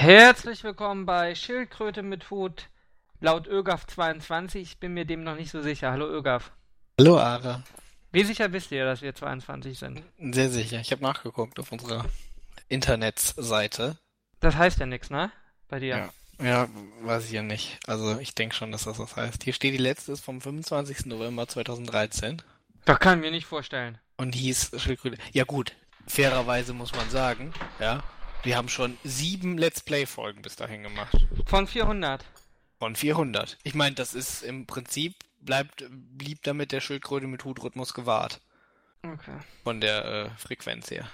Herzlich 0.00 0.64
willkommen 0.64 1.04
bei 1.04 1.34
Schildkröte 1.34 2.02
mit 2.02 2.30
Hut 2.30 2.70
laut 3.20 3.46
ÖGAF 3.46 3.86
22. 3.86 4.62
Ich 4.62 4.78
bin 4.78 4.94
mir 4.94 5.04
dem 5.04 5.24
noch 5.24 5.36
nicht 5.36 5.50
so 5.50 5.60
sicher. 5.60 5.92
Hallo 5.92 6.08
ÖGAF. 6.08 6.52
Hallo 6.98 7.18
Ara. 7.18 7.62
Wie 8.10 8.24
sicher 8.24 8.50
wisst 8.50 8.72
ihr, 8.72 8.86
dass 8.86 9.02
wir 9.02 9.14
22 9.14 9.78
sind? 9.78 10.02
Sehr 10.18 10.48
sicher. 10.48 10.80
Ich 10.80 10.90
habe 10.90 11.02
nachgeguckt 11.02 11.60
auf 11.60 11.70
unserer 11.70 12.06
Internetseite. 12.70 13.98
Das 14.40 14.56
heißt 14.56 14.78
ja 14.78 14.86
nichts, 14.86 15.10
ne? 15.10 15.30
Bei 15.68 15.80
dir. 15.80 16.10
Ja. 16.38 16.44
ja, 16.46 16.68
weiß 17.02 17.26
ich 17.26 17.32
ja 17.32 17.42
nicht. 17.42 17.78
Also 17.86 18.18
ich 18.20 18.34
denke 18.34 18.54
schon, 18.54 18.72
dass 18.72 18.84
das 18.84 18.98
was 18.98 19.16
heißt. 19.16 19.44
Hier 19.44 19.52
steht, 19.52 19.74
die 19.74 19.76
letzte 19.76 20.12
ist 20.12 20.24
vom 20.24 20.40
25. 20.40 21.04
November 21.04 21.46
2013 21.46 22.40
Das 22.86 22.98
kann 23.00 23.18
ich 23.18 23.24
mir 23.26 23.32
nicht 23.32 23.44
vorstellen. 23.46 23.98
und 24.16 24.34
hieß 24.34 24.80
Schildkröte. 24.80 25.18
Ja 25.32 25.44
gut, 25.44 25.74
fairerweise 26.06 26.72
muss 26.72 26.94
man 26.94 27.10
sagen, 27.10 27.52
ja, 27.78 28.02
wir 28.42 28.56
haben 28.56 28.68
schon 28.68 28.96
sieben 29.04 29.58
Let's 29.58 29.82
Play-Folgen 29.82 30.42
bis 30.42 30.56
dahin 30.56 30.82
gemacht. 30.82 31.16
Von 31.46 31.66
400. 31.66 32.24
Von 32.78 32.96
400. 32.96 33.58
Ich 33.62 33.74
meine, 33.74 33.94
das 33.94 34.14
ist 34.14 34.42
im 34.42 34.66
Prinzip, 34.66 35.14
bleibt, 35.40 35.84
blieb 35.90 36.42
damit 36.42 36.72
der 36.72 36.80
Schildkröte 36.80 37.26
mit 37.26 37.44
Hutrhythmus 37.44 37.94
gewahrt. 37.94 38.40
Okay. 39.02 39.38
Von 39.64 39.80
der 39.80 40.04
äh, 40.04 40.30
Frequenz 40.38 40.90
her. 40.90 41.06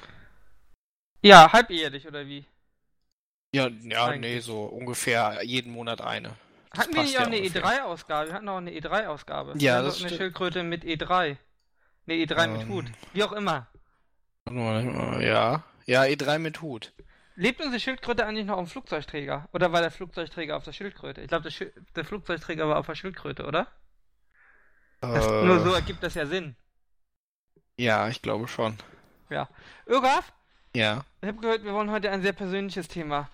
Ja, 1.22 1.52
halbehrlich 1.52 2.06
oder 2.06 2.26
wie? 2.26 2.44
Ja, 3.52 3.68
ja, 3.68 4.06
Eigentlich. 4.06 4.34
nee, 4.34 4.40
so 4.40 4.64
ungefähr 4.64 5.42
jeden 5.42 5.72
Monat 5.72 6.00
eine. 6.00 6.36
Das 6.70 6.80
Hatten 6.84 6.94
wir 6.94 7.02
nicht 7.02 7.16
auch 7.16 7.20
ja 7.20 7.26
eine 7.26 7.38
ungefähr. 7.38 7.64
E3-Ausgabe? 7.64 8.28
Wir 8.28 8.34
hatten 8.34 8.48
auch 8.48 8.58
eine 8.58 8.70
E3-Ausgabe. 8.70 9.54
Ja, 9.58 9.82
das 9.82 9.98
doch 9.98 10.06
eine. 10.06 10.16
Schildkröte 10.16 10.62
mit 10.62 10.84
E3. 10.84 11.36
Ne, 12.06 12.14
E3 12.14 12.48
mit 12.48 12.62
Ähm. 12.62 12.68
Hut. 12.68 12.84
Wie 13.12 13.24
auch 13.24 13.32
immer. 13.32 13.66
Ja, 15.20 15.64
ja, 15.86 16.02
E3 16.02 16.38
mit 16.38 16.60
Hut. 16.62 16.92
Lebt 17.36 17.60
unsere 17.60 17.80
Schildkröte 17.80 18.26
eigentlich 18.26 18.46
noch 18.46 18.56
auf 18.56 18.66
dem 18.66 18.70
Flugzeugträger? 18.70 19.48
Oder 19.52 19.70
war 19.72 19.82
der 19.82 19.90
Flugzeugträger 19.90 20.56
auf 20.56 20.64
der 20.64 20.72
Schildkröte? 20.72 21.20
Ich 21.20 21.28
glaube, 21.28 21.42
der, 21.44 21.50
Schil- 21.50 21.72
der 21.94 22.04
Flugzeugträger 22.04 22.66
war 22.68 22.78
auf 22.78 22.86
der 22.86 22.94
Schildkröte, 22.94 23.44
oder? 23.46 23.66
Das, 25.00 25.26
Äh, 25.26 25.44
Nur 25.44 25.60
so 25.60 25.74
ergibt 25.74 26.02
das 26.02 26.14
ja 26.14 26.26
Sinn. 26.26 26.56
Ja, 27.76 28.08
ich 28.08 28.22
glaube 28.22 28.48
schon. 28.48 28.78
Ögaf, 29.86 30.32
Ja. 30.74 31.04
ich 31.20 31.28
habe 31.28 31.40
gehört, 31.40 31.62
wir 31.64 31.72
wollen 31.74 31.90
heute 31.90 32.10
ein 32.10 32.22
sehr 32.22 32.32
persönliches 32.32 32.88
Thema 32.88 33.28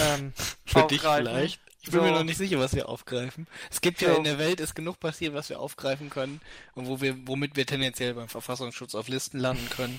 ähm, 0.00 0.32
Für 0.66 0.86
dich 0.88 0.98
aufgreifen. 1.04 1.26
vielleicht. 1.26 1.60
Ich 1.82 1.90
bin 1.90 2.00
mir 2.00 2.08
So. 2.08 2.14
noch 2.14 2.24
nicht 2.24 2.38
sicher, 2.38 2.58
was 2.58 2.74
wir 2.74 2.88
aufgreifen. 2.88 3.46
Es 3.70 3.80
gibt 3.80 4.00
ja 4.00 4.10
So. 4.10 4.16
in 4.16 4.24
der 4.24 4.38
Welt 4.38 4.58
ist 4.58 4.74
genug 4.74 4.98
passiert, 4.98 5.34
was 5.34 5.48
wir 5.50 5.60
aufgreifen 5.60 6.10
können 6.10 6.40
und 6.74 6.86
wo 6.88 7.00
wir, 7.00 7.14
womit 7.28 7.56
wir 7.56 7.66
tendenziell 7.66 8.14
beim 8.14 8.28
Verfassungsschutz 8.28 8.94
auf 8.94 9.06
Listen 9.08 9.38
landen 9.38 9.68
können. 9.70 9.98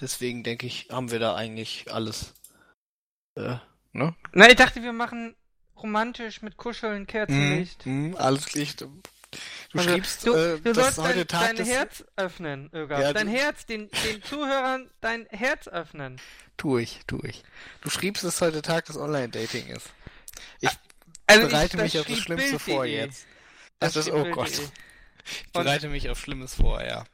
Deswegen 0.00 0.42
denke 0.42 0.66
ich, 0.66 0.88
haben 0.90 1.10
wir 1.10 1.18
da 1.18 1.34
eigentlich 1.36 1.92
alles. 1.92 2.34
Äh, 3.38 3.58
ne? 3.92 4.14
Na, 4.32 4.48
ich 4.48 4.56
dachte, 4.56 4.82
wir 4.82 4.92
machen 4.92 5.34
romantisch 5.76 6.42
mit 6.42 6.56
Kuscheln, 6.56 7.06
Kerzenlicht. 7.06 7.86
Mhm, 7.86 8.16
alles 8.16 8.52
Licht. 8.54 8.80
Du 8.80 8.88
Also, 9.78 9.90
schriebst, 9.90 10.26
du, 10.26 10.32
äh, 10.34 10.58
du 10.58 10.72
das 10.72 10.76
sollst 10.76 10.98
ist 10.98 11.04
heute 11.04 11.24
dein, 11.26 11.28
Tag 11.28 11.56
dein. 11.56 11.66
Herz 11.66 12.04
öffnen, 12.16 12.70
Ögaf. 12.72 13.00
Ja, 13.00 13.12
dein 13.12 13.28
Herz, 13.28 13.66
den, 13.66 13.90
den 14.04 14.22
Zuhörern 14.22 14.90
dein 15.00 15.26
Herz 15.30 15.68
öffnen. 15.68 16.20
Tu 16.56 16.78
ich, 16.78 17.00
tu 17.06 17.20
ich. 17.22 17.44
Du 17.82 17.90
schriebst, 17.90 18.24
dass 18.24 18.40
heute 18.40 18.62
Tag 18.62 18.86
des 18.86 18.96
Online-Dating 18.96 19.68
ist. 19.68 19.90
Ich 20.60 20.70
Also 21.26 21.46
bereite 21.46 21.76
ich, 21.76 21.82
mich 21.82 21.98
auf 22.00 22.06
das 22.06 22.18
Schlimmste 22.18 22.58
vor 22.58 22.82
Bild.de. 22.82 23.04
jetzt. 23.04 23.26
Das 23.78 23.96
ist, 23.96 24.06
schrieb 24.08 24.14
oh. 24.14 24.30
Gott. 24.30 24.50
Ich 24.50 24.60
Und- 24.60 24.72
bereite 25.52 25.88
mich 25.88 26.08
auf 26.08 26.18
Schlimmes 26.18 26.54
vor, 26.54 26.82
ja. 26.82 27.04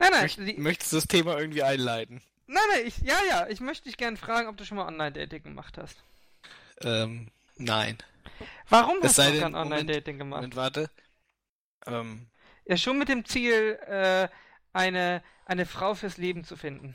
Nein, 0.00 0.10
nein, 0.10 0.22
Möcht, 0.22 0.38
die, 0.38 0.54
möchtest 0.58 0.92
du 0.92 0.96
das 0.96 1.06
Thema 1.06 1.38
irgendwie 1.38 1.62
einleiten? 1.62 2.20
Nein, 2.46 2.62
nein, 2.72 2.86
ich, 2.86 2.98
ja, 2.98 3.18
ja, 3.28 3.46
ich 3.48 3.60
möchte 3.60 3.84
dich 3.84 3.96
gerne 3.96 4.16
fragen, 4.16 4.48
ob 4.48 4.56
du 4.56 4.64
schon 4.64 4.76
mal 4.76 4.86
Online-Dating 4.86 5.42
gemacht 5.42 5.78
hast. 5.78 6.02
Ähm, 6.80 7.30
nein. 7.56 7.98
Warum 8.68 8.98
Es 9.02 9.18
hast 9.18 9.18
du 9.18 9.38
kein 9.40 9.54
Online-Dating 9.54 10.18
gemacht? 10.18 10.40
Moment, 10.42 10.56
warte. 10.56 10.90
Ähm, 11.86 12.26
Ja, 12.66 12.76
schon 12.76 12.98
mit 12.98 13.08
dem 13.08 13.24
Ziel, 13.24 13.78
äh, 13.86 14.28
eine, 14.72 15.22
eine 15.46 15.66
Frau 15.66 15.94
fürs 15.94 16.16
Leben 16.16 16.44
zu 16.44 16.56
finden. 16.56 16.94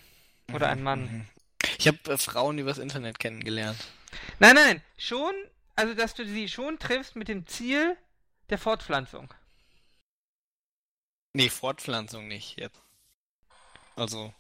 Oder 0.53 0.67
mhm, 0.67 0.71
einen 0.71 0.83
Mann. 0.83 1.01
mhm. 1.01 1.25
Ich 1.77 1.87
habe 1.87 1.97
äh, 2.11 2.17
Frauen 2.17 2.57
übers 2.57 2.77
Internet 2.77 3.19
kennengelernt. 3.19 3.79
Nein, 4.39 4.55
nein, 4.55 4.83
schon, 4.97 5.33
also 5.75 5.93
dass 5.93 6.13
du 6.15 6.25
sie 6.25 6.47
schon 6.49 6.79
triffst 6.79 7.15
mit 7.15 7.27
dem 7.27 7.47
Ziel 7.47 7.97
der 8.49 8.57
Fortpflanzung. 8.57 9.33
Nee, 11.33 11.49
Fortpflanzung 11.49 12.27
nicht 12.27 12.57
jetzt. 12.59 12.81
Also, 13.95 14.33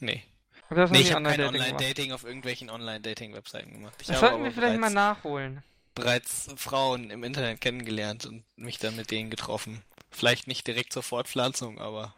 nee. 0.00 0.24
Oder 0.72 0.88
Nee, 0.88 1.00
ich 1.00 1.12
habe 1.12 1.22
kein 1.22 1.40
Online-Dating 1.40 2.12
auf 2.12 2.24
irgendwelchen 2.24 2.70
Online-Dating-Webseiten 2.70 3.72
gemacht. 3.72 3.94
Ich 4.00 4.06
Das 4.06 4.20
sollten 4.20 4.42
wir 4.42 4.52
vielleicht 4.52 4.80
mal 4.80 4.90
nachholen. 4.90 5.62
bereits 5.94 6.48
Frauen 6.56 7.10
im 7.10 7.24
Internet 7.24 7.60
kennengelernt 7.60 8.24
und 8.26 8.44
mich 8.56 8.78
dann 8.78 8.96
mit 8.96 9.10
denen 9.10 9.30
getroffen. 9.30 9.82
Vielleicht 10.10 10.46
nicht 10.46 10.66
direkt 10.66 10.92
zur 10.92 11.02
Fortpflanzung, 11.02 11.78
aber 11.78 12.14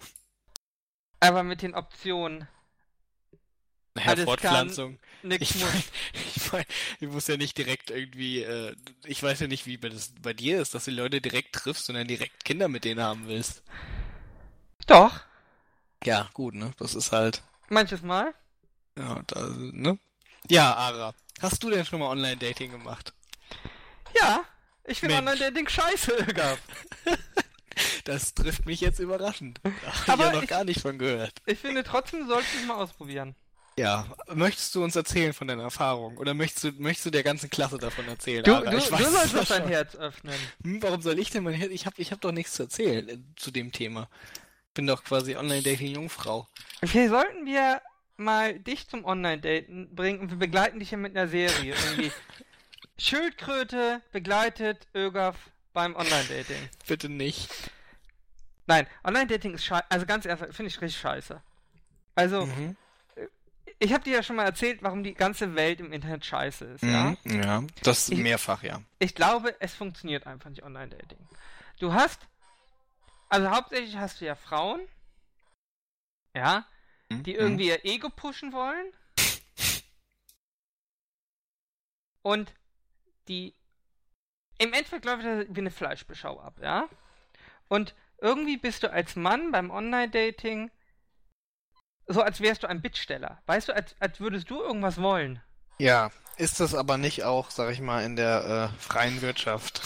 Aber 1.20 1.42
mit 1.42 1.62
den 1.62 1.74
Optionen. 1.74 2.46
naja, 3.94 4.08
Alles 4.10 4.24
Fortpflanzung. 4.24 4.98
Nix 5.22 5.50
Ich 5.50 5.54
meine, 5.56 5.82
ich, 6.36 6.52
mein, 6.52 6.64
ich 7.00 7.08
muss 7.08 7.26
ja 7.26 7.36
nicht 7.36 7.56
direkt 7.58 7.90
irgendwie, 7.90 8.42
äh, 8.42 8.74
ich 9.04 9.22
weiß 9.22 9.40
ja 9.40 9.46
nicht, 9.46 9.66
wie 9.66 9.76
bei 9.76 9.88
das 9.88 10.12
bei 10.22 10.32
dir 10.32 10.60
ist, 10.60 10.74
dass 10.74 10.84
du 10.84 10.90
Leute 10.90 11.20
direkt 11.20 11.54
triffst 11.54 11.88
und 11.88 11.96
dann 11.96 12.06
direkt 12.06 12.44
Kinder 12.44 12.68
mit 12.68 12.84
denen 12.84 13.00
haben 13.00 13.26
willst. 13.28 13.62
Doch, 14.86 15.24
Ja, 16.04 16.30
gut, 16.34 16.54
ne? 16.54 16.72
Das 16.78 16.94
ist 16.94 17.10
halt, 17.12 17.42
manches 17.68 18.02
Mal. 18.02 18.34
Ja, 18.98 19.20
da, 19.26 19.48
ne? 19.72 19.98
Ja, 20.48 20.74
Ara, 20.74 21.14
hast 21.40 21.62
du 21.62 21.70
denn 21.70 21.84
schon 21.84 22.00
mal 22.00 22.08
Online-Dating 22.10 22.70
gemacht? 22.70 23.12
Ja, 24.20 24.44
ich 24.84 25.00
finde. 25.00 25.16
Online-Dating 25.16 25.68
scheiße, 25.68 26.26
Gab. 26.34 26.58
Das 28.04 28.34
trifft 28.34 28.66
mich 28.66 28.80
jetzt 28.80 29.00
überraschend. 29.00 29.58
Da 29.64 29.70
hab 29.70 30.02
ich 30.04 30.08
Aber 30.12 30.24
ja 30.26 30.32
noch 30.32 30.42
ich- 30.44 30.48
gar 30.48 30.62
nicht 30.64 30.80
von 30.80 30.96
gehört. 30.98 31.32
Ich 31.46 31.58
finde 31.58 31.82
trotzdem, 31.82 32.20
du 32.20 32.26
solltest 32.28 32.54
es 32.54 32.66
mal 32.66 32.74
ausprobieren. 32.76 33.34
Ja, 33.76 34.06
möchtest 34.32 34.72
du 34.76 34.84
uns 34.84 34.94
erzählen 34.94 35.32
von 35.32 35.48
deiner 35.48 35.64
Erfahrung? 35.64 36.16
Oder 36.18 36.34
möchtest 36.34 36.62
du, 36.64 36.70
möchtest 36.80 37.06
du 37.06 37.10
der 37.10 37.24
ganzen 37.24 37.50
Klasse 37.50 37.76
davon 37.78 38.06
erzählen? 38.06 38.44
Du, 38.44 38.54
Ara? 38.54 38.70
du, 38.70 38.76
Ich 38.76 38.84
du 38.86 38.92
weiß 38.92 39.00
es 39.00 39.12
sollst 39.12 39.34
doch 39.34 39.44
dein 39.46 39.62
schon. 39.62 39.68
Herz 39.70 39.96
öffnen. 39.96 40.34
Hm, 40.62 40.82
warum 40.82 41.02
soll 41.02 41.18
ich 41.18 41.30
denn 41.30 41.42
mein 41.42 41.54
Herz? 41.54 41.72
Ich 41.72 41.84
hab, 41.86 41.98
ich 41.98 42.12
hab 42.12 42.20
doch 42.20 42.30
nichts 42.30 42.52
zu 42.52 42.62
erzählen 42.64 43.08
äh, 43.08 43.18
zu 43.34 43.50
dem 43.50 43.72
Thema. 43.72 44.08
Bin 44.74 44.86
doch 44.86 45.02
quasi 45.02 45.34
Online-Dating-Jungfrau. 45.34 46.46
Okay, 46.82 47.08
sollten 47.08 47.46
wir 47.46 47.80
mal 48.16 48.58
dich 48.58 48.88
zum 48.88 49.04
Online-Daten 49.04 49.94
bringen 49.94 50.20
und 50.20 50.30
wir 50.30 50.38
begleiten 50.38 50.78
dich 50.78 50.90
hier 50.90 50.98
mit 50.98 51.16
einer 51.16 51.28
Serie. 51.28 51.74
Irgendwie. 51.74 52.12
Schildkröte 52.98 54.02
begleitet 54.12 54.86
Ögaf 54.94 55.36
beim 55.72 55.96
Online-Dating. 55.96 56.68
Bitte 56.86 57.08
nicht. 57.08 57.50
Nein, 58.66 58.86
Online-Dating 59.02 59.54
ist 59.54 59.64
scheiße. 59.64 59.84
Also 59.90 60.06
ganz 60.06 60.24
ehrlich, 60.26 60.54
finde 60.54 60.68
ich 60.70 60.80
richtig 60.80 61.00
scheiße. 61.00 61.42
Also, 62.14 62.46
Mhm. 62.46 62.76
ich 63.80 63.92
habe 63.92 64.04
dir 64.04 64.14
ja 64.14 64.22
schon 64.22 64.36
mal 64.36 64.44
erzählt, 64.44 64.82
warum 64.82 65.02
die 65.02 65.14
ganze 65.14 65.54
Welt 65.56 65.80
im 65.80 65.92
Internet 65.92 66.24
scheiße 66.24 66.64
ist, 66.66 66.82
ja? 66.84 67.16
Mhm. 67.24 67.42
Ja, 67.42 67.64
das 67.82 68.08
Ich- 68.08 68.18
mehrfach, 68.18 68.62
ja. 68.62 68.80
Ich 69.00 69.14
glaube, 69.16 69.56
es 69.60 69.74
funktioniert 69.74 70.26
einfach 70.28 70.48
nicht 70.50 70.62
Online-Dating. 70.62 71.18
Du 71.80 71.92
hast, 71.92 72.20
also 73.28 73.50
hauptsächlich 73.50 73.96
hast 73.96 74.20
du 74.20 74.26
ja 74.26 74.36
Frauen, 74.36 74.80
ja. 76.36 76.64
Die 77.10 77.34
irgendwie 77.34 77.68
ihr 77.68 77.84
Ego 77.84 78.08
pushen 78.08 78.52
wollen 78.52 78.92
und 82.22 82.52
die 83.28 83.54
im 84.58 84.72
Endeffekt 84.72 85.04
läuft 85.04 85.24
das 85.24 85.46
wie 85.48 85.60
eine 85.60 85.70
Fleischbeschau 85.70 86.40
ab, 86.40 86.58
ja? 86.62 86.88
Und 87.68 87.94
irgendwie 88.18 88.56
bist 88.56 88.82
du 88.82 88.92
als 88.92 89.16
Mann 89.16 89.50
beim 89.50 89.70
Online-Dating 89.70 90.70
so, 92.06 92.22
als 92.22 92.40
wärst 92.40 92.62
du 92.62 92.68
ein 92.68 92.82
Bittsteller. 92.82 93.42
Weißt 93.46 93.68
du, 93.68 93.74
als, 93.74 93.94
als 93.98 94.20
würdest 94.20 94.50
du 94.50 94.60
irgendwas 94.60 95.00
wollen. 95.00 95.40
Ja, 95.78 96.10
ist 96.36 96.60
das 96.60 96.74
aber 96.74 96.98
nicht 96.98 97.24
auch, 97.24 97.50
sag 97.50 97.72
ich 97.72 97.80
mal, 97.80 98.04
in 98.04 98.16
der 98.16 98.70
äh, 98.74 98.80
freien 98.80 99.22
Wirtschaft? 99.22 99.80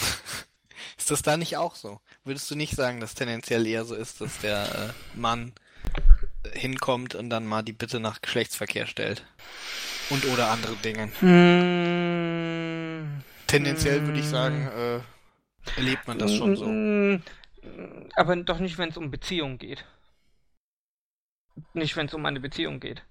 ist 0.97 1.11
das 1.11 1.21
da 1.21 1.37
nicht 1.37 1.57
auch 1.57 1.75
so? 1.75 2.01
Würdest 2.23 2.51
du 2.51 2.55
nicht 2.55 2.75
sagen, 2.75 2.99
dass 2.99 3.15
tendenziell 3.15 3.65
eher 3.65 3.85
so 3.85 3.95
ist, 3.95 4.21
dass 4.21 4.39
der 4.39 4.63
äh, 4.63 5.17
Mann 5.17 5.53
hinkommt 6.53 7.15
und 7.15 7.29
dann 7.29 7.45
mal 7.45 7.63
die 7.63 7.73
Bitte 7.73 7.99
nach 7.99 8.21
Geschlechtsverkehr 8.21 8.87
stellt? 8.87 9.25
Und 10.09 10.25
oder 10.25 10.49
andere 10.49 10.75
Dinge. 10.77 11.11
Hm. 11.19 13.23
Tendenziell 13.47 14.05
würde 14.05 14.19
ich 14.19 14.25
sagen, 14.25 14.67
äh, 14.67 14.99
erlebt 15.75 16.07
man 16.07 16.17
das 16.17 16.33
schon 16.33 16.55
so. 16.55 16.65
Mm, 16.65 17.21
Aber 18.15 18.35
doch 18.37 18.59
nicht, 18.59 18.77
wenn 18.77 18.89
es 18.89 18.97
um 18.97 19.11
Beziehungen 19.11 19.57
geht. 19.57 19.85
Nicht, 21.73 21.95
wenn 21.95 22.07
es 22.07 22.13
um 22.13 22.25
eine 22.25 22.39
Beziehung 22.39 22.79
geht. 22.79 23.03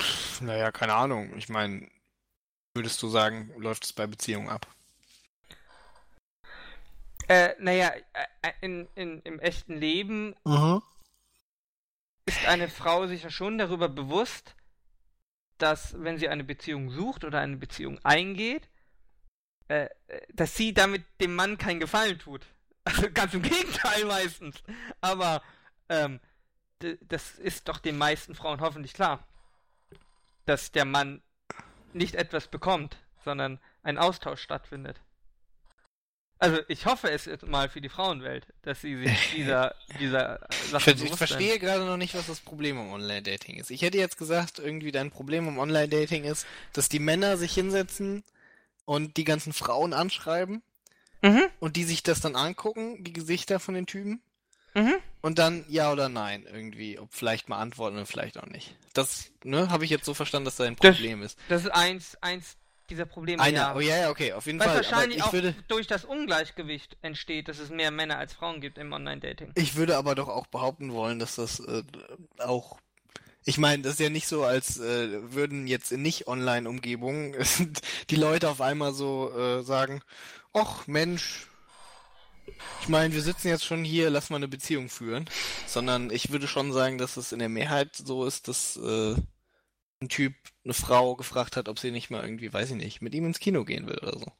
Pff, 0.00 0.40
naja, 0.40 0.72
keine 0.72 0.94
Ahnung. 0.94 1.36
Ich 1.36 1.48
meine, 1.48 1.88
würdest 2.74 3.02
du 3.02 3.08
sagen, 3.08 3.52
läuft 3.58 3.84
es 3.84 3.92
bei 3.92 4.06
Beziehungen 4.06 4.48
ab? 4.48 4.66
Äh, 7.28 7.54
naja, 7.58 7.92
äh, 8.42 8.52
in, 8.60 8.88
in, 8.94 9.20
im 9.22 9.40
echten 9.40 9.78
Leben 9.78 10.34
Mhm. 10.44 10.82
Ist 12.26 12.46
eine 12.46 12.68
Frau 12.68 13.06
sich 13.06 13.22
ja 13.22 13.30
schon 13.30 13.56
darüber 13.58 13.88
bewusst, 13.88 14.54
dass 15.58 15.94
wenn 15.98 16.18
sie 16.18 16.28
eine 16.28 16.44
Beziehung 16.44 16.90
sucht 16.90 17.24
oder 17.24 17.40
eine 17.40 17.56
Beziehung 17.56 17.98
eingeht, 18.04 18.68
äh, 19.68 19.88
dass 20.32 20.54
sie 20.54 20.74
damit 20.74 21.04
dem 21.20 21.34
Mann 21.34 21.58
keinen 21.58 21.80
Gefallen 21.80 22.18
tut. 22.18 22.46
Also 22.88 23.10
ganz 23.10 23.34
im 23.34 23.42
Gegenteil 23.42 24.04
meistens. 24.04 24.62
Aber 25.00 25.42
ähm, 25.88 26.20
das 26.78 27.36
ist 27.36 27.66
doch 27.66 27.78
den 27.78 27.98
meisten 27.98 28.36
Frauen 28.36 28.60
hoffentlich 28.60 28.94
klar, 28.94 29.26
dass 30.44 30.70
der 30.70 30.84
Mann 30.84 31.20
nicht 31.92 32.14
etwas 32.14 32.46
bekommt, 32.46 32.96
sondern 33.24 33.58
ein 33.82 33.98
Austausch 33.98 34.40
stattfindet. 34.40 35.00
Also 36.38 36.58
ich 36.68 36.84
hoffe 36.84 37.10
es 37.10 37.24
jetzt 37.24 37.46
mal 37.46 37.68
für 37.68 37.80
die 37.80 37.88
Frauenwelt, 37.88 38.46
dass 38.62 38.82
sie 38.82 38.96
sich 38.96 39.32
dieser, 39.36 39.74
dieser 39.98 40.40
Sache 40.70 40.92
Ich, 40.92 41.04
ich 41.04 41.14
verstehe 41.14 41.58
gerade 41.58 41.84
noch 41.84 41.96
nicht, 41.96 42.14
was 42.14 42.26
das 42.26 42.40
Problem 42.40 42.78
im 42.78 42.92
Online-Dating 42.92 43.56
ist. 43.56 43.70
Ich 43.70 43.82
hätte 43.82 43.98
jetzt 43.98 44.18
gesagt, 44.18 44.58
irgendwie 44.58 44.92
dein 44.92 45.10
Problem 45.10 45.48
im 45.48 45.58
Online-Dating 45.58 46.24
ist, 46.24 46.46
dass 46.72 46.88
die 46.88 46.98
Männer 46.98 47.38
sich 47.38 47.54
hinsetzen 47.54 48.22
und 48.84 49.16
die 49.16 49.24
ganzen 49.24 49.52
Frauen 49.52 49.94
anschreiben 49.94 50.62
mhm. 51.22 51.44
und 51.58 51.76
die 51.76 51.84
sich 51.84 52.02
das 52.02 52.20
dann 52.20 52.36
angucken, 52.36 53.02
die 53.02 53.12
Gesichter 53.12 53.58
von 53.58 53.74
den 53.74 53.86
Typen. 53.86 54.20
Mhm. 54.74 54.94
Und 55.22 55.38
dann 55.38 55.64
ja 55.68 55.90
oder 55.90 56.10
nein 56.10 56.46
irgendwie, 56.46 56.98
ob 56.98 57.12
vielleicht 57.12 57.48
mal 57.48 57.58
antworten 57.58 57.96
oder 57.96 58.04
vielleicht 58.04 58.38
auch 58.38 58.46
nicht. 58.46 58.76
Das, 58.92 59.30
ne, 59.42 59.70
habe 59.70 59.84
ich 59.84 59.90
jetzt 59.90 60.04
so 60.04 60.12
verstanden, 60.12 60.44
dass 60.44 60.56
da 60.56 60.64
ein 60.64 60.76
Problem 60.76 61.22
das, 61.22 61.32
ist. 61.32 61.38
Das 61.48 61.62
ist 61.62 61.70
eins, 61.70 62.16
eins 62.20 62.56
dieser 62.90 63.06
Probleme. 63.06 63.42
Einer, 63.42 63.58
ja. 63.58 63.74
oh 63.74 63.80
ja, 63.80 63.96
ja, 63.98 64.10
okay, 64.10 64.32
auf 64.32 64.46
jeden 64.46 64.58
Weil 64.58 64.68
Fall. 64.68 64.76
wahrscheinlich 64.76 65.22
auch 65.22 65.32
würde... 65.32 65.54
durch 65.68 65.86
das 65.86 66.04
Ungleichgewicht 66.04 66.96
entsteht, 67.02 67.48
dass 67.48 67.58
es 67.58 67.70
mehr 67.70 67.90
Männer 67.90 68.18
als 68.18 68.32
Frauen 68.32 68.60
gibt 68.60 68.78
im 68.78 68.92
Online-Dating. 68.92 69.52
Ich 69.54 69.76
würde 69.76 69.96
aber 69.96 70.14
doch 70.14 70.28
auch 70.28 70.46
behaupten 70.46 70.92
wollen, 70.92 71.18
dass 71.18 71.36
das 71.36 71.60
äh, 71.60 71.82
auch 72.38 72.78
ich 73.48 73.58
meine, 73.58 73.84
das 73.84 73.92
ist 73.92 74.00
ja 74.00 74.10
nicht 74.10 74.26
so, 74.26 74.42
als 74.42 74.80
äh, 74.80 75.32
würden 75.32 75.68
jetzt 75.68 75.92
in 75.92 76.02
nicht-Online-Umgebungen 76.02 77.36
die 78.10 78.16
Leute 78.16 78.48
auf 78.48 78.60
einmal 78.60 78.92
so 78.92 79.32
äh, 79.32 79.62
sagen, 79.62 80.02
ach 80.52 80.88
Mensch, 80.88 81.46
ich 82.82 82.88
meine, 82.88 83.14
wir 83.14 83.22
sitzen 83.22 83.48
jetzt 83.48 83.64
schon 83.64 83.84
hier, 83.84 84.10
lass 84.10 84.30
mal 84.30 84.36
eine 84.36 84.48
Beziehung 84.48 84.88
führen. 84.88 85.26
Sondern 85.66 86.10
ich 86.10 86.30
würde 86.30 86.48
schon 86.48 86.72
sagen, 86.72 86.98
dass 86.98 87.16
es 87.16 87.32
in 87.32 87.38
der 87.38 87.48
Mehrheit 87.48 87.94
so 87.94 88.26
ist, 88.26 88.48
dass 88.48 88.76
äh, 88.76 89.14
ein 90.00 90.08
Typ 90.08 90.34
eine 90.64 90.74
Frau 90.74 91.16
gefragt 91.16 91.56
hat, 91.56 91.68
ob 91.68 91.78
sie 91.78 91.90
nicht 91.90 92.10
mal 92.10 92.22
irgendwie, 92.22 92.52
weiß 92.52 92.70
ich 92.70 92.76
nicht, 92.76 93.02
mit 93.02 93.14
ihm 93.14 93.26
ins 93.26 93.38
Kino 93.38 93.64
gehen 93.64 93.86
will 93.86 93.98
oder 93.98 94.18
so. 94.18 94.32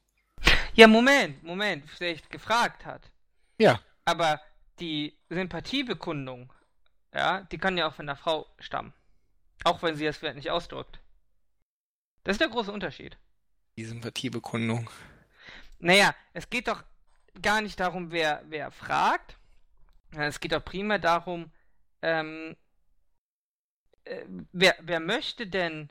Ja, 0.74 0.86
Moment, 0.86 1.42
Moment, 1.42 1.88
vielleicht 1.90 2.30
gefragt 2.30 2.84
hat. 2.84 3.10
Ja. 3.58 3.80
Aber 4.04 4.40
die 4.78 5.16
Sympathiebekundung, 5.30 6.52
ja, 7.14 7.40
die 7.42 7.58
kann 7.58 7.78
ja 7.78 7.88
auch 7.88 7.94
von 7.94 8.06
der 8.06 8.16
Frau 8.16 8.46
stammen. 8.58 8.92
Auch 9.64 9.82
wenn 9.82 9.96
sie 9.96 10.04
es 10.04 10.18
vielleicht 10.18 10.36
nicht 10.36 10.50
ausdrückt. 10.50 11.00
Das 12.24 12.34
ist 12.34 12.40
der 12.40 12.48
große 12.48 12.70
Unterschied. 12.72 13.16
Die 13.76 13.84
Sympathiebekundung. 13.84 14.90
Naja, 15.78 16.14
es 16.34 16.50
geht 16.50 16.68
doch 16.68 16.84
gar 17.40 17.62
nicht 17.62 17.80
darum, 17.80 18.10
wer, 18.10 18.42
wer 18.48 18.70
fragt. 18.70 19.38
Es 20.12 20.40
geht 20.40 20.52
doch 20.52 20.64
primär 20.64 20.98
darum, 20.98 21.50
ähm, 22.02 22.56
äh, 24.06 24.24
wer, 24.52 24.74
wer 24.80 25.00
möchte 25.00 25.46
denn 25.46 25.90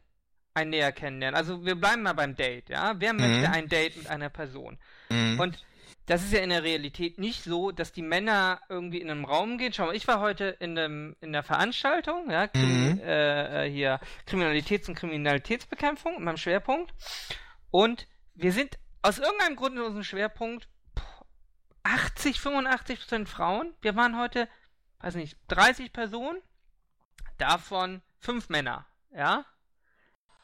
ein 0.54 0.70
näher 0.70 0.92
kennenlernen? 0.92 1.36
Also 1.36 1.66
wir 1.66 1.76
bleiben 1.76 2.04
mal 2.04 2.14
beim 2.14 2.36
Date, 2.36 2.70
ja? 2.70 2.96
Wer 2.98 3.14
mhm. 3.14 3.20
möchte 3.20 3.52
ein 3.52 3.68
Date 3.68 3.98
mit 3.98 4.08
einer 4.08 4.30
Person? 4.30 4.78
Mhm. 5.10 5.40
Und 5.40 5.64
das 6.06 6.24
ist 6.24 6.34
ja 6.34 6.40
in 6.40 6.52
der 6.52 6.64
Realität 6.64 7.18
nicht 7.18 7.44
so, 7.44 7.72
dass 7.72 7.92
die 7.92 8.04
Männer 8.04 8.62
irgendwie 8.70 9.02
in 9.02 9.10
einem 9.10 9.26
Raum 9.26 9.58
gehen. 9.58 9.74
Schau 9.74 9.88
mal, 9.88 9.96
ich 9.96 10.08
war 10.08 10.20
heute 10.20 10.56
in, 10.60 10.78
einem, 10.78 11.16
in 11.20 11.34
der 11.34 11.44
Veranstaltung, 11.44 12.30
ja, 12.30 12.48
mhm. 12.54 13.00
äh, 13.04 13.66
äh, 13.66 13.72
hier 13.72 14.00
Kriminalitäts- 14.28 14.88
und 14.88 14.96
Kriminalitätsbekämpfung, 14.96 16.18
in 16.18 16.24
meinem 16.24 16.38
Schwerpunkt. 16.38 16.94
Und 17.72 18.08
wir 18.36 18.52
sind 18.52 18.78
aus 19.02 19.18
irgendeinem 19.18 19.56
Grund 19.56 19.76
in 19.76 19.82
unserem 19.82 20.04
Schwerpunkt 20.04 20.68
80, 21.84 22.40
85 22.40 23.00
Prozent 23.00 23.30
Frauen. 23.30 23.74
Wir 23.82 23.96
waren 23.96 24.18
heute, 24.20 24.48
weiß 25.00 25.16
nicht, 25.16 25.38
30 25.48 25.92
Personen, 25.92 26.38
davon 27.38 28.02
fünf 28.20 28.50
Männer, 28.50 28.86
ja? 29.16 29.46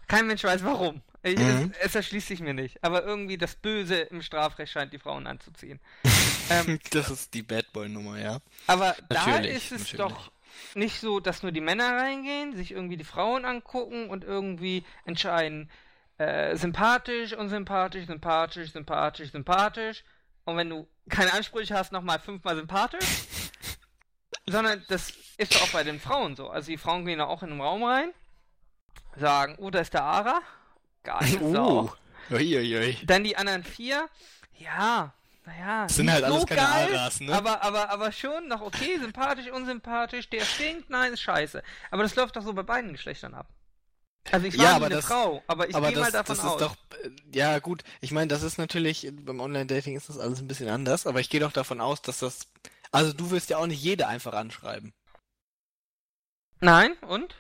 Kein 0.07 0.27
Mensch 0.27 0.43
weiß 0.43 0.63
warum. 0.63 1.01
Ich, 1.23 1.37
mhm. 1.37 1.71
es, 1.79 1.87
es, 1.87 1.95
erschließt 1.95 2.27
sich 2.27 2.39
mir 2.39 2.53
nicht. 2.53 2.83
Aber 2.83 3.03
irgendwie 3.03 3.37
das 3.37 3.55
Böse 3.55 3.95
im 3.95 4.21
Strafrecht 4.21 4.73
scheint 4.73 4.91
die 4.91 4.99
Frauen 4.99 5.27
anzuziehen. 5.27 5.79
ähm, 6.49 6.79
das 6.91 7.09
ist 7.09 7.33
die 7.33 7.43
Bad 7.43 7.71
Boy-Nummer, 7.73 8.19
ja. 8.19 8.39
Aber 8.67 8.95
natürlich, 9.09 9.51
da 9.51 9.57
ist 9.57 9.71
es 9.71 9.93
natürlich. 9.93 10.15
doch 10.15 10.31
nicht 10.75 10.99
so, 10.99 11.19
dass 11.19 11.43
nur 11.43 11.51
die 11.51 11.61
Männer 11.61 11.95
reingehen, 11.95 12.55
sich 12.55 12.71
irgendwie 12.71 12.97
die 12.97 13.03
Frauen 13.03 13.45
angucken 13.45 14.09
und 14.09 14.23
irgendwie 14.23 14.83
entscheiden, 15.05 15.69
äh, 16.17 16.55
sympathisch, 16.57 17.33
unsympathisch, 17.33 18.07
sympathisch, 18.07 18.71
sympathisch, 18.71 19.31
sympathisch. 19.31 20.03
Und 20.43 20.57
wenn 20.57 20.69
du 20.69 20.87
keine 21.07 21.33
Ansprüche 21.33 21.75
hast, 21.75 21.91
nochmal 21.91 22.19
fünfmal 22.19 22.55
sympathisch. 22.55 23.05
sondern 24.47 24.83
das 24.89 25.13
ist 25.41 25.55
doch 25.55 25.63
auch 25.63 25.69
bei 25.69 25.83
den 25.83 25.99
Frauen 25.99 26.35
so. 26.35 26.49
Also 26.49 26.67
die 26.71 26.77
Frauen 26.77 27.05
gehen 27.05 27.19
auch 27.19 27.43
in 27.43 27.49
den 27.49 27.61
Raum 27.61 27.83
rein, 27.83 28.13
sagen, 29.17 29.55
oh, 29.59 29.69
da 29.69 29.79
ist 29.79 29.93
der 29.93 30.03
Ara. 30.03 30.41
Nicht 31.21 31.41
uh, 31.41 31.53
so. 31.53 31.93
Uiuiui. 32.29 32.97
Dann 33.03 33.23
die 33.23 33.35
anderen 33.35 33.63
vier, 33.63 34.07
ja, 34.57 35.13
naja. 35.45 35.83
Das 35.83 35.95
sind 35.95 36.11
halt 36.11 36.23
alles 36.23 36.41
so 36.41 36.45
keine 36.45 36.61
geil, 36.61 36.95
Aras, 36.95 37.19
ne? 37.19 37.33
Aber, 37.33 37.63
aber, 37.63 37.89
aber 37.89 38.11
schon 38.11 38.47
noch 38.47 38.61
okay, 38.61 38.97
sympathisch, 38.99 39.51
unsympathisch, 39.51 40.29
der 40.29 40.45
stinkt, 40.45 40.89
nein, 40.89 41.13
ist 41.13 41.21
scheiße. 41.21 41.63
Aber 41.89 42.03
das 42.03 42.15
läuft 42.15 42.35
doch 42.35 42.43
so 42.43 42.53
bei 42.53 42.63
beiden 42.63 42.93
Geschlechtern 42.93 43.33
ab. 43.33 43.47
Also 44.29 44.45
ich 44.45 44.57
war 44.57 44.65
ja, 44.65 44.75
aber 44.75 44.85
eine 44.85 44.95
das, 44.95 45.05
Frau, 45.05 45.43
aber 45.47 45.67
ich 45.67 45.75
gehe 45.75 45.97
mal 45.97 46.11
davon 46.11 46.37
das 46.37 46.45
aus. 46.45 46.59
Doch, 46.59 46.75
äh, 47.03 47.09
ja 47.33 47.57
gut, 47.57 47.83
ich 48.01 48.11
meine, 48.11 48.27
das 48.27 48.43
ist 48.43 48.59
natürlich, 48.59 49.11
beim 49.11 49.39
Online-Dating 49.39 49.97
ist 49.97 50.09
das 50.09 50.19
alles 50.19 50.39
ein 50.39 50.47
bisschen 50.47 50.69
anders, 50.69 51.07
aber 51.07 51.19
ich 51.19 51.31
gehe 51.31 51.39
doch 51.39 51.51
davon 51.51 51.81
aus, 51.81 52.03
dass 52.03 52.19
das, 52.19 52.47
also 52.91 53.13
du 53.13 53.31
wirst 53.31 53.49
ja 53.49 53.57
auch 53.57 53.65
nicht 53.65 53.81
jede 53.81 54.07
einfach 54.07 54.33
anschreiben. 54.33 54.93
Nein, 56.61 56.93
und? 57.07 57.35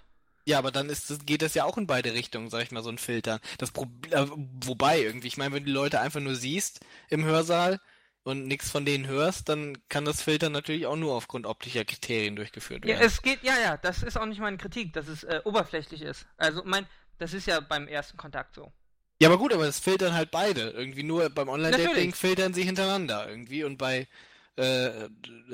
Ja, 0.45 0.57
aber 0.57 0.71
dann 0.71 0.89
ist 0.89 1.25
geht 1.25 1.41
das 1.41 1.53
ja 1.53 1.63
auch 1.65 1.77
in 1.77 1.87
beide 1.87 2.13
Richtungen, 2.13 2.49
sag 2.49 2.63
ich 2.63 2.71
mal, 2.71 2.83
so 2.83 2.89
ein 2.89 2.97
Filtern. 2.97 3.39
Das 3.59 3.71
Pro 3.71 3.85
äh, 4.09 4.25
wobei 4.65 5.01
irgendwie, 5.01 5.27
ich 5.27 5.37
meine, 5.37 5.53
wenn 5.53 5.63
du 5.63 5.67
die 5.67 5.71
Leute 5.71 6.01
einfach 6.01 6.19
nur 6.19 6.35
siehst 6.35 6.81
im 7.09 7.23
Hörsaal, 7.23 7.79
und 8.23 8.47
nichts 8.47 8.69
von 8.69 8.85
denen 8.85 9.07
hörst, 9.07 9.49
dann 9.49 9.77
kann 9.89 10.05
das 10.05 10.21
Filtern 10.21 10.51
natürlich 10.51 10.85
auch 10.85 10.95
nur 10.95 11.13
aufgrund 11.15 11.45
optischer 11.45 11.85
Kriterien 11.85 12.35
durchgeführt 12.35 12.85
werden. 12.85 12.99
Ja, 12.99 13.05
es 13.05 13.21
geht, 13.21 13.41
ja, 13.41 13.57
ja, 13.59 13.77
das 13.77 14.03
ist 14.03 14.17
auch 14.17 14.25
nicht 14.25 14.39
meine 14.39 14.57
Kritik, 14.57 14.93
dass 14.93 15.07
es 15.07 15.23
äh, 15.23 15.41
oberflächlich 15.43 16.01
ist. 16.01 16.27
Also, 16.37 16.61
mein, 16.63 16.85
das 17.17 17.33
ist 17.33 17.47
ja 17.47 17.59
beim 17.59 17.87
ersten 17.87 18.17
Kontakt 18.17 18.55
so. 18.55 18.71
Ja, 19.19 19.29
aber 19.29 19.37
gut, 19.37 19.53
aber 19.53 19.65
das 19.65 19.79
filtern 19.79 20.13
halt 20.13 20.31
beide. 20.31 20.71
Irgendwie 20.71 21.03
nur 21.03 21.29
beim 21.29 21.49
Online-Dating 21.49 22.13
filtern 22.13 22.53
sie 22.53 22.63
hintereinander 22.63 23.27
irgendwie 23.29 23.63
und 23.63 23.77
bei 23.77 24.07
äh, 24.55 24.91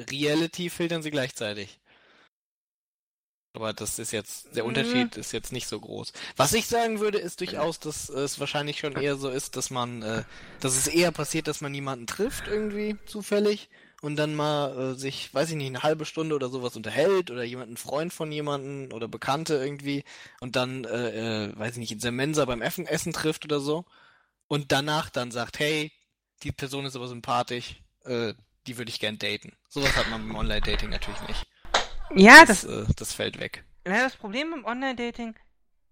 Reality 0.09 0.69
filtern 0.69 1.01
sie 1.01 1.11
gleichzeitig. 1.11 1.79
Aber 3.57 3.73
das 3.73 3.97
ist 3.97 4.11
jetzt, 4.11 4.55
der 4.55 4.61
mhm. 4.61 4.69
Unterschied 4.69 5.17
ist 5.17 5.31
jetzt 5.31 5.51
nicht 5.51 5.67
so 5.67 5.79
groß. 5.79 6.13
Was 6.35 6.53
ich 6.53 6.67
sagen 6.67 6.99
würde, 6.99 7.17
ist 7.17 7.39
durchaus, 7.39 7.79
dass 7.79 8.07
es 8.07 8.39
wahrscheinlich 8.39 8.77
schon 8.77 8.95
eher 8.95 9.15
so 9.15 9.29
ist, 9.29 9.55
dass 9.55 9.71
man, 9.71 10.03
äh, 10.03 10.23
dass 10.59 10.77
es 10.77 10.85
eher 10.85 11.11
passiert, 11.11 11.47
dass 11.47 11.59
man 11.59 11.73
jemanden 11.73 12.05
trifft 12.05 12.47
irgendwie 12.47 12.97
zufällig 13.07 13.67
und 14.03 14.15
dann 14.15 14.35
mal 14.35 14.91
äh, 14.91 14.93
sich, 14.93 15.33
weiß 15.33 15.49
ich 15.49 15.55
nicht, 15.55 15.69
eine 15.69 15.81
halbe 15.81 16.05
Stunde 16.05 16.35
oder 16.35 16.49
sowas 16.49 16.75
unterhält 16.75 17.31
oder 17.31 17.43
jemanden 17.43 17.77
Freund 17.77 18.13
von 18.13 18.31
jemanden 18.31 18.93
oder 18.93 19.07
Bekannte 19.07 19.55
irgendwie 19.55 20.03
und 20.39 20.55
dann, 20.55 20.83
äh, 20.83 21.45
äh, 21.45 21.57
weiß 21.57 21.71
ich 21.71 21.79
nicht, 21.79 21.91
in 21.93 21.99
der 21.99 22.11
Mensa 22.11 22.45
beim 22.45 22.61
Essen, 22.61 22.85
Essen 22.85 23.11
trifft 23.11 23.43
oder 23.43 23.59
so 23.59 23.85
und 24.47 24.71
danach 24.71 25.09
dann 25.09 25.31
sagt, 25.31 25.57
hey, 25.57 25.91
die 26.43 26.51
Person 26.51 26.85
ist 26.85 26.95
aber 26.95 27.07
sympathisch, 27.07 27.81
äh, 28.03 28.35
die 28.67 28.77
würde 28.77 28.91
ich 28.91 28.99
gern 28.99 29.17
daten. 29.17 29.53
Sowas 29.67 29.95
hat 29.95 30.11
man 30.11 30.27
beim 30.27 30.35
Online-Dating 30.35 30.91
natürlich 30.91 31.21
nicht. 31.27 31.47
Ja, 32.15 32.45
das, 32.45 32.61
das, 32.61 32.89
äh, 32.89 32.93
das 32.95 33.13
fällt 33.13 33.39
weg. 33.39 33.63
Ja, 33.85 34.03
das 34.03 34.15
Problem 34.15 34.51
beim 34.51 34.65
Online-Dating 34.65 35.35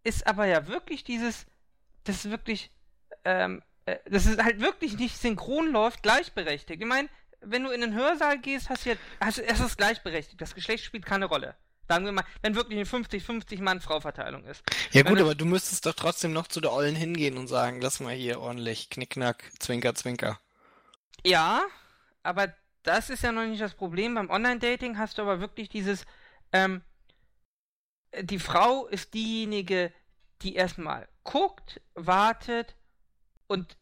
ist 0.04 0.28
aber 0.28 0.46
ja 0.46 0.68
wirklich 0.68 1.04
dieses, 1.04 1.46
das 2.04 2.18
ist 2.18 2.32
wirklich, 2.32 2.72
ähm, 3.24 3.62
äh, 3.86 3.98
dass 4.10 4.26
es 4.26 4.38
halt 4.38 4.60
wirklich 4.60 4.98
nicht 4.98 5.18
synchron 5.18 5.72
läuft, 5.72 6.04
gleichberechtigt. 6.04 6.82
Ich 6.82 6.88
meine, 6.88 7.10
wenn 7.42 7.64
du 7.64 7.72
in 7.72 7.82
den 7.82 7.94
Hörsaal 7.94 8.40
gehst, 8.40 8.70
hast 8.70 8.86
du 8.86 8.92
ja, 8.92 8.96
hast, 9.20 9.40
es 9.40 9.60
ist 9.60 9.78
gleichberechtigt. 9.78 10.42
Das 10.42 10.56
Geschlecht 10.56 10.84
spielt 10.84 11.06
keine 11.06 11.26
Rolle. 11.26 11.56
Sagen 11.88 12.06
wir 12.06 12.12
mal, 12.12 12.26
wenn 12.42 12.56
wirklich 12.56 12.80
eine 12.80 13.06
50-50 13.06 13.62
Mann-Frau-Verteilung 13.62 14.44
ist. 14.46 14.64
Ja 14.92 15.04
gut, 15.04 15.20
aber 15.20 15.36
du 15.36 15.46
müsstest 15.46 15.86
doch 15.86 15.94
trotzdem 15.94 16.34
noch 16.34 16.48
zu 16.48 16.60
der 16.60 16.74
Ollen 16.74 16.96
hingehen 16.96 17.38
und 17.38 17.48
sagen, 17.48 17.80
lass 17.80 18.00
mal 18.00 18.14
hier 18.14 18.40
ordentlich 18.40 18.90
Knickknack, 18.90 19.52
Zwinker, 19.60 19.94
Zwinker. 19.94 20.40
Ja, 21.24 21.62
aber 22.24 22.54
das 22.86 23.10
ist 23.10 23.24
ja 23.24 23.32
noch 23.32 23.46
nicht 23.46 23.62
das 23.62 23.74
Problem. 23.74 24.15
Beim 24.15 24.30
Online-Dating 24.30 24.98
hast 24.98 25.18
du 25.18 25.24
aber 25.24 25.39
wirklich 25.39 25.70
dieses, 25.70 26.06
ähm, 26.51 26.82
die 28.22 28.39
Frau 28.39 28.88
ist 28.88 29.13
diejenige, 29.13 29.92
die 30.42 30.56
erstmal 30.56 31.08
guckt, 31.24 31.82
wartet 31.94 32.75
und 33.48 33.77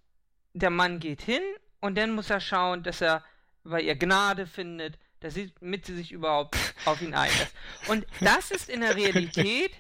der 0.54 0.70
Mann 0.70 1.00
geht 1.00 1.22
hin 1.22 1.42
und 1.82 1.98
dann 1.98 2.12
muss 2.12 2.30
er 2.30 2.40
schauen, 2.40 2.84
dass 2.84 3.02
er 3.02 3.24
bei 3.64 3.82
ihr 3.82 3.96
Gnade 3.96 4.48
findet, 4.48 4.98
damit 5.20 5.86
sie 5.86 5.96
sich 5.96 6.12
überhaupt 6.12 6.58
auf 6.86 7.02
ihn 7.02 7.14
einlässt. 7.14 7.54
Und 7.88 8.06
das 8.22 8.52
ist 8.52 8.70
in 8.70 8.82
der 8.82 8.96
Realität 8.96 9.72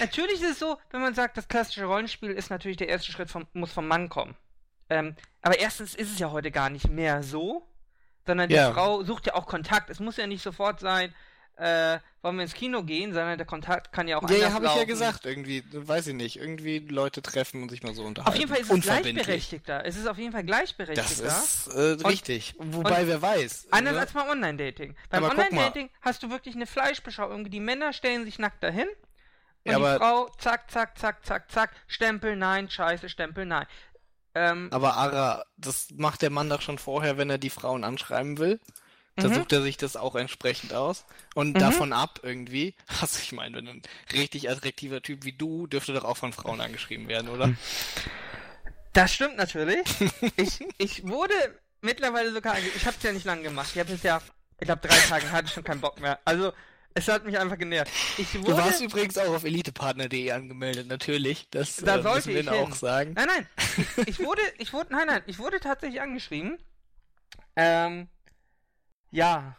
Natürlich 0.00 0.42
ist 0.42 0.50
es 0.50 0.58
so, 0.58 0.78
wenn 0.90 1.00
man 1.00 1.14
sagt, 1.14 1.36
das 1.36 1.48
klassische 1.48 1.84
Rollenspiel 1.84 2.30
ist 2.30 2.50
natürlich 2.50 2.76
der 2.76 2.88
erste 2.88 3.10
Schritt 3.10 3.30
vom, 3.30 3.46
muss 3.52 3.72
vom 3.72 3.88
Mann 3.88 4.08
kommen. 4.08 4.36
ähm, 4.90 5.16
aber 5.40 5.58
erstens 5.58 5.94
ist 5.94 6.12
es 6.12 6.18
ja 6.18 6.30
heute 6.30 6.50
gar 6.50 6.70
nicht 6.70 6.88
mehr 6.88 7.22
so, 7.22 7.66
sondern 8.26 8.48
die 8.48 8.54
Ja. 8.54 8.72
Frau 8.72 9.02
sucht 9.02 9.26
ja 9.26 9.34
auch 9.34 9.46
Kontakt. 9.46 9.90
Es 9.90 10.00
muss 10.00 10.16
ja 10.16 10.26
nicht 10.26 10.42
sofort 10.42 10.80
sein, 10.80 11.14
äh, 11.56 11.98
wollen 12.22 12.36
wir 12.36 12.44
ins 12.44 12.54
Kino 12.54 12.82
gehen, 12.82 13.12
sondern 13.12 13.36
der 13.36 13.46
Kontakt 13.46 13.92
kann 13.92 14.08
ja 14.08 14.16
auch 14.16 14.28
Ja, 14.28 14.36
ja, 14.36 14.46
anders 14.46 14.54
habe 14.54 14.66
ich 14.66 14.74
ja 14.76 14.84
gesagt, 14.84 15.26
irgendwie, 15.26 15.62
weiß 15.72 16.06
ich 16.08 16.14
nicht, 16.14 16.36
irgendwie 16.38 16.78
Leute 16.78 17.20
treffen 17.20 17.62
und 17.62 17.68
sich 17.68 17.82
mal 17.82 17.94
so 17.94 18.04
unterhalten. 18.04 18.32
Auf 18.32 18.38
jeden 18.38 18.50
Fall 18.50 18.62
ist 18.62 18.70
es 18.72 18.80
gleichberechtigter. 18.80 19.84
Es 19.84 19.96
ist 19.96 20.06
auf 20.06 20.18
jeden 20.18 20.32
Fall 20.32 20.44
Das 20.44 20.46
gleichberechtigter. 20.76 21.26
ist 21.26 21.66
äh, 21.68 22.06
richtig. 22.08 22.54
Wobei, 22.58 23.06
wer 23.06 23.20
weiß. 23.20 23.68
Anders 23.70 23.94
ne? 23.94 24.00
als 24.00 24.12
beim 24.12 24.28
Online-Dating. 24.28 24.96
Beim. 25.10 25.24
Online-Dating 25.24 25.90
hast 26.00 26.22
du 26.22 26.30
wirklich 26.30 26.54
eine 26.54 26.66
Fleischbeschau. 26.66 27.28
Irgendwie 27.28 27.50
die 27.50 27.60
Männer 27.60 27.92
stellen 27.92 28.24
sich 28.24 28.38
nackt 28.38 28.62
dahin. 28.62 28.88
Und 29.64 29.72
Ja, 29.72 29.78
die 29.78 29.98
Frau, 29.98 30.28
zack, 30.38 30.70
zack, 30.70 30.98
zack, 30.98 31.24
zack, 31.24 31.50
zack, 31.50 31.70
Stempel, 31.86 32.34
nein, 32.34 32.68
scheiße, 32.68 33.08
Stempel, 33.08 33.46
nein. 33.46 33.66
Ähm, 34.34 34.68
Aber 34.72 34.96
Ara, 34.96 35.44
das 35.56 35.88
macht 35.94 36.22
der 36.22 36.30
Mann 36.30 36.48
doch 36.48 36.62
schon 36.62 36.78
vorher, 36.78 37.18
wenn 37.18 37.30
er 37.30 37.38
die 37.38 37.50
Frauen 37.50 37.84
anschreiben 37.84 38.38
will. 38.38 38.60
Da 39.18 39.28
Mhm. 39.28 39.34
sucht 39.34 39.52
er 39.52 39.62
sich 39.62 39.76
das 39.76 39.96
auch 39.96 40.14
entsprechend 40.16 40.72
aus. 40.74 41.04
Und 41.34 41.56
Mhm. 41.56 41.58
davon 41.58 41.92
ab 41.92 42.20
irgendwie. 42.22 42.74
Also 43.02 43.18
ich 43.22 43.32
meine, 43.32 43.56
wenn 43.56 43.68
ein 43.68 43.82
richtig 44.12 44.50
attraktiver 44.50 45.02
Typ 45.02 45.24
wie 45.24 45.32
du 45.32 45.66
dürfte 45.66 45.92
doch 45.94 46.04
auch 46.04 46.16
von 46.16 46.32
Frauen 46.32 46.60
angeschrieben 46.60 47.08
werden, 47.08 47.28
oder? 47.28 47.48
Mhm. 47.48 47.58
das 48.92 49.12
stimmt 49.14 49.36
natürlich. 49.36 49.86
ich, 50.36 50.60
ich 50.78 51.06
wurde 51.06 51.34
mittlerweile 51.80 52.32
sogar, 52.32 52.54
ange- 52.56 52.72
ich 52.74 52.86
habe 52.86 52.96
es 52.96 53.02
ja 53.02 53.12
nicht 53.12 53.24
lange 53.24 53.42
gemacht. 53.42 53.70
Ich 53.74 53.78
habe 53.80 53.92
es 53.92 54.02
ja, 54.02 54.20
ich 54.58 54.66
glaube 54.66 54.86
drei 54.86 55.00
Tagen 55.00 55.30
hatte 55.32 55.46
ich 55.46 55.52
schon 55.52 55.64
keinen 55.64 55.80
Bock 55.80 56.00
mehr. 56.00 56.18
Also, 56.24 56.52
es 56.94 57.08
hat 57.08 57.24
mich 57.24 57.38
einfach 57.38 57.58
genervt. 57.58 57.90
Ich 58.18 58.32
Du 58.32 58.42
wurde, 58.42 58.56
warst 58.58 58.80
übrigens 58.80 59.16
auch 59.18 59.34
auf 59.34 59.44
elitepartner.de 59.44 60.30
angemeldet, 60.30 60.86
natürlich. 60.86 61.48
Das 61.50 61.76
Da 61.76 61.98
äh, 61.98 62.02
sollte 62.02 62.30
müssen 62.30 62.46
wir 62.46 62.52
ich 62.52 62.60
auch 62.60 62.74
sagen. 62.74 63.14
Nein, 63.14 63.28
nein. 63.28 63.46
Ich, 63.96 64.08
ich 64.08 64.18
wurde, 64.20 64.42
ich 64.58 64.72
wurde, 64.72 64.92
nein, 64.92 65.06
nein, 65.06 65.22
ich 65.26 65.38
wurde 65.38 65.60
tatsächlich 65.60 66.00
angeschrieben. 66.00 66.58
Ähm, 67.56 68.08
ja. 69.10 69.56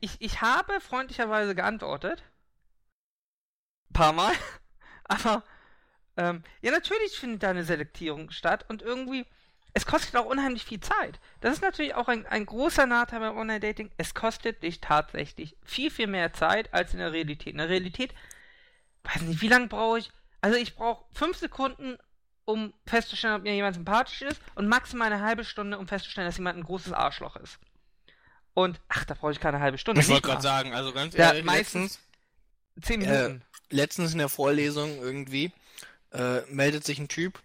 Ich, 0.00 0.16
ich 0.20 0.40
habe 0.42 0.80
freundlicherweise 0.80 1.54
geantwortet. 1.54 2.22
Paar 3.92 4.12
Mal. 4.12 4.32
Aber, 5.04 5.42
ähm, 6.16 6.42
ja, 6.62 6.70
natürlich 6.70 7.18
findet 7.18 7.42
da 7.42 7.50
eine 7.50 7.64
Selektierung 7.64 8.30
statt 8.30 8.66
und 8.68 8.82
irgendwie, 8.82 9.26
es 9.72 9.86
kostet 9.86 10.16
auch 10.16 10.26
unheimlich 10.26 10.64
viel 10.64 10.80
Zeit. 10.80 11.20
Das 11.40 11.54
ist 11.54 11.62
natürlich 11.62 11.94
auch 11.94 12.08
ein, 12.08 12.26
ein 12.26 12.46
großer 12.46 12.86
Nachteil 12.86 13.20
beim 13.20 13.36
Online-Dating. 13.36 13.90
Es 13.96 14.14
kostet 14.14 14.62
dich 14.62 14.80
tatsächlich 14.80 15.56
viel, 15.64 15.90
viel 15.90 16.06
mehr 16.06 16.32
Zeit 16.32 16.72
als 16.74 16.92
in 16.92 16.98
der 16.98 17.12
Realität. 17.12 17.52
In 17.52 17.58
der 17.58 17.68
Realität, 17.68 18.14
weiß 19.04 19.22
nicht, 19.22 19.40
wie 19.40 19.48
lange 19.48 19.68
brauche 19.68 19.98
ich? 19.98 20.10
Also 20.40 20.56
ich 20.56 20.74
brauche 20.74 21.04
fünf 21.12 21.36
Sekunden, 21.36 21.98
um 22.44 22.72
festzustellen, 22.86 23.34
ob 23.34 23.42
mir 23.42 23.54
jemand 23.54 23.76
sympathisch 23.76 24.22
ist 24.22 24.40
und 24.56 24.66
maximal 24.66 25.12
eine 25.12 25.22
halbe 25.22 25.44
Stunde, 25.44 25.78
um 25.78 25.86
festzustellen, 25.86 26.26
dass 26.26 26.36
jemand 26.36 26.58
ein 26.58 26.64
großes 26.64 26.92
Arschloch 26.92 27.36
ist. 27.36 27.58
Und, 28.54 28.80
ach, 28.88 29.04
da 29.04 29.14
brauche 29.14 29.30
ich 29.32 29.40
keine 29.40 29.60
halbe 29.60 29.78
Stunde. 29.78 30.00
Ich 30.00 30.08
wollte 30.08 30.26
gerade 30.26 30.42
sagen, 30.42 30.74
also 30.74 30.92
ganz 30.92 31.14
Ja, 31.14 31.28
ehrlich, 31.28 31.44
meistens 31.44 32.00
Zehn 32.82 33.02
äh, 33.02 33.06
Minuten. 33.06 33.42
letztens 33.70 34.12
in 34.12 34.18
der 34.18 34.28
Vorlesung 34.28 34.98
irgendwie 35.00 35.52
äh, 36.12 36.40
meldet 36.48 36.84
sich 36.84 36.98
ein 36.98 37.08
Typ 37.08 37.40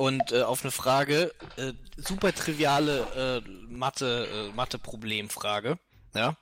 und 0.00 0.32
äh, 0.32 0.40
auf 0.40 0.62
eine 0.62 0.70
Frage, 0.70 1.30
äh, 1.58 1.74
super 1.98 2.34
triviale 2.34 3.42
äh, 3.46 3.50
Mathe, 3.70 4.48
äh, 4.48 4.56
Mathe-Problemfrage, 4.56 5.78
ja, 6.14 6.36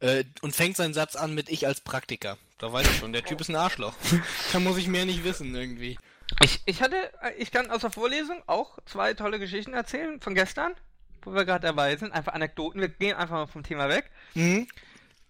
äh, 0.00 0.24
und 0.40 0.56
fängt 0.56 0.78
seinen 0.78 0.94
Satz 0.94 1.14
an 1.14 1.34
mit 1.34 1.50
ich 1.50 1.66
als 1.66 1.82
Praktiker. 1.82 2.38
Da 2.56 2.72
weiß 2.72 2.86
ich 2.88 2.96
schon, 2.96 3.12
der 3.12 3.22
Typ 3.22 3.42
ist 3.42 3.50
ein 3.50 3.56
Arschloch. 3.56 3.92
da 4.54 4.58
muss 4.58 4.78
ich 4.78 4.86
mehr 4.86 5.04
nicht 5.04 5.22
wissen 5.22 5.54
irgendwie. 5.54 5.98
Ich, 6.42 6.62
ich 6.64 6.80
hatte, 6.80 6.96
äh, 7.20 7.34
ich 7.36 7.50
kann 7.50 7.70
aus 7.70 7.82
der 7.82 7.90
Vorlesung 7.90 8.42
auch 8.46 8.78
zwei 8.86 9.12
tolle 9.12 9.38
Geschichten 9.38 9.74
erzählen 9.74 10.18
von 10.22 10.34
gestern, 10.34 10.72
wo 11.20 11.34
wir 11.34 11.44
gerade 11.44 11.66
dabei 11.66 11.94
sind. 11.96 12.10
Einfach 12.10 12.32
Anekdoten. 12.32 12.80
Wir 12.80 12.88
gehen 12.88 13.16
einfach 13.16 13.34
mal 13.34 13.46
vom 13.46 13.64
Thema 13.64 13.90
weg. 13.90 14.10
Mhm. 14.32 14.66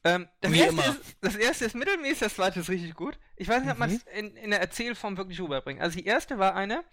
Ähm, 0.05 0.29
das, 0.41 0.53
Wie 0.53 0.61
erste 0.61 0.73
immer. 0.75 0.87
Ist, 0.87 1.17
das 1.23 1.35
erste 1.35 1.65
ist 1.65 1.75
mittelmäßig, 1.75 2.21
das 2.21 2.35
zweite 2.37 2.61
ist 2.61 2.69
richtig 2.69 2.95
gut. 2.95 3.19
Ich 3.35 3.49
weiß 3.49 3.63
nicht, 3.65 3.73
ob 3.73 3.79
man 3.79 3.91
Mhm. 3.91 3.97
es 3.97 4.17
in, 4.17 4.37
in 4.37 4.51
der 4.51 4.61
Erzählform 4.61 5.17
wirklich 5.17 5.41
rüberbringt. 5.41 5.81
Also 5.81 5.99
die 5.99 6.07
erste 6.07 6.39
war 6.39 6.55
eine, 6.55 6.85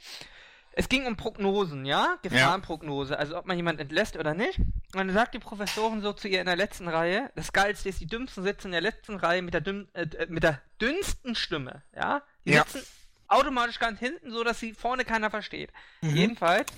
es 0.74 0.88
ging 0.90 1.06
um 1.06 1.18
Prognosen, 1.18 1.86
ja? 1.86 2.18
Gefahrenprognose, 2.22 3.18
also 3.18 3.38
ob 3.38 3.46
man 3.46 3.58
jemand 3.58 3.80
entlässt 3.80 4.16
oder 4.18 4.34
nicht. 4.34 4.60
Und 4.60 4.96
dann 4.96 5.10
sagt 5.14 5.34
die 5.34 5.40
Professorin 5.40 6.02
so 6.02 6.14
zu 6.14 6.28
ihr 6.28 6.40
in 6.40 6.46
der 6.46 6.56
letzten 6.56 6.88
Reihe, 6.88 7.32
das 7.36 7.52
Geilste 7.54 7.90
ist, 7.90 8.00
die 8.00 8.08
Dümmsten 8.08 8.44
sitzen 8.44 8.68
in 8.68 8.72
der 8.74 8.82
letzten 8.82 9.16
Reihe 9.16 9.42
mit 9.42 9.54
der, 9.54 9.62
dünn, 9.62 9.88
äh, 9.94 10.08
mit 10.30 10.44
der 10.44 10.62
dünnsten 10.80 11.36
Stimme, 11.36 11.84
ja? 11.96 12.22
Die 12.46 12.52
Ja. 12.54 12.64
sitzen 12.66 12.86
automatisch 13.28 13.80
ganz 13.80 14.00
hinten, 14.00 14.32
so 14.32 14.44
dass 14.44 14.60
sie 14.60 14.74
vorne 14.74 15.06
keiner 15.06 15.30
versteht. 15.30 15.72
Mhm. 16.02 16.16
Jedenfalls 16.16 16.72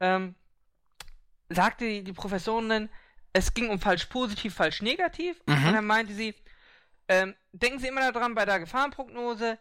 ähm, 0.00 0.34
sagte 1.48 1.84
die, 1.84 2.04
die 2.04 2.12
Professorin 2.12 2.68
dann, 2.68 2.88
es 3.32 3.54
ging 3.54 3.70
um 3.70 3.78
falsch 3.80 4.06
positiv, 4.06 4.54
falsch 4.54 4.82
negativ. 4.82 5.40
Mhm. 5.46 5.66
Und 5.66 5.72
dann 5.72 5.86
meinte 5.86 6.12
sie, 6.14 6.34
ähm, 7.08 7.34
denken 7.52 7.78
Sie 7.78 7.88
immer 7.88 8.12
daran 8.12 8.34
bei 8.34 8.44
der 8.44 8.60
Gefahrenprognose, 8.60 9.58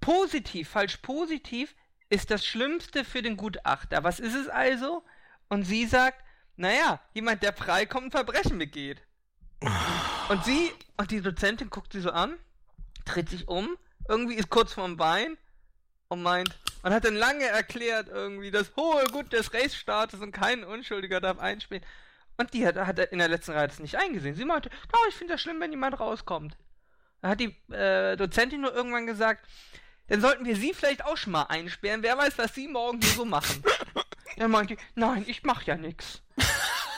positiv, 0.00 0.68
falsch 0.68 0.98
positiv 0.98 1.74
ist 2.10 2.30
das 2.30 2.44
Schlimmste 2.44 3.04
für 3.04 3.22
den 3.22 3.36
Gutachter. 3.36 4.04
Was 4.04 4.20
ist 4.20 4.34
es 4.34 4.48
also? 4.48 5.02
Und 5.48 5.64
sie 5.64 5.86
sagt, 5.86 6.22
naja, 6.56 7.00
jemand, 7.14 7.42
der 7.42 7.52
freikommt, 7.52 8.06
ein 8.06 8.10
Verbrechen 8.10 8.58
begeht. 8.58 9.02
Und 10.28 10.44
sie, 10.44 10.72
und 10.96 11.10
die 11.10 11.20
Dozentin 11.20 11.70
guckt 11.70 11.92
sie 11.92 12.00
so 12.00 12.10
an, 12.10 12.36
dreht 13.04 13.30
sich 13.30 13.48
um, 13.48 13.76
irgendwie 14.08 14.34
ist 14.34 14.50
kurz 14.50 14.72
vorm 14.72 14.96
Bein 14.96 15.38
und 16.08 16.22
meint, 16.22 16.58
man 16.82 16.92
hat 16.92 17.04
dann 17.04 17.14
lange 17.14 17.44
erklärt 17.44 18.08
irgendwie 18.08 18.50
das 18.50 18.74
hohe 18.76 19.04
Gut 19.06 19.32
des 19.32 19.52
Rechtsstaates 19.52 20.20
und 20.20 20.32
kein 20.32 20.64
Unschuldiger 20.64 21.20
darf 21.20 21.38
einspielen. 21.38 21.84
Und 22.36 22.54
die 22.54 22.66
hat, 22.66 22.76
hat 22.76 22.98
in 22.98 23.18
der 23.18 23.28
letzten 23.28 23.52
Reihe 23.52 23.68
das 23.68 23.80
nicht 23.80 23.96
eingesehen. 23.96 24.34
Sie 24.34 24.44
meinte, 24.44 24.70
oh, 24.92 25.08
ich 25.08 25.14
finde 25.14 25.34
das 25.34 25.42
schlimm, 25.42 25.60
wenn 25.60 25.70
jemand 25.70 26.00
rauskommt. 26.00 26.56
Da 27.20 27.28
hat 27.28 27.40
die 27.40 27.54
äh, 27.70 28.16
Dozentin 28.16 28.62
nur 28.62 28.74
irgendwann 28.74 29.06
gesagt, 29.06 29.46
dann 30.10 30.20
sollten 30.20 30.44
wir 30.44 30.56
sie 30.56 30.74
vielleicht 30.74 31.04
auch 31.04 31.16
schon 31.16 31.32
mal 31.32 31.44
einsperren. 31.44 32.02
Wer 32.02 32.18
weiß, 32.18 32.36
was 32.36 32.54
sie 32.54 32.68
morgen 32.68 33.00
hier 33.00 33.12
so 33.12 33.24
machen. 33.24 33.62
dann 34.36 34.50
meinte 34.50 34.76
die, 34.76 34.82
nein, 34.94 35.24
ich 35.26 35.42
mach 35.44 35.62
ja 35.62 35.76
nix. 35.76 36.22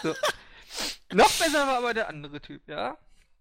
So. 0.03 0.15
Noch 1.13 1.31
besser 1.33 1.67
war 1.67 1.79
aber 1.79 1.95
der 1.95 2.09
andere 2.09 2.41
Typ, 2.41 2.67
ja? 2.67 2.97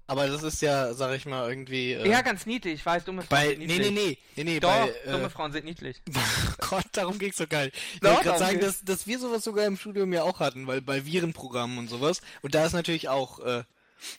Aber 0.08 0.28
das 0.28 0.44
ist 0.44 0.62
ja, 0.62 0.94
sag 0.94 1.16
ich 1.16 1.26
mal, 1.26 1.48
irgendwie. 1.48 1.94
Äh, 1.94 2.10
Ja, 2.10 2.22
ganz 2.22 2.46
niedlich. 2.46 2.74
Ich 2.76 2.86
weiß, 2.86 3.06
dumme 3.06 3.22
Frauen 3.22 3.30
bei. 3.30 3.48
sind 3.50 3.60
Nee, 3.60 3.66
niedlich. 3.68 3.92
nee, 3.92 4.08
nee. 4.10 4.18
Nee, 4.36 4.44
nee, 4.44 4.60
Doch, 4.60 4.70
bei. 4.70 4.90
Äh, 5.06 5.12
dumme 5.12 5.30
Frauen 5.30 5.54
sind 5.54 5.64
niedlich. 5.64 6.02
Gott, 6.70 6.84
darum 6.92 7.18
ging's 7.18 7.38
doch 7.38 7.48
gar 7.48 7.64
nicht. 7.64 7.78
Ich 7.96 8.02
wollte 8.04 8.24
gerade 8.24 8.40
sagen, 8.40 8.60
dass, 8.60 8.84
dass 8.84 9.08
wir 9.08 9.20
sowas 9.20 9.44
sogar 9.46 9.66
im 9.66 9.78
Studium 9.78 10.12
ja 10.12 10.24
auch 10.24 10.42
hatten, 10.42 10.68
weil 10.68 10.82
bei 10.82 11.06
Virenprogrammen 11.06 11.78
und 11.78 11.88
sowas. 11.88 12.22
Und 12.42 12.56
da 12.56 12.66
ist 12.66 12.74
natürlich 12.74 13.08
auch 13.08 13.40
äh, 13.40 13.64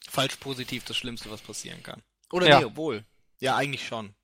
falsch 0.08 0.36
positiv 0.36 0.84
das 0.84 0.96
Schlimmste, 0.96 1.30
was 1.30 1.42
passieren 1.42 1.82
kann. 1.82 2.02
Oder 2.32 2.48
Ja. 2.48 2.58
nee, 2.60 2.64
obwohl. 2.64 3.04
Ja, 3.40 3.56
eigentlich 3.56 3.86
schon. 3.86 4.14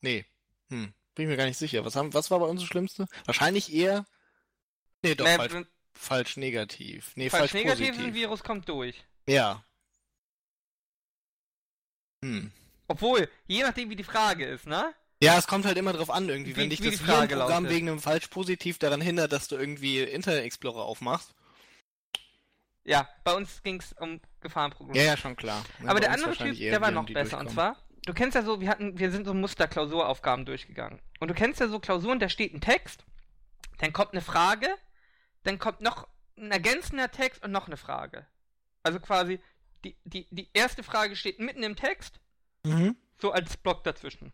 Nee. 0.00 0.24
Hm. 0.70 0.92
Bin 1.14 1.24
ich 1.24 1.28
mir 1.28 1.36
gar 1.36 1.46
nicht 1.46 1.58
sicher. 1.58 1.84
Was, 1.84 1.96
haben, 1.96 2.12
was 2.14 2.30
war 2.30 2.38
bei 2.40 2.46
uns 2.46 2.60
das 2.60 2.68
Schlimmste? 2.68 3.06
Wahrscheinlich 3.24 3.72
eher. 3.72 4.04
Nee, 5.02 5.14
doch, 5.14 5.24
Nee, 5.26 5.36
falsch, 5.36 5.52
wenn- 5.52 5.66
falsch 5.94 6.36
negativ. 6.36 7.12
Nee, 7.14 7.30
falsch 7.30 7.52
falsch, 7.52 7.54
negativ, 7.64 7.88
positiv. 7.88 8.06
ein 8.06 8.14
Virus 8.14 8.42
kommt 8.42 8.68
durch. 8.68 9.04
Ja. 9.26 9.62
Hm. 12.24 12.50
Obwohl, 12.88 13.28
je 13.46 13.62
nachdem, 13.62 13.90
wie 13.90 13.96
die 13.96 14.04
Frage 14.04 14.44
ist, 14.46 14.66
ne? 14.66 14.94
Ja, 15.22 15.38
es 15.38 15.46
kommt 15.46 15.64
halt 15.64 15.78
immer 15.78 15.92
drauf 15.92 16.10
an, 16.10 16.28
irgendwie. 16.28 16.52
Wie- 16.52 16.56
Wenn 16.60 16.70
dich 16.70 16.80
das 16.80 17.00
lautet. 17.06 17.70
wegen 17.70 17.88
einem 17.88 18.00
falsch 18.00 18.28
positiv 18.28 18.78
daran 18.78 19.00
hindert, 19.00 19.32
dass 19.32 19.48
du 19.48 19.56
irgendwie 19.56 20.00
Internet 20.02 20.44
Explorer 20.44 20.82
aufmachst. 20.84 21.34
Ja, 22.84 23.08
bei 23.24 23.34
uns 23.34 23.62
ging 23.62 23.80
es 23.80 23.92
um 23.94 24.20
Gefahrenprognose. 24.40 24.98
Ja, 24.98 25.04
ja, 25.06 25.16
schon 25.16 25.34
klar. 25.34 25.64
Ne, 25.80 25.90
Aber 25.90 25.98
der 25.98 26.12
andere 26.12 26.36
Typ, 26.36 26.56
der 26.56 26.80
war 26.80 26.90
noch 26.92 27.06
besser. 27.06 27.38
Und 27.38 27.50
zwar, 27.50 27.76
du 28.06 28.14
kennst 28.14 28.34
ja 28.34 28.42
so, 28.42 28.60
wir 28.60 28.70
hatten, 28.70 28.98
wir 28.98 29.10
sind 29.10 29.26
so 29.26 29.34
Musterklausuraufgaben 29.34 30.46
durchgegangen. 30.46 31.00
Und 31.20 31.28
du 31.28 31.34
kennst 31.34 31.60
ja 31.60 31.68
so 31.68 31.78
Klausuren, 31.78 32.18
da 32.18 32.28
steht 32.28 32.54
ein 32.54 32.60
Text, 32.60 33.04
dann 33.78 33.92
kommt 33.92 34.12
eine 34.12 34.22
Frage, 34.22 34.68
dann 35.42 35.58
kommt 35.58 35.80
noch 35.82 36.08
ein 36.38 36.50
ergänzender 36.50 37.10
Text 37.10 37.44
und 37.44 37.52
noch 37.52 37.66
eine 37.66 37.76
Frage. 37.76 38.26
Also 38.82 39.00
quasi, 39.00 39.40
die, 39.84 39.96
die, 40.04 40.26
die 40.30 40.48
erste 40.54 40.82
Frage 40.82 41.16
steht 41.16 41.38
mitten 41.38 41.62
im 41.62 41.76
Text, 41.76 42.20
Mhm. 42.64 42.96
so 43.20 43.30
als 43.30 43.56
Block 43.56 43.84
dazwischen. 43.84 44.32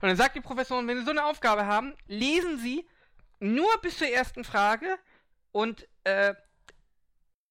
Und 0.00 0.08
dann 0.08 0.16
sagt 0.16 0.36
die 0.36 0.42
Professorin, 0.42 0.86
wenn 0.86 0.98
Sie 0.98 1.04
so 1.04 1.10
eine 1.10 1.24
Aufgabe 1.24 1.64
haben, 1.64 1.94
lesen 2.06 2.58
Sie 2.58 2.86
nur 3.40 3.68
bis 3.80 3.96
zur 3.96 4.08
ersten 4.08 4.44
Frage 4.44 4.98
und 5.52 5.88
äh, 6.04 6.34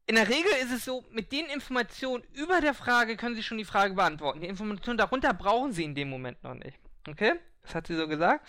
in 0.08 0.16
der 0.16 0.30
Regel 0.30 0.52
ist 0.64 0.72
es 0.72 0.86
so, 0.86 1.04
mit 1.12 1.32
den 1.32 1.46
Informationen 1.48 2.24
über 2.34 2.62
der 2.62 2.74
Frage 2.74 3.18
können 3.18 3.36
Sie 3.36 3.44
schon 3.44 3.58
die 3.58 3.66
Frage 3.66 3.94
beantworten. 3.96 4.42
Die 4.42 4.48
Informationen 4.48 4.98
darunter 4.98 5.34
brauchen 5.34 5.72
Sie 5.72 5.84
in 5.84 5.96
dem 5.96 6.10
Moment 6.10 6.44
noch 6.44 6.54
nicht. 6.54 6.78
Okay? 7.08 7.34
Das 7.64 7.76
hat 7.76 7.88
sie 7.88 7.96
so 7.96 8.08
gesagt. 8.08 8.48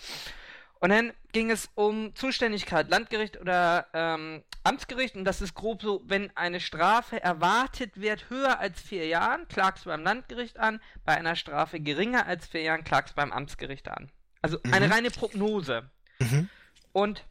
Und 0.79 0.89
dann 0.89 1.11
ging 1.31 1.49
es 1.49 1.69
um 1.73 2.13
Zuständigkeit, 2.13 2.89
Landgericht 2.89 3.41
oder 3.41 3.87
ähm, 3.93 4.43
Amtsgericht. 4.63 5.15
Und 5.15 5.25
das 5.25 5.41
ist 5.41 5.55
grob 5.55 5.81
so, 5.81 6.03
wenn 6.05 6.29
eine 6.37 6.59
Strafe 6.59 7.21
erwartet 7.21 7.99
wird 7.99 8.29
höher 8.29 8.59
als 8.59 8.79
vier 8.79 9.07
Jahren, 9.07 9.47
klagst 9.47 9.85
du 9.85 9.89
beim 9.89 10.03
Landgericht 10.03 10.59
an. 10.59 10.79
Bei 11.03 11.17
einer 11.17 11.35
Strafe 11.35 11.79
geringer 11.79 12.27
als 12.27 12.45
vier 12.45 12.61
Jahren, 12.61 12.83
klagst 12.83 13.13
du 13.13 13.15
beim 13.15 13.31
Amtsgericht 13.31 13.87
an. 13.87 14.11
Also 14.43 14.59
eine 14.71 14.85
Mhm. 14.85 14.91
reine 14.93 15.09
Prognose. 15.09 15.89
Mhm. 16.19 16.49
Und 16.93 17.23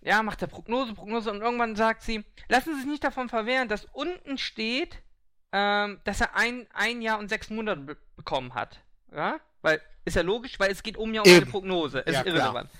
ja, 0.00 0.22
macht 0.22 0.42
er 0.42 0.48
Prognose, 0.48 0.94
Prognose 0.94 1.30
und 1.30 1.40
irgendwann 1.40 1.76
sagt 1.76 2.02
sie, 2.02 2.24
lassen 2.48 2.74
Sie 2.74 2.80
sich 2.82 2.90
nicht 2.90 3.04
davon 3.04 3.28
verwehren, 3.28 3.68
dass 3.68 3.86
unten 3.92 4.38
steht, 4.38 5.02
ähm, 5.52 6.00
dass 6.04 6.20
er 6.20 6.36
ein, 6.36 6.66
ein 6.72 7.02
Jahr 7.02 7.18
und 7.18 7.28
sechs 7.28 7.50
Monate 7.50 7.80
be 7.80 7.96
bekommen 8.16 8.54
hat. 8.54 8.80
Ja? 9.12 9.40
Weil, 9.62 9.80
ist 10.04 10.14
ja 10.14 10.22
logisch, 10.22 10.58
weil 10.60 10.70
es 10.70 10.82
geht 10.84 10.96
um 10.96 11.12
ja 11.14 11.22
um 11.22 11.26
Eben. 11.28 11.42
eine 11.42 11.46
Prognose. 11.46 11.98
Ist 12.00 12.14
Ja, 12.14 12.22
klar. 12.22 12.34
irrelevant. 12.36 12.70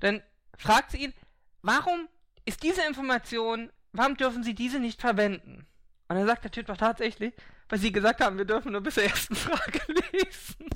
Dann 0.00 0.22
fragt 0.58 0.90
sie 0.90 1.04
ihn, 1.04 1.14
warum 1.62 2.08
ist 2.44 2.62
diese 2.64 2.82
Information, 2.86 3.70
warum 3.92 4.16
dürfen 4.16 4.42
Sie 4.42 4.54
diese 4.54 4.80
nicht 4.80 5.00
verwenden? 5.00 5.66
Und 6.08 6.16
dann 6.16 6.26
sagt 6.26 6.42
der 6.42 6.50
Typ 6.50 6.66
doch 6.66 6.76
tatsächlich, 6.76 7.34
weil 7.68 7.78
Sie 7.78 7.92
gesagt 7.92 8.20
haben, 8.20 8.36
wir 8.36 8.44
dürfen 8.44 8.72
nur 8.72 8.80
bis 8.80 8.94
zur 8.94 9.04
ersten 9.04 9.34
Frage 9.36 9.80
lesen. 10.12 10.68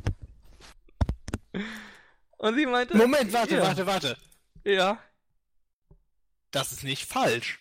Und 2.37 2.55
sie 2.57 2.67
meinte, 2.67 2.97
Moment, 2.97 3.33
warte, 3.33 3.57
ja, 3.57 3.63
warte, 3.63 3.87
warte. 3.87 4.17
Ja. 4.65 4.99
Das 6.55 6.71
ist 6.71 6.85
nicht 6.85 7.11
falsch. 7.11 7.59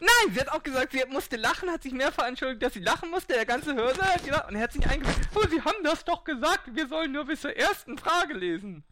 Nein, 0.00 0.32
sie 0.32 0.40
hat 0.40 0.48
auch 0.48 0.62
gesagt, 0.62 0.92
sie 0.92 1.04
musste 1.08 1.36
lachen, 1.36 1.70
hat 1.70 1.82
sich 1.82 1.92
mehrfach 1.92 2.26
entschuldigt, 2.26 2.62
dass 2.62 2.72
sie 2.72 2.80
lachen 2.80 3.10
musste. 3.10 3.34
Der 3.34 3.44
ganze 3.44 3.74
Hörsaal 3.74 4.14
hat 4.14 4.24
gelacht 4.24 4.48
und 4.48 4.56
er 4.56 4.62
hat 4.62 4.72
sich 4.72 4.86
eingefügt. 4.86 5.28
Oh, 5.34 5.46
sie 5.48 5.60
haben 5.60 5.84
das 5.84 6.04
doch 6.06 6.24
gesagt, 6.24 6.74
wir 6.74 6.88
sollen 6.88 7.12
nur 7.12 7.26
bis 7.26 7.42
zur 7.42 7.54
ersten 7.54 7.98
Frage 7.98 8.32
lesen. 8.32 8.82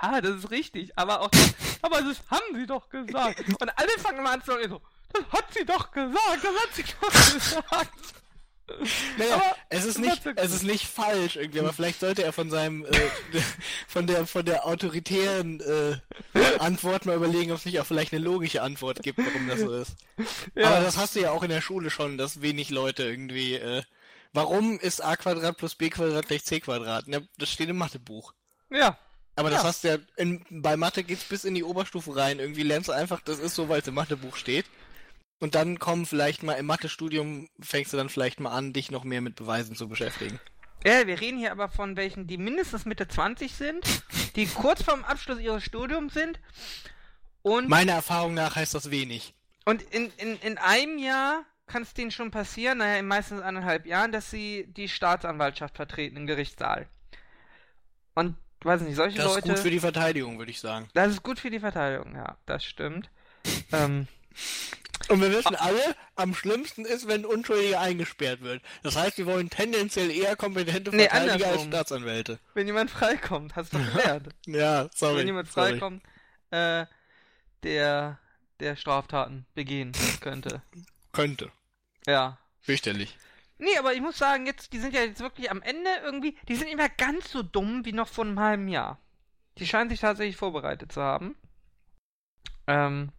Ja, 0.00 0.22
das 0.22 0.36
ist 0.36 0.50
richtig, 0.50 0.90
aber 0.96 1.20
auch 1.20 1.28
das, 1.28 1.54
aber 1.82 2.00
das 2.00 2.22
haben 2.30 2.54
sie 2.56 2.66
doch 2.66 2.88
gesagt. 2.88 3.44
Und 3.60 3.78
alle 3.78 3.98
fangen 3.98 4.20
immer 4.20 4.32
an 4.32 4.42
zu 4.42 4.52
sagen, 4.52 4.68
so, 4.70 4.80
das 5.12 5.24
hat 5.30 5.52
sie 5.52 5.66
doch 5.66 5.92
gesagt, 5.92 6.42
das 6.42 6.62
hat 6.62 6.74
sie 6.74 6.84
doch 7.00 7.32
gesagt. 7.34 8.21
Naja, 9.18 9.34
Aber 9.34 9.56
es 9.68 9.84
ist 9.84 9.98
nicht, 9.98 10.22
es 10.36 10.52
ist 10.52 10.62
nicht 10.62 10.86
falsch 10.86 11.36
irgendwie, 11.36 11.60
aber 11.60 11.72
vielleicht 11.72 12.00
sollte 12.00 12.22
er 12.22 12.32
von 12.32 12.48
seinem, 12.48 12.84
äh, 12.86 12.90
von 13.88 14.06
der, 14.06 14.26
von 14.26 14.44
der 14.44 14.66
autoritären 14.66 15.60
äh, 15.60 15.98
Antwort 16.58 17.04
mal 17.04 17.16
überlegen, 17.16 17.50
ob 17.52 17.58
es 17.58 17.64
nicht 17.66 17.80
auch 17.80 17.86
vielleicht 17.86 18.12
eine 18.12 18.24
logische 18.24 18.62
Antwort 18.62 19.02
gibt, 19.02 19.18
warum 19.18 19.48
das 19.48 19.60
so 19.60 19.74
ist. 19.74 19.96
Aber 20.56 20.80
das 20.80 20.96
hast 20.96 21.16
du 21.16 21.20
ja 21.20 21.32
auch 21.32 21.42
in 21.42 21.50
der 21.50 21.60
Schule 21.60 21.90
schon, 21.90 22.16
dass 22.18 22.40
wenig 22.40 22.70
Leute 22.70 23.02
irgendwie, 23.02 23.54
äh, 23.56 23.82
warum 24.32 24.78
ist 24.78 25.02
a 25.04 25.16
Quadrat 25.16 25.56
plus 25.58 25.74
b 25.74 25.90
Quadrat 25.90 26.28
gleich 26.28 26.44
c 26.44 26.60
Quadrat? 26.60 27.06
Ja, 27.08 27.20
das 27.38 27.50
steht 27.50 27.68
im 27.68 27.76
Mathebuch. 27.76 28.32
ja. 28.70 28.96
Aber 29.34 29.48
das 29.48 29.62
Ja. 29.62 29.68
hast 29.68 29.84
du 29.84 29.88
ja, 29.88 29.96
in, 30.16 30.44
bei 30.50 30.76
Mathe 30.76 31.02
geht's 31.04 31.24
bis 31.24 31.44
in 31.44 31.54
die 31.54 31.64
Oberstufe 31.64 32.14
rein. 32.14 32.38
Irgendwie 32.38 32.64
lernst 32.64 32.88
du 32.90 32.92
einfach, 32.92 33.18
das 33.24 33.38
ist 33.38 33.54
so, 33.54 33.66
weil 33.70 33.80
es 33.80 33.88
im 33.88 33.94
Mathebuch 33.94 34.36
steht. 34.36 34.66
Und 35.42 35.56
dann 35.56 35.80
kommen 35.80 36.06
vielleicht 36.06 36.44
mal 36.44 36.52
im 36.52 36.66
Mathestudium, 36.66 37.48
fängst 37.58 37.92
du 37.92 37.96
dann 37.96 38.08
vielleicht 38.08 38.38
mal 38.38 38.52
an, 38.52 38.72
dich 38.72 38.92
noch 38.92 39.02
mehr 39.02 39.20
mit 39.20 39.34
Beweisen 39.34 39.74
zu 39.74 39.88
beschäftigen. 39.88 40.38
Ja, 40.84 41.04
wir 41.08 41.20
reden 41.20 41.36
hier 41.36 41.50
aber 41.50 41.68
von 41.68 41.96
welchen, 41.96 42.28
die 42.28 42.38
mindestens 42.38 42.84
Mitte 42.84 43.08
20 43.08 43.52
sind, 43.52 44.04
die 44.36 44.46
kurz 44.46 44.84
vorm 44.84 45.02
Abschluss 45.02 45.40
ihres 45.40 45.64
Studiums 45.64 46.14
sind 46.14 46.38
und 47.42 47.68
Meiner 47.68 47.94
Erfahrung 47.94 48.34
nach 48.34 48.54
heißt 48.54 48.72
das 48.74 48.92
wenig. 48.92 49.34
Und 49.64 49.82
in, 49.82 50.12
in, 50.18 50.36
in 50.42 50.58
einem 50.58 50.98
Jahr 50.98 51.42
kann 51.66 51.82
es 51.82 51.92
denen 51.92 52.12
schon 52.12 52.30
passieren, 52.30 52.78
naja, 52.78 53.00
in 53.00 53.08
meistens 53.08 53.40
eineinhalb 53.40 53.84
Jahren, 53.84 54.12
dass 54.12 54.30
sie 54.30 54.66
die 54.68 54.88
Staatsanwaltschaft 54.88 55.74
vertreten 55.74 56.16
im 56.18 56.26
Gerichtssaal. 56.28 56.86
Und, 58.14 58.36
weiß 58.62 58.82
nicht, 58.82 58.94
solche 58.94 59.16
Das 59.16 59.26
Leute. 59.26 59.48
ist 59.48 59.54
gut 59.56 59.58
für 59.58 59.70
die 59.70 59.80
Verteidigung, 59.80 60.38
würde 60.38 60.52
ich 60.52 60.60
sagen. 60.60 60.88
das 60.94 61.10
ist 61.10 61.24
gut 61.24 61.40
für 61.40 61.50
die 61.50 61.58
Verteidigung, 61.58 62.14
ja, 62.14 62.36
das 62.46 62.64
stimmt. 62.64 63.10
ähm, 63.72 64.06
Und 65.12 65.20
wir 65.20 65.30
wissen 65.30 65.54
alle, 65.56 65.94
am 66.16 66.34
schlimmsten 66.34 66.86
ist, 66.86 67.06
wenn 67.06 67.20
ein 67.22 67.24
Unschuldiger 67.26 67.80
eingesperrt 67.80 68.40
wird. 68.40 68.62
Das 68.82 68.96
heißt, 68.96 69.18
wir 69.18 69.26
wollen 69.26 69.50
tendenziell 69.50 70.10
eher 70.10 70.36
kompetente 70.36 70.90
Nee, 70.90 71.02
Verteidiger 71.08 71.32
als 71.34 71.42
andersrum. 71.44 71.68
Staatsanwälte. 71.68 72.38
wenn 72.54 72.66
jemand 72.66 72.90
freikommt, 72.90 73.54
hast 73.54 73.74
du 73.74 73.78
doch 73.78 73.92
gelernt. 73.92 74.28
Ja, 74.46 74.88
sorry. 74.94 75.18
wenn 75.18 75.26
jemand 75.26 75.48
freikommt, 75.48 76.02
äh, 76.50 76.86
der, 77.62 78.18
der 78.60 78.76
Straftaten 78.76 79.44
begehen 79.54 79.92
könnte. 80.20 80.62
Könnte. 81.12 81.52
Ja. 82.06 82.38
Fürchterlich. 82.60 83.18
Nee, 83.58 83.76
aber 83.78 83.92
ich 83.92 84.00
muss 84.00 84.16
sagen, 84.16 84.46
jetzt, 84.46 84.72
die 84.72 84.78
sind 84.78 84.94
ja 84.94 85.02
jetzt 85.02 85.20
wirklich 85.20 85.50
am 85.50 85.60
Ende 85.60 85.90
irgendwie, 86.02 86.38
die 86.48 86.56
sind 86.56 86.68
nicht 86.68 86.76
mehr 86.78 86.88
ganz 86.88 87.30
so 87.30 87.42
dumm 87.42 87.84
wie 87.84 87.92
noch 87.92 88.08
vor 88.08 88.24
einem 88.24 88.40
halben 88.40 88.66
Jahr. 88.68 88.98
Die 89.58 89.66
scheinen 89.66 89.90
sich 89.90 90.00
tatsächlich 90.00 90.36
vorbereitet 90.36 90.90
zu 90.90 91.02
haben. 91.02 91.36
Ähm, 92.66 93.12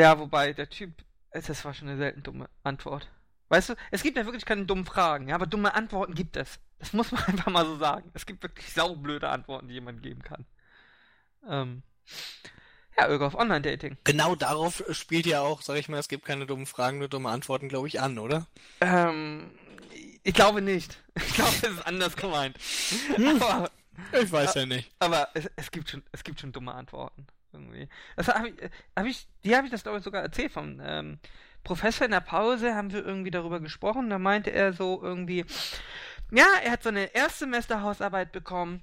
ja, 0.00 0.18
wobei, 0.18 0.52
der 0.52 0.68
Typ, 0.70 0.92
es- 1.30 1.46
das 1.46 1.64
war 1.64 1.74
schon 1.74 1.88
eine 1.88 1.96
selten 1.98 2.22
dumme 2.22 2.48
Antwort. 2.62 3.08
Weißt 3.48 3.70
du, 3.70 3.74
es 3.90 4.02
gibt 4.02 4.16
ja 4.16 4.24
wirklich 4.26 4.44
keine 4.44 4.64
dummen 4.66 4.84
Fragen, 4.84 5.28
ja, 5.28 5.34
aber 5.34 5.46
dumme 5.46 5.74
Antworten 5.74 6.14
gibt 6.14 6.36
es. 6.36 6.58
Das 6.78 6.92
muss 6.92 7.10
man 7.12 7.22
einfach 7.26 7.50
mal 7.50 7.64
so 7.66 7.76
sagen. 7.78 8.10
Es 8.14 8.26
gibt 8.26 8.42
wirklich 8.42 8.72
saublöde 8.72 9.28
Antworten, 9.28 9.68
die 9.68 9.74
jemand 9.74 10.02
geben 10.02 10.22
kann. 10.22 10.46
Ähm, 11.48 11.82
ja, 12.98 13.08
Irgoff 13.08 13.34
Online-Dating. 13.34 13.96
Genau 14.04 14.34
darauf 14.34 14.82
spielt 14.90 15.26
ja 15.26 15.40
auch, 15.40 15.62
sag 15.62 15.76
ich 15.76 15.88
mal, 15.88 15.98
es 15.98 16.08
gibt 16.08 16.24
keine 16.24 16.46
dummen 16.46 16.66
Fragen, 16.66 16.98
nur 16.98 17.08
dumme 17.08 17.30
Antworten, 17.30 17.68
glaube 17.68 17.88
ich, 17.88 18.00
an, 18.00 18.18
oder? 18.18 18.46
Ähm, 18.80 19.50
ich 20.22 20.34
glaube 20.34 20.60
nicht. 20.62 20.98
Ich 21.16 21.34
glaube, 21.34 21.50
es 21.50 21.62
ist 21.62 21.86
anders 21.86 22.16
gemeint. 22.16 22.56
Aber 23.40 23.70
Ich 24.20 24.30
weiß 24.32 24.54
ja 24.54 24.64
nicht. 24.66 24.90
Aber 24.98 25.28
es, 25.34 25.50
es 25.56 25.70
gibt 25.70 25.90
schon, 25.90 26.02
es 26.12 26.24
gibt 26.24 26.40
schon 26.40 26.52
dumme 26.52 26.72
Antworten 26.74 27.26
irgendwie. 27.52 27.88
Das 28.16 28.28
habe 28.28 28.48
ich, 28.48 28.62
äh, 28.62 28.70
hab 28.96 29.06
ich, 29.06 29.28
die 29.44 29.56
habe 29.56 29.66
ich 29.66 29.70
das 29.70 29.82
glaube 29.82 29.98
ich 29.98 30.04
sogar 30.04 30.22
erzählt 30.22 30.52
vom 30.52 30.80
ähm, 30.82 31.18
Professor 31.64 32.04
in 32.04 32.12
der 32.12 32.20
Pause 32.20 32.74
haben 32.74 32.92
wir 32.92 33.04
irgendwie 33.04 33.30
darüber 33.30 33.60
gesprochen. 33.60 34.10
Da 34.10 34.18
meinte 34.18 34.50
er 34.50 34.72
so 34.72 35.00
irgendwie, 35.02 35.44
ja, 36.30 36.46
er 36.62 36.72
hat 36.72 36.82
so 36.82 36.88
eine 36.88 37.14
Erstsemesterhausarbeit 37.14 38.32
bekommen 38.32 38.82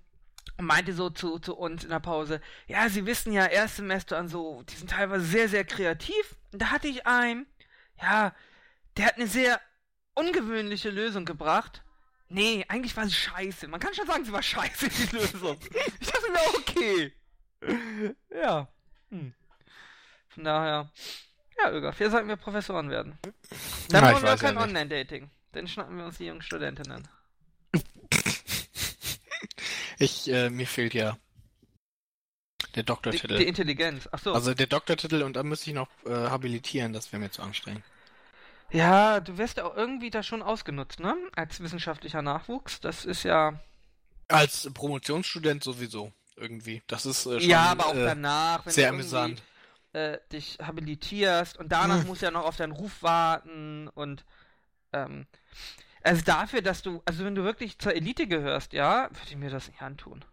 und 0.57 0.65
meinte 0.65 0.93
so 0.93 1.09
zu, 1.09 1.39
zu 1.39 1.55
uns 1.55 1.83
in 1.83 1.89
der 1.89 1.99
Pause, 1.99 2.41
ja, 2.67 2.89
Sie 2.89 3.05
wissen 3.05 3.33
ja, 3.33 3.45
Erstsemester 3.45 4.19
und 4.19 4.29
so, 4.29 4.63
die 4.63 4.75
sind 4.75 4.91
teilweise 4.91 5.25
sehr, 5.25 5.49
sehr 5.49 5.65
kreativ. 5.65 6.35
Und 6.51 6.61
da 6.61 6.71
hatte 6.71 6.87
ich 6.87 7.05
einen, 7.05 7.45
ja, 8.01 8.33
der 8.95 9.05
hat 9.05 9.15
eine 9.15 9.27
sehr 9.27 9.59
ungewöhnliche 10.13 10.89
Lösung 10.89 11.25
gebracht. 11.25 11.83
Nee, 12.29 12.65
eigentlich 12.67 12.95
war 12.97 13.05
sie 13.05 13.13
scheiße. 13.13 13.67
Man 13.67 13.79
kann 13.79 13.93
schon 13.93 14.07
sagen, 14.07 14.25
sie 14.25 14.33
war 14.33 14.43
scheiße, 14.43 14.89
die 14.89 15.15
Lösung. 15.15 15.57
Ich 15.99 16.07
dachte 16.07 16.31
mir, 16.31 16.39
okay. 16.57 17.13
Ja. 18.31 18.67
Hm. 19.09 19.33
Von 20.29 20.43
daher. 20.43 20.91
Ja, 21.57 21.71
Ögaf, 21.71 21.97
hier 21.97 22.11
sollten 22.11 22.27
wir 22.27 22.35
Professoren 22.35 22.89
werden. 22.91 23.17
Dann 23.89 24.03
Na, 24.03 24.11
wollen 24.11 24.17
ich 24.17 24.21
wir 24.23 24.29
ja 24.29 24.37
kein 24.37 24.55
nicht. 24.55 24.63
Online-Dating. 24.63 25.29
Dann 25.53 25.67
schnappen 25.67 25.97
wir 25.97 26.05
uns 26.05 26.17
die 26.17 26.25
jungen 26.25 26.41
Studentinnen. 26.41 27.07
Ich, 29.99 30.27
äh, 30.29 30.49
mir 30.49 30.67
fehlt 30.67 30.93
ja 30.93 31.17
der 32.75 32.83
Die, 32.83 32.85
Doktortitel. 32.85 33.37
die 33.37 33.47
Intelligenz. 33.47 34.07
Ach 34.11 34.19
so. 34.19 34.33
Also 34.33 34.53
der 34.53 34.67
Doktortitel 34.67 35.23
und 35.23 35.35
dann 35.35 35.47
müsste 35.47 35.69
ich 35.71 35.75
noch 35.75 35.89
äh, 36.05 36.11
habilitieren, 36.11 36.93
das 36.93 37.11
wäre 37.11 37.19
mir 37.19 37.31
zu 37.31 37.41
anstrengend. 37.41 37.83
ja, 38.71 39.19
du 39.19 39.37
wirst 39.37 39.57
ja 39.57 39.65
auch 39.65 39.75
irgendwie 39.75 40.09
da 40.11 40.21
schon 40.23 40.41
ausgenutzt, 40.43 40.99
ne? 40.99 41.15
Als 41.35 41.59
wissenschaftlicher 41.61 42.21
Nachwuchs. 42.21 42.79
Das 42.79 43.05
ist 43.05 43.23
ja. 43.23 43.59
Als 44.27 44.69
Promotionsstudent 44.73 45.63
sowieso, 45.63 46.11
irgendwie. 46.37 46.81
Das 46.87 47.05
ist 47.05 47.25
äh, 47.25 47.39
schon 47.39 47.49
ja, 47.49 47.63
aber 47.65 47.87
auch 47.87 47.95
äh, 47.95 48.05
danach, 48.05 48.65
wenn 48.65 48.73
sehr 48.73 48.89
du 48.89 48.95
amüsant. 48.95 49.41
äh, 49.93 50.17
dich 50.31 50.57
habilitierst 50.61 51.57
und 51.57 51.71
danach 51.71 51.99
Hm. 52.01 52.07
musst 52.07 52.21
du 52.21 52.25
ja 52.27 52.31
noch 52.31 52.45
auf 52.45 52.55
deinen 52.57 52.71
Ruf 52.71 53.01
warten 53.01 53.87
und 53.89 54.23
ähm, 54.93 55.25
also 56.03 56.21
dafür, 56.23 56.61
dass 56.61 56.81
du, 56.81 57.01
also 57.05 57.25
wenn 57.25 57.35
du 57.35 57.43
wirklich 57.43 57.77
zur 57.79 57.93
Elite 57.95 58.27
gehörst, 58.27 58.71
ja, 58.73 59.09
würde 59.11 59.27
ich 59.29 59.35
mir 59.35 59.49
das 59.49 59.67
nicht 59.67 59.81
antun. 59.81 60.23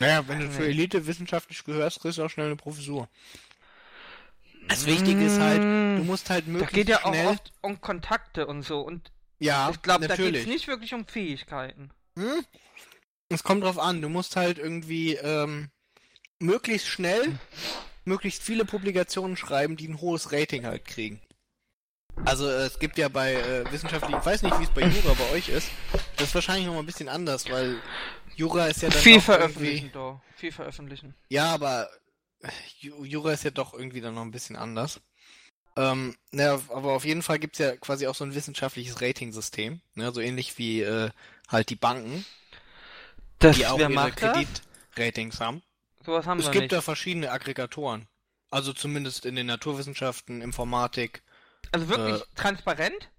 Naja, 0.00 0.26
wenn 0.26 0.40
du 0.40 0.50
für 0.50 0.64
Elite 0.66 1.06
wissenschaftlich 1.06 1.62
gehörst, 1.64 2.00
kriegst 2.00 2.16
du 2.16 2.24
auch 2.24 2.30
schnell 2.30 2.46
eine 2.46 2.56
Professur. 2.56 3.08
Das 4.68 4.86
Wichtige 4.86 5.24
ist 5.26 5.38
halt, 5.40 5.60
du 5.60 6.04
musst 6.04 6.30
halt 6.30 6.46
Da 6.46 6.50
möglichst 6.50 6.74
geht 6.74 6.88
ja 6.88 7.04
auch 7.04 7.12
schnell... 7.12 7.26
oft 7.26 7.52
um 7.60 7.80
Kontakte 7.80 8.46
und 8.46 8.62
so 8.62 8.80
und 8.80 9.10
ja, 9.38 9.68
ich 9.70 9.82
glaube, 9.82 10.06
da 10.06 10.14
geht 10.14 10.24
natürlich. 10.24 10.42
es 10.42 10.46
nicht 10.48 10.68
wirklich 10.68 10.94
um 10.94 11.04
Fähigkeiten. 11.06 11.90
Hm? 12.16 12.44
Es 13.34 13.42
kommt 13.44 13.64
drauf 13.64 13.78
an, 13.78 14.02
du 14.02 14.08
musst 14.08 14.36
halt 14.36 14.58
irgendwie 14.58 15.14
ähm, 15.14 15.70
möglichst 16.38 16.88
schnell, 16.88 17.38
möglichst 18.04 18.42
viele 18.42 18.64
Publikationen 18.64 19.36
schreiben, 19.36 19.76
die 19.76 19.88
ein 19.88 20.00
hohes 20.00 20.32
Rating 20.32 20.66
halt 20.66 20.84
kriegen. 20.84 21.20
Also 22.24 22.46
äh, 22.48 22.66
es 22.66 22.78
gibt 22.78 22.98
ja 22.98 23.08
bei 23.08 23.34
äh, 23.34 23.72
wissenschaftlichen, 23.72 24.18
ich 24.18 24.26
weiß 24.26 24.42
nicht, 24.42 24.58
wie 24.58 24.64
es 24.64 24.70
bei 24.70 24.82
Jura 24.82 25.14
bei 25.14 25.30
euch 25.32 25.48
ist, 25.48 25.68
das 26.16 26.28
ist 26.28 26.34
wahrscheinlich 26.34 26.66
noch 26.66 26.74
mal 26.74 26.80
ein 26.80 26.86
bisschen 26.86 27.08
anders, 27.08 27.48
weil 27.50 27.80
Jura 28.36 28.66
ist 28.66 28.82
ja 28.82 28.90
dann 28.90 29.00
Viel 29.00 29.20
veröffentlichen, 29.20 29.86
irgendwie... 29.86 29.92
doch. 29.92 30.20
Viel 30.36 30.52
veröffentlichen. 30.52 31.14
Ja, 31.28 31.52
aber 31.52 31.88
äh, 32.40 32.48
Ju- 32.80 33.04
Jura 33.04 33.32
ist 33.32 33.44
ja 33.44 33.50
doch 33.50 33.72
irgendwie 33.72 34.00
dann 34.00 34.14
noch 34.14 34.22
ein 34.22 34.30
bisschen 34.30 34.56
anders. 34.56 35.00
Ähm, 35.74 36.14
naja, 36.32 36.60
aber 36.68 36.92
auf 36.92 37.06
jeden 37.06 37.22
Fall 37.22 37.38
gibt's 37.38 37.58
ja 37.58 37.76
quasi 37.76 38.06
auch 38.06 38.14
so 38.14 38.24
ein 38.24 38.34
wissenschaftliches 38.34 39.00
Rating-System, 39.00 39.80
ne, 39.94 40.12
so 40.12 40.20
ähnlich 40.20 40.58
wie 40.58 40.82
äh, 40.82 41.10
halt 41.48 41.70
die 41.70 41.76
Banken, 41.76 42.26
Das, 43.42 43.56
die 43.56 43.66
auch 43.66 43.78
ihre? 43.78 44.10
Kreditratings 44.12 45.40
haben. 45.40 45.62
Sowas 46.04 46.26
haben 46.26 46.38
Es 46.40 46.46
wir 46.46 46.52
gibt 46.52 46.62
nicht. 46.62 46.72
da 46.72 46.80
verschiedene 46.80 47.30
Aggregatoren. 47.30 48.08
Also 48.50 48.72
zumindest 48.72 49.24
in 49.24 49.34
den 49.34 49.46
Naturwissenschaften, 49.46 50.42
Informatik. 50.42 51.22
Also 51.70 51.88
wirklich 51.88 52.20
äh, 52.20 52.24
transparent? 52.34 53.10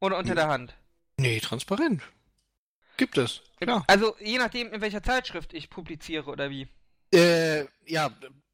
Oder 0.00 0.18
unter 0.18 0.34
der 0.34 0.48
Hand? 0.48 0.74
Nee, 1.18 1.40
transparent. 1.40 2.02
Gibt 2.96 3.18
es. 3.18 3.42
Klar. 3.60 3.84
Also 3.86 4.16
je 4.20 4.38
nachdem, 4.38 4.72
in 4.72 4.80
welcher 4.80 5.02
Zeitschrift 5.02 5.54
ich 5.54 5.70
publiziere 5.70 6.30
oder 6.30 6.50
wie. 6.50 6.68
Äh, 7.12 7.66
ja, 7.86 8.10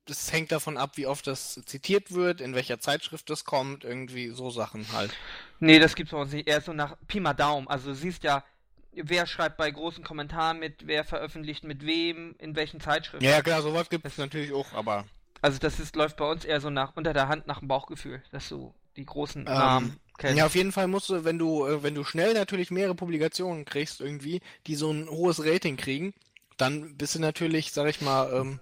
das 0.06 0.32
hängt 0.32 0.50
davon 0.50 0.76
ab, 0.76 0.96
wie 0.96 1.06
oft 1.06 1.26
das 1.26 1.60
zitiert 1.64 2.12
wird, 2.12 2.40
in 2.40 2.54
welcher 2.54 2.80
Zeitschrift 2.80 3.30
das 3.30 3.44
kommt, 3.44 3.84
irgendwie 3.84 4.30
so 4.30 4.50
Sachen 4.50 4.90
halt. 4.92 5.12
Nee, 5.60 5.78
das 5.78 5.94
gibt's 5.94 6.12
bei 6.12 6.18
uns 6.18 6.32
nicht. 6.32 6.48
Eher 6.48 6.60
so 6.60 6.72
nach 6.72 6.96
Pi 7.06 7.20
mal 7.20 7.34
Daumen. 7.34 7.68
Also 7.68 7.90
du 7.90 7.94
siehst 7.94 8.24
ja, 8.24 8.44
wer 8.92 9.26
schreibt 9.26 9.56
bei 9.56 9.70
großen 9.70 10.04
Kommentaren 10.04 10.58
mit, 10.58 10.86
wer 10.86 11.04
veröffentlicht 11.04 11.64
mit 11.64 11.84
wem, 11.86 12.34
in 12.38 12.54
welchen 12.56 12.80
Zeitschriften. 12.80 13.24
Ja, 13.24 13.42
klar, 13.42 13.62
sowas 13.62 13.88
gibt 13.90 14.06
es 14.06 14.18
natürlich 14.18 14.52
auch, 14.52 14.72
aber. 14.74 15.04
Also 15.40 15.58
das 15.58 15.80
ist, 15.80 15.96
läuft 15.96 16.16
bei 16.16 16.30
uns 16.30 16.44
eher 16.44 16.60
so 16.60 16.70
nach 16.70 16.96
unter 16.96 17.12
der 17.12 17.28
Hand 17.28 17.46
nach 17.46 17.58
dem 17.58 17.68
Bauchgefühl, 17.68 18.22
dass 18.30 18.48
du 18.48 18.72
die 18.96 19.04
großen 19.06 19.44
Namen 19.44 19.86
Ähm, 19.90 20.00
kennst. 20.18 20.38
ja, 20.38 20.46
auf 20.46 20.54
jeden 20.54 20.72
Fall 20.72 20.86
musst 20.86 21.08
du, 21.08 21.24
wenn 21.24 21.38
du, 21.38 21.66
äh, 21.66 21.82
wenn 21.82 21.94
du 21.94 22.04
schnell 22.04 22.34
natürlich 22.34 22.70
mehrere 22.70 22.94
Publikationen 22.94 23.64
kriegst, 23.64 24.00
irgendwie, 24.00 24.40
die 24.66 24.76
so 24.76 24.90
ein 24.92 25.08
hohes 25.08 25.44
Rating 25.44 25.76
kriegen, 25.76 26.14
dann 26.58 26.96
bist 26.96 27.14
du 27.14 27.18
natürlich, 27.18 27.72
sag 27.72 27.88
ich 27.88 28.00
mal, 28.02 28.32
ähm, 28.32 28.60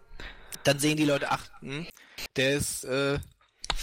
dann 0.64 0.78
sehen 0.78 0.96
die 0.96 1.04
Leute, 1.04 1.30
ach, 1.30 1.44
hm, 1.60 1.86
der 2.36 2.54
ist, 2.54 2.84
äh, 2.84 3.18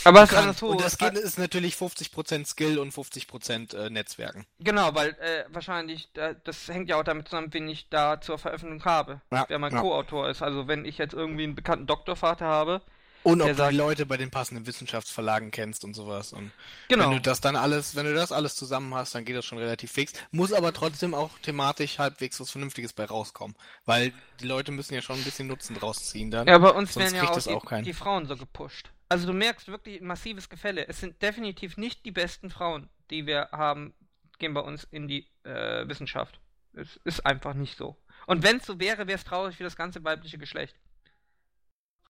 Aber 0.03 0.23
es 0.23 0.31
ist 0.31 0.59
so. 0.59 0.67
Und 0.67 0.81
das 0.81 0.97
geht, 0.97 1.13
ist 1.13 1.37
natürlich 1.37 1.75
50% 1.75 2.45
Skill 2.45 2.79
und 2.79 2.93
50% 2.93 3.75
äh, 3.75 3.89
Netzwerken. 3.89 4.45
Genau, 4.59 4.93
weil 4.95 5.09
äh, 5.19 5.45
wahrscheinlich, 5.49 6.09
das 6.43 6.67
hängt 6.67 6.89
ja 6.89 6.97
auch 6.99 7.03
damit 7.03 7.27
zusammen, 7.29 7.53
wen 7.53 7.67
ich 7.67 7.89
da 7.89 8.21
zur 8.21 8.37
Veröffentlichung 8.37 8.85
habe. 8.85 9.21
Ja, 9.31 9.45
wer 9.47 9.59
mein 9.59 9.73
ja. 9.73 9.81
Co-Autor 9.81 10.29
ist. 10.29 10.41
Also 10.41 10.67
wenn 10.67 10.85
ich 10.85 10.97
jetzt 10.97 11.13
irgendwie 11.13 11.43
einen 11.43 11.55
bekannten 11.55 11.87
Doktorvater 11.87 12.45
habe. 12.45 12.81
Und 13.23 13.41
ob 13.41 13.47
du 13.49 13.55
sagt- 13.55 13.73
die 13.73 13.77
Leute 13.77 14.05
bei 14.05 14.15
den 14.15 14.31
passenden 14.31 14.65
Wissenschaftsverlagen 14.67 15.51
kennst 15.51 15.83
und 15.83 15.93
sowas. 15.95 16.31
Und 16.31 16.51
Genau. 16.87 17.05
wenn 17.05 17.17
du 17.17 17.21
das 17.21 17.41
dann 17.41 17.57
alles, 17.57 17.95
wenn 17.95 18.05
du 18.05 18.13
das 18.13 18.31
alles 18.31 18.55
zusammen 18.55 18.93
hast, 18.95 19.15
dann 19.15 19.25
geht 19.25 19.35
das 19.35 19.43
schon 19.43 19.57
relativ 19.57 19.91
fix. 19.91 20.13
Muss 20.31 20.53
aber 20.53 20.71
trotzdem 20.71 21.13
auch 21.13 21.31
thematisch 21.39 21.99
halbwegs 21.99 22.39
was 22.39 22.51
Vernünftiges 22.51 22.93
bei 22.93 23.03
rauskommen. 23.03 23.57
Weil 23.85 24.13
die 24.39 24.47
Leute 24.47 24.71
müssen 24.71 24.93
ja 24.93 25.01
schon 25.01 25.17
ein 25.17 25.23
bisschen 25.25 25.47
Nutzen 25.47 25.75
draus 25.75 26.05
ziehen 26.05 26.31
dann. 26.31 26.47
Ja, 26.47 26.57
bei 26.57 26.69
uns 26.69 26.93
Sonst 26.93 27.03
werden 27.03 27.15
ja 27.15 27.19
kriegt 27.21 27.31
auch, 27.31 27.35
das 27.35 27.43
die, 27.45 27.53
auch 27.53 27.65
keinen. 27.65 27.83
die 27.83 27.93
Frauen 27.93 28.27
so 28.27 28.37
gepusht. 28.37 28.91
Also 29.09 29.27
du 29.27 29.33
merkst 29.33 29.67
wirklich 29.67 30.01
ein 30.01 30.07
massives 30.07 30.49
Gefälle. 30.49 30.87
Es 30.87 30.99
sind 30.99 31.21
definitiv 31.21 31.77
nicht 31.77 32.05
die 32.05 32.11
besten 32.11 32.49
Frauen, 32.49 32.89
die 33.09 33.25
wir 33.25 33.49
haben, 33.51 33.93
gehen 34.37 34.53
bei 34.53 34.61
uns 34.61 34.83
in 34.85 35.07
die 35.07 35.27
äh, 35.43 35.87
Wissenschaft. 35.87 36.39
Es 36.73 36.97
ist 37.03 37.25
einfach 37.25 37.53
nicht 37.53 37.77
so. 37.77 37.97
Und 38.25 38.43
wenn 38.43 38.57
es 38.57 38.65
so 38.65 38.79
wäre, 38.79 39.07
wäre 39.07 39.17
es 39.17 39.23
traurig 39.23 39.55
für 39.55 39.63
das 39.63 39.75
ganze 39.75 40.03
weibliche 40.03 40.37
Geschlecht. 40.37 40.75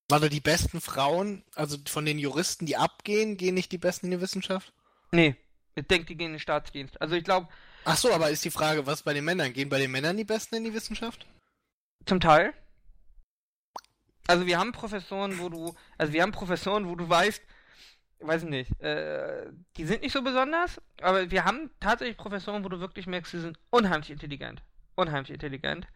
Warte, 0.10 0.30
die 0.30 0.40
besten 0.40 0.82
Frauen, 0.82 1.44
also 1.54 1.78
von 1.88 2.06
den 2.06 2.18
Juristen, 2.18 2.66
die 2.66 2.78
abgehen, 2.78 3.38
gehen 3.38 3.54
nicht 3.54 3.72
die 3.72 3.78
besten 3.78 4.08
in 4.08 4.14
die 4.14 4.22
Wissenschaft? 4.22 4.74
Nee, 5.12 5.36
ich 5.76 5.86
denke, 5.86 6.08
die 6.08 6.16
gehen 6.16 6.28
in 6.28 6.34
den 6.34 6.40
Staatsdienst. 6.40 7.00
Also 7.02 7.16
ich 7.16 7.24
glaube, 7.24 7.48
Ach 7.90 7.96
so, 7.96 8.12
aber 8.12 8.30
ist 8.30 8.44
die 8.44 8.52
Frage, 8.52 8.86
was 8.86 9.04
bei 9.04 9.14
den 9.14 9.24
Männern? 9.24 9.54
Gehen 9.54 9.70
bei 9.70 9.80
den 9.80 9.92
Männern 9.92 10.18
die 10.18 10.26
besten 10.26 10.56
in 10.56 10.66
die 10.66 10.74
Wissenschaft? 10.74 11.26
Zum 12.06 12.20
Teil. 12.20 12.54
Also 14.28 14.46
wir 14.46 14.60
haben 14.60 14.72
Professoren, 14.74 15.40
wo 15.40 15.50
du, 15.50 15.74
also 15.98 16.14
wir 16.14 16.22
haben 16.22 16.32
Professoren, 16.32 16.88
wo 16.88 16.96
du 16.96 17.08
weißt, 17.10 17.42
weiß 18.20 18.44
ich 18.44 18.50
nicht, 18.50 18.82
äh, 18.82 19.46
die 19.78 19.86
sind 19.86 20.02
nicht 20.02 20.14
so 20.14 20.22
besonders, 20.22 20.82
aber 21.02 21.30
wir 21.32 21.46
haben 21.46 21.70
tatsächlich 21.80 22.18
Professoren, 22.18 22.64
wo 22.64 22.70
du 22.70 22.80
wirklich 22.80 23.08
merkst, 23.08 23.32
sie 23.32 23.40
sind 23.40 23.58
unheimlich 23.70 24.10
intelligent. 24.10 24.62
Unheimlich 24.96 25.32
intelligent. 25.32 25.88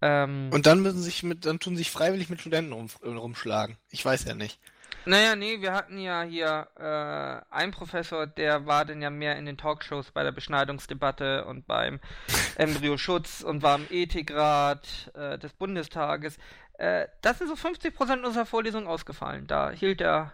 Ähm, 0.00 0.50
Und 0.52 0.66
dann 0.66 0.80
müssen 0.82 1.02
sich 1.02 1.22
mit, 1.22 1.44
dann 1.46 1.58
tun 1.58 1.76
sich 1.76 1.90
freiwillig 1.90 2.30
mit 2.30 2.40
Studenten 2.40 2.72
rum, 2.72 2.88
rumschlagen. 3.04 3.76
Ich 3.90 4.04
weiß 4.04 4.24
ja 4.24 4.34
nicht. 4.34 4.58
naja, 5.06 5.34
nee, 5.34 5.60
wir 5.60 5.72
hatten 5.72 5.98
ja 5.98 6.22
hier 6.22 6.68
äh, 6.76 7.54
einen 7.54 7.72
Professor, 7.72 8.26
der 8.26 8.66
war 8.66 8.84
dann 8.84 9.02
ja 9.02 9.10
mehr 9.10 9.36
in 9.36 9.46
den 9.46 9.56
Talkshows 9.58 10.12
bei 10.12 10.22
der 10.22 10.32
Beschneidungsdebatte 10.32 11.44
und 11.46 11.66
beim 11.66 12.00
Embryoschutz 12.56 13.42
und 13.42 13.62
war 13.62 13.76
im 13.76 13.86
Ethikrat 13.90 15.10
äh, 15.14 15.38
des 15.38 15.52
Bundestages. 15.54 16.38
Äh, 16.74 17.08
das 17.22 17.38
sind 17.38 17.48
so 17.48 17.54
50% 17.54 18.24
unserer 18.24 18.46
Vorlesung 18.46 18.86
ausgefallen. 18.86 19.46
Da 19.46 19.70
hielt 19.70 20.00
er 20.00 20.32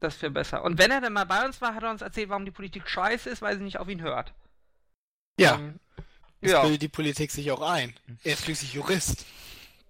das 0.00 0.16
für 0.16 0.30
besser. 0.30 0.62
Und 0.64 0.78
wenn 0.78 0.90
er 0.90 1.00
dann 1.00 1.12
mal 1.12 1.26
bei 1.26 1.44
uns 1.44 1.60
war, 1.60 1.74
hat 1.74 1.82
er 1.82 1.90
uns 1.90 2.02
erzählt, 2.02 2.28
warum 2.28 2.44
die 2.44 2.50
Politik 2.50 2.88
scheiße 2.88 3.28
ist, 3.30 3.42
weil 3.42 3.56
sie 3.56 3.64
nicht 3.64 3.78
auf 3.78 3.88
ihn 3.88 4.02
hört. 4.02 4.32
Ja, 5.38 5.56
Ähm, 5.56 5.80
jetzt 6.40 6.52
ja, 6.52 6.62
bildet 6.62 6.82
die 6.82 6.88
Politik 6.88 7.30
sich 7.30 7.50
auch 7.50 7.62
ein. 7.62 7.94
Er 8.24 8.34
ist 8.34 8.44
schließlich 8.44 8.74
Jurist. 8.74 9.26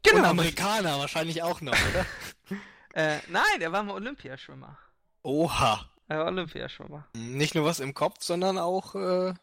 Und 0.07 0.17
genau. 0.17 0.31
Amerikaner 0.31 0.99
wahrscheinlich 0.99 1.43
auch 1.43 1.61
noch, 1.61 1.73
oder? 1.73 2.07
Äh, 2.95 3.19
nein, 3.29 3.61
er 3.61 3.71
war 3.73 3.83
mal 3.83 3.93
Olympiaschwimmer. 3.93 4.79
Oha. 5.23 5.87
Er 6.09 6.21
war 6.21 6.27
Olympiaschwimmer. 6.29 7.07
Nicht 7.13 7.55
nur 7.55 7.67
was 7.67 7.79
im 7.79 7.93
Kopf, 7.93 8.23
sondern 8.23 8.57
auch 8.57 8.95
äh, 8.95 9.35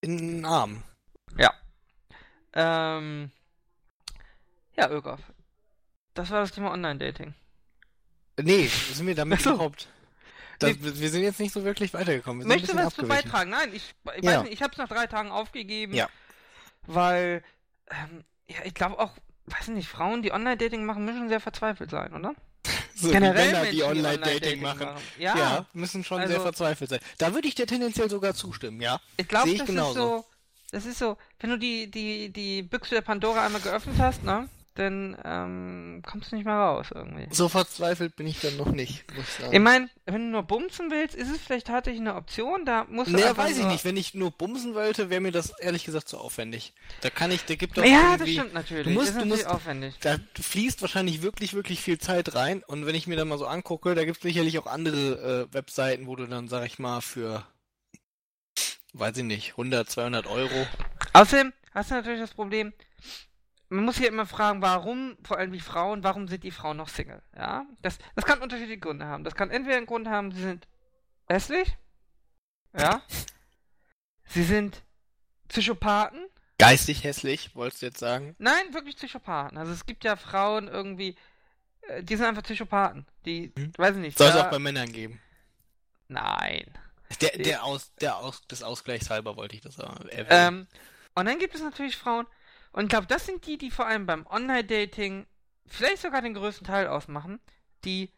in 0.00 0.18
den 0.18 0.44
Armen. 0.44 0.82
Ähm, 2.54 3.32
ja, 4.76 4.90
Ökoff. 4.90 5.20
Das 6.14 6.30
war 6.30 6.40
das 6.40 6.52
Thema 6.52 6.72
Online-Dating. 6.72 7.34
Nee, 8.40 8.66
sind 8.92 9.06
wir 9.06 9.14
damit 9.14 9.40
überhaupt? 9.46 9.88
Das, 10.58 10.76
Wir 10.80 11.10
sind 11.10 11.22
jetzt 11.22 11.40
nicht 11.40 11.52
so 11.52 11.64
wirklich 11.64 11.92
weitergekommen. 11.94 12.42
Wir 12.42 12.48
Möchtest 12.48 12.72
du 12.72 12.76
was 12.76 12.94
zu 12.94 13.06
beitragen? 13.06 13.50
Nein, 13.50 13.70
ich, 13.74 13.94
ich 14.16 14.24
Ja. 14.24 14.42
nicht, 14.42 14.52
ich 14.52 14.62
habe 14.62 14.72
es 14.72 14.78
nach 14.78 14.88
drei 14.88 15.06
Tagen 15.06 15.30
aufgegeben. 15.30 15.94
Ja. 15.94 16.08
Weil, 16.86 17.42
ähm, 17.90 18.24
ja, 18.48 18.58
ich 18.64 18.74
glaube 18.74 18.98
auch, 18.98 19.12
weiß 19.46 19.68
nicht, 19.68 19.88
Frauen, 19.88 20.22
die 20.22 20.32
Online-Dating 20.32 20.84
machen, 20.84 21.04
müssen 21.04 21.28
sehr 21.28 21.40
verzweifelt 21.40 21.90
sein, 21.90 22.12
oder? 22.14 22.34
So, 22.96 23.10
Generell 23.10 23.48
die 23.48 23.52
Männer, 23.52 23.70
die 23.72 23.82
Online-Dating 23.82 24.62
machen. 24.62 24.88
Ja, 25.18 25.36
Ja, 25.36 25.66
müssen 25.72 26.04
schon 26.04 26.18
sehr 26.18 26.28
also- 26.28 26.42
verzweifelt 26.42 26.90
sein. 26.90 27.00
Da 27.18 27.34
würde 27.34 27.48
ich 27.48 27.56
dir 27.56 27.66
tendenziell 27.66 28.08
sogar 28.08 28.34
zustimmen, 28.34 28.80
ja. 28.80 29.00
ich 29.16 29.26
glaube, 29.26 29.52
das 29.56 29.66
genauso. 29.66 29.88
ist 29.90 29.96
so, 29.96 30.24
das 30.70 30.86
ist 30.86 30.98
so, 31.00 31.16
wenn 31.40 31.50
du 31.50 31.58
die, 31.58 31.90
die, 31.90 32.32
die 32.32 32.62
Büchse 32.62 32.94
der 32.94 33.02
Pandora 33.02 33.44
einmal 33.44 33.60
geöffnet 33.60 33.96
hast, 33.98 34.22
ne, 34.22 34.48
dann 34.74 35.16
ähm, 35.24 36.02
kommst 36.04 36.32
du 36.32 36.36
nicht 36.36 36.44
mehr 36.44 36.56
raus 36.56 36.88
irgendwie. 36.92 37.26
So 37.30 37.48
verzweifelt 37.48 38.16
bin 38.16 38.26
ich 38.26 38.40
dann 38.40 38.56
noch 38.56 38.72
nicht, 38.72 39.04
muss 39.14 39.24
ich 39.28 39.34
sagen. 39.34 39.52
Ich 39.54 39.60
meine, 39.60 39.88
wenn 40.04 40.26
du 40.26 40.30
nur 40.32 40.42
bumsen 40.42 40.90
willst, 40.90 41.14
ist 41.14 41.30
es 41.30 41.38
vielleicht 41.40 41.68
tatsächlich 41.68 42.00
eine 42.00 42.16
Option, 42.16 42.64
da 42.64 42.84
musst 42.88 43.08
du 43.10 43.12
Naja, 43.16 43.36
weiß 43.36 43.56
ich 43.58 43.66
nicht. 43.66 43.84
Wenn 43.84 43.96
ich 43.96 44.14
nur 44.14 44.32
bumsen 44.32 44.74
wollte, 44.74 45.10
wäre 45.10 45.20
mir 45.20 45.32
das 45.32 45.50
ehrlich 45.60 45.84
gesagt 45.84 46.08
zu 46.08 46.18
aufwendig. 46.18 46.74
Da 47.02 47.10
kann 47.10 47.30
ich, 47.30 47.44
da 47.44 47.54
gibt 47.54 47.78
doch 47.78 47.84
Ja, 47.84 48.16
das 48.16 48.28
stimmt 48.28 48.52
natürlich. 48.54 48.84
Du 48.84 48.90
musst, 48.90 49.08
das 49.10 49.16
ist 49.16 49.22
du 49.22 49.28
musst, 49.28 49.46
aufwendig. 49.46 49.94
da 50.00 50.16
fließt 50.40 50.82
wahrscheinlich 50.82 51.22
wirklich, 51.22 51.54
wirklich 51.54 51.80
viel 51.80 51.98
Zeit 51.98 52.34
rein. 52.34 52.62
Und 52.66 52.86
wenn 52.86 52.94
ich 52.94 53.06
mir 53.06 53.16
dann 53.16 53.28
mal 53.28 53.38
so 53.38 53.46
angucke, 53.46 53.94
da 53.94 54.04
gibt 54.04 54.16
es 54.18 54.22
sicherlich 54.22 54.58
auch 54.58 54.66
andere 54.66 55.48
äh, 55.50 55.54
Webseiten, 55.54 56.06
wo 56.06 56.16
du 56.16 56.26
dann, 56.26 56.48
sag 56.48 56.66
ich 56.66 56.78
mal, 56.78 57.00
für, 57.00 57.46
weiß 58.92 59.16
ich 59.18 59.24
nicht, 59.24 59.50
100, 59.52 59.88
200 59.88 60.26
Euro. 60.26 60.66
Außerdem 61.12 61.52
hast 61.72 61.90
du 61.90 61.94
natürlich 61.94 62.20
das 62.20 62.34
Problem, 62.34 62.72
man 63.74 63.84
muss 63.84 63.98
hier 63.98 64.08
immer 64.08 64.26
fragen, 64.26 64.62
warum, 64.62 65.16
vor 65.22 65.38
allem 65.38 65.52
die 65.52 65.60
Frauen, 65.60 66.02
warum 66.04 66.28
sind 66.28 66.44
die 66.44 66.50
Frauen 66.50 66.76
noch 66.76 66.88
Single? 66.88 67.22
Ja, 67.36 67.66
das, 67.82 67.98
das 68.14 68.24
kann 68.24 68.40
unterschiedliche 68.40 68.80
Gründe 68.80 69.06
haben. 69.06 69.24
Das 69.24 69.34
kann 69.34 69.50
entweder 69.50 69.76
einen 69.76 69.86
Grund 69.86 70.08
haben, 70.08 70.32
sie 70.32 70.42
sind 70.42 70.66
hässlich, 71.28 71.76
ja, 72.76 73.02
sie 74.26 74.42
sind 74.44 74.82
Psychopathen, 75.48 76.26
Geistig 76.56 77.02
hässlich, 77.02 77.54
wolltest 77.56 77.82
du 77.82 77.86
jetzt 77.86 77.98
sagen? 77.98 78.36
nein, 78.38 78.72
wirklich 78.72 78.96
Psychopathen. 78.96 79.58
Also 79.58 79.72
es 79.72 79.86
gibt 79.86 80.04
ja 80.04 80.14
Frauen 80.14 80.68
irgendwie, 80.68 81.16
äh, 81.82 82.02
die 82.02 82.14
sind 82.16 82.26
einfach 82.26 82.44
Psychopathen, 82.44 83.06
die, 83.24 83.52
Hm. 83.56 83.72
weiß 83.76 83.96
ich 83.96 84.00
nicht, 84.02 84.16
Soll 84.18 84.28
es 84.28 84.36
auch 84.36 84.50
bei 84.50 84.58
Männern 84.60 84.92
geben. 84.92 85.20
nein. 86.08 86.64
Der, 87.20 87.30
der 87.38 87.62
aus, 87.64 87.92
der 87.96 88.16
aus, 88.16 88.44
des 88.46 88.62
Ausgleichs 88.62 89.08
halber 89.10 89.36
wollte 89.36 89.54
ich 89.54 89.60
das 89.62 89.78
aber 89.78 90.10
erwähnen. 90.10 90.26
Ähm, 90.30 90.66
und 91.14 91.26
dann 91.26 91.38
gibt 91.38 91.54
es 91.54 91.62
natürlich 91.62 91.96
Frauen, 91.96 92.26
und 92.74 92.84
ich 92.84 92.88
glaube, 92.88 93.06
das 93.06 93.24
sind 93.24 93.46
die, 93.46 93.56
die 93.56 93.70
vor 93.70 93.86
allem 93.86 94.04
beim 94.04 94.26
Online-Dating 94.26 95.26
vielleicht 95.64 96.02
sogar 96.02 96.22
den 96.22 96.34
größten 96.34 96.66
Teil 96.66 96.88
ausmachen, 96.88 97.38
die 97.84 98.12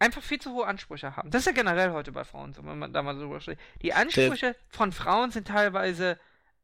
einfach 0.00 0.20
viel 0.20 0.40
zu 0.40 0.52
hohe 0.52 0.66
Ansprüche 0.66 1.14
haben. 1.16 1.30
Das 1.30 1.42
ist 1.42 1.46
ja 1.46 1.52
generell 1.52 1.92
heute 1.92 2.10
bei 2.10 2.24
Frauen 2.24 2.52
so, 2.52 2.64
wenn 2.64 2.78
man 2.78 2.92
da 2.92 3.02
mal 3.02 3.14
so 3.14 3.22
drüber 3.22 3.40
spricht. 3.40 3.60
Die 3.82 3.94
Ansprüche 3.94 4.56
von 4.68 4.90
Frauen 4.90 5.30
sind 5.30 5.46
teilweise 5.46 6.18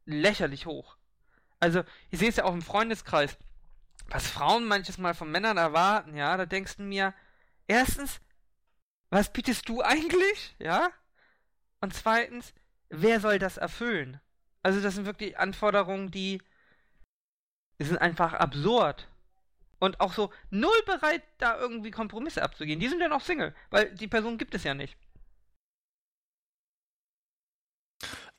lächerlich 0.07 0.67
hoch. 0.67 0.97
Also, 1.61 1.85
ich 2.11 2.19
sehe 2.19 2.31
es 2.31 2.37
ja 2.37 2.45
auch 2.45 2.53
im 2.53 2.63
Freundeskreis, 2.63 3.39
was 4.09 4.29
Frauen 4.29 4.67
manches 4.67 4.99
Mal 4.99 5.15
von 5.15 5.31
Männern 5.31 5.59
erwarten, 5.59 6.17
ja, 6.17 6.37
da 6.37 6.47
denkst 6.47 6.79
du 6.79 6.83
mir, 6.83 7.15
erstens, 7.69 8.21
was 9.11 9.33
bietest 9.33 9.69
du 9.69 9.83
eigentlich, 9.83 10.57
ja? 10.59 10.91
Und 11.81 11.95
zweitens, 11.95 12.53
wer 12.89 13.21
soll 13.21 13.39
das 13.39 13.57
erfüllen? 13.57 14.21
Also 14.63 14.81
das 14.81 14.97
sind 14.97 15.07
wirklich 15.07 15.39
Anforderungen, 15.39 16.11
die, 16.11 16.39
die 16.39 16.43
sind 17.85 17.99
einfach 17.99 18.33
absurd. 18.33 19.09
Und 19.79 20.01
auch 20.01 20.15
so 20.15 20.33
null 20.51 20.83
bereit, 20.87 21.23
da 21.39 21.59
irgendwie 21.59 21.91
Kompromisse 21.91 22.43
abzugehen. 22.43 22.81
Die 22.81 22.89
sind 22.89 23.01
ja 23.01 23.09
noch 23.09 23.21
Single, 23.21 23.55
weil 23.71 23.95
die 23.95 24.09
Person 24.09 24.39
gibt 24.39 24.55
es 24.55 24.65
ja 24.65 24.73
nicht. 24.73 24.97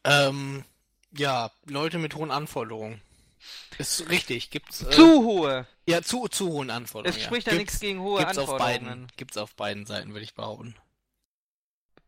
Ähm, 0.03 0.63
ja, 1.11 1.51
Leute 1.65 1.99
mit 1.99 2.15
hohen 2.15 2.31
Anforderungen. 2.31 3.01
Ist 3.77 4.09
richtig, 4.09 4.49
gibt's. 4.49 4.81
Äh, 4.81 4.89
Zu 4.89 5.23
hohe. 5.23 5.67
Ja, 5.85 6.01
zu, 6.01 6.27
zu 6.27 6.49
hohen 6.49 6.71
Anforderungen. 6.71 7.17
Es 7.17 7.23
spricht 7.23 7.47
ja 7.47 7.53
nichts 7.53 7.79
gegen 7.79 7.99
hohe 7.99 8.19
gibt's 8.19 8.37
auf 8.37 8.49
Anforderungen. 8.49 8.85
beiden, 8.85 9.07
gibt's 9.15 9.37
auf 9.37 9.55
beiden 9.55 9.85
Seiten, 9.85 10.13
würde 10.13 10.23
ich 10.23 10.33
behaupten. 10.33 10.75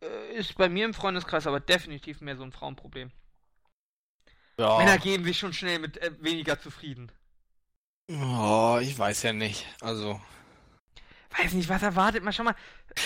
Äh, 0.02 0.34
Ist 0.34 0.56
bei 0.56 0.68
mir 0.68 0.84
im 0.84 0.94
Freundeskreis 0.94 1.46
aber 1.46 1.60
definitiv 1.60 2.20
mehr 2.20 2.36
so 2.36 2.42
ein 2.42 2.52
Frauenproblem. 2.52 3.12
Ja. 4.58 4.78
Männer 4.78 4.98
geben 4.98 5.24
sich 5.24 5.38
schon 5.38 5.52
schnell 5.52 5.78
mit 5.78 5.98
äh, 5.98 6.10
weniger 6.20 6.60
zufrieden. 6.60 7.12
Oh, 8.10 8.78
ich 8.82 8.98
weiß 8.98 9.22
ja 9.22 9.32
nicht. 9.32 9.66
Also, 9.80 10.20
weiß 11.38 11.52
nicht, 11.54 11.68
was 11.68 11.82
erwartet 11.82 12.22
man 12.24 12.32
schon 12.32 12.44
mal? 12.46 12.56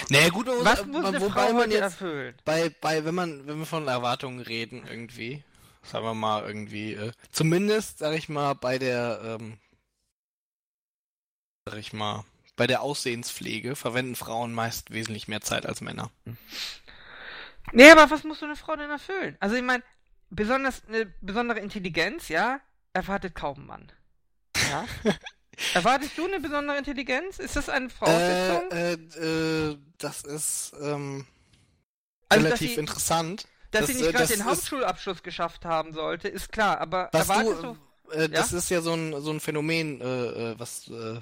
Naja, 0.09 0.31
gut, 0.31 0.47
man 0.47 0.57
muss, 0.57 0.65
Was 0.65 0.85
muss 0.87 1.03
man, 1.03 1.15
eine 1.15 1.21
wobei 1.21 1.31
Frau 1.31 1.53
man 1.53 1.71
jetzt 1.71 1.81
erfüllen? 1.81 2.37
bei, 2.45 2.71
bei, 2.81 3.05
wenn 3.05 3.15
man, 3.15 3.47
wenn 3.47 3.59
wir 3.59 3.67
von 3.67 3.87
Erwartungen 3.87 4.41
reden, 4.41 4.87
irgendwie, 4.87 5.45
sagen 5.83 6.05
wir 6.05 6.15
mal, 6.15 6.45
irgendwie, 6.45 6.95
äh, 6.95 7.13
zumindest, 7.31 7.99
sag 7.99 8.15
ich 8.15 8.29
mal, 8.29 8.55
bei 8.55 8.79
der, 8.79 9.21
ähm, 9.41 9.59
sag 11.67 11.79
ich 11.79 11.93
mal, 11.93 12.25
bei 12.57 12.67
der 12.67 12.83
Aussehenspflege 12.83 13.77
verwenden 13.77 14.17
Frauen 14.17 14.55
meist 14.55 14.91
wesentlich 14.91 15.29
mehr 15.29 15.41
Zeit 15.43 15.67
als 15.67 15.81
Männer. 15.81 16.11
Nee, 17.73 17.91
aber 17.91 18.11
was 18.11 18.25
muss 18.25 18.41
so 18.41 18.47
eine 18.47 18.57
Frau 18.57 18.77
denn 18.77 18.91
erfüllen? 18.91 19.37
Also 19.41 19.57
ich 19.57 19.63
meine, 19.63 19.83
besonders 20.31 20.83
eine 20.87 21.07
besondere 21.21 21.61
Intelligenz, 21.61 22.29
ja, 22.29 22.61
erwartet 22.93 23.35
kaum 23.35 23.61
ein 23.61 23.67
Mann. 23.67 23.93
Ja? 24.71 24.85
Erwartest 25.75 26.19
du 26.19 26.27
eine 26.27 26.41
besondere 26.41 26.79
Intelligenz? 26.79 27.39
Ist 27.39 27.57
das 27.57 27.69
eine 27.69 27.89
Voraussetzung? 27.91 28.71
Äh, 28.73 28.93
äh, 28.95 29.71
äh, 29.71 29.79
das 29.99 30.23
ist, 30.23 30.73
ähm, 30.81 31.27
Also, 32.29 32.43
dass 32.43 32.53
relativ 32.53 32.71
sie- 32.71 32.81
interessant. 32.81 33.47
Dass 33.71 33.81
das, 33.83 33.91
sie 33.91 33.95
nicht 33.97 34.09
äh, 34.09 34.13
gerade 34.13 34.27
das 34.29 34.37
den 34.37 34.45
Hauptschulabschluss 34.45 35.23
geschafft 35.23 35.65
haben 35.65 35.93
sollte, 35.93 36.29
ist 36.29 36.51
klar, 36.53 36.81
aber 36.81 37.09
erwartest 37.13 37.63
du, 37.63 37.77
du... 38.05 38.11
äh, 38.17 38.29
das 38.29 38.53
ist 38.53 38.71
ja 38.71 38.81
so 38.83 38.95
ein, 38.95 39.21
so 39.21 39.31
ein 39.33 39.41
Phänomen, 39.41 40.01
äh, 40.01 40.05
äh, 40.53 40.59
was, 40.59 40.89
äh, 40.89 41.21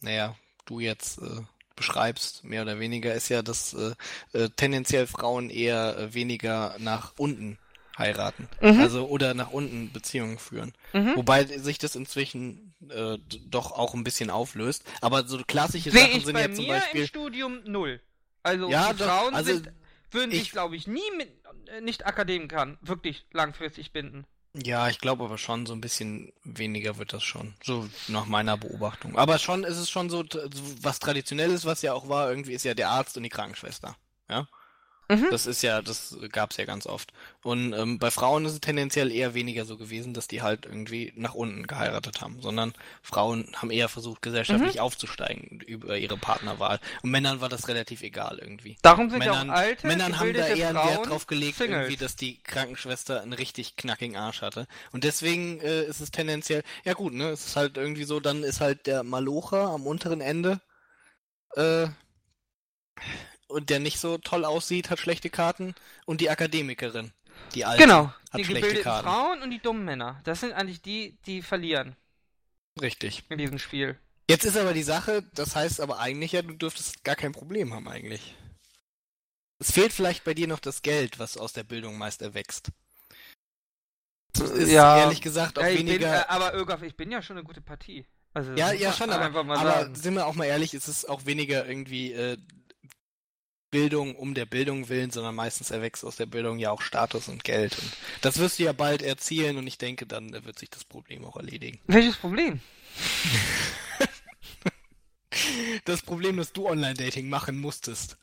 naja, 0.00 0.34
du 0.66 0.80
jetzt 0.80 1.18
äh, 1.18 1.40
beschreibst, 1.76 2.44
mehr 2.44 2.62
oder 2.62 2.78
weniger, 2.78 3.14
ist 3.14 3.28
ja, 3.30 3.42
dass 3.42 3.74
äh, 3.74 3.94
äh, 4.32 4.48
tendenziell 4.50 5.06
Frauen 5.06 5.48
eher 5.50 5.96
äh, 5.98 6.14
weniger 6.14 6.76
nach 6.78 7.14
unten 7.16 7.58
heiraten. 7.98 8.48
Mhm. 8.60 8.80
Also 8.80 9.06
oder 9.08 9.34
nach 9.34 9.50
unten 9.50 9.92
Beziehungen 9.92 10.38
führen. 10.38 10.72
Mhm. 10.92 11.16
Wobei 11.16 11.44
sich 11.44 11.78
das 11.78 11.94
inzwischen 11.96 12.74
äh, 12.90 13.18
doch 13.46 13.72
auch 13.72 13.94
ein 13.94 14.04
bisschen 14.04 14.30
auflöst. 14.30 14.84
Aber 15.00 15.26
so 15.26 15.38
klassische 15.46 15.90
Sehe 15.90 16.00
Sachen 16.08 16.20
sind 16.24 16.32
bei 16.34 16.40
ja 16.42 16.52
zum 16.52 16.64
mir 16.66 16.74
im 16.74 16.80
Beispiel. 16.80 17.06
Studium 17.06 17.60
null. 17.64 18.00
Also 18.42 18.68
Ja, 18.70 18.92
die 18.92 19.02
Frauen 19.02 19.34
also 19.34 19.52
sind, 19.54 19.70
würden 20.10 20.30
sich, 20.32 20.42
ich- 20.42 20.50
glaube 20.52 20.76
ich, 20.76 20.86
nie 20.86 21.00
mit 21.16 21.28
äh, 21.68 21.80
nicht 21.80 22.06
Akademikern 22.06 22.78
wirklich 22.82 23.26
langfristig 23.32 23.92
binden. 23.92 24.24
Ja, 24.56 24.88
ich 24.88 25.00
glaube 25.00 25.24
aber 25.24 25.36
schon, 25.36 25.66
so 25.66 25.72
ein 25.72 25.80
bisschen 25.80 26.32
weniger 26.44 26.96
wird 26.96 27.12
das 27.12 27.24
schon. 27.24 27.54
So 27.64 27.88
nach 28.06 28.26
meiner 28.26 28.56
Beobachtung. 28.56 29.16
Aber 29.18 29.38
schon 29.38 29.64
ist 29.64 29.78
es 29.78 29.90
schon 29.90 30.10
so, 30.10 30.24
was 30.80 31.00
Traditionelles, 31.00 31.64
was 31.64 31.82
ja 31.82 31.92
auch 31.92 32.08
war, 32.08 32.28
irgendwie 32.30 32.52
ist 32.52 32.64
ja 32.64 32.74
der 32.74 32.90
Arzt 32.90 33.16
und 33.16 33.24
die 33.24 33.30
Krankenschwester. 33.30 33.96
Ja? 34.30 34.46
Mhm. 35.08 35.28
Das 35.30 35.46
ist 35.46 35.62
ja, 35.62 35.82
das 35.82 36.16
gab's 36.32 36.56
ja 36.56 36.64
ganz 36.64 36.86
oft. 36.86 37.12
Und 37.42 37.72
ähm, 37.74 37.98
bei 37.98 38.10
Frauen 38.10 38.46
ist 38.46 38.52
es 38.52 38.60
tendenziell 38.60 39.12
eher 39.12 39.34
weniger 39.34 39.64
so 39.64 39.76
gewesen, 39.76 40.14
dass 40.14 40.28
die 40.28 40.40
halt 40.40 40.64
irgendwie 40.64 41.12
nach 41.16 41.34
unten 41.34 41.66
geheiratet 41.66 42.22
haben, 42.22 42.40
sondern 42.40 42.72
Frauen 43.02 43.48
haben 43.54 43.70
eher 43.70 43.88
versucht, 43.88 44.22
gesellschaftlich 44.22 44.80
aufzusteigen 44.80 45.60
über 45.60 45.98
ihre 45.98 46.16
Partnerwahl. 46.16 46.80
Und 47.02 47.10
Männern 47.10 47.40
war 47.40 47.48
das 47.48 47.68
relativ 47.68 48.02
egal 48.02 48.38
irgendwie. 48.40 48.76
Darum 48.82 49.10
sind 49.10 49.22
ja 49.22 49.32
Männern, 49.32 49.50
auch 49.50 49.54
alte, 49.54 49.86
Männern 49.86 50.18
haben 50.18 50.32
da 50.32 50.46
eher 50.46 50.68
einen 50.70 50.78
Wert 50.78 51.06
drauf 51.08 51.26
gelegt, 51.26 51.58
Singles. 51.58 51.82
irgendwie, 51.82 51.96
dass 51.96 52.16
die 52.16 52.42
Krankenschwester 52.42 53.20
einen 53.20 53.34
richtig 53.34 53.76
knackigen 53.76 54.16
Arsch 54.16 54.40
hatte. 54.40 54.66
Und 54.92 55.04
deswegen 55.04 55.60
äh, 55.60 55.84
ist 55.84 56.00
es 56.00 56.10
tendenziell, 56.10 56.62
ja 56.84 56.94
gut, 56.94 57.12
ne, 57.12 57.28
es 57.28 57.46
ist 57.46 57.56
halt 57.56 57.76
irgendwie 57.76 58.04
so, 58.04 58.20
dann 58.20 58.42
ist 58.42 58.60
halt 58.60 58.86
der 58.86 59.02
Malocher 59.02 59.68
am 59.68 59.86
unteren 59.86 60.20
Ende, 60.22 60.60
äh, 61.56 61.88
und 63.48 63.70
der 63.70 63.80
nicht 63.80 63.98
so 64.00 64.18
toll 64.18 64.44
aussieht, 64.44 64.90
hat 64.90 64.98
schlechte 64.98 65.30
Karten, 65.30 65.74
und 66.06 66.20
die 66.20 66.30
Akademikerin, 66.30 67.12
die 67.54 67.64
alte, 67.64 67.82
Genau, 67.82 68.06
hat 68.06 68.14
die 68.38 68.44
schlechte 68.44 68.60
gebildeten 68.68 68.82
Karten. 68.84 69.08
Frauen 69.08 69.42
und 69.42 69.50
die 69.50 69.60
dummen 69.60 69.84
Männer. 69.84 70.20
Das 70.24 70.40
sind 70.40 70.52
eigentlich 70.52 70.82
die, 70.82 71.16
die 71.26 71.42
verlieren 71.42 71.96
Richtig. 72.80 73.24
in 73.28 73.38
diesem 73.38 73.58
Spiel. 73.58 73.98
Jetzt 74.28 74.44
ist 74.44 74.56
aber 74.56 74.72
die 74.72 74.82
Sache, 74.82 75.22
das 75.34 75.54
heißt 75.54 75.80
aber 75.80 75.98
eigentlich 75.98 76.32
ja, 76.32 76.42
du 76.42 76.54
dürftest 76.54 77.04
gar 77.04 77.14
kein 77.16 77.32
Problem 77.32 77.74
haben 77.74 77.86
eigentlich. 77.88 78.34
Es 79.58 79.70
fehlt 79.70 79.92
vielleicht 79.92 80.24
bei 80.24 80.34
dir 80.34 80.48
noch 80.48 80.60
das 80.60 80.82
Geld, 80.82 81.18
was 81.18 81.36
aus 81.36 81.52
der 81.52 81.64
Bildung 81.64 81.96
meist 81.98 82.22
erwächst. 82.22 82.70
Das 84.32 84.50
ist 84.50 84.70
Ja. 84.70 84.98
ehrlich 84.98 85.20
gesagt 85.20 85.58
auch 85.58 85.62
Ja, 85.62 85.68
ich 85.68 85.78
bin, 85.78 85.86
weniger. 85.88 86.22
äh, 86.22 86.24
aber 86.28 86.54
Ögaf, 86.54 86.82
ich 86.82 86.96
bin 86.96 87.10
ja 87.10 87.22
schon 87.22 87.36
eine 87.36 87.44
gute 87.44 87.60
Partie. 87.60 88.04
Also, 88.32 88.52
ja, 88.54 88.72
ja, 88.72 88.92
schon, 88.92 89.10
aber, 89.10 89.26
einfach 89.26 89.44
mal 89.44 89.56
aber 89.58 89.82
sagen. 89.82 89.94
sind 89.94 90.14
wir 90.14 90.26
auch 90.26 90.34
mal 90.34 90.46
ehrlich, 90.46 90.74
es 90.74 90.88
ist 90.88 91.08
auch 91.08 91.24
weniger 91.24 91.66
irgendwie 91.68 92.12
äh, 92.12 92.36
Bildung 93.74 94.14
um 94.14 94.34
der 94.34 94.46
Bildung 94.46 94.88
willen, 94.88 95.10
sondern 95.10 95.34
meistens 95.34 95.72
erwächst 95.72 96.04
aus 96.04 96.14
der 96.14 96.26
Bildung 96.26 96.60
ja 96.60 96.70
auch 96.70 96.80
Status 96.80 97.26
und 97.26 97.42
Geld. 97.42 97.76
Und 97.76 97.92
das 98.20 98.38
wirst 98.38 98.60
du 98.60 98.62
ja 98.62 98.72
bald 98.72 99.02
erzielen 99.02 99.56
und 99.56 99.66
ich 99.66 99.78
denke, 99.78 100.06
dann 100.06 100.32
wird 100.44 100.60
sich 100.60 100.70
das 100.70 100.84
Problem 100.84 101.24
auch 101.24 101.36
erledigen. 101.36 101.80
Welches 101.88 102.16
Problem? 102.16 102.60
Das 105.84 106.00
Problem, 106.00 106.36
dass 106.36 106.52
du 106.52 106.68
Online-Dating 106.68 107.28
machen 107.28 107.58
musstest. 107.60 108.16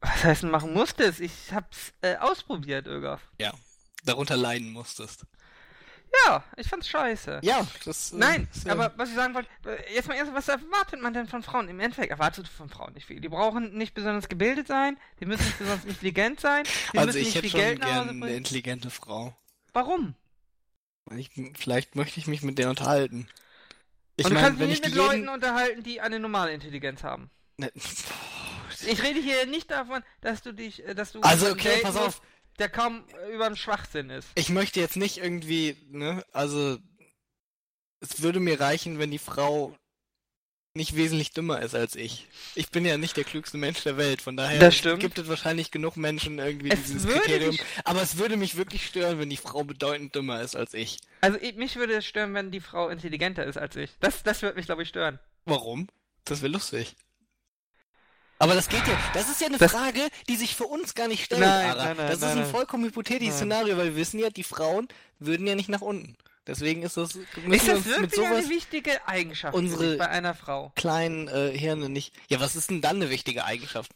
Was 0.00 0.24
heißt 0.24 0.42
denn 0.42 0.50
machen 0.50 0.74
musstest? 0.74 1.20
Ich 1.20 1.52
hab's 1.52 1.92
äh, 2.02 2.16
ausprobiert, 2.16 2.88
Ögaf. 2.88 3.22
Ja, 3.40 3.54
darunter 4.04 4.36
leiden 4.36 4.72
musstest. 4.72 5.24
Ja, 6.24 6.44
ich 6.56 6.68
fand's 6.68 6.88
scheiße. 6.88 7.40
Ja, 7.42 7.66
das. 7.84 8.12
äh, 8.12 8.16
Nein, 8.16 8.48
ja- 8.64 8.72
aber 8.72 8.92
was 8.96 9.08
ich 9.10 9.14
sagen 9.14 9.34
wollte, 9.34 9.48
äh, 9.66 9.94
jetzt 9.94 10.08
mal 10.08 10.14
erst, 10.14 10.32
was 10.32 10.48
erwartet 10.48 11.00
man 11.00 11.12
denn 11.14 11.26
von 11.26 11.42
Frauen? 11.42 11.68
Im 11.68 11.80
Endeffekt 11.80 12.10
erwartet 12.10 12.46
du 12.46 12.50
von 12.50 12.68
Frauen 12.68 12.92
nicht 12.94 13.06
viel. 13.06 13.20
Die 13.20 13.28
brauchen 13.28 13.76
nicht 13.76 13.94
besonders 13.94 14.28
gebildet 14.28 14.66
sein, 14.68 14.96
die 15.20 15.26
müssen 15.26 15.44
nicht 15.44 15.58
besonders 15.58 15.84
intelligent 15.86 16.40
sein, 16.40 16.64
die 16.92 16.98
Also 16.98 17.06
müssen 17.06 17.18
ich 17.18 17.24
nicht 17.26 17.34
hätte 17.36 17.42
viel 17.42 17.50
schon 17.50 17.60
Geld 17.60 17.78
nach 17.80 17.86
gern 17.86 18.08
Hause 18.08 18.10
eine 18.10 18.36
intelligente 18.36 18.90
Frau. 18.90 19.36
Warum? 19.72 20.14
Ich, 21.16 21.30
vielleicht 21.56 21.94
möchte 21.94 22.18
ich 22.18 22.26
mich 22.26 22.42
mit 22.42 22.58
der 22.58 22.68
unterhalten. 22.70 23.28
Ich 24.16 24.24
Und 24.24 24.30
du 24.30 24.34
meine, 24.34 24.46
kannst 24.46 24.60
dich 24.60 24.68
wenn 24.68 24.72
ich 24.74 24.80
nicht 24.82 24.94
mit 24.94 25.02
jeden... 25.02 25.26
Leuten 25.26 25.28
unterhalten, 25.28 25.82
die 25.82 26.00
eine 26.00 26.18
normale 26.18 26.52
Intelligenz 26.52 27.04
haben. 27.04 27.30
Ne, 27.58 27.70
Ich 28.86 29.02
rede 29.02 29.20
hier 29.20 29.46
nicht 29.46 29.70
davon, 29.70 30.02
dass 30.20 30.42
du 30.42 30.52
dich, 30.52 30.86
äh, 30.86 30.94
dass 30.94 31.12
du 31.12 31.20
Also, 31.20 31.50
okay, 31.50 31.80
pass 31.82 31.94
musst, 31.94 32.06
auf. 32.06 32.22
Der 32.58 32.68
kaum 32.68 33.04
äh, 33.28 33.34
über 33.34 33.46
einen 33.46 33.56
Schwachsinn 33.56 34.10
ist. 34.10 34.28
Ich 34.34 34.48
möchte 34.48 34.80
jetzt 34.80 34.96
nicht 34.96 35.18
irgendwie, 35.18 35.76
ne, 35.90 36.24
also 36.32 36.78
es 38.00 38.22
würde 38.22 38.40
mir 38.40 38.60
reichen, 38.60 38.98
wenn 38.98 39.10
die 39.10 39.18
Frau 39.18 39.74
nicht 40.74 40.94
wesentlich 40.94 41.30
dümmer 41.32 41.62
ist 41.62 41.74
als 41.74 41.94
ich. 41.96 42.26
Ich 42.54 42.68
bin 42.68 42.84
ja 42.84 42.98
nicht 42.98 43.16
der 43.16 43.24
klügste 43.24 43.56
Mensch 43.56 43.82
der 43.84 43.96
Welt, 43.96 44.20
von 44.20 44.36
daher 44.36 44.58
gibt 44.98 45.18
es 45.18 45.26
wahrscheinlich 45.26 45.70
genug 45.70 45.96
Menschen 45.96 46.38
irgendwie 46.38 46.68
Es 46.70 46.84
dieses 46.84 47.06
Kriterium. 47.06 47.52
dich- 47.52 47.62
Aber 47.84 48.02
es 48.02 48.18
würde 48.18 48.36
mich 48.36 48.58
wirklich 48.58 48.86
stören, 48.86 49.18
wenn 49.18 49.30
die 49.30 49.38
Frau 49.38 49.64
bedeutend 49.64 50.14
dümmer 50.14 50.42
ist 50.42 50.54
als 50.54 50.74
ich. 50.74 50.98
Also 51.22 51.38
ich, 51.40 51.54
mich 51.56 51.76
würde 51.76 51.94
es 51.94 52.04
stören, 52.04 52.34
wenn 52.34 52.50
die 52.50 52.60
Frau 52.60 52.90
intelligenter 52.90 53.46
ist 53.46 53.56
als 53.56 53.74
ich. 53.76 53.90
Das, 54.00 54.22
das 54.22 54.42
würde 54.42 54.56
mich, 54.56 54.66
glaube 54.66 54.82
ich, 54.82 54.88
stören. 54.90 55.18
Warum? 55.46 55.88
Das 56.26 56.42
wäre 56.42 56.52
lustig. 56.52 56.94
Aber 58.38 58.54
das 58.54 58.68
geht 58.68 58.86
ja, 58.86 58.98
das 59.14 59.30
ist 59.30 59.40
ja 59.40 59.46
eine 59.46 59.56
Das- 59.58 59.72
Frage, 59.72 60.00
die 60.28 60.36
sich 60.36 60.54
für 60.56 60.64
uns 60.66 60.94
gar 60.94 61.08
nicht 61.08 61.24
stellt, 61.24 61.40
Nein, 61.40 61.70
Ara. 61.70 61.84
nein, 61.86 61.96
nein, 61.96 62.06
das 62.08 62.16
ist 62.18 62.24
ein 62.24 62.44
vollkommen 62.46 62.84
hypothetisches. 62.84 63.36
Szenario, 63.36 63.76
weil 63.78 63.86
wir 63.86 63.96
wissen 63.96 64.18
ja, 64.20 64.28
die 64.30 64.44
Frauen 64.44 64.88
würden 65.18 65.46
ja 65.46 65.54
nicht 65.54 65.68
nach 65.70 65.80
unten. 65.80 66.16
Deswegen 66.46 66.82
ist 66.82 66.96
das, 66.96 67.16
Ist 67.16 67.26
das 67.68 67.76
uns 67.78 67.86
mit 67.86 67.96
wirklich 67.96 68.14
sowas 68.14 68.44
eine 68.44 68.48
wichtige 68.50 69.08
Eigenschaft 69.08 69.54
unsere- 69.54 69.96
bei 69.96 70.08
einer 70.08 70.34
Frau? 70.34 70.70
kleinen 70.76 71.28
äh, 71.28 71.56
Hirne 71.58 71.88
nicht. 71.88 72.14
Ja, 72.28 72.38
was 72.38 72.54
ist 72.56 72.70
denn 72.70 72.80
dann 72.82 72.96
eine 72.96 73.10
wichtige 73.10 73.44
Eigenschaft 73.44 73.90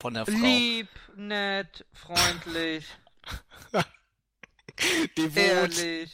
von 0.00 0.14
der 0.14 0.24
Frau? 0.26 0.32
Lieb, 0.32 0.88
nett, 1.16 1.84
freundlich, 1.92 2.86
Devot, 5.18 5.36
ehrlich. 5.36 6.12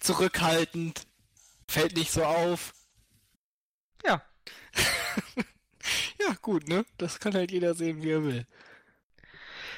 zurückhaltend, 0.00 1.06
fällt 1.68 1.94
nicht 1.96 2.10
so 2.10 2.24
auf. 2.24 2.72
Ja. 4.04 4.22
Ja, 6.28 6.34
gut, 6.42 6.68
ne? 6.68 6.84
Das 6.98 7.18
kann 7.20 7.34
halt 7.34 7.50
jeder 7.52 7.74
sehen, 7.74 8.02
wie 8.02 8.10
er 8.10 8.24
will. 8.24 8.46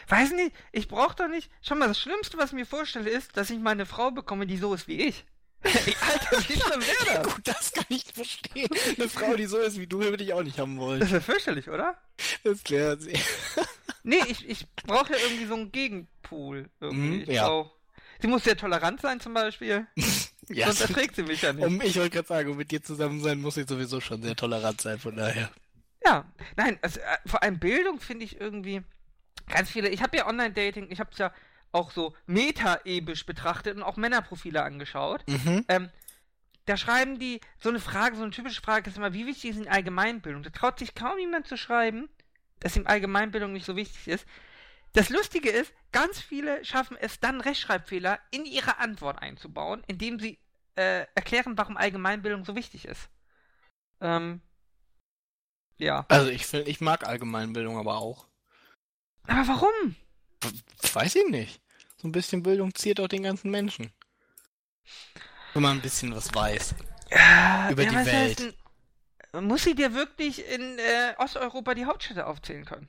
Weiß 0.08 0.32
nicht, 0.32 0.52
ich 0.72 0.88
brauch 0.88 1.14
doch 1.14 1.28
nicht. 1.28 1.50
Schau 1.62 1.74
mal, 1.74 1.88
das 1.88 2.00
Schlimmste, 2.00 2.38
was 2.38 2.46
ich 2.50 2.54
mir 2.54 2.66
vorstelle, 2.66 3.11
ist, 3.11 3.37
dass 3.37 3.50
ich 3.50 3.58
mal 3.58 3.72
eine 3.72 3.84
Frau 3.87 4.11
bekomme, 4.11 4.46
die 4.46 4.56
so 4.56 4.72
ist 4.72 4.88
wie 4.88 5.02
ich. 5.02 5.24
Alter, 5.62 6.38
wie 6.48 6.52
schlimm 6.58 6.80
wäre 6.80 7.22
das? 7.22 7.34
gut, 7.34 7.40
das 7.48 7.72
kann 7.72 7.84
ich 7.88 8.04
verstehen. 8.04 8.68
Eine 8.96 9.08
Frau, 9.08 9.34
die 9.37 9.46
so 9.46 9.58
ist 9.58 9.78
wie 9.78 9.87
du, 9.87 9.98
würde 10.00 10.22
ich 10.24 10.32
auch 10.32 10.42
nicht 10.42 10.58
haben 10.58 10.78
wollen. 10.78 11.00
Das 11.00 11.11
wäre 11.11 11.20
fürchterlich, 11.20 11.68
oder? 11.68 11.98
Das 12.44 12.62
klärt 12.64 13.02
sie. 13.02 13.12
Nee, 14.04 14.22
ich, 14.28 14.48
ich 14.48 14.66
brauche 14.87 15.12
ja 15.12 15.18
irgendwie 15.22 15.44
so 15.44 15.54
einen 15.54 15.70
Gegenpool. 15.70 16.70
Irgendwie. 16.80 17.22
Ich 17.24 17.28
ja. 17.28 17.46
brauch- 17.46 17.70
Sie 18.22 18.26
muss 18.28 18.44
sehr 18.44 18.56
tolerant 18.56 19.02
sein 19.02 19.20
zum 19.20 19.34
Beispiel. 19.34 19.87
Ja, 20.48 20.66
Sonst 20.68 20.80
erträgt 20.80 21.16
sie 21.16 21.24
mich 21.24 21.42
ja 21.42 21.52
nicht. 21.52 21.66
um, 21.66 21.82
ich 21.82 21.96
wollte 21.96 22.11
gerade 22.11 22.28
sagen, 22.28 22.50
um 22.50 22.56
mit 22.56 22.70
dir 22.70 22.82
zusammen 22.82 23.20
sein, 23.20 23.38
muss 23.42 23.58
ich 23.58 23.68
sowieso 23.68 24.00
schon 24.00 24.22
sehr 24.22 24.34
tolerant 24.34 24.80
sein, 24.80 24.98
von 24.98 25.14
daher. 25.16 25.50
Ja, 26.09 26.25
nein, 26.57 26.79
also, 26.81 27.01
äh, 27.01 27.16
vor 27.27 27.42
allem 27.42 27.59
Bildung 27.59 28.01
finde 28.01 28.25
ich 28.25 28.40
irgendwie 28.40 28.83
ganz 29.49 29.71
viele. 29.71 29.90
Ich 29.90 30.03
habe 30.03 30.16
ja 30.16 30.27
Online-Dating, 30.27 30.90
ich 30.90 31.01
habe 31.01 31.11
es 31.12 31.18
ja 31.18 31.33
auch 31.71 31.90
so 31.90 32.14
meta-ebisch 32.27 33.27
betrachtet 33.27 33.77
und 33.77 33.83
auch 33.83 33.97
Männerprofile 33.97 34.62
angeschaut. 34.62 35.23
Mhm. 35.29 35.66
Ähm, 35.68 35.90
da 36.64 36.79
schreiben 36.79 37.18
die 37.18 37.40
so 37.59 37.68
eine 37.68 37.81
Frage, 37.81 38.16
so 38.16 38.23
eine 38.23 38.31
typische 38.31 38.62
Frage 38.62 38.88
ist 38.88 38.97
immer, 38.97 39.12
wie 39.12 39.27
wichtig 39.27 39.51
ist 39.51 39.59
in 39.59 39.68
Allgemeinbildung? 39.68 40.42
Da 40.42 40.51
traut 40.51 40.79
sich 40.79 40.94
kaum 40.94 41.18
jemand 41.18 41.47
zu 41.47 41.59
schreiben, 41.59 42.09
dass 42.61 42.77
ihm 42.77 42.87
Allgemeinbildung 42.87 43.53
nicht 43.53 43.66
so 43.66 43.77
wichtig 43.77 44.09
ist. 44.09 44.27
Das 44.94 45.11
Lustige 45.11 45.51
ist, 45.51 45.75
ganz 45.92 46.21
viele 46.21 46.64
schaffen 46.64 46.97
es 46.99 47.21
dann, 47.21 47.42
Rechtschreibfehler 47.42 48.18
in 48.31 48.47
ihre 48.47 48.79
Antwort 48.79 49.21
einzubauen, 49.21 49.83
indem 49.87 50.18
sie 50.18 50.38
äh, 50.77 51.07
erklären, 51.14 51.59
warum 51.59 51.77
Allgemeinbildung 51.77 52.47
so 52.47 52.57
wichtig 52.57 52.87
ist. 52.87 53.11
Ähm, 54.01 54.40
ja. 55.79 56.05
Also 56.09 56.31
ich 56.31 56.47
finde, 56.47 56.71
ich 56.71 56.81
mag 56.81 57.07
Allgemeinbildung 57.07 57.79
aber 57.79 57.99
auch. 57.99 58.27
Aber 59.27 59.49
warum? 59.49 59.97
Weiß 60.93 61.14
ich 61.17 61.29
nicht. 61.29 61.61
So 61.97 62.09
ein 62.09 62.12
bisschen 62.12 62.43
Bildung 62.43 62.75
ziert 62.75 63.01
auch 63.01 63.09
den 63.09 63.25
ganzen 63.25 63.51
Menschen. 63.51 63.93
Wenn 65.55 65.62
man 65.62 65.79
ein 65.79 65.83
bisschen 65.83 66.14
was 66.14 66.33
weiß. 66.35 66.75
Über 67.71 67.85
die 67.85 67.95
was 67.95 68.07
Welt. 68.07 68.41
heißt 68.41 68.55
muss 69.33 69.64
sie 69.64 69.75
dir 69.75 69.95
wirklich 69.95 70.45
in 70.47 70.79
äh, 70.79 71.14
Osteuropa 71.19 71.75
die 71.75 71.85
Hauptstädte 71.85 72.27
aufzählen 72.27 72.64
können? 72.64 72.88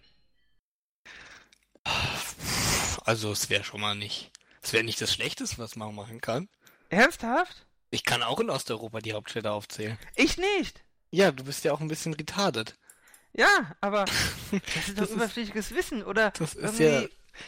Also 3.04 3.32
es 3.32 3.49
wäre 3.49 3.63
schon 3.63 3.82
mal 3.82 3.95
nicht. 3.95 4.32
Es 4.62 4.73
wäre 4.73 4.84
nicht 4.84 5.02
das 5.02 5.13
Schlechteste, 5.13 5.58
was 5.58 5.75
man 5.75 5.95
machen 5.95 6.21
kann. 6.21 6.49
Ernsthaft? 6.89 7.65
Ich 7.91 8.04
kann 8.04 8.23
auch 8.23 8.39
in 8.39 8.49
Osteuropa 8.49 8.99
die 8.99 9.13
Hauptstädte 9.13 9.52
aufzählen. 9.52 9.97
Ich 10.15 10.38
nicht. 10.38 10.84
Ja, 11.11 11.31
du 11.31 11.43
bist 11.43 11.63
ja 11.63 11.73
auch 11.73 11.81
ein 11.81 11.87
bisschen 11.87 12.13
retarded. 12.13 12.75
Ja, 13.33 13.75
aber 13.81 14.05
das 14.51 14.87
ist 14.87 14.99
doch 14.99 15.09
überflüssiges 15.09 15.73
Wissen, 15.73 16.03
oder? 16.03 16.31
Das 16.31 16.55
ist 16.55 16.79
ja. 16.79 17.03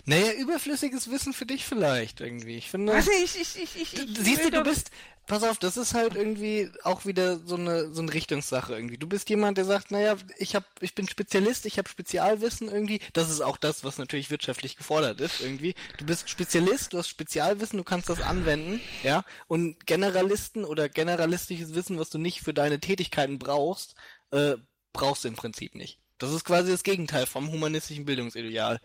Naja, 0.05 0.33
überflüssiges 0.33 1.09
Wissen 1.09 1.33
für 1.33 1.45
dich 1.45 1.65
vielleicht 1.65 2.21
irgendwie. 2.21 2.57
Ich 2.57 2.69
finde. 2.69 2.95
Nicht, 2.95 3.07
ich, 3.07 3.41
ich, 3.41 3.63
ich, 3.63 3.81
ich, 3.81 3.93
ich 3.93 4.17
Siehst 4.17 4.45
du, 4.45 4.51
du 4.51 4.63
bist. 4.63 4.91
Pass 5.27 5.43
auf, 5.43 5.59
das 5.59 5.77
ist 5.77 5.93
halt 5.93 6.15
irgendwie 6.15 6.69
auch 6.83 7.05
wieder 7.05 7.39
so 7.45 7.55
eine, 7.55 7.93
so 7.93 8.01
eine 8.01 8.13
Richtungssache 8.13 8.73
irgendwie. 8.73 8.97
Du 8.97 9.07
bist 9.07 9.29
jemand, 9.29 9.57
der 9.57 9.65
sagt, 9.65 9.91
naja, 9.91 10.17
ich 10.37 10.55
hab, 10.55 10.65
ich 10.81 10.95
bin 10.95 11.07
Spezialist, 11.07 11.65
ich 11.65 11.77
habe 11.77 11.87
Spezialwissen 11.87 12.69
irgendwie. 12.69 12.99
Das 13.13 13.29
ist 13.29 13.39
auch 13.39 13.55
das, 13.57 13.83
was 13.83 13.97
natürlich 13.97 14.29
wirtschaftlich 14.29 14.75
gefordert 14.75 15.21
ist 15.21 15.39
irgendwie. 15.39 15.75
Du 15.97 16.05
bist 16.05 16.29
Spezialist, 16.29 16.91
du 16.91 16.97
hast 16.97 17.07
Spezialwissen, 17.07 17.77
du 17.77 17.83
kannst 17.83 18.09
das 18.09 18.19
anwenden, 18.19 18.81
ja. 19.03 19.23
Und 19.47 19.85
Generalisten 19.85 20.65
oder 20.65 20.89
generalistisches 20.89 21.75
Wissen, 21.75 21.99
was 21.99 22.09
du 22.09 22.17
nicht 22.17 22.41
für 22.41 22.53
deine 22.53 22.79
Tätigkeiten 22.79 23.39
brauchst, 23.39 23.95
äh, 24.31 24.55
brauchst 24.91 25.23
du 25.23 25.29
im 25.29 25.35
Prinzip 25.35 25.75
nicht. 25.75 25.99
Das 26.17 26.31
ist 26.31 26.45
quasi 26.45 26.71
das 26.71 26.83
Gegenteil 26.83 27.25
vom 27.25 27.51
humanistischen 27.51 28.05
Bildungsideal. 28.05 28.79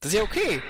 Das 0.00 0.12
ist 0.12 0.18
ja 0.18 0.24
okay. 0.24 0.62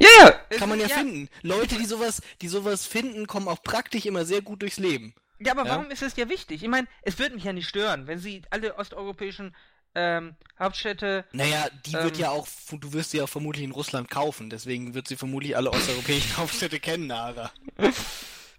Ja, 0.00 0.08
ja. 0.50 0.58
Kann 0.58 0.68
man 0.68 0.78
ja, 0.80 0.86
ist- 0.86 0.92
finden. 0.92 1.28
Leute, 1.42 1.76
die 1.76 1.84
sowas, 1.84 2.22
die 2.40 2.48
sowas 2.48 2.86
finden, 2.86 3.26
kommen 3.26 3.48
auch 3.48 3.62
praktisch 3.62 4.06
immer 4.06 4.24
sehr 4.24 4.42
gut 4.42 4.62
durchs 4.62 4.78
Leben. 4.78 5.14
Ja, 5.40 5.52
aber 5.52 5.64
Ja? 5.66 5.70
warum 5.76 5.90
ist 5.90 6.02
es 6.02 6.14
dir 6.14 6.28
wichtig? 6.28 6.62
Ich 6.62 6.68
meine, 6.68 6.88
es 7.02 7.18
würde 7.18 7.34
mich 7.34 7.44
ja 7.44 7.52
nicht 7.52 7.68
stören, 7.68 8.06
wenn 8.06 8.18
sie 8.18 8.42
alle 8.50 8.76
osteuropäischen 8.76 9.54
ähm, 9.94 10.36
Hauptstädte. 10.58 11.24
Naja, 11.32 11.66
die 11.86 11.92
wird 11.94 12.14
Ähm. 12.16 12.20
ja 12.20 12.30
auch, 12.30 12.46
du 12.72 12.92
wirst 12.92 13.10
sie 13.12 13.18
ja 13.18 13.26
vermutlich 13.26 13.64
in 13.64 13.70
Russland 13.72 14.10
kaufen, 14.10 14.50
deswegen 14.50 14.94
wird 14.94 15.08
sie 15.08 15.16
vermutlich 15.16 15.56
alle 15.56 15.70
osteuropäischen 15.70 16.36
Hauptstädte 16.36 16.78
kennen, 16.80 17.06
Nara. 17.08 17.50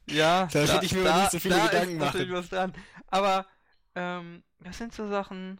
Ja, 0.08 0.48
Da 0.52 0.60
hätte 0.65 0.86
ich 0.86 0.94
mir 0.94 1.10
aber 1.10 1.22
nicht 1.22 1.32
so 1.32 1.39
viele 1.39 1.56
da 1.56 1.68
Gedanken 1.68 1.94
ist 1.94 2.00
machen. 2.00 2.32
was 2.34 2.50
dran. 2.50 2.74
Aber, 3.08 3.46
ähm, 3.96 4.44
das 4.60 4.78
sind 4.78 4.94
so 4.94 5.08
Sachen. 5.08 5.60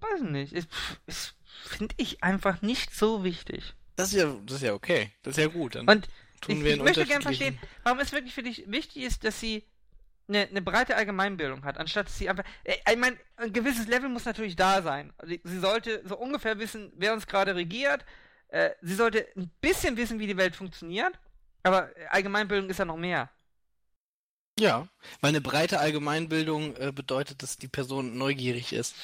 Weiß 0.00 0.20
nicht. 0.22 0.52
Ist, 0.52 0.68
ist 1.06 1.34
finde 1.62 1.94
ich 1.98 2.22
einfach 2.22 2.62
nicht 2.62 2.94
so 2.94 3.24
wichtig. 3.24 3.74
Das 3.96 4.12
ist 4.12 4.20
ja, 4.20 4.36
das 4.44 4.56
ist 4.56 4.62
ja 4.62 4.74
okay. 4.74 5.12
Das 5.22 5.36
ist 5.36 5.42
ja 5.42 5.48
gut. 5.48 5.76
Dann 5.76 5.88
Und 5.88 6.08
tun 6.40 6.56
ich, 6.58 6.64
wir 6.64 6.74
ich 6.74 6.82
möchte 6.82 7.06
gerne 7.06 7.22
verstehen, 7.22 7.58
warum 7.82 8.00
es 8.00 8.12
wirklich 8.12 8.34
für 8.34 8.42
dich 8.42 8.64
wichtig 8.66 9.02
ist, 9.02 9.24
dass 9.24 9.38
sie 9.38 9.64
eine, 10.28 10.48
eine 10.48 10.62
breite 10.62 10.96
Allgemeinbildung 10.96 11.64
hat, 11.64 11.78
anstatt 11.78 12.06
dass 12.06 12.18
sie 12.18 12.28
einfach. 12.28 12.44
Äh, 12.64 12.76
Ich 12.90 12.98
meine, 12.98 13.16
ein 13.36 13.52
gewisses 13.52 13.86
Level 13.86 14.08
muss 14.08 14.24
natürlich 14.24 14.56
da 14.56 14.82
sein. 14.82 15.12
Sie, 15.22 15.40
sollte 15.60 16.02
so 16.06 16.16
ungefähr 16.16 16.58
wissen, 16.58 16.92
wer 16.96 17.12
uns 17.12 17.26
gerade 17.26 17.54
regiert. 17.54 18.04
Äh, 18.48 18.70
sie 18.82 18.94
sollte 18.94 19.26
ein 19.36 19.50
bisschen 19.60 19.96
wissen, 19.96 20.18
wie 20.18 20.26
die 20.26 20.36
Welt 20.36 20.56
funktioniert. 20.56 21.18
Aber 21.62 21.90
Allgemeinbildung 22.10 22.68
ist 22.68 22.78
ja 22.78 22.84
noch 22.84 22.96
mehr. 22.96 23.30
Ja, 24.58 24.86
weil 25.20 25.30
eine 25.30 25.40
breite 25.40 25.80
Allgemeinbildung 25.80 26.76
äh, 26.76 26.92
bedeutet, 26.92 27.42
dass 27.42 27.56
die 27.56 27.68
Person 27.68 28.16
neugierig 28.16 28.72
ist 28.72 28.94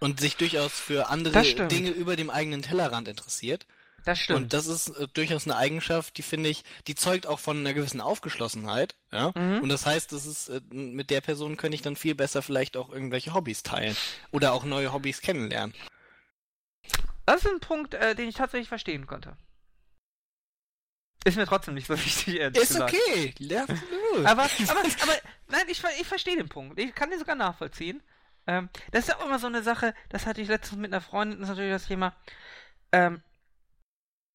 und 0.00 0.20
sich 0.20 0.36
durchaus 0.36 0.72
für 0.72 1.08
andere. 1.08 1.40
Dinge 1.68 1.90
über 1.90 2.16
dem 2.16 2.30
eigenen 2.30 2.62
Tellerrand 2.62 3.08
interessiert. 3.08 3.66
Das 4.04 4.18
stimmt. 4.18 4.38
Und 4.38 4.52
das 4.54 4.66
ist 4.66 4.88
äh, 4.88 5.08
durchaus 5.12 5.46
eine 5.46 5.56
Eigenschaft, 5.56 6.16
die 6.16 6.22
finde 6.22 6.48
ich, 6.48 6.64
die 6.86 6.94
zeugt 6.94 7.26
auch 7.26 7.38
von 7.38 7.58
einer 7.58 7.74
gewissen 7.74 8.00
Aufgeschlossenheit, 8.00 8.96
ja. 9.12 9.32
Mhm. 9.34 9.60
Und 9.62 9.68
das 9.68 9.84
heißt, 9.86 10.12
das 10.12 10.26
ist, 10.26 10.48
äh, 10.48 10.60
mit 10.70 11.10
der 11.10 11.20
Person 11.20 11.56
könnte 11.56 11.74
ich 11.74 11.82
dann 11.82 11.96
viel 11.96 12.14
besser 12.14 12.42
vielleicht 12.42 12.76
auch 12.76 12.90
irgendwelche 12.90 13.34
Hobbys 13.34 13.62
teilen 13.62 13.96
oder 14.30 14.52
auch 14.52 14.64
neue 14.64 14.92
Hobbys 14.92 15.20
kennenlernen. 15.20 15.74
Das 17.26 17.44
ist 17.44 17.50
ein 17.50 17.60
Punkt, 17.60 17.94
äh, 17.94 18.14
den 18.14 18.28
ich 18.28 18.34
tatsächlich 18.36 18.68
verstehen 18.68 19.06
konnte. 19.06 19.36
Ist 21.24 21.36
mir 21.36 21.46
trotzdem 21.46 21.74
nicht 21.74 21.86
so 21.86 21.94
wichtig, 22.04 22.40
ehrlich 22.40 22.62
Ist 22.62 22.68
gesagt. 22.70 22.94
okay, 22.94 23.34
ja. 23.38 23.64
Aber, 24.24 24.44
aber, 24.44 24.50
aber, 25.02 25.16
nein, 25.48 25.64
ich, 25.68 25.82
ich 26.00 26.06
verstehe 26.06 26.36
den 26.36 26.48
Punkt. 26.48 26.78
Ich 26.78 26.94
kann 26.94 27.10
den 27.10 27.18
sogar 27.18 27.36
nachvollziehen. 27.36 28.02
Ähm, 28.46 28.68
das 28.90 29.04
ist 29.04 29.08
ja 29.08 29.16
auch 29.18 29.26
immer 29.26 29.38
so 29.38 29.46
eine 29.46 29.62
Sache, 29.62 29.94
das 30.08 30.26
hatte 30.26 30.40
ich 30.40 30.48
letztens 30.48 30.80
mit 30.80 30.92
einer 30.92 31.00
Freundin, 31.00 31.40
das 31.40 31.50
ist 31.50 31.56
natürlich 31.56 31.72
das 31.72 31.86
Thema, 31.86 32.14
ähm, 32.92 33.22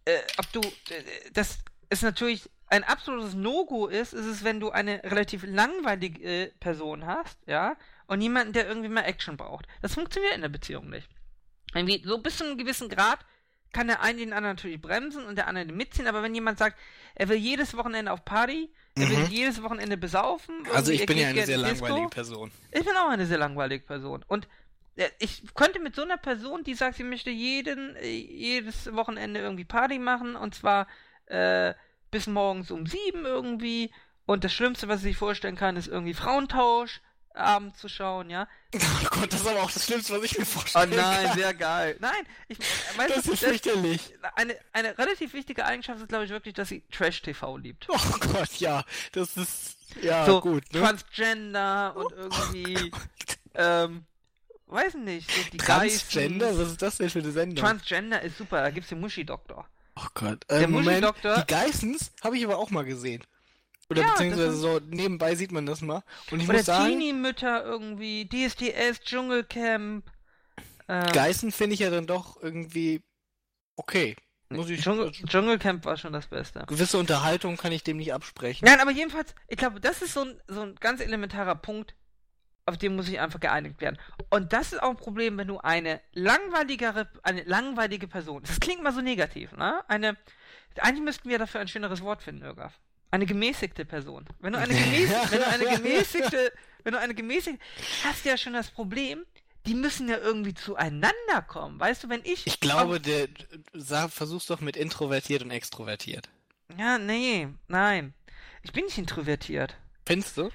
äh, 0.06 0.20
ob 0.38 0.52
du, 0.52 0.62
äh, 0.62 1.32
das 1.34 1.60
ist 1.89 2.04
natürlich 2.04 2.50
ein 2.68 2.84
absolutes 2.84 3.34
No-Go 3.34 3.88
ist, 3.88 4.13
ist 4.13 4.26
es, 4.26 4.44
wenn 4.44 4.60
du 4.60 4.72
eine 4.72 5.04
relativ 5.04 5.44
langweilige 5.46 6.52
Person 6.60 7.06
hast, 7.06 7.38
ja, 7.46 7.78
und 8.08 8.22
jemanden, 8.22 8.54
der 8.54 8.68
irgendwie 8.68 8.89
mal 8.89 9.02
Action 9.02 9.38
braucht. 9.38 9.68
Das 9.82 9.94
funktioniert 9.94 10.36
in 10.36 10.41
der 10.41 10.50
Beziehung 10.50 10.89
nicht. 10.89 11.10
Irgendwie, 11.74 12.02
so 12.06 12.18
bis 12.20 12.38
zu 12.38 12.46
einem 12.46 12.58
gewissen 12.58 12.89
Grad 12.89 13.20
kann 13.76 13.88
der 13.88 14.02
eine 14.02 14.20
den 14.20 14.32
anderen 14.34 14.56
natürlich 14.56 14.82
bremsen 14.82 15.26
und 15.26 15.36
der 15.36 15.48
andere 15.48 15.66
den 15.66 15.76
mitziehen, 15.76 16.08
aber 16.08 16.24
wenn 16.24 16.34
jemand 16.34 16.58
sagt, 16.58 16.78
er 17.14 17.28
will 17.30 17.36
jedes 17.38 17.76
Wochenende 17.76 18.12
auf 18.12 18.24
Party, 18.24 18.70
er 18.96 19.10
will 19.10 19.18
Mhm. 19.18 19.26
jedes 19.30 19.62
Wochenende 19.62 19.98
besaufen, 19.98 20.56
Also 20.74 20.92
ich 20.94 21.06
bin 21.06 21.18
ja 21.18 21.28
eine 21.28 21.46
sehr 21.46 21.58
Disco. 21.58 21.86
langweilige 21.86 22.10
Person. 22.10 22.52
Ich 22.72 22.86
bin 22.86 22.96
auch 22.96 23.10
eine 23.10 23.26
sehr 23.26 23.38
langweilige 23.38 23.86
Person. 23.86 24.24
Und 24.28 24.48
äh, 24.96 25.10
ich 25.20 25.44
könnte 25.54 25.80
mit 25.82 25.94
so 25.96 26.04
einer 26.04 26.18
Person, 26.18 26.64
die 26.64 26.74
sagt, 26.74 26.96
sie 26.96 27.04
möchte 27.04 27.30
jeden, 27.30 27.96
äh, 27.98 28.08
jedes 28.10 28.94
Wochenende 28.96 29.42
irgendwie 29.42 29.66
Party 29.66 30.00
machen 30.00 30.36
und 30.38 30.56
zwar 30.56 30.88
äh, 31.26 31.74
bis 32.12 32.28
morgens 32.28 32.72
um 32.72 32.86
sieben 32.86 33.26
irgendwie. 33.26 33.92
Und 34.26 34.44
das 34.46 34.54
Schlimmste, 34.54 34.88
was 34.88 35.02
sie 35.02 35.10
sich 35.10 35.18
vorstellen 35.18 35.58
kann, 35.58 35.76
ist 35.76 35.88
irgendwie 35.88 36.14
Frauentausch 36.14 37.02
abends 37.36 37.80
zu 37.80 37.88
schauen, 37.89 38.30
ja. 38.30 38.48
Oh 38.76 39.08
Gott, 39.12 39.32
das 39.34 39.41
ist 39.41 39.48
aber 39.48 39.62
auch 39.63 39.71
das 39.71 39.86
Schlimmste, 39.86 40.13
was 40.17 40.24
ich 40.24 40.38
mir 40.38 40.43
Oh 40.43 40.48
vorstellen 40.48 40.89
nein, 40.89 41.28
kann. 41.28 41.38
sehr 41.38 41.54
geil. 41.54 41.98
Nein, 42.00 42.26
ich 42.48 42.58
weißt 42.98 43.15
Das 43.17 43.28
ist 43.28 43.39
fürchterlich. 43.39 44.13
eine, 44.36 44.56
eine 44.74 44.98
relativ 44.98 45.34
wichtige 45.34 45.65
Eigenschaft 45.65 46.02
ist, 46.02 46.10
glaube 46.10 46.26
ich, 46.26 46.32
wirklich, 46.32 46.54
dass 46.54 46.69
sie 46.69 46.84
Trash-TV 46.91 47.58
liebt. 47.58 47.86
Oh 47.89 47.98
Gott, 48.34 48.54
ja, 48.58 48.84
das 49.13 49.38
ist, 49.38 49.78
ja, 50.02 50.26
so 50.26 50.41
gut, 50.41 50.63
ne? 50.74 50.80
Transgender 50.82 51.95
und 51.95 52.12
irgendwie, 52.12 52.91
ähm, 53.56 54.06
weiß 54.67 54.95
nicht, 54.95 55.30
so 55.32 55.41
die 55.52 55.58
Transgender? 55.58 56.48
Geissens. 56.48 56.62
Was 56.65 56.71
ist 56.71 56.82
das 56.82 56.98
denn 56.98 57.10
für 57.10 57.19
eine 57.19 57.32
Sendung? 57.32 57.63
Transgender 57.65 58.21
ist 58.21 58.38
super, 58.38 58.62
da 58.62 58.69
gibt's 58.71 58.89
den 58.89 59.00
Muschi-Doktor. 59.00 59.65
oh 59.95 60.08
Gott. 60.15 60.43
Der 60.50 60.62
Äh, 60.62 60.67
Moment, 60.67 61.06
Muscheldoktor- 61.06 61.41
die 61.45 61.48
Geissens 61.54 62.12
habe 62.24 62.38
ich 62.38 62.43
aber 62.45 62.58
auch 62.58 62.71
mal 62.71 62.84
gesehen. 62.84 63.24
Oder 63.89 64.02
Ja, 64.02 64.12
beziehungsweise 64.12 64.54
so, 64.54 64.80
nebenbei 64.80 65.36
sieht 65.36 65.52
man 65.52 65.65
das 65.65 65.82
mal. 65.82 66.04
Und 66.32 66.39
ich 66.39 66.50
Oder 66.50 66.58
muss 66.58 66.65
sagen, 66.65 66.89
Teenie-Mütter 66.89 67.63
irgendwie, 67.63 68.28
DSDS, 68.28 69.02
Dschungelcamp. 69.02 70.06
Ähm, 70.88 71.12
Geißen 71.12 71.52
finde 71.52 71.76
ich 71.76 71.82
ja 71.82 71.89
dann 71.89 72.08
doch 72.08 72.41
irgendwie 72.41 73.04
okay. 73.76 74.15
Muss 74.50 74.69
ich 74.69 74.82
Dschungel, 74.82 75.12
Dschungelcamp 75.12 75.86
war 75.86 75.98
schon 75.98 76.13
das 76.13 76.28
Beste. 76.28 76.63
Gewisse 76.67 76.98
Unterhaltung 76.98 77.58
kann 77.58 77.71
ich 77.71 77.84
dem 77.84 77.98
nicht 77.98 78.13
absprechen. 78.13 78.65
Nein, 78.67 78.80
aber 78.80 78.91
jedenfalls, 78.91 79.34
ich 79.48 79.58
glaube, 79.58 79.80
das 79.80 80.02
ist 80.02 80.13
so 80.13 80.21
ein, 80.21 80.39
so 80.48 80.62
ein 80.62 80.76
ganz 80.76 81.02
elementarer 81.02 81.56
Punkt, 81.56 81.95
auf 82.67 82.78
den 82.78 82.95
muss 82.95 83.10
ich 83.10 83.19
einfach 83.19 83.39
geeinigt 83.39 83.82
werden. 83.82 83.98
Und 84.30 84.54
das 84.54 84.74
ist 84.74 84.82
auch 84.82 84.89
ein 84.89 84.98
Problem, 84.98 85.38
wenn 85.38 85.48
du 85.48 85.60
eine 85.60 86.02
langweiligere, 86.13 87.10
eine 87.24 87.43
langweilige 87.43 88.08
Person, 88.08 88.43
das 88.43 88.60
klingt 88.60 88.84
mal 88.84 88.93
so 88.93 89.02
negativ, 89.02 89.52
ne? 89.52 89.84
Eine, 89.88 90.17
eigentlich 90.80 91.04
müssten 91.04 91.30
wir 91.30 91.39
dafür 91.39 91.62
ein 91.62 91.67
schöneres 91.67 92.02
Wort 92.02 92.24
finden, 92.24 92.43
Irgaf. 92.43 92.80
Eine 93.15 93.28
gemäßigte 93.28 93.86
Person. 93.86 94.26
Wenn 94.41 94.51
du 94.51 94.59
eine, 94.59 94.74
gemäß, 94.74 95.09
wenn 95.32 95.39
du 95.39 95.47
eine 95.47 95.78
gemäßigte, 95.78 96.51
wenn 96.84 96.91
du 96.91 96.99
eine 96.99 97.16
gemäßigte, 97.16 97.63
hast 98.03 98.26
du 98.26 98.30
ja 98.30 98.36
schon 98.36 98.51
das 98.51 98.70
Problem, 98.70 99.26
die 99.66 99.74
müssen 99.74 100.09
ja 100.09 100.18
irgendwie 100.18 100.53
zueinander 100.53 101.41
kommen. 101.47 101.80
Weißt 101.80 102.03
du, 102.03 102.09
wenn 102.09 102.20
ich. 102.26 102.45
Ich 102.45 102.59
glaube, 102.59 102.99
der 102.99 103.30
sag, 103.72 104.11
versuch's 104.11 104.47
doch 104.47 104.59
mit 104.59 104.76
introvertiert 104.76 105.43
und 105.43 105.51
extrovertiert. 105.51 106.28
Ja, 106.78 106.97
nee, 106.97 107.47
nein. 107.70 108.13
Ich 108.63 108.74
bin 108.74 108.84
nicht 108.84 108.97
introvertiert. 108.97 109.78
Findest 110.05 110.36
du? 110.36 110.49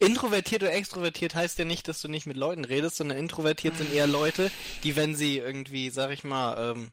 Introvertiert 0.00 0.64
oder 0.64 0.74
extrovertiert 0.74 1.36
heißt 1.36 1.56
ja 1.60 1.64
nicht, 1.64 1.86
dass 1.86 2.02
du 2.02 2.08
nicht 2.08 2.26
mit 2.26 2.36
Leuten 2.36 2.64
redest, 2.64 2.96
sondern 2.96 3.16
introvertiert 3.16 3.78
sind 3.78 3.92
eher 3.94 4.08
Leute, 4.08 4.50
die, 4.82 4.96
wenn 4.96 5.14
sie 5.14 5.38
irgendwie, 5.38 5.90
sag 5.90 6.10
ich 6.10 6.24
mal, 6.24 6.74
ähm, 6.74 6.90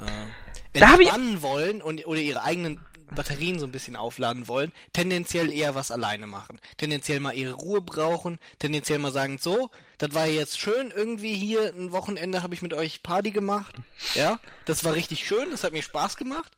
äh, 0.00 0.82
entspannen 0.82 1.42
wollen 1.42 1.80
und 1.80 2.04
oder 2.08 2.20
ihre 2.20 2.42
eigenen 2.42 2.84
Batterien 3.14 3.58
so 3.58 3.66
ein 3.66 3.72
bisschen 3.72 3.96
aufladen 3.96 4.48
wollen, 4.48 4.72
tendenziell 4.92 5.52
eher 5.52 5.74
was 5.74 5.90
alleine 5.90 6.26
machen. 6.26 6.60
Tendenziell 6.76 7.20
mal 7.20 7.34
ihre 7.34 7.54
Ruhe 7.54 7.80
brauchen, 7.80 8.38
tendenziell 8.58 8.98
mal 8.98 9.12
sagen, 9.12 9.38
so, 9.38 9.70
das 9.98 10.14
war 10.14 10.26
jetzt 10.26 10.58
schön, 10.58 10.90
irgendwie 10.94 11.34
hier 11.34 11.72
ein 11.74 11.92
Wochenende 11.92 12.42
habe 12.42 12.54
ich 12.54 12.62
mit 12.62 12.74
euch 12.74 13.02
Party 13.02 13.30
gemacht. 13.30 13.74
Ja, 14.14 14.40
das 14.64 14.84
war 14.84 14.94
richtig 14.94 15.26
schön, 15.26 15.50
das 15.50 15.64
hat 15.64 15.72
mir 15.72 15.82
Spaß 15.82 16.16
gemacht. 16.16 16.52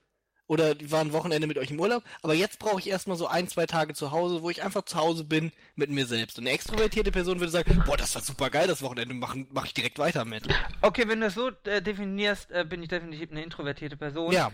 oder 0.46 0.74
die 0.74 0.90
waren 0.90 1.09
ein 1.09 1.12
Wochenende 1.12 1.46
mit 1.46 1.59
euch 1.59 1.70
im 1.70 1.78
Urlaub, 1.78 2.03
aber 2.22 2.32
jetzt 2.32 2.59
brauche 2.59 2.80
ich 2.80 2.88
erstmal 2.88 3.18
so 3.18 3.26
ein, 3.26 3.49
zwei 3.49 3.66
Tage 3.66 3.92
zu 3.92 4.12
Hause, 4.12 4.40
wo 4.42 4.49
ich 4.49 4.62
einfach 4.62 4.82
zu 4.86 4.96
Hause 4.96 5.24
bin 5.24 5.53
mit 5.74 5.90
mir 5.90 6.07
selbst. 6.07 6.38
Und 6.38 6.46
eine 6.46 6.55
extrovertierte 6.55 7.12
Person 7.12 7.38
würde 7.38 7.53
sagen, 7.53 7.82
boah, 7.84 7.99
das 7.99 8.14
war 8.14 8.22
super 8.22 8.49
geil, 8.49 8.66
das 8.66 8.80
Wochenende 8.80 9.14
mache 9.14 9.44
mach 9.51 9.66
ich 9.66 9.74
direkt 9.74 9.99
weiter 9.99 10.24
mit. 10.24 10.44
Okay, 10.80 11.07
wenn 11.07 11.20
du 11.20 11.26
das 11.26 11.34
so 11.34 11.51
äh, 11.64 11.82
definierst, 11.82 12.51
äh, 12.51 12.64
bin 12.64 12.82
ich 12.82 12.88
definitiv 12.88 13.30
eine 13.30 13.42
introvertierte 13.42 13.99
Person. 13.99 14.32
Ja, 14.32 14.51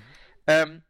Ähm, 0.49 0.83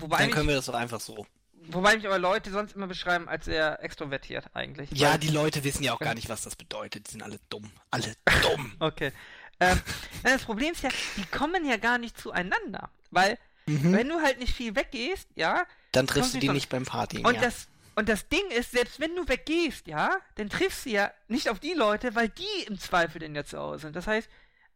wobei, 0.00 0.18
dann 0.18 0.30
können 0.30 0.48
wir 0.48 0.56
das 0.56 0.66
doch 0.66 0.74
einfach 0.74 1.00
so. 1.00 1.26
wobei 1.68 1.96
mich 1.96 2.06
aber 2.06 2.18
Leute 2.18 2.50
sonst 2.50 2.74
immer 2.76 2.86
beschreiben 2.86 3.28
als 3.28 3.44
sehr 3.46 3.82
extrovertiert 3.82 4.46
eigentlich. 4.54 4.90
Ja, 4.92 5.18
die 5.18 5.28
Leute 5.28 5.64
wissen 5.64 5.82
ja 5.82 5.92
auch 5.94 5.98
gar 5.98 6.14
nicht, 6.14 6.28
was 6.28 6.42
das 6.42 6.56
bedeutet. 6.56 7.06
Die 7.08 7.12
sind 7.12 7.22
alle 7.22 7.38
dumm. 7.48 7.70
Alle 7.90 8.14
dumm. 8.42 8.72
Okay. 8.80 9.12
Ähm, 9.58 9.80
das 10.22 10.42
Problem 10.44 10.72
ist 10.72 10.82
ja, 10.82 10.90
die 11.16 11.24
kommen 11.24 11.64
ja 11.66 11.76
gar 11.78 11.98
nicht 11.98 12.18
zueinander. 12.20 12.90
Weil, 13.10 13.38
Mhm. 13.68 13.92
wenn 13.94 14.08
du 14.08 14.20
halt 14.20 14.38
nicht 14.38 14.54
viel 14.54 14.76
weggehst, 14.76 15.28
ja, 15.34 15.64
Dann 15.92 16.06
triffst 16.06 16.34
du 16.34 16.38
die 16.38 16.48
nicht 16.50 16.68
beim 16.68 16.84
Party. 16.84 17.24
Und 17.24 17.34
ja. 17.34 17.40
das 17.40 17.66
und 17.96 18.08
das 18.10 18.28
Ding 18.28 18.46
ist, 18.50 18.72
selbst 18.72 19.00
wenn 19.00 19.16
du 19.16 19.26
weggehst, 19.26 19.86
ja, 19.88 20.10
dann 20.34 20.50
triffst 20.50 20.84
du 20.84 20.90
ja 20.90 21.10
nicht 21.28 21.48
auf 21.48 21.58
die 21.60 21.72
Leute, 21.72 22.14
weil 22.14 22.28
die 22.28 22.64
im 22.68 22.78
Zweifel 22.78 23.18
denn 23.20 23.34
ja 23.34 23.42
zu 23.44 23.58
Hause 23.58 23.80
sind. 23.86 23.96
Das 23.96 24.06
heißt, 24.06 24.28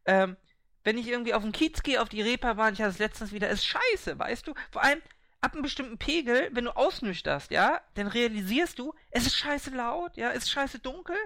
ähm, 0.05 0.35
wenn 0.83 0.97
ich 0.97 1.07
irgendwie 1.07 1.33
auf 1.33 1.43
den 1.43 1.51
Kiez 1.51 1.83
gehe, 1.83 2.01
auf 2.01 2.09
die 2.09 2.21
Reeperbahn, 2.21 2.73
ich 2.73 2.81
hatte 2.81 2.91
es 2.91 2.99
letztens 2.99 3.31
wieder, 3.31 3.49
ist 3.49 3.65
scheiße, 3.65 4.17
weißt 4.17 4.47
du? 4.47 4.53
Vor 4.71 4.83
allem 4.83 5.01
ab 5.41 5.53
einem 5.53 5.63
bestimmten 5.63 5.97
Pegel, 5.97 6.49
wenn 6.53 6.65
du 6.65 6.75
ausnüchterst, 6.75 7.51
ja, 7.51 7.81
dann 7.95 8.07
realisierst 8.07 8.79
du, 8.79 8.93
es 9.09 9.25
ist 9.25 9.35
scheiße 9.35 9.71
laut, 9.71 10.15
ja, 10.17 10.31
es 10.31 10.43
ist 10.43 10.51
scheiße 10.51 10.79
dunkel, 10.79 11.17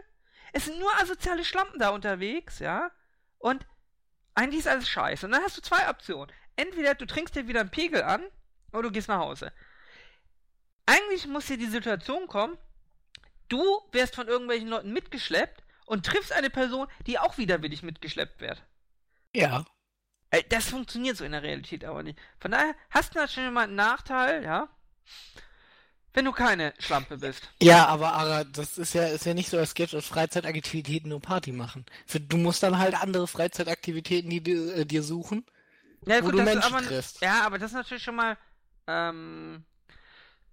es 0.53 0.65
sind 0.65 0.79
nur 0.79 0.93
asoziale 0.99 1.43
Schlampen 1.43 1.79
da 1.79 1.89
unterwegs, 1.89 2.59
ja, 2.59 2.91
und 3.37 3.65
eigentlich 4.33 4.61
ist 4.61 4.67
alles 4.67 4.89
scheiße. 4.89 5.25
Und 5.25 5.31
dann 5.31 5.43
hast 5.43 5.57
du 5.57 5.61
zwei 5.61 5.89
Optionen. 5.89 6.33
Entweder 6.57 6.95
du 6.95 7.05
trinkst 7.05 7.35
dir 7.35 7.47
wieder 7.47 7.61
einen 7.61 7.71
Pegel 7.71 8.03
an, 8.03 8.23
oder 8.71 8.83
du 8.83 8.91
gehst 8.91 9.07
nach 9.07 9.19
Hause. 9.19 9.51
Eigentlich 10.85 11.27
muss 11.27 11.47
hier 11.47 11.57
die 11.57 11.65
Situation 11.65 12.27
kommen, 12.27 12.57
du 13.49 13.63
wirst 13.91 14.15
von 14.15 14.27
irgendwelchen 14.27 14.67
Leuten 14.67 14.93
mitgeschleppt 14.93 15.63
und 15.85 16.05
triffst 16.05 16.31
eine 16.31 16.49
Person, 16.49 16.87
die 17.07 17.19
auch 17.19 17.37
widerwillig 17.37 17.83
mitgeschleppt 17.83 18.41
wird. 18.41 18.63
Ja. 19.35 19.65
Das 20.49 20.65
funktioniert 20.69 21.15
so 21.17 21.23
in 21.23 21.31
der 21.31 21.43
Realität 21.43 21.85
aber 21.85 22.03
nicht. 22.03 22.19
Von 22.39 22.51
daher 22.51 22.75
hast 22.89 23.15
du 23.15 23.19
natürlich 23.19 23.51
mal 23.51 23.63
einen 23.65 23.75
Nachteil, 23.75 24.43
ja, 24.43 24.67
wenn 26.13 26.25
du 26.25 26.31
keine 26.31 26.73
Schlampe 26.79 27.17
bist. 27.17 27.49
Ja, 27.61 27.85
aber 27.87 28.13
Ara, 28.13 28.43
das 28.45 28.77
ist 28.77 28.93
ja, 28.93 29.05
ist 29.07 29.25
ja 29.25 29.33
nicht 29.33 29.49
so, 29.49 29.57
als 29.57 29.73
gäbe 29.73 29.87
es 29.87 29.95
aus 29.95 30.07
Freizeitaktivitäten 30.07 31.09
nur 31.09 31.21
Party 31.21 31.51
machen. 31.51 31.85
Du 32.27 32.37
musst 32.37 32.63
dann 32.63 32.77
halt 32.77 32.95
andere 33.01 33.27
Freizeitaktivitäten 33.27 34.29
die, 34.29 34.41
dir- 34.41 34.75
äh, 34.75 34.85
dir 34.85 35.03
suchen. 35.03 35.45
Ja, 36.05 36.23
Wo 36.23 36.31
du 36.31 36.41
Menschen 36.41 36.73
aber, 36.73 36.81
triffst. 36.85 37.21
Ja, 37.21 37.45
aber 37.45 37.57
das 37.57 37.71
ist 37.71 37.75
natürlich 37.75 38.03
schon 38.03 38.15
mal, 38.15 38.37
ähm, 38.87 39.65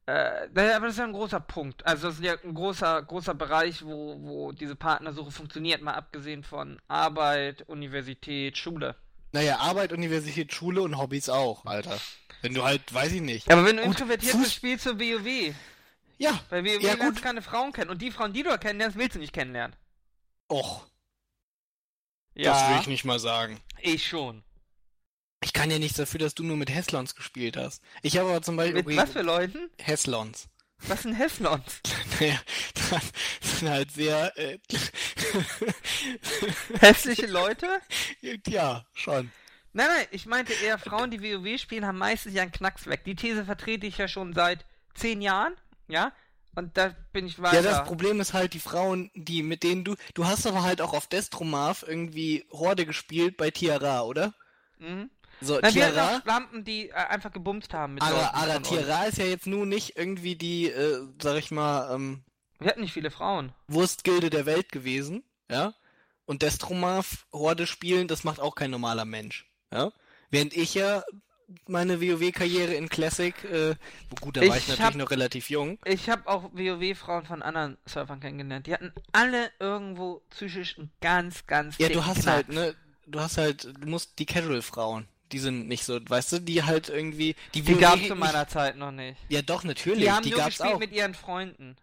äh, 0.06 0.48
aber 0.74 0.86
das 0.86 0.92
ist 0.94 0.98
ja 0.98 1.04
ein 1.04 1.12
großer 1.12 1.40
Punkt. 1.40 1.86
Also 1.86 2.08
das 2.08 2.16
ist 2.18 2.24
ja 2.24 2.34
ein 2.42 2.54
großer, 2.54 3.02
großer 3.02 3.34
Bereich, 3.34 3.84
wo, 3.84 4.16
wo 4.20 4.52
diese 4.52 4.74
Partnersuche 4.76 5.30
funktioniert, 5.30 5.80
mal 5.82 5.94
abgesehen 5.94 6.42
von 6.42 6.80
Arbeit, 6.88 7.62
Universität, 7.68 8.58
Schule. 8.58 8.96
Naja, 9.32 9.58
Arbeit, 9.58 9.92
Universität, 9.92 10.52
Schule 10.52 10.82
und 10.82 10.98
Hobbys 10.98 11.28
auch, 11.28 11.64
Alter. 11.64 11.98
Wenn 12.42 12.52
du 12.54 12.64
halt, 12.64 12.92
weiß 12.92 13.12
ich 13.12 13.20
nicht. 13.22 13.48
Ja, 13.48 13.54
aber 13.56 13.64
wenn 13.66 13.76
du 13.76 13.82
Gut, 13.84 13.92
introvertiert 13.92 14.34
Fuß- 14.34 14.40
bist, 14.40 14.54
spielst 14.54 14.86
du 14.86 14.98
WoW. 14.98 15.54
Ja, 16.18 16.38
Bei 16.50 16.62
WoW 16.64 16.82
Ja, 16.82 16.96
gut. 16.96 17.22
keine 17.22 17.40
Frauen 17.40 17.72
kennen. 17.72 17.90
Und 17.90 18.02
die 18.02 18.10
Frauen, 18.10 18.32
die 18.32 18.42
du 18.42 18.56
kennenlernst, 18.58 18.98
willst 18.98 19.14
du 19.16 19.20
nicht 19.20 19.32
kennenlernen. 19.32 19.74
och, 20.50 20.86
Ja, 22.34 22.52
das 22.52 22.68
will 22.70 22.80
ich 22.80 22.86
nicht 22.88 23.04
mal 23.04 23.18
sagen. 23.18 23.60
ich 23.80 24.06
schon. 24.06 24.42
Ich 25.42 25.52
kann 25.52 25.70
ja 25.70 25.78
nichts 25.78 25.96
dafür, 25.96 26.20
dass 26.20 26.34
du 26.34 26.44
nur 26.44 26.56
mit 26.56 26.70
Heslons 26.70 27.14
gespielt 27.14 27.56
hast. 27.56 27.82
Ich 28.02 28.16
habe 28.16 28.30
aber 28.30 28.42
zum 28.42 28.56
Beispiel... 28.56 28.82
Mit 28.82 28.96
was 28.96 29.12
für 29.12 29.22
Leuten? 29.22 29.70
Heslons. 29.78 30.48
Was 30.88 31.02
sind 31.02 31.14
Heslons? 31.14 31.80
Naja, 32.20 32.38
das 32.90 33.58
sind 33.58 33.68
halt 33.70 33.90
sehr... 33.90 34.36
Äh, 34.36 34.58
Hässliche 36.80 37.26
Leute? 37.26 37.66
ja, 38.46 38.84
schon. 38.94 39.32
Nein, 39.72 39.88
nein, 39.88 40.06
ich 40.10 40.26
meinte 40.26 40.52
eher, 40.52 40.78
Frauen, 40.78 41.10
die 41.10 41.22
WoW 41.22 41.58
spielen, 41.58 41.86
haben 41.86 41.98
meistens 41.98 42.34
ja 42.34 42.42
einen 42.42 42.52
Knacks 42.52 42.86
weg. 42.86 43.04
Die 43.04 43.16
These 43.16 43.44
vertrete 43.44 43.86
ich 43.86 43.98
ja 43.98 44.06
schon 44.06 44.34
seit 44.34 44.66
zehn 44.94 45.22
Jahren, 45.22 45.54
ja? 45.88 46.12
Und 46.54 46.76
da 46.76 46.94
bin 47.12 47.26
ich 47.26 47.40
weiter. 47.40 47.56
Ja, 47.56 47.62
das 47.62 47.84
Problem 47.84 48.20
ist 48.20 48.34
halt 48.34 48.52
die 48.52 48.60
Frauen, 48.60 49.10
die 49.14 49.42
mit 49.42 49.62
denen 49.62 49.84
du. 49.84 49.96
Du 50.12 50.26
hast 50.26 50.46
aber 50.46 50.62
halt 50.62 50.82
auch 50.82 50.92
auf 50.92 51.06
Destromarv 51.06 51.82
irgendwie 51.88 52.44
Horde 52.50 52.84
gespielt 52.84 53.38
bei 53.38 53.50
Tiara, 53.50 54.02
oder? 54.02 54.34
Mhm. 54.78 55.10
So, 55.42 55.58
Na, 55.60 55.74
wir 55.74 55.84
hatten 55.84 55.94
Tiara. 55.94 56.16
auch 56.18 56.24
Lampen, 56.24 56.64
die 56.64 56.88
äh, 56.90 56.92
einfach 56.94 57.32
gebumst 57.32 57.74
haben 57.74 57.94
mit 57.94 58.02
von 58.04 58.12
uns. 58.56 58.68
Tiara 58.68 59.04
ist 59.04 59.18
ja 59.18 59.24
jetzt 59.26 59.46
nun 59.46 59.68
nicht 59.68 59.96
irgendwie 59.96 60.36
die, 60.36 60.70
äh, 60.70 61.06
sag 61.20 61.36
ich 61.36 61.50
mal, 61.50 61.94
ähm, 61.94 62.22
Wir 62.58 62.68
hatten 62.70 62.80
nicht 62.82 62.92
viele 62.92 63.10
Frauen. 63.10 63.52
Wurstgilde 63.68 64.30
der 64.30 64.46
Welt 64.46 64.70
gewesen, 64.70 65.24
ja? 65.50 65.74
Und 66.24 66.42
Destromarv 66.42 67.26
Horde 67.32 67.66
spielen, 67.66 68.06
das 68.08 68.22
macht 68.24 68.38
auch 68.40 68.54
kein 68.54 68.70
normaler 68.70 69.04
Mensch, 69.04 69.50
ja? 69.72 69.90
Während 70.30 70.56
ich 70.56 70.74
ja 70.74 71.02
meine 71.66 72.00
WoW-Karriere 72.00 72.72
in 72.74 72.88
Classic, 72.88 73.34
äh, 73.44 73.74
gut, 74.20 74.36
da 74.36 74.40
war 74.40 74.48
Ich 74.56 74.62
ich 74.62 74.68
natürlich 74.68 74.80
hab- 74.80 74.94
noch 74.94 75.10
relativ 75.10 75.50
jung. 75.50 75.78
Ich 75.84 76.08
habe 76.08 76.26
auch 76.26 76.44
WoW-Frauen 76.54 77.26
von 77.26 77.42
anderen 77.42 77.76
Surfern 77.84 78.20
kennengelernt. 78.20 78.66
Die 78.66 78.72
hatten 78.72 78.92
alle 79.12 79.50
irgendwo 79.58 80.22
psychisch 80.30 80.78
einen 80.78 80.90
ganz, 81.02 81.46
ganz 81.46 81.76
Ja, 81.78 81.88
du 81.90 82.06
hast 82.06 82.22
Knacks. 82.22 82.26
halt, 82.26 82.48
ne, 82.48 82.74
du 83.06 83.20
hast 83.20 83.36
halt, 83.36 83.64
du 83.64 83.86
musst 83.86 84.18
die 84.18 84.24
Casual-Frauen, 84.24 85.06
die 85.32 85.38
sind 85.38 85.68
nicht 85.68 85.84
so, 85.84 85.98
weißt 86.02 86.32
du, 86.32 86.38
die 86.40 86.62
halt 86.62 86.88
irgendwie, 86.88 87.34
die, 87.54 87.62
Die 87.62 87.74
WoW 87.76 87.80
gab's 87.80 88.06
zu 88.08 88.14
meiner 88.14 88.46
Zeit 88.48 88.76
noch 88.76 88.92
nicht. 88.92 89.18
Ja, 89.28 89.42
doch, 89.42 89.64
natürlich, 89.64 90.04
Die 90.04 90.10
haben 90.12 90.22
die 90.24 90.30
nur 90.30 90.44
gespielt 90.44 90.74
auch. 90.74 90.78
mit 90.78 90.92
ihren 90.92 91.14
Freunden. 91.14 91.76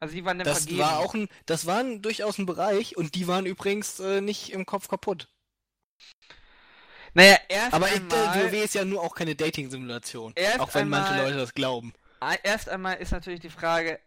Also 0.00 0.14
die 0.14 0.24
waren 0.24 0.38
dann 0.38 0.44
Das 0.46 0.58
vergeben. 0.58 0.78
war 0.80 0.98
auch 0.98 1.14
ein, 1.14 1.28
das 1.46 1.66
war 1.66 1.78
ein, 1.78 2.02
durchaus 2.02 2.38
ein 2.38 2.46
Bereich 2.46 2.96
und 2.96 3.14
die 3.14 3.26
waren 3.28 3.46
übrigens 3.46 3.98
äh, 4.00 4.20
nicht 4.20 4.52
im 4.52 4.66
Kopf 4.66 4.88
kaputt. 4.88 5.28
Naja, 7.14 7.38
erst 7.48 7.72
Aber 7.72 7.86
ich, 7.88 7.94
äh, 7.94 7.98
einmal, 8.00 8.52
WoW 8.52 8.64
ist 8.64 8.74
ja 8.74 8.84
nur 8.84 9.02
auch 9.02 9.14
keine 9.14 9.34
Dating-Simulation. 9.34 10.34
Auch 10.58 10.74
wenn 10.74 10.88
manche 10.88 11.10
einmal- 11.12 11.24
Leute 11.28 11.38
das 11.38 11.54
glauben. 11.54 11.94
erst 12.42 12.68
einmal 12.68 12.96
ist 12.98 13.12
natürlich 13.12 13.40
die 13.40 13.48
Frage, 13.50 13.98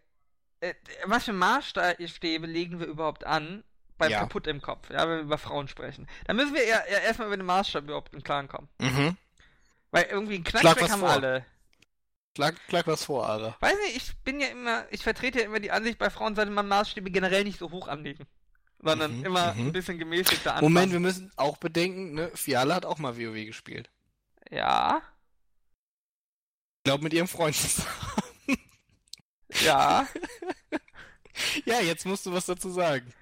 äh, 0.60 0.74
was 1.06 1.24
für 1.24 1.32
Maßstäbe 1.32 2.46
legen 2.46 2.78
wir 2.78 2.86
überhaupt 2.86 3.26
an 3.26 3.64
beim 4.00 4.10
Ja. 4.10 4.18
kaputt 4.20 4.48
im 4.48 4.60
Kopf, 4.60 4.90
ja, 4.90 5.08
wenn 5.08 5.18
wir 5.18 5.22
über 5.22 5.38
Frauen 5.38 5.68
sprechen. 5.68 6.08
Da 6.26 6.34
müssen 6.34 6.54
wir 6.54 6.66
ja, 6.66 6.80
ja 6.90 6.98
erstmal 6.98 7.28
über 7.28 7.36
den 7.36 7.46
Maßstab 7.46 7.84
überhaupt 7.84 8.12
im 8.14 8.24
Klaren 8.24 8.48
kommen. 8.48 8.68
Mhm. 8.80 9.16
Weil 9.92 10.04
irgendwie 10.10 10.34
einen 10.36 10.44
Knack 10.44 10.62
Schlag 10.62 10.76
weg 10.76 10.82
was 10.84 10.90
haben 10.92 11.00
vor. 11.00 11.10
alle. 11.10 11.44
Schlag, 12.36 12.56
schlag 12.68 12.86
was 12.86 13.04
vor, 13.04 13.26
Ara. 13.28 13.56
Weiß 13.60 13.74
nicht, 13.86 13.96
ich 13.96 14.16
bin 14.24 14.40
ja 14.40 14.48
immer, 14.48 14.84
ich 14.90 15.02
vertrete 15.02 15.40
ja 15.40 15.44
immer 15.44 15.60
die 15.60 15.70
Ansicht, 15.72 15.98
bei 15.98 16.10
Frauen 16.10 16.34
sollte 16.34 16.50
man 16.52 16.66
Maßstäbe 16.68 17.10
generell 17.10 17.44
nicht 17.44 17.58
so 17.58 17.70
hoch 17.70 17.88
anlegen. 17.88 18.26
Sondern 18.82 19.18
Mhm, 19.18 19.24
immer 19.26 19.54
mhm. 19.54 19.66
ein 19.68 19.72
bisschen 19.72 19.98
gemäßigter 19.98 20.52
anfangen. 20.54 20.72
Moment, 20.72 20.92
wir 20.92 21.00
müssen 21.00 21.30
auch 21.36 21.58
bedenken, 21.58 22.14
ne, 22.14 22.30
Fiala 22.34 22.76
hat 22.76 22.86
auch 22.86 22.98
mal 22.98 23.16
WoW 23.18 23.44
gespielt. 23.46 23.90
Ja, 24.50 25.02
Ich 26.78 26.84
glaube 26.84 27.04
mit 27.04 27.12
ihrem 27.12 27.28
Freund 27.28 27.54
zusammen. 27.56 27.90
ja. 29.60 30.06
ja, 31.66 31.80
jetzt 31.80 32.06
musst 32.06 32.24
du 32.26 32.32
was 32.32 32.46
dazu 32.46 32.70
sagen. 32.70 33.12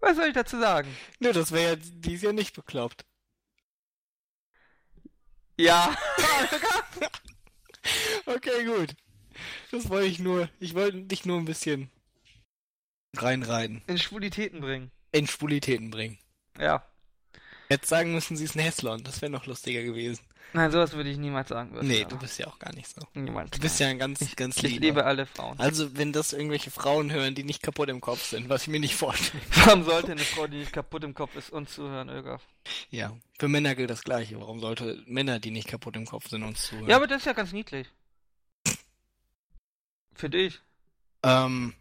Was 0.00 0.16
soll 0.16 0.28
ich 0.28 0.34
dazu 0.34 0.58
sagen? 0.58 0.94
Nö, 1.18 1.32
das 1.32 1.52
wäre 1.52 1.72
ja, 1.72 1.76
die 1.76 2.14
ist 2.14 2.22
ja 2.22 2.32
nicht 2.32 2.54
bekloppt. 2.54 3.04
Ja. 5.56 5.96
Okay, 8.26 8.66
gut. 8.66 8.94
Das 9.70 9.88
wollte 9.88 10.06
ich 10.08 10.18
nur, 10.18 10.50
ich 10.60 10.74
wollte 10.74 11.02
dich 11.02 11.24
nur 11.24 11.38
ein 11.38 11.46
bisschen 11.46 11.90
reinreiten. 13.16 13.82
In 13.86 13.96
Schwulitäten 13.96 14.60
bringen. 14.60 14.90
In 15.12 15.26
Spulitäten 15.26 15.90
bringen. 15.90 16.18
Ja. 16.58 16.84
Jetzt 17.70 17.88
sagen 17.88 18.12
müssen, 18.12 18.36
sie 18.36 18.44
ist 18.44 18.54
ein 18.54 18.60
Heslon. 18.60 19.02
Das 19.02 19.22
wäre 19.22 19.32
noch 19.32 19.46
lustiger 19.46 19.82
gewesen. 19.82 20.22
Nein, 20.54 20.70
sowas 20.70 20.94
würde 20.94 21.10
ich 21.10 21.18
niemals 21.18 21.50
sagen. 21.50 21.72
Würste, 21.72 21.86
Nee, 21.86 22.00
aber 22.02 22.10
du 22.10 22.18
bist 22.18 22.38
ja 22.38 22.46
auch 22.46 22.58
gar 22.58 22.74
nicht 22.74 22.88
so. 22.88 23.00
Niemals. 23.14 23.50
Du 23.50 23.60
bist 23.60 23.78
ja 23.80 23.88
ein 23.88 23.98
ganz, 23.98 24.34
ganz 24.34 24.56
Ich 24.56 24.62
lieber. 24.62 24.80
liebe 24.80 25.04
alle 25.04 25.26
Frauen. 25.26 25.58
Also, 25.60 25.94
wenn 25.96 26.12
das 26.12 26.32
irgendwelche 26.32 26.70
Frauen 26.70 27.12
hören, 27.12 27.34
die 27.34 27.44
nicht 27.44 27.62
kaputt 27.62 27.90
im 27.90 28.00
Kopf 28.00 28.24
sind, 28.24 28.48
was 28.48 28.62
ich 28.62 28.68
mir 28.68 28.80
nicht 28.80 28.94
vorstelle. 28.94 29.42
Warum 29.66 29.84
sollte 29.84 30.12
eine 30.12 30.22
Frau, 30.22 30.46
die 30.46 30.58
nicht 30.58 30.72
kaputt 30.72 31.04
im 31.04 31.12
Kopf 31.14 31.36
ist, 31.36 31.50
uns 31.50 31.74
zuhören, 31.74 32.08
Öger? 32.08 32.40
Ja, 32.90 33.14
für 33.38 33.48
Männer 33.48 33.74
gilt 33.74 33.90
das 33.90 34.02
Gleiche. 34.04 34.40
Warum 34.40 34.60
sollte 34.60 35.02
Männer, 35.06 35.38
die 35.38 35.50
nicht 35.50 35.68
kaputt 35.68 35.96
im 35.96 36.06
Kopf 36.06 36.28
sind, 36.28 36.42
uns 36.42 36.66
zuhören? 36.66 36.88
Ja, 36.88 36.96
aber 36.96 37.06
das 37.06 37.18
ist 37.18 37.26
ja 37.26 37.34
ganz 37.34 37.52
niedlich. 37.52 37.86
Für 40.14 40.30
dich. 40.30 40.60
Ähm. 41.22 41.74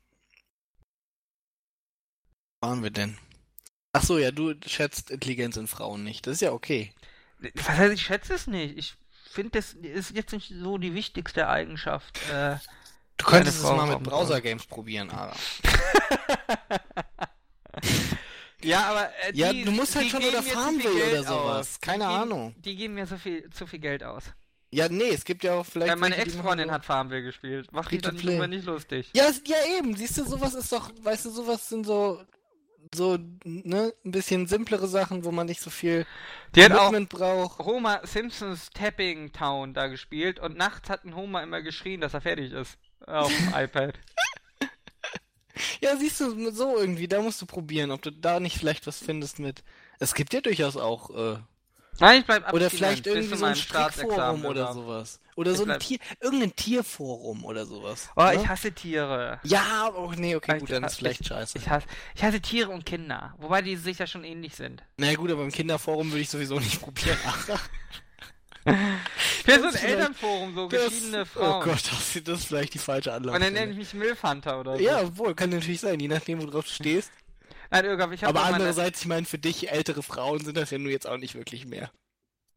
Waren 2.62 2.84
wir 2.84 2.92
denn? 2.92 3.18
Ach 3.94 4.04
so, 4.04 4.18
ja, 4.18 4.32
du 4.32 4.54
schätzt 4.66 5.10
Intelligenz 5.10 5.58
in 5.58 5.68
Frauen 5.68 6.04
nicht. 6.04 6.28
Das 6.28 6.34
ist 6.34 6.42
ja 6.42 6.52
okay. 6.52 6.94
Was 7.56 7.68
heißt, 7.70 7.94
ich 7.94 8.02
schätze 8.02 8.34
es 8.34 8.48
nicht. 8.48 8.78
Ich 8.78 8.96
finde, 9.30 9.52
das 9.52 9.74
ist 9.74 10.16
jetzt 10.16 10.34
nicht 10.34 10.52
so 10.56 10.78
die 10.78 10.94
wichtigste 10.94 11.48
Eigenschaft. 11.48 12.20
Äh, 12.32 12.56
Du 13.18 13.26
könntest 13.26 13.58
es 13.58 13.64
mal 13.64 13.88
mit 13.88 14.04
Browser-Games 14.04 14.68
probieren, 14.68 15.10
aber. 15.10 15.36
ja, 18.64 18.86
aber 18.90 19.10
äh, 19.24 19.32
Ja, 19.34 19.52
die, 19.52 19.64
du 19.64 19.72
musst 19.72 19.96
halt 19.96 20.06
die 20.06 20.10
schon 20.12 20.20
geben 20.20 20.36
oder 20.36 20.44
Geld 20.44 21.12
oder 21.14 21.24
sowas. 21.24 21.68
aus. 21.70 21.82
Keine 21.82 22.04
die 22.04 22.10
geben, 22.10 22.22
Ahnung. 22.22 22.56
Die 22.60 22.76
geben 22.76 22.94
mir 22.94 23.08
so 23.08 23.18
viel, 23.18 23.50
zu 23.50 23.66
viel 23.66 23.80
Geld 23.80 24.04
aus. 24.04 24.26
Ja, 24.70 24.90
nee, 24.90 25.10
es 25.10 25.24
gibt 25.24 25.44
ja 25.44 25.54
auch 25.56 25.66
vielleicht. 25.66 25.90
Ja, 25.90 25.96
meine 25.96 26.16
die 26.16 26.22
Ex-Freundin 26.22 26.70
hat 26.72 26.86
Farmville 26.86 27.24
gespielt. 27.24 27.70
Mach 27.72 27.88
dich 27.88 28.02
Free 28.02 28.10
to 28.10 28.12
dann 28.12 28.18
drüber 28.18 28.48
nicht 28.48 28.66
lustig. 28.66 29.10
Ja, 29.14 29.30
ja, 29.46 29.56
eben. 29.80 29.96
Siehst 29.96 30.18
du, 30.18 30.26
sowas 30.26 30.54
ist 30.56 30.72
doch, 30.72 30.92
weißt 31.02 31.26
du, 31.26 31.30
sowas 31.32 31.70
sind 31.70 31.86
so, 31.86 32.22
so, 32.94 33.18
ne, 33.44 33.94
ein 34.06 34.12
bisschen 34.12 34.48
simplere 34.48 34.88
Sachen, 34.88 35.24
wo 35.24 35.32
man 35.32 35.48
nicht 35.48 35.62
so 35.62 35.70
viel 35.70 36.06
Die 36.56 36.64
hat 36.64 36.72
auch 36.72 36.86
Commitment 36.86 37.10
braucht. 37.10 37.60
Homer 37.60 38.02
Simpsons 38.04 38.70
Tapping 38.72 39.32
Town 39.32 39.74
da 39.74 39.88
gespielt 39.88 40.40
und 40.40 40.58
nachts 40.58 40.90
hat 40.90 41.06
ein 41.06 41.16
Homer 41.16 41.44
immer 41.44 41.62
geschrien, 41.62 42.02
dass 42.02 42.14
er 42.14 42.22
fertig 42.22 42.52
ist. 42.52 42.78
Auf 43.06 43.32
dem 43.32 43.54
iPad. 43.56 43.96
Ja, 45.82 45.96
siehst 45.98 46.20
du, 46.20 46.52
so 46.52 46.78
irgendwie, 46.78 47.08
da 47.08 47.20
musst 47.20 47.42
du 47.42 47.48
probieren, 47.48 47.90
ob 47.90 48.04
du 48.04 48.12
da 48.12 48.40
nicht 48.40 48.60
vielleicht 48.60 48.86
was 48.86 49.00
findest 49.00 49.40
mit. 49.40 49.64
Es 49.98 50.14
gibt 50.14 50.32
ja 50.34 50.42
durchaus 50.42 50.78
auch, 50.78 51.10
äh, 51.10 51.40
Nein, 52.00 52.20
ich 52.20 52.26
bleib 52.28 52.54
oder 52.54 52.70
vielleicht 52.70 53.08
irgendwie 53.08 53.36
so 53.36 53.46
ein 53.46 53.56
Staatsexamen 53.56 54.42
Strickforum 54.42 54.46
oder 54.46 54.74
sowas. 54.74 55.20
Oder 55.38 55.52
Ich 55.52 55.58
so 55.58 55.66
ein 55.66 55.80
Tier, 55.80 56.00
irgendein 56.20 56.56
Tierforum 56.56 57.46
oder 57.46 57.66
sowas. 57.68 58.10
Oh, 58.16 58.24
ne? 58.24 58.36
ich 58.36 58.48
hasse 58.48 58.72
Tiere. 58.72 59.40
Ja, 59.44 59.92
oh 59.96 60.12
nee, 60.18 60.36
okay, 60.36 60.56
Ich- 60.56 60.60
gut, 60.62 60.72
dann 60.72 60.84
ist 60.84 60.94
ich- 60.94 60.98
vielleicht 60.98 61.26
scheiße. 61.28 61.58
Ich 61.60 61.70
hasse, 61.70 61.86
ich 62.16 62.24
hasse 62.24 62.42
Tiere 62.42 62.72
und 62.72 62.86
Kinder. 62.88 63.36
Wobei 63.38 63.62
die 63.62 63.76
sich 63.76 64.00
ja 64.00 64.08
schon 64.08 64.24
ähnlich 64.24 64.56
sind. 64.56 64.84
Na 64.98 65.14
gut, 65.14 65.30
aber 65.32 65.44
im 65.44 65.52
Kinderforum 65.52 66.10
würde 66.12 66.22
ich 66.22 66.30
sowieso 66.30 66.60
nicht 66.60 66.82
probieren. 66.82 67.18
Ich 68.66 69.48
will 69.48 69.62
so 69.62 69.68
ein 69.68 69.76
Elternforum, 69.76 70.56
so 70.56 70.68
Das- 70.68 70.86
geschiedene 70.90 71.22
Oh 71.22 71.26
Frauen. 71.26 71.64
Gott, 71.64 71.84
das, 71.90 72.24
das 72.24 72.40
ist 72.40 72.46
vielleicht 72.48 72.74
die 72.74 72.80
falsche 72.80 73.16
und 73.16 73.28
dann 73.28 73.40
nenne 73.54 73.72
ich 73.72 73.78
mich 73.78 73.94
Milfhunter 73.94 74.60
oder 74.60 74.76
so. 74.78 74.84
Ja, 74.84 75.18
wohl, 75.18 75.36
kann 75.36 75.52
natürlich 75.52 75.80
sein, 75.80 76.00
je 76.00 76.08
nachdem, 76.10 76.42
worauf 76.42 76.66
du 76.66 76.72
stehst. 76.74 77.12
Nein, 77.70 77.86
Irga, 77.86 78.12
ich 78.12 78.24
habe 78.24 78.30
Aber 78.32 78.42
meine... 78.42 78.56
andererseits, 78.56 79.02
ich 79.02 79.08
meine, 79.08 79.26
für 79.26 79.38
dich 79.38 79.72
ältere 79.72 80.02
Frauen 80.04 80.44
sind 80.44 80.58
das 80.58 80.72
ja 80.72 80.80
nur 80.80 80.92
jetzt 80.92 81.08
auch 81.08 81.18
nicht 81.18 81.36
wirklich 81.36 81.66
mehr. 81.66 81.92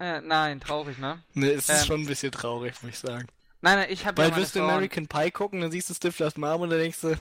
Äh, 0.01 0.21
nein, 0.23 0.61
traurig, 0.61 0.99
ne? 0.99 1.23
Ne, 1.35 1.51
es 1.51 1.69
ist 1.69 1.83
Ähm. 1.83 1.87
schon 1.87 2.01
ein 2.01 2.07
bisschen 2.07 2.33
traurig, 2.33 2.75
muss 2.83 2.91
ich 2.93 2.99
sagen. 2.99 3.29
Nein, 3.61 3.79
nein, 3.81 3.89
ich 3.91 4.07
habe 4.07 4.17
Weil 4.17 4.25
ja 4.27 4.31
meine 4.31 4.43
wirst 4.43 4.57
du. 4.57 4.63
American 4.63 5.07
Pie 5.07 5.31
gucken, 5.31 5.61
dann 5.61 5.71
siehst 5.71 5.91
du 5.91 5.95
Stiflers 5.95 6.37
Mom 6.39 6.63
und 6.63 6.71
dann 6.71 6.79
denkst 6.79 7.01
du, 7.03 7.15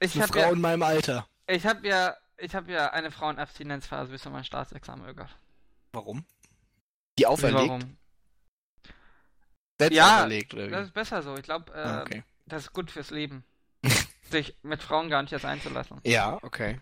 Ich 0.00 0.14
eine 0.16 0.26
Frau 0.26 0.38
ja, 0.40 0.50
in 0.50 0.60
meinem 0.60 0.82
Alter. 0.82 1.28
ich 1.46 1.64
habe 1.64 1.86
ja, 1.86 2.16
ich 2.38 2.54
habe 2.56 2.72
ja 2.72 2.90
eine 2.90 3.12
Frauenabstinenzphase 3.12 4.10
bis 4.10 4.22
zu 4.22 4.30
meinem 4.30 4.42
Staatsexamen, 4.44 5.06
Irga. 5.06 5.28
Warum? 5.92 6.24
Die 7.18 7.26
auferlegt? 7.26 7.68
Warum? 7.68 7.96
Selbst 9.78 9.96
Ja, 9.96 10.16
auferlegt, 10.18 10.54
oder 10.54 10.66
wie? 10.66 10.70
Das 10.70 10.86
ist 10.86 10.94
besser 10.94 11.22
so. 11.22 11.36
Ich 11.36 11.42
glaube, 11.44 11.72
äh, 11.72 11.78
ah, 11.78 12.02
okay. 12.02 12.24
das 12.46 12.64
ist 12.64 12.72
gut 12.72 12.90
fürs 12.90 13.10
Leben. 13.10 13.44
sich 14.30 14.56
mit 14.62 14.82
Frauen 14.82 15.08
gar 15.08 15.22
nicht 15.22 15.32
erst 15.32 15.44
einzulassen. 15.44 16.00
Ja, 16.04 16.38
okay. 16.42 16.80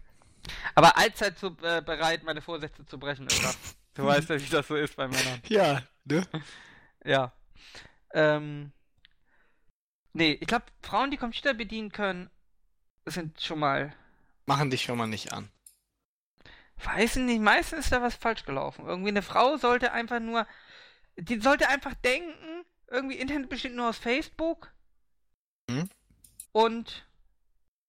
Aber 0.74 0.96
allzeit 0.96 1.38
zu, 1.38 1.48
äh, 1.62 1.82
bereit, 1.82 2.22
meine 2.24 2.40
Vorsätze 2.40 2.86
zu 2.86 2.98
brechen, 2.98 3.28
Irga. 3.30 3.52
Du 3.94 4.04
weißt 4.04 4.28
ja, 4.30 4.40
wie 4.40 4.48
das 4.48 4.66
so 4.68 4.76
ist 4.76 4.96
bei 4.96 5.08
Männern. 5.08 5.40
Ja, 5.48 5.82
ne? 6.04 6.26
Ja. 7.04 7.32
Ähm. 8.12 8.72
Nee, 10.12 10.38
ich 10.40 10.46
glaube, 10.46 10.64
Frauen, 10.82 11.10
die 11.10 11.16
Computer 11.16 11.54
bedienen 11.54 11.90
können, 11.92 12.30
sind 13.04 13.40
schon 13.40 13.58
mal. 13.58 13.94
Machen 14.46 14.70
dich 14.70 14.82
schon 14.82 14.96
mal 14.96 15.06
nicht 15.06 15.32
an. 15.32 15.50
Weiß 16.82 17.16
ich 17.16 17.22
nicht, 17.22 17.40
meistens 17.40 17.80
ist 17.86 17.92
da 17.92 18.00
was 18.02 18.14
falsch 18.14 18.44
gelaufen. 18.44 18.86
Irgendwie 18.86 19.08
eine 19.08 19.22
Frau 19.22 19.56
sollte 19.56 19.92
einfach 19.92 20.20
nur. 20.20 20.46
Die 21.16 21.40
sollte 21.40 21.68
einfach 21.68 21.94
denken, 21.94 22.64
irgendwie 22.88 23.16
Internet 23.18 23.48
besteht 23.48 23.74
nur 23.74 23.88
aus 23.88 23.98
Facebook 23.98 24.72
Hm? 25.70 25.88
und 26.52 27.06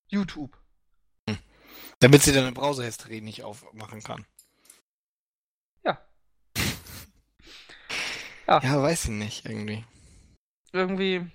YouTube. 0.07 0.57
Damit 1.99 2.21
sie 2.23 2.33
deine 2.33 2.51
Browser-History 2.51 3.21
nicht 3.21 3.43
aufmachen 3.43 4.03
kann. 4.03 4.25
Ja. 5.83 5.97
Ja. 8.47 8.61
Ja, 8.61 8.81
weiß 8.81 9.05
ich 9.05 9.11
nicht, 9.11 9.45
irgendwie. 9.45 9.83
Irgendwie. 10.71 11.25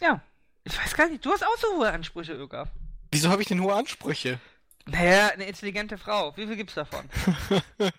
Ja. 0.00 0.20
Ich 0.64 0.78
weiß 0.78 0.94
gar 0.94 1.08
nicht, 1.08 1.24
du 1.24 1.32
hast 1.32 1.44
auch 1.44 1.56
so 1.58 1.76
hohe 1.76 1.90
Ansprüche, 1.90 2.34
Ögaf. 2.34 2.68
Wieso 3.10 3.30
habe 3.30 3.42
ich 3.42 3.48
denn 3.48 3.60
hohe 3.60 3.74
Ansprüche? 3.74 4.38
Naja, 4.86 5.28
eine 5.28 5.44
intelligente 5.44 5.98
Frau. 5.98 6.36
Wie 6.36 6.46
viel 6.46 6.56
gibt's 6.56 6.74
davon? 6.74 7.08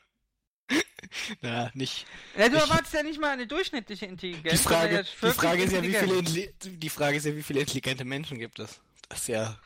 Na, 1.42 1.72
nicht. 1.74 2.06
Ja, 2.38 2.50
du 2.50 2.58
erwartest 2.58 2.94
ja 2.94 3.04
nicht 3.04 3.20
mal 3.20 3.32
eine 3.32 3.48
durchschnittliche 3.48 4.06
Intelligenz. 4.06 4.52
Die 4.52 4.68
Frage, 4.68 4.96
jetzt 4.96 5.14
die 5.22 5.30
Frage 5.30 5.64
ist 5.64 5.74
ja, 5.74 5.84
wie 5.84 5.94
viele, 5.94 6.24
die 6.24 6.90
Frage 6.90 7.18
ist 7.18 7.26
ja, 7.26 7.36
wie 7.36 7.44
viele 7.44 7.60
intelligente 7.62 8.06
Menschen 8.06 8.40
gibt 8.40 8.60
es? 8.60 8.80
Das 9.10 9.20
ist 9.20 9.28
ja. 9.28 9.58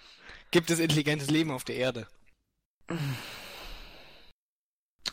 Gibt 0.51 0.69
es 0.69 0.79
intelligentes 0.79 1.29
Leben 1.29 1.51
auf 1.51 1.63
der 1.63 1.75
Erde? 1.75 2.07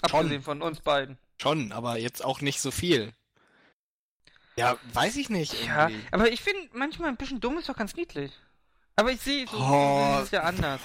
Abgesehen 0.00 0.42
von 0.42 0.62
uns 0.62 0.80
beiden. 0.80 1.18
Schon, 1.40 1.72
aber 1.72 1.98
jetzt 1.98 2.24
auch 2.24 2.40
nicht 2.40 2.60
so 2.60 2.70
viel. 2.70 3.12
Ja, 4.56 4.76
weiß 4.92 5.16
ich 5.16 5.30
nicht. 5.30 5.64
Ja, 5.66 5.88
Irgendwie. 5.88 6.06
aber 6.12 6.30
ich 6.30 6.40
finde 6.40 6.68
manchmal 6.72 7.08
ein 7.08 7.16
bisschen 7.16 7.40
dumm 7.40 7.58
ist 7.58 7.68
doch 7.68 7.76
ganz 7.76 7.94
niedlich. 7.96 8.32
Aber 8.96 9.10
ich 9.10 9.20
sehe, 9.20 9.46
so 9.48 9.56
Oh. 9.58 10.14
das 10.16 10.24
ist 10.26 10.32
ja 10.32 10.42
anders. 10.44 10.80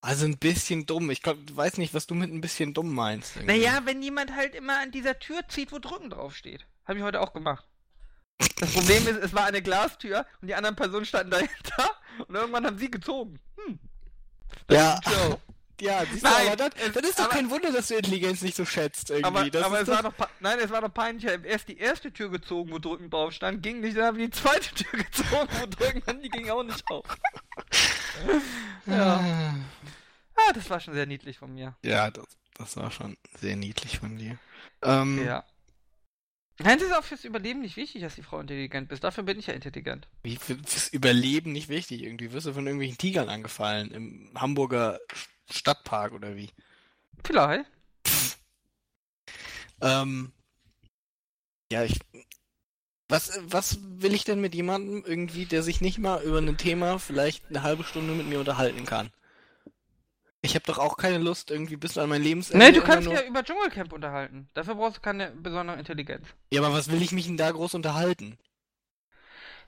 Also 0.00 0.26
ein 0.26 0.38
bisschen 0.38 0.86
dumm. 0.86 1.10
Ich 1.10 1.22
glaub, 1.22 1.36
weiß 1.56 1.78
nicht, 1.78 1.94
was 1.94 2.06
du 2.06 2.14
mit 2.14 2.30
ein 2.30 2.40
bisschen 2.40 2.74
dumm 2.74 2.94
meinst. 2.94 3.36
irgendwie. 3.36 3.58
Naja, 3.58 3.80
wenn 3.86 4.02
jemand 4.02 4.36
halt 4.36 4.54
immer 4.54 4.78
an 4.80 4.92
dieser 4.92 5.18
Tür 5.18 5.48
zieht, 5.48 5.72
wo 5.72 5.78
Drücken 5.78 6.10
draufsteht. 6.10 6.66
Habe 6.84 6.98
ich 6.98 7.04
heute 7.04 7.20
auch 7.20 7.32
gemacht. 7.32 7.66
Das 8.58 8.72
Problem 8.72 9.06
ist, 9.08 9.16
es 9.16 9.32
war 9.32 9.44
eine 9.46 9.62
Glastür 9.62 10.26
und 10.40 10.48
die 10.48 10.54
anderen 10.54 10.76
Personen 10.76 11.06
standen 11.06 11.30
dahinter 11.30 11.90
und 12.28 12.34
irgendwann 12.34 12.66
haben 12.66 12.78
sie 12.78 12.90
gezogen. 12.90 13.40
Hm. 13.56 13.78
Ja. 14.70 15.00
Ja, 15.80 16.04
siehst 16.06 16.24
du, 16.24 16.28
Nein, 16.28 16.46
aber 16.48 16.56
das, 16.56 16.70
das 16.94 17.02
ist 17.04 17.18
doch 17.18 17.24
aber- 17.24 17.34
kein 17.34 17.50
Wunder, 17.50 17.72
dass 17.72 17.88
du 17.88 17.94
Intelligenz 17.96 18.42
nicht 18.42 18.56
so 18.56 18.64
schätzt 18.64 19.10
irgendwie. 19.10 19.26
Aber, 19.26 19.66
aber 19.66 19.80
es 19.80 19.88
war 19.88 20.02
doch, 20.02 20.14
nein, 20.40 20.58
es 20.60 20.70
war 20.70 20.80
doch 20.80 20.92
peinlich. 20.94 21.24
Ich 21.24 21.32
habe 21.32 21.46
erst 21.46 21.68
die 21.68 21.78
erste 21.78 22.12
Tür 22.12 22.30
gezogen, 22.30 22.70
wo 22.72 22.78
Drücken 22.78 23.10
drauf 23.10 23.32
stand, 23.32 23.62
ging 23.62 23.80
nicht, 23.80 23.96
dann 23.96 24.04
haben 24.04 24.18
wir 24.18 24.26
die 24.26 24.30
zweite 24.32 24.72
Tür 24.74 24.98
gezogen, 25.04 25.48
wo 25.60 25.66
Drücken, 25.66 26.02
und 26.10 26.22
die 26.22 26.28
ging 26.28 26.48
auch 26.50 26.62
nicht 26.62 26.84
auf. 26.88 27.04
ja. 28.86 29.54
Ah, 30.36 30.52
das 30.52 30.68
war 30.70 30.80
schon 30.80 30.94
sehr 30.94 31.06
niedlich 31.06 31.38
von 31.38 31.52
mir. 31.54 31.76
Ja, 31.84 32.10
das, 32.10 32.26
das 32.54 32.76
war 32.76 32.90
schon 32.90 33.16
sehr 33.40 33.56
niedlich 33.56 33.98
von 33.98 34.16
dir. 34.16 34.38
Ähm, 34.82 35.24
Ja. 35.24 35.44
Nein, 36.60 36.76
es 36.78 36.84
ist 36.84 36.94
auch 36.94 37.02
fürs 37.02 37.24
Überleben 37.24 37.62
nicht 37.62 37.76
wichtig, 37.76 38.02
dass 38.02 38.14
die 38.14 38.22
Frau 38.22 38.38
intelligent 38.38 38.92
ist. 38.92 39.02
Dafür 39.02 39.24
bin 39.24 39.40
ich 39.40 39.48
ja 39.48 39.54
intelligent. 39.54 40.06
Wie 40.22 40.36
für, 40.36 40.54
fürs 40.64 40.86
Überleben 40.86 41.50
nicht 41.50 41.68
wichtig. 41.68 42.02
Irgendwie 42.04 42.30
wirst 42.32 42.46
du 42.46 42.52
von 42.52 42.64
irgendwelchen 42.64 42.96
Tigern 42.96 43.28
angefallen 43.28 43.90
im 43.90 44.30
Hamburger 44.36 45.00
Stadtpark 45.50 46.12
oder 46.12 46.36
wie. 46.36 46.50
Vielleicht. 47.24 47.70
Ähm, 49.80 50.32
ja, 51.70 51.84
ich. 51.84 51.98
Was, 53.08 53.38
was 53.42 53.78
will 53.82 54.14
ich 54.14 54.24
denn 54.24 54.40
mit 54.40 54.54
jemandem 54.54 55.04
irgendwie, 55.04 55.44
der 55.44 55.62
sich 55.62 55.80
nicht 55.80 55.98
mal 55.98 56.22
über 56.22 56.38
ein 56.38 56.56
Thema 56.56 56.98
vielleicht 56.98 57.48
eine 57.48 57.62
halbe 57.62 57.84
Stunde 57.84 58.14
mit 58.14 58.26
mir 58.26 58.40
unterhalten 58.40 58.86
kann? 58.86 59.10
Ich 60.40 60.54
habe 60.54 60.64
doch 60.66 60.78
auch 60.78 60.96
keine 60.96 61.18
Lust, 61.18 61.50
irgendwie 61.50 61.76
bis 61.76 61.96
an 61.96 62.08
mein 62.08 62.22
Lebensende. 62.22 62.64
Nee, 62.64 62.72
du 62.72 62.82
kannst 62.82 63.06
nur... 63.06 63.14
ja 63.14 63.26
über 63.26 63.42
Dschungelcamp 63.42 63.92
unterhalten. 63.92 64.50
Dafür 64.52 64.74
brauchst 64.74 64.98
du 64.98 65.00
keine 65.00 65.30
besondere 65.30 65.78
Intelligenz. 65.78 66.26
Ja, 66.50 66.62
aber 66.62 66.74
was 66.74 66.90
will 66.90 67.00
ich 67.00 67.12
mich 67.12 67.26
denn 67.26 67.38
da 67.38 67.50
groß 67.50 67.74
unterhalten? 67.74 68.38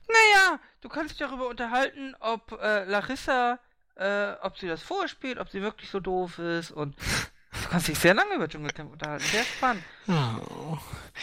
Naja, 0.07 0.61
du 0.83 0.89
kannst 0.89 1.12
dich 1.12 1.18
darüber 1.18 1.49
unterhalten, 1.49 2.14
ob 2.20 2.53
äh, 2.53 2.85
Larissa, 2.85 3.59
äh, 3.97 4.34
ob 4.42 4.59
sie 4.59 4.68
das 4.68 4.82
vorspielt, 4.82 5.38
ob 5.38 5.49
sie 5.51 5.62
wirklich 5.62 5.90
so 5.90 6.01
doof 6.01 6.38
ist 6.38 6.70
und 6.70 6.97
du 7.53 7.68
kannst 7.70 7.88
dich 7.88 7.99
sehr 7.99 8.14
lange 8.14 8.34
über 8.34 8.49
Dschungelcamp 8.49 8.92
unterhalten. 8.92 9.24
Sehr 9.24 9.44
spannend. 9.44 9.84
Oh. 10.09 10.78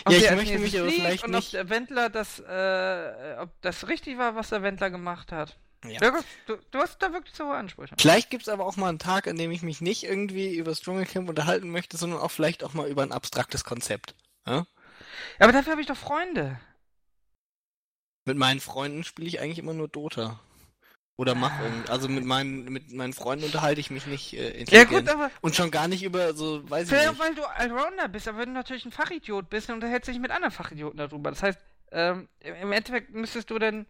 Ja, 0.10 0.18
ich 0.18 0.32
möchte 0.32 0.60
mich 0.60 0.80
aber 0.80 0.90
vielleicht 0.90 1.24
und 1.24 1.32
nicht. 1.32 1.48
ob 1.48 1.52
der 1.52 1.70
Wendler 1.70 2.10
das, 2.10 2.40
äh, 2.40 3.38
ob 3.40 3.50
das 3.62 3.88
richtig 3.88 4.18
war, 4.18 4.36
was 4.36 4.50
der 4.50 4.64
Wendler 4.64 4.90
gemacht 4.90 5.32
hat. 5.32 5.58
Ja. 5.86 6.02
Ja, 6.02 6.20
du, 6.48 6.58
du 6.72 6.80
hast 6.80 7.00
da 7.00 7.12
wirklich 7.12 7.36
so 7.36 7.46
hohe 7.46 7.56
Ansprüche. 7.56 7.96
Vielleicht 7.98 8.30
gibt's 8.30 8.48
aber 8.48 8.66
auch 8.66 8.78
mal 8.78 8.90
einen 8.90 9.00
Tag, 9.00 9.28
an 9.28 9.36
dem 9.36 9.52
ich 9.52 9.64
mich 9.64 9.82
nicht 9.82 10.04
irgendwie 10.04 10.56
über 10.56 10.72
das 10.72 10.82
Dschungelcamp 10.82 11.28
unterhalten 11.28 11.70
möchte, 11.70 11.98
sondern 11.98 12.22
auch 12.22 12.32
vielleicht 12.32 12.64
auch 12.64 12.74
mal 12.74 12.88
über 12.88 13.04
ein 13.04 13.12
abstraktes 13.12 13.64
Konzept. 13.66 14.16
Ja? 14.48 14.66
Aber 15.40 15.52
dafür 15.52 15.74
habe 15.74 15.82
ich 15.82 15.88
doch 15.88 15.98
Freunde. 15.98 16.60
Mit 18.26 18.38
meinen 18.38 18.62
Freunden 18.62 19.04
spiele 19.04 19.28
ich 19.28 19.42
eigentlich 19.42 19.60
immer 19.60 19.74
nur 19.74 19.90
Dota. 19.90 20.40
Oder 21.16 21.36
mach 21.36 21.60
Ah. 21.60 21.64
irgend, 21.66 21.90
also 21.92 22.10
mit 22.10 22.26
meinen 22.26 22.66
mit 22.66 22.92
meinen 22.92 23.14
Freunden 23.14 23.46
unterhalte 23.46 23.80
ich 23.80 23.92
mich 23.92 24.08
nicht 24.08 24.34
äh, 24.34 24.60
Ja 24.72 24.84
intelligent. 24.84 25.08
gut, 25.08 25.10
aber 25.10 25.32
Und 25.42 25.56
schon 25.56 25.70
gar 25.72 25.88
nicht 25.88 26.04
über 26.04 26.34
so, 26.34 26.68
weiß 26.70 26.90
ich 26.90 26.90
vielleicht 26.90 27.10
auch, 27.10 27.12
nicht. 27.12 27.22
weil 27.22 27.36
du 27.36 27.44
Allrounder 27.46 28.08
bist, 28.08 28.28
aber 28.28 28.40
wenn 28.40 28.50
du 28.50 28.54
natürlich 28.56 28.86
ein 28.86 28.92
Fachidiot 28.92 29.50
bist, 29.50 29.70
dann 29.70 29.76
unterhältst 29.76 30.08
du 30.08 30.12
dich 30.12 30.22
mit 30.22 30.32
anderen 30.32 30.52
Fachidioten 30.52 30.98
darüber. 30.98 31.30
Das 31.30 31.44
heißt, 31.44 31.60
ähm, 31.92 32.28
im 32.40 32.72
Endeffekt 32.72 33.12
müsstest 33.14 33.50
du 33.52 33.60
dann, 33.60 33.86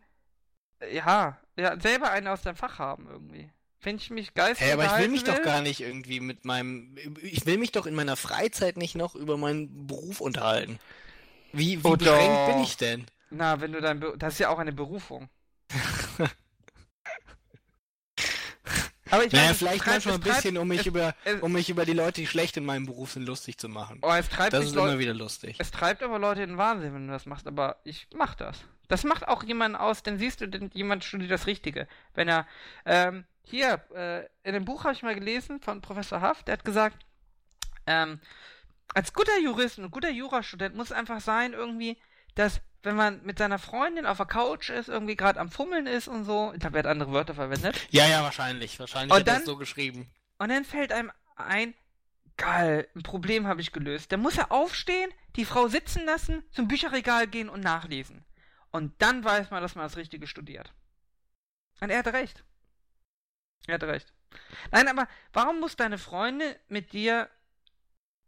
äh, 0.79 0.95
ja, 0.97 1.37
ja, 1.57 1.79
selber 1.79 2.11
einen 2.11 2.27
aus 2.27 2.41
deinem 2.41 2.57
Fach 2.57 2.79
haben 2.79 3.07
irgendwie. 3.09 3.49
Wenn 3.81 3.97
ich 3.97 4.09
mich 4.09 4.33
geistig 4.33 4.67
Hä, 4.67 4.73
aber 4.73 4.85
ich 4.85 4.97
will 4.97 5.09
mich 5.09 5.23
doch 5.23 5.41
gar 5.41 5.61
nicht 5.61 5.81
irgendwie 5.81 6.19
mit 6.21 6.45
meinem 6.45 6.95
ich 7.21 7.45
will 7.45 7.57
mich 7.57 7.71
doch 7.73 7.85
in 7.85 7.95
meiner 7.95 8.15
Freizeit 8.15 8.77
nicht 8.77 8.95
noch 8.95 9.15
über 9.15 9.37
meinen 9.37 9.87
Beruf 9.87 10.21
unterhalten. 10.21 10.79
Wie, 11.53 11.83
wie 11.83 11.87
Oh, 11.87 11.95
beschränkt 11.97 12.45
bin 12.47 12.59
ich 12.63 12.77
denn? 12.77 13.05
Na, 13.29 13.59
wenn 13.61 13.71
du 13.73 13.81
dein, 13.81 13.99
Be 13.99 14.15
das 14.17 14.33
ist 14.33 14.39
ja 14.39 14.49
auch 14.49 14.59
eine 14.59 14.73
Berufung. 14.73 15.29
Aber 19.11 19.25
ich 19.25 19.31
Naja, 19.33 19.45
meine, 19.45 19.55
vielleicht 19.55 19.85
manchmal 19.85 20.15
ein 20.15 20.21
bisschen, 20.21 20.57
um 20.57 20.67
mich, 20.67 20.81
es, 20.81 20.85
über, 20.85 21.13
es- 21.25 21.41
um 21.41 21.51
mich 21.51 21.69
über 21.69 21.85
die 21.85 21.93
Leute, 21.93 22.21
die 22.21 22.27
schlecht 22.27 22.55
in 22.57 22.65
meinem 22.65 22.85
Beruf 22.85 23.11
sind, 23.11 23.25
lustig 23.25 23.57
zu 23.57 23.67
machen. 23.69 23.99
Oh, 24.01 24.11
es 24.11 24.29
treibt 24.29 24.53
Das 24.53 24.65
ist 24.65 24.75
Leu- 24.75 24.87
immer 24.89 24.99
wieder 24.99 25.13
lustig. 25.13 25.57
Es 25.59 25.71
treibt 25.71 26.01
aber 26.03 26.19
Leute 26.19 26.41
in 26.43 26.51
den 26.51 26.57
Wahnsinn, 26.57 26.93
wenn 26.93 27.07
du 27.07 27.13
das 27.13 27.25
machst, 27.25 27.45
aber 27.47 27.77
ich 27.83 28.07
mach 28.15 28.35
das. 28.35 28.63
Das 28.87 29.03
macht 29.03 29.27
auch 29.27 29.43
jemanden 29.43 29.75
aus, 29.77 30.03
dann 30.03 30.17
siehst 30.19 30.41
du, 30.41 30.47
denn 30.47 30.69
jemand 30.73 31.03
studiert 31.03 31.31
das 31.31 31.47
Richtige. 31.47 31.87
Wenn 32.13 32.27
er, 32.27 32.47
ähm, 32.85 33.25
hier, 33.43 33.81
äh, 33.93 34.25
in 34.47 34.53
dem 34.53 34.65
Buch 34.65 34.83
habe 34.85 34.93
ich 34.93 35.03
mal 35.03 35.15
gelesen 35.15 35.59
von 35.59 35.81
Professor 35.81 36.21
Haft, 36.21 36.47
der 36.47 36.53
hat 36.53 36.65
gesagt, 36.65 37.05
ähm, 37.87 38.19
als 38.93 39.13
guter 39.13 39.37
Jurist 39.39 39.79
und 39.79 39.91
guter 39.91 40.11
Jurastudent 40.11 40.75
muss 40.75 40.91
einfach 40.91 41.19
sein, 41.21 41.53
irgendwie, 41.53 41.97
dass, 42.35 42.61
wenn 42.83 42.95
man 42.95 43.23
mit 43.23 43.37
seiner 43.39 43.59
Freundin 43.59 44.05
auf 44.05 44.17
der 44.17 44.25
Couch 44.25 44.69
ist, 44.69 44.89
irgendwie 44.89 45.15
gerade 45.15 45.39
am 45.39 45.49
Fummeln 45.49 45.87
ist 45.87 46.07
und 46.07 46.25
so, 46.25 46.51
ich 46.53 46.59
glaube, 46.59 46.77
er 46.77 46.83
hat 46.83 46.91
andere 46.91 47.11
Wörter 47.11 47.33
verwendet, 47.33 47.79
Ja, 47.91 48.05
ja, 48.07 48.21
wahrscheinlich. 48.23 48.79
Wahrscheinlich 48.79 49.11
Und 49.11 49.19
hat 49.21 49.27
er 49.27 49.33
dann- 49.33 49.41
es 49.41 49.45
so 49.47 49.57
geschrieben. 49.57 50.09
und 50.37 50.49
dann 50.49 50.65
fällt 50.65 50.91
einem 50.91 51.11
ein, 51.35 51.73
geil, 52.37 52.87
ein 52.95 53.03
Problem 53.03 53.47
habe 53.47 53.61
ich 53.61 53.71
gelöst. 53.71 54.11
Dann 54.11 54.19
muss 54.21 54.37
er 54.37 54.51
aufstehen, 54.51 55.09
die 55.35 55.45
Frau 55.45 55.67
sitzen 55.67 56.05
lassen, 56.05 56.43
zum 56.51 56.67
Bücherregal 56.67 57.27
gehen 57.27 57.49
und 57.49 57.61
nachlesen. 57.61 58.23
Und 58.71 58.93
dann 59.01 59.23
weiß 59.23 59.49
man, 59.51 59.61
dass 59.61 59.75
man 59.75 59.85
das 59.85 59.97
Richtige 59.97 60.27
studiert. 60.27 60.73
Und 61.79 61.89
er 61.89 61.99
hatte 61.99 62.13
recht. 62.13 62.43
Er 63.67 63.75
hatte 63.75 63.87
recht. 63.87 64.11
Nein, 64.71 64.87
aber 64.87 65.07
warum 65.31 65.59
muss 65.59 65.75
deine 65.75 65.97
Freundin 65.99 66.55
mit 66.67 66.91
dir 66.93 67.29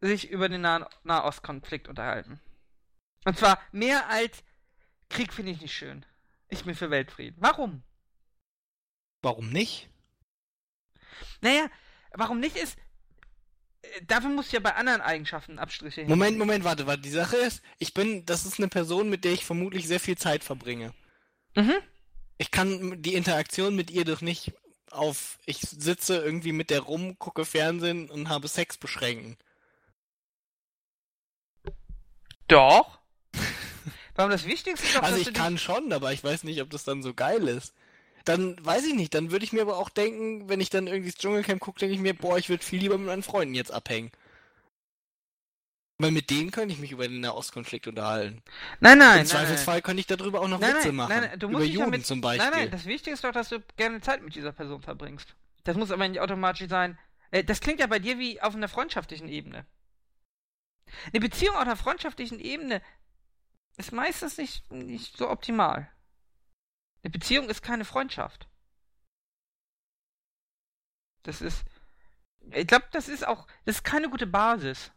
sich 0.01 0.30
über 0.30 0.49
den 0.49 0.62
Nah 0.62 0.88
Nahostkonflikt 1.03 1.88
unterhalten? 1.88 2.39
Und 3.26 3.38
zwar 3.38 3.60
mehr 3.72 4.10
als 4.10 4.44
Krieg 5.10 5.34
finde 5.34 5.52
ich 5.52 5.62
nicht 5.62 5.76
schön. 5.76 6.06
Ich 6.50 6.64
bin 6.64 6.76
für 6.76 6.90
Weltfrieden. 6.92 7.38
Warum? 7.40 7.84
Warum 9.22 9.50
nicht? 9.50 9.90
Naja, 11.42 11.68
warum 12.12 12.40
nicht 12.40 12.56
ist. 12.56 12.78
äh, 13.82 14.02
Dafür 14.06 14.30
musst 14.30 14.52
du 14.52 14.58
ja 14.58 14.62
bei 14.62 14.76
anderen 14.76 15.02
Eigenschaften 15.02 15.60
Abstriche 15.60 16.02
hin. 16.02 16.10
Moment, 16.10 16.38
Moment, 16.38 16.64
warte, 16.64 16.86
warte. 16.88 17.02
Die 17.02 17.10
Sache 17.10 17.38
ist, 17.38 17.62
ich 17.80 17.94
bin, 17.94 18.26
das 18.26 18.46
ist 18.46 18.60
eine 18.60 18.68
Person, 18.68 19.10
mit 19.10 19.24
der 19.26 19.34
ich 19.34 19.44
vermutlich 19.46 19.88
sehr 19.88 20.00
viel 20.00 20.18
Zeit 20.18 20.44
verbringe. 20.44 20.94
Mhm. 21.56 21.76
Ich 22.38 22.52
kann 22.52 23.02
die 23.02 23.16
Interaktion 23.16 23.76
mit 23.76 23.90
ihr 23.90 24.06
doch 24.06 24.22
nicht 24.22 24.54
auf, 24.92 25.40
ich 25.46 25.62
sitze 25.62 26.18
irgendwie 26.18 26.52
mit 26.52 26.70
der 26.70 26.82
rum, 26.82 27.18
gucke 27.18 27.46
Fernsehen 27.46 28.10
und 28.10 28.30
habe 28.30 28.48
Sex 28.48 28.78
beschränken. 28.78 29.38
Doch. 32.48 33.00
Warum 34.16 34.32
das 34.32 34.45
Wichtigste 34.45 34.86
ist 34.86 34.95
doch, 34.95 35.03
Also 35.03 35.18
ich 35.20 35.34
kann 35.34 35.57
schon, 35.57 35.91
aber 35.93 36.13
ich 36.13 36.24
weiß 36.24 36.43
nicht, 36.43 36.61
ob 36.61 36.70
das 36.70 36.84
dann 36.84 37.03
so 37.03 37.13
geil 37.13 37.47
ist. 37.47 37.74
Dann 38.24 38.55
weiß 38.66 38.86
ich 38.86 38.95
nicht, 38.95 39.13
dann 39.13 39.30
würde 39.32 39.45
ich 39.45 39.53
mir 39.53 39.61
aber 39.61 39.78
auch 39.78 39.89
denken, 39.89 40.49
wenn 40.49 40.59
ich 40.61 40.70
dann 40.70 40.88
irgendwie 40.88 41.11
das 41.11 41.20
Dschungelcamp 41.20 41.59
gucke, 41.61 41.80
denke 41.80 41.93
ich 41.95 42.01
mir, 42.01 42.16
boah, 42.16 42.38
ich 42.38 42.49
würde 42.49 42.63
viel 42.63 42.80
lieber 42.80 42.97
mit 42.97 43.07
meinen 43.07 43.24
Freunden 43.24 43.53
jetzt 43.53 43.72
abhängen. 43.72 44.11
Weil 45.97 46.11
mit 46.11 46.30
denen 46.30 46.51
könnte 46.51 46.74
ich 46.74 46.80
mich 46.80 46.91
über 46.91 47.07
den 47.07 47.22
Nahostkonflikt 47.22 47.88
unterhalten. 47.88 48.41
Nein, 48.82 48.97
nein, 48.97 48.97
Im 48.97 48.97
nein. 48.99 49.18
nein. 49.18 49.26
Zweifelsfall 49.28 49.82
könnte 49.82 50.01
ich 50.01 50.07
darüber 50.07 50.41
auch 50.41 50.47
noch 50.47 50.59
Nein, 50.59 50.76
Witze 50.76 50.91
machen. 50.91 51.09
nein, 51.09 51.22
nein, 51.30 51.39
du 51.39 51.47
musst 51.47 51.63
über 51.66 51.74
Juden 51.74 51.89
mit- 51.91 52.05
zum 52.05 52.20
Beispiel. 52.20 52.49
Nein, 52.49 52.59
nein, 52.63 52.72
das 52.72 52.86
Wichtige 52.86 53.13
ist 53.13 53.24
doch, 53.24 53.32
dass 53.32 53.49
du 53.49 53.61
gerne 53.78 54.01
Zeit 54.01 54.22
mit 54.22 54.36
dieser 54.36 54.51
Person 54.51 54.82
verbringst. 54.82 55.36
Das 55.63 55.78
muss 55.78 55.91
aber 55.91 56.07
nicht 56.07 56.20
automatisch 56.20 56.68
sein. 56.68 56.97
Äh, 57.32 57.43
Das 57.45 57.61
klingt 57.61 57.80
ja 57.80 57.88
bei 57.88 57.99
dir 57.99 58.20
wie 58.20 58.41
auf 58.41 58.55
einer 58.55 58.68
freundschaftlichen 58.68 59.30
Ebene. 59.30 59.66
Eine 61.13 61.20
Beziehung 61.22 61.55
auf 61.55 61.61
einer 61.61 61.78
freundschaftlichen 61.78 62.39
Ebene 62.39 62.82
ist 63.78 63.92
meistens 63.92 64.38
nicht, 64.38 64.72
nicht 64.72 65.18
so 65.18 65.30
optimal. 65.30 65.92
Eine 67.04 67.12
Beziehung 67.12 67.50
ist 67.50 67.62
keine 67.62 67.86
Freundschaft. 67.86 68.48
Das 71.24 71.42
ist. 71.42 71.66
Ich 72.52 72.68
glaube, 72.68 72.86
das 72.92 73.08
ist 73.08 73.28
auch. 73.28 73.48
Das 73.66 73.78
ist 73.78 73.84
keine 73.84 74.10
gute 74.10 74.28
Basis. 74.28 74.92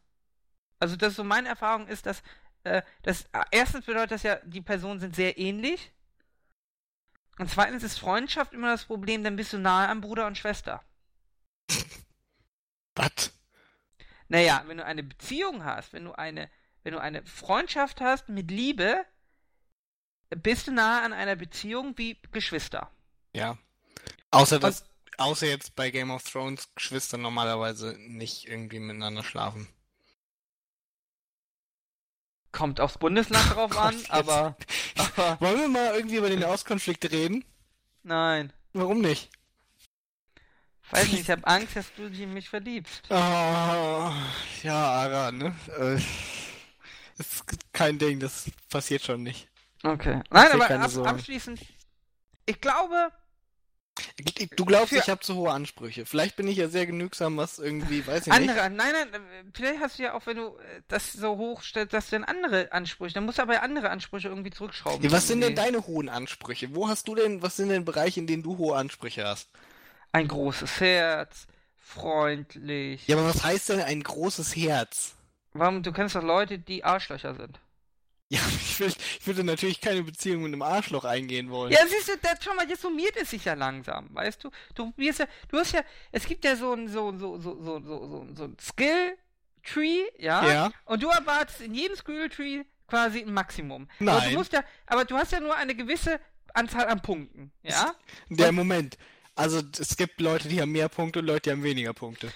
Also, 0.79 0.97
das 0.97 1.16
so 1.16 1.24
meine 1.24 1.49
Erfahrung 1.49 1.87
ist, 1.89 2.07
dass. 2.07 2.22
Äh, 2.64 2.83
das 3.03 3.29
erstens 3.51 3.87
bedeutet 3.87 4.12
das 4.12 4.22
ja, 4.22 4.37
die 4.45 4.61
Personen 4.61 5.01
sind 5.01 5.14
sehr 5.14 5.39
ähnlich. 5.39 5.93
Und 7.39 7.49
zweitens 7.49 7.85
ist 7.85 7.99
Freundschaft 7.99 8.53
immer 8.53 8.70
das 8.70 8.85
Problem, 8.85 9.22
dann 9.22 9.37
bist 9.37 9.53
du 9.53 9.59
nahe 9.59 9.89
am 9.89 10.01
Bruder 10.01 10.26
und 10.26 10.37
Schwester. 10.37 10.83
Was? 12.97 13.33
Naja, 14.29 14.62
wenn 14.66 14.79
du 14.79 14.85
eine 14.85 15.05
Beziehung 15.05 15.64
hast, 15.64 15.93
wenn 15.93 16.05
du 16.05 16.12
eine, 16.12 16.51
wenn 16.83 16.93
du 16.93 17.01
eine 17.01 17.24
Freundschaft 17.24 18.01
hast 18.01 18.29
mit 18.29 18.51
Liebe, 18.51 19.05
bist 20.31 20.66
du 20.66 20.72
nahe 20.72 21.03
an 21.03 21.12
einer 21.12 21.37
Beziehung 21.37 21.97
wie 21.97 22.18
Geschwister. 22.33 22.91
Ja. 23.35 23.59
Außer 24.31 24.59
dass, 24.59 24.85
außer 25.16 25.47
jetzt 25.47 25.74
bei 25.74 25.91
Game 25.91 26.11
of 26.11 26.22
Thrones 26.24 26.68
Geschwister 26.74 27.16
normalerweise 27.18 27.97
nicht 27.99 28.47
irgendwie 28.47 28.79
miteinander 28.79 29.22
schlafen. 29.24 29.68
Kommt 32.53 32.81
aufs 32.81 32.99
Bundesland 32.99 33.55
drauf 33.55 33.76
an, 33.79 33.97
aber, 34.09 34.57
aber 34.97 35.41
Wollen 35.41 35.61
wir 35.61 35.68
mal 35.68 35.95
irgendwie 35.95 36.16
über 36.16 36.31
den 36.31 36.41
Nahostkonflikt 36.41 37.11
reden? 37.11 37.45
nein. 38.03 38.53
Warum 38.74 39.01
nicht? 39.01 39.31
Weiß 40.91 41.11
nicht, 41.11 41.22
ich 41.22 41.31
habe 41.31 41.47
Angst, 41.47 41.74
dass 41.76 41.93
du 41.95 42.09
dich 42.09 42.20
in 42.20 42.33
mich 42.33 42.49
verliebst. 42.49 43.07
Oh, 43.11 43.14
ja, 43.14 44.12
Ara, 44.93 45.33
ne? 45.33 45.55
Äh, 45.79 45.99
ist 47.18 47.44
kein 47.72 47.98
Ding, 47.98 48.20
das 48.20 48.50
passiert 48.70 49.02
schon 49.02 49.22
nicht. 49.22 49.48
Okay. 49.82 50.22
Nein, 50.30 50.52
aber 50.52 50.70
ab, 50.70 50.90
Sorgen. 50.90 51.08
abschließend, 51.08 51.60
ich 52.46 52.60
glaube, 52.60 53.12
Du 54.56 54.64
glaubst, 54.64 54.90
Für- 54.90 54.98
ich 54.98 55.08
habe 55.08 55.20
zu 55.20 55.34
hohe 55.34 55.52
Ansprüche. 55.52 56.06
Vielleicht 56.06 56.36
bin 56.36 56.48
ich 56.48 56.56
ja 56.56 56.68
sehr 56.68 56.86
genügsam, 56.86 57.36
was 57.36 57.58
irgendwie, 57.58 58.06
weiß 58.06 58.26
ich 58.26 58.32
nicht. 58.32 58.50
andere, 58.50 58.70
nein, 58.70 58.92
nein, 58.92 59.14
äh, 59.14 59.44
vielleicht 59.54 59.80
hast 59.80 59.98
du 59.98 60.02
ja 60.04 60.14
auch, 60.14 60.26
wenn 60.26 60.36
du 60.36 60.56
äh, 60.58 60.82
das 60.88 61.12
so 61.12 61.36
hoch 61.36 61.62
stellst, 61.62 61.92
dass 61.92 62.10
du 62.10 62.16
dann 62.16 62.24
andere 62.24 62.72
Ansprüche, 62.72 63.14
dann 63.14 63.24
musst 63.24 63.38
du 63.38 63.42
aber 63.42 63.54
ja 63.54 63.62
andere 63.62 63.90
Ansprüche 63.90 64.28
irgendwie 64.28 64.50
zurückschrauben. 64.50 65.04
Ja, 65.04 65.12
was 65.12 65.28
sind 65.28 65.40
denn 65.40 65.54
deine 65.54 65.86
hohen 65.86 66.08
Ansprüche? 66.08 66.74
Wo 66.74 66.88
hast 66.88 67.08
du 67.08 67.14
denn, 67.14 67.42
was 67.42 67.56
sind 67.56 67.68
denn 67.68 67.84
Bereiche, 67.84 68.20
in 68.20 68.26
denen 68.26 68.42
du 68.42 68.58
hohe 68.58 68.76
Ansprüche 68.76 69.24
hast? 69.24 69.48
Ein 70.12 70.28
großes 70.28 70.80
Herz, 70.80 71.46
freundlich. 71.76 73.06
Ja, 73.06 73.16
aber 73.16 73.28
was 73.28 73.42
heißt 73.44 73.68
denn 73.70 73.80
ein 73.80 74.02
großes 74.02 74.56
Herz? 74.56 75.14
Warum, 75.59 75.82
du 75.82 75.92
kennst 75.92 76.14
doch 76.14 76.22
Leute, 76.22 76.59
die 76.59 76.84
Arschlöcher 76.84 77.34
sind. 77.34 77.61
Ja, 78.28 78.40
ich, 78.61 78.78
will, 78.80 78.88
ich 78.88 79.26
würde 79.26 79.44
natürlich 79.44 79.80
keine 79.80 80.02
Beziehung 80.02 80.42
mit 80.42 80.52
einem 80.52 80.62
Arschloch 80.62 81.04
eingehen 81.04 81.50
wollen. 81.50 81.72
Ja, 81.72 81.80
siehst 81.86 82.09
du, 82.09 82.12
das 82.20 82.42
schon 82.44 82.56
mal, 82.56 82.68
jetzt 82.68 82.82
summiert 82.82 83.16
es 83.16 83.30
sich 83.30 83.44
ja 83.44 83.54
langsam, 83.54 84.09
weißt 84.12 84.44
du? 84.44 84.50
Du 84.74 84.92
wirst 84.96 85.20
ja, 85.20 85.26
du 85.48 85.59
hast 85.59 85.72
ja, 85.72 85.82
es 86.12 86.26
gibt 86.26 86.44
ja 86.44 86.56
so 86.56 86.72
ein, 86.72 86.88
so, 86.88 87.16
so, 87.16 87.38
so, 87.38 87.62
so, 87.62 87.80
so, 87.80 88.06
so, 88.06 88.26
so 88.34 88.44
ein 88.44 88.56
Skill-Tree, 88.61 90.02
ja? 90.18 90.46
Ja. 90.46 90.70
Und 90.84 91.02
du 91.02 91.09
erwartest 91.09 91.62
in 91.62 91.74
jedem 91.74 91.96
Skill-Tree 91.96 92.64
quasi 92.86 93.20
ein 93.20 93.32
Maximum. 93.32 93.88
Aber 94.00 94.12
Nein. 94.12 94.30
du 94.30 94.38
musst 94.38 94.52
ja, 94.52 94.62
aber 94.86 95.04
du 95.04 95.16
hast 95.16 95.32
ja 95.32 95.40
nur 95.40 95.56
eine 95.56 95.74
gewisse 95.74 96.20
Anzahl 96.54 96.86
an 96.86 97.00
Punkten, 97.00 97.52
ja? 97.62 97.94
Der 98.28 98.52
Moment. 98.52 98.98
Also 99.34 99.62
es 99.78 99.96
gibt 99.96 100.20
Leute, 100.20 100.48
die 100.48 100.61
haben 100.61 100.72
mehr 100.72 100.88
Punkte 100.88 101.20
und 101.20 101.26
Leute, 101.26 101.42
die 101.42 101.50
haben 101.52 101.62
weniger 101.62 101.94
Punkte. 101.94 102.32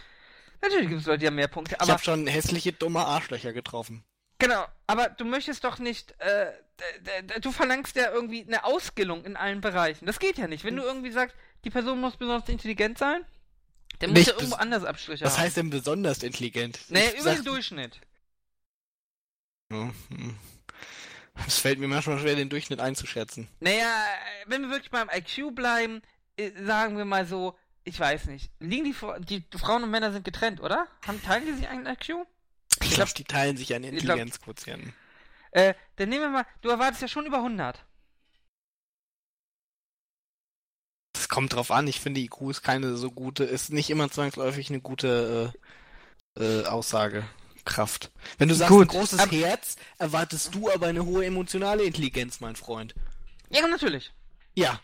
Natürlich 0.63 0.89
gibt 0.89 1.01
es 1.01 1.07
Leute, 1.07 1.19
die 1.19 1.27
haben 1.27 1.35
mehr 1.35 1.49
Punkte, 1.49 1.77
ich 1.83 1.89
habe 1.91 2.03
schon 2.03 2.27
hässliche, 2.27 2.73
dumme 2.73 3.01
Arschlöcher 3.05 3.53
getroffen. 3.53 4.05
Genau, 4.39 4.65
aber 4.87 5.09
du 5.09 5.25
möchtest 5.25 5.63
doch 5.65 5.79
nicht, 5.79 6.15
äh, 6.21 6.53
du 7.41 7.53
verlangst 7.53 7.95
ja 7.97 8.11
irgendwie 8.13 8.43
eine 8.45 8.65
Ausskillung 8.65 9.25
in 9.25 9.37
allen 9.37 9.61
Bereichen. 9.61 10.07
Das 10.07 10.19
geht 10.19 10.39
ja 10.39 10.47
nicht. 10.49 10.65
Wenn 10.65 10.77
du 10.77 10.83
irgendwie 10.83 11.11
sagst, 11.13 11.37
die 11.65 11.71
Person 11.71 12.01
muss 12.01 12.17
besonders 12.17 12.49
intelligent 12.49 12.99
sein, 12.99 13.25
dann 14.01 14.11
muss 14.11 14.27
ja 14.27 14.33
irgendwo 14.33 14.57
anders 14.57 14.85
Abstriche 14.85 15.25
Was 15.25 15.35
haben. 15.37 15.43
heißt 15.45 15.57
denn 15.59 15.71
besonders 15.71 16.23
intelligent? 16.25 16.81
Naja, 16.89 17.07
Ich 17.09 17.15
über 17.15 17.23
sag- 17.25 17.37
den 17.37 17.45
Durchschnitt. 17.45 18.01
Ja, 19.71 19.91
hm. 20.09 20.37
Es 21.47 21.59
fällt 21.59 21.79
mir 21.79 21.89
manchmal 21.89 22.19
schwer, 22.19 22.35
den 22.35 22.49
Durchschnitt 22.51 22.81
einzuschätzen. 22.81 23.49
Naja, 23.61 23.87
wenn 24.47 24.63
wir 24.63 24.71
wirklich 24.71 24.91
beim 24.91 25.09
IQ 25.09 25.55
bleiben, 25.55 26.03
äh, 26.37 26.51
sagen 26.65 26.97
wir 26.99 27.05
mal 27.07 27.27
so, 27.27 27.57
ich 27.85 27.99
weiß 27.99 28.27
nicht. 28.27 28.51
Liegen 28.61 28.85
die, 29.21 29.41
die 29.41 29.59
Frauen 29.59 29.83
und 29.83 29.91
Männer 29.91 30.13
sind 30.13 30.25
getrennt, 30.25 30.61
oder? 30.61 30.87
Haben, 31.07 31.23
teilen 31.23 31.47
die 31.47 31.53
sich 31.55 31.69
einen 31.69 31.87
IQ? 31.87 32.27
Ich 32.83 32.91
glaube, 32.93 33.13
die 33.17 33.25
teilen 33.25 33.57
sich 33.57 33.75
einen 33.75 33.85
Ich 33.85 33.93
Intelligenzquotienten. 34.03 34.95
Äh, 35.51 35.75
dann 35.97 36.09
nehmen 36.09 36.23
wir 36.23 36.31
mal, 36.31 36.47
du 36.63 36.71
erwartest 36.71 37.03
ja 37.03 37.09
schon 37.09 37.27
über 37.27 37.39
100. 37.39 37.85
Es 41.15 41.29
kommt 41.29 41.53
drauf 41.53 41.71
an, 41.71 41.87
ich 41.87 42.01
finde 42.01 42.21
IQ 42.21 42.51
ist 42.51 42.63
keine 42.63 42.97
so 42.97 43.11
gute, 43.11 43.45
ist 43.45 43.71
nicht 43.71 43.91
immer 43.91 44.11
zwangsläufig 44.11 44.71
eine 44.71 44.81
gute 44.81 45.53
äh, 46.37 46.43
äh, 46.43 46.65
Aussagekraft. 46.67 48.11
Wenn 48.39 48.49
du 48.49 48.55
sagst 48.55 48.71
Gut, 48.73 48.87
ein 48.87 48.89
großes 48.89 49.19
ab- 49.21 49.31
Herz, 49.31 49.77
erwartest 49.99 50.55
du 50.55 50.71
aber 50.71 50.87
eine 50.87 51.05
hohe 51.05 51.25
emotionale 51.25 51.85
Intelligenz, 51.85 52.41
mein 52.41 52.57
Freund. 52.57 52.95
Ja, 53.51 53.67
natürlich. 53.67 54.13
Ja. 54.55 54.81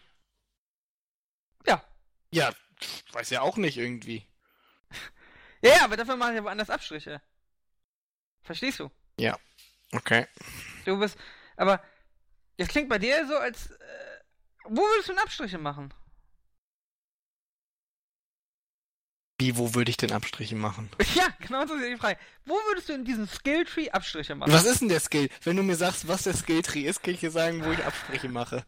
Ja. 1.67 1.83
Ja, 2.31 2.53
weiß 3.13 3.31
ja 3.31 3.43
auch 3.43 3.57
nicht 3.57 3.77
irgendwie. 3.77 4.27
Ja, 5.61 5.71
ja, 5.71 5.85
aber 5.87 5.97
dafür 5.97 6.15
mache 6.15 6.35
ich 6.35 6.39
aber 6.39 6.53
anders 6.53 6.71
Abstriche. 6.71 7.21
Verstehst 8.45 8.79
du? 8.79 8.93
Okay. 9.93 10.27
Du 10.85 10.99
bist. 10.99 11.19
Aber 11.57 11.83
das 12.57 12.69
klingt 12.69 12.89
bei 12.89 12.99
dir 12.99 13.27
so, 13.27 13.37
als. 13.37 13.71
Äh, 13.71 14.21
wo 14.65 14.83
würdest 14.83 15.09
du 15.09 15.13
denn 15.15 15.23
Abstriche 15.23 15.59
machen? 15.59 15.93
Wie, 19.41 19.57
wo 19.57 19.75
würde 19.75 19.91
ich 19.91 19.97
denn 19.97 20.13
Abstriche 20.13 20.57
machen? 20.57 20.91
Ja, 21.15 21.29
genau 21.41 21.67
so 21.67 21.75
ist 21.75 21.87
die 21.87 21.97
Frage. 21.97 22.19
Wo 22.45 22.55
würdest 22.55 22.89
du 22.89 22.93
in 22.93 23.05
diesem 23.05 23.27
Skilltree 23.29 23.91
Abstriche 23.91 24.35
machen? 24.35 24.53
Was 24.53 24.65
ist 24.65 24.81
denn 24.81 24.89
der 24.89 25.01
Skill? 25.01 25.29
Wenn 25.43 25.57
du 25.57 25.63
mir 25.63 25.77
sagst, 25.77 26.09
was 26.09 26.25
der 26.25 26.35
Skilltree 26.35 26.83
ist, 26.83 27.03
kann 27.03 27.15
ich 27.15 27.21
dir 27.21 27.31
sagen, 27.31 27.65
wo 27.65 27.71
ich 27.71 27.85
Abstriche 27.85 28.29
mache. 28.29 28.65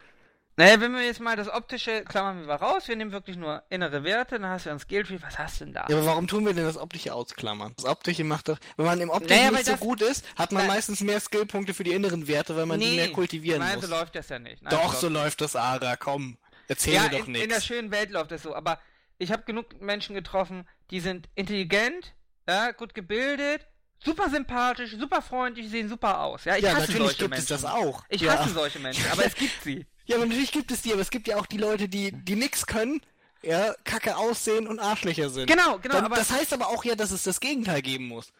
Naja, 0.56 0.80
wenn 0.80 0.92
wir 0.92 1.02
jetzt 1.02 1.20
mal 1.20 1.36
das 1.36 1.48
optische 1.48 2.04
klammern 2.04 2.40
wir 2.40 2.46
mal 2.46 2.56
raus, 2.56 2.86
wir 2.86 2.94
nehmen 2.96 3.12
wirklich 3.12 3.36
nur 3.36 3.62
innere 3.70 4.04
Werte, 4.04 4.38
dann 4.38 4.50
hast 4.50 4.66
du 4.66 4.70
ein 4.70 4.78
Skilltree, 4.78 5.18
was 5.22 5.38
hast 5.38 5.60
du 5.60 5.64
denn 5.64 5.74
da? 5.74 5.86
Ja, 5.88 5.96
aber 5.96 6.04
warum 6.06 6.26
tun 6.26 6.44
wir 6.44 6.52
denn 6.52 6.64
das 6.64 6.76
optische 6.76 7.14
ausklammern? 7.14 7.72
Das 7.76 7.86
optische 7.86 8.24
macht 8.24 8.48
doch, 8.48 8.58
wenn 8.76 8.84
man 8.84 9.00
im 9.00 9.08
optischen 9.08 9.36
Naja, 9.36 9.50
nicht 9.52 9.66
so 9.66 9.76
gut 9.76 10.02
ist, 10.02 10.24
hat 10.36 10.52
man 10.52 10.62
Nein. 10.66 10.74
meistens 10.76 11.00
mehr 11.00 11.18
Skillpunkte 11.20 11.72
für 11.72 11.84
die 11.84 11.92
inneren 11.92 12.26
Werte, 12.28 12.56
weil 12.56 12.66
man 12.66 12.78
die 12.78 12.94
mehr 12.96 13.10
kultivieren 13.12 13.60
nein, 13.60 13.76
muss. 13.76 13.86
so 13.86 13.90
läuft 13.90 14.14
das 14.16 14.28
ja 14.28 14.38
nicht. 14.38 14.62
Nein, 14.62 14.70
doch, 14.70 14.94
so 14.94 15.08
läuft 15.08 15.40
das, 15.40 15.56
Ara, 15.56 15.96
komm. 15.96 16.36
Erzähl 16.68 16.94
ja, 16.94 17.02
mir 17.04 17.10
doch 17.10 17.18
in, 17.26 17.26
in 17.28 17.32
der 17.34 17.46
nichts. 17.48 17.64
schönen 17.66 17.90
Welt 17.90 18.10
läuft 18.10 18.30
das 18.30 18.42
so, 18.42 18.54
aber 18.54 18.78
ich 19.18 19.32
habe 19.32 19.44
genug 19.44 19.80
Menschen 19.80 20.14
getroffen, 20.14 20.68
die 20.90 21.00
sind 21.00 21.28
intelligent, 21.36 22.14
ja, 22.48 22.72
gut 22.72 22.94
gebildet, 22.94 23.66
super 23.98 24.28
sympathisch, 24.30 24.96
super 24.98 25.22
freundlich, 25.22 25.68
sehen 25.70 25.88
super 25.88 26.20
aus. 26.20 26.44
Ja, 26.44 26.56
ich 26.56 26.62
Ja, 26.64 26.70
hasse 26.70 26.80
natürlich 26.80 27.02
solche 27.02 27.18
gibt 27.18 27.30
Menschen. 27.30 27.54
es 27.54 27.62
das 27.62 27.64
auch. 27.64 28.04
Ich 28.08 28.20
ja. 28.20 28.38
hasse 28.38 28.50
solche 28.52 28.78
Menschen, 28.80 29.10
aber 29.10 29.24
es 29.24 29.34
gibt 29.34 29.62
sie. 29.62 29.86
Ja, 30.06 30.16
aber 30.16 30.26
natürlich 30.26 30.52
gibt 30.52 30.70
es 30.70 30.82
die, 30.82 30.92
aber 30.92 31.02
es 31.02 31.10
gibt 31.10 31.28
ja 31.28 31.36
auch 31.36 31.46
die 31.46 31.58
Leute, 31.58 31.88
die, 31.88 32.12
die 32.12 32.36
nix 32.36 32.66
können, 32.66 33.00
ja, 33.42 33.74
kacke 33.84 34.16
aussehen 34.16 34.66
und 34.66 34.78
Arschlöcher 34.78 35.30
sind. 35.30 35.46
Genau, 35.46 35.78
genau, 35.78 35.94
Dann, 35.94 36.04
aber 36.04 36.16
das 36.16 36.30
heißt 36.30 36.52
aber 36.52 36.68
auch 36.68 36.84
ja, 36.84 36.94
dass 36.94 37.10
es 37.10 37.22
das 37.22 37.40
Gegenteil 37.40 37.82
geben 37.82 38.08
muss. 38.08 38.32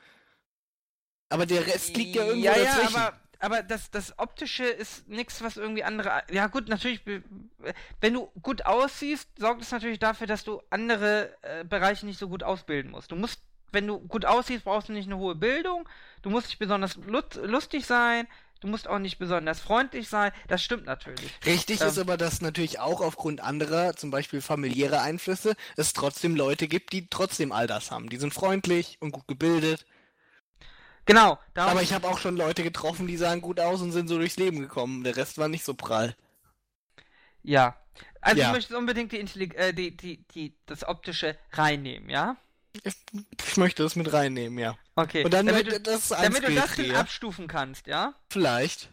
Aber 1.31 1.47
der 1.47 1.67
Rest 1.67 1.97
liegt 1.97 2.17
ja 2.17 2.25
irgendwo 2.25 2.45
ja, 2.45 2.57
ja, 2.57 2.65
dazwischen. 2.65 2.97
aber, 2.97 3.21
aber 3.39 3.63
das, 3.63 3.91
das 3.91 4.19
Optische 4.19 4.65
ist 4.65 5.09
nichts, 5.09 5.43
was 5.43 5.57
irgendwie 5.57 5.85
andere. 5.85 6.23
Ja, 6.31 6.49
gut, 6.49 6.69
natürlich, 6.69 7.01
wenn 8.01 8.15
du 8.15 8.27
gut 8.43 8.67
aussiehst, 8.67 9.29
sorgt 9.39 9.63
es 9.63 9.71
natürlich 9.71 10.01
dafür, 10.01 10.27
dass 10.27 10.45
du 10.45 10.61
andere 10.71 11.35
äh, 11.43 11.65
Bereiche 11.65 12.05
nicht 12.05 12.19
so 12.19 12.29
gut 12.29 12.43
ausbilden 12.43 12.91
musst. 12.91 13.13
Du 13.13 13.17
musst, 13.17 13.41
wenn 13.71 13.87
du 13.87 14.01
gut 14.01 14.27
aussiehst, 14.27 14.65
brauchst 14.65 14.89
du 14.89 14.93
nicht 14.93 15.07
eine 15.07 15.17
hohe 15.17 15.37
Bildung, 15.37 15.89
du 16.23 16.31
musst 16.31 16.49
nicht 16.49 16.59
besonders 16.59 16.97
lustig 16.97 17.87
sein, 17.87 18.27
du 18.61 18.69
musst 18.69 18.89
auch 18.89 18.99
nicht 18.99 19.19
besonders 19.19 19.61
freundlich 19.61 20.09
sein. 20.09 20.33
Das 20.49 20.63
stimmt 20.63 20.87
natürlich. 20.87 21.31
Richtig 21.45 21.81
Ähm. 21.81 21.89
ist 21.89 21.99
aber, 21.99 22.17
dass 22.17 22.41
natürlich 22.41 22.79
auch 22.79 23.01
aufgrund 23.01 23.41
anderer, 23.41 23.95
zum 23.97 24.11
Beispiel 24.11 24.41
familiärer 24.41 25.03
Einflüsse, 25.03 25.55
es 25.77 25.93
trotzdem 25.93 26.37
Leute 26.37 26.69
gibt, 26.69 26.93
die 26.93 27.09
trotzdem 27.09 27.53
all 27.53 27.67
das 27.67 27.91
haben. 27.91 28.09
Die 28.11 28.19
sind 28.19 28.35
freundlich 28.35 28.97
und 29.01 29.13
gut 29.13 29.27
gebildet. 29.29 29.85
Genau, 31.07 31.39
Aber 31.57 31.83
ich 31.83 31.93
habe 31.93 32.07
auch 32.09 32.19
schon 32.19 32.37
Leute 32.37 32.63
getroffen, 32.63 33.07
die 33.07 33.17
sahen 33.17 33.41
gut 33.41 33.59
aus 33.59 33.81
und 33.83 33.91
sind 33.93 34.07
so 34.09 34.17
durchs 34.19 34.37
Leben 34.37 34.61
gekommen. 34.61 35.03
Der 35.03 35.17
Rest 35.17 35.39
war 35.39 35.49
nicht 35.49 35.65
so 35.65 35.75
prall. 35.75 36.15
ja. 37.43 37.77
Also 38.23 38.39
Ja. 38.41 38.49
du 38.49 38.53
möchtest 38.53 38.75
unbedingt 38.79 39.13
die, 39.13 39.19
äh, 39.57 39.73
die, 39.73 39.97
die, 39.97 40.25
die, 40.35 40.55
das 40.67 40.85
Optische 40.87 41.39
reinnehmen, 41.53 42.11
ja? 42.11 42.37
Ich, 42.85 42.95
ich 43.49 43.57
möchte 43.57 43.83
das 43.83 43.97
mit 43.97 44.12
reinnehmen, 44.12 44.59
ja. 44.59 44.77
Okay. 44.95 45.25
Und 45.25 45.33
dann 45.33 45.47
damit, 45.47 45.71
du, 45.71 45.81
das 45.81 46.09
damit 46.09 46.47
du 46.47 46.55
das 46.55 46.77
dann 46.77 46.95
abstufen 46.95 47.49
kannst, 47.49 47.87
ja? 47.87 48.14
Vielleicht. 48.29 48.91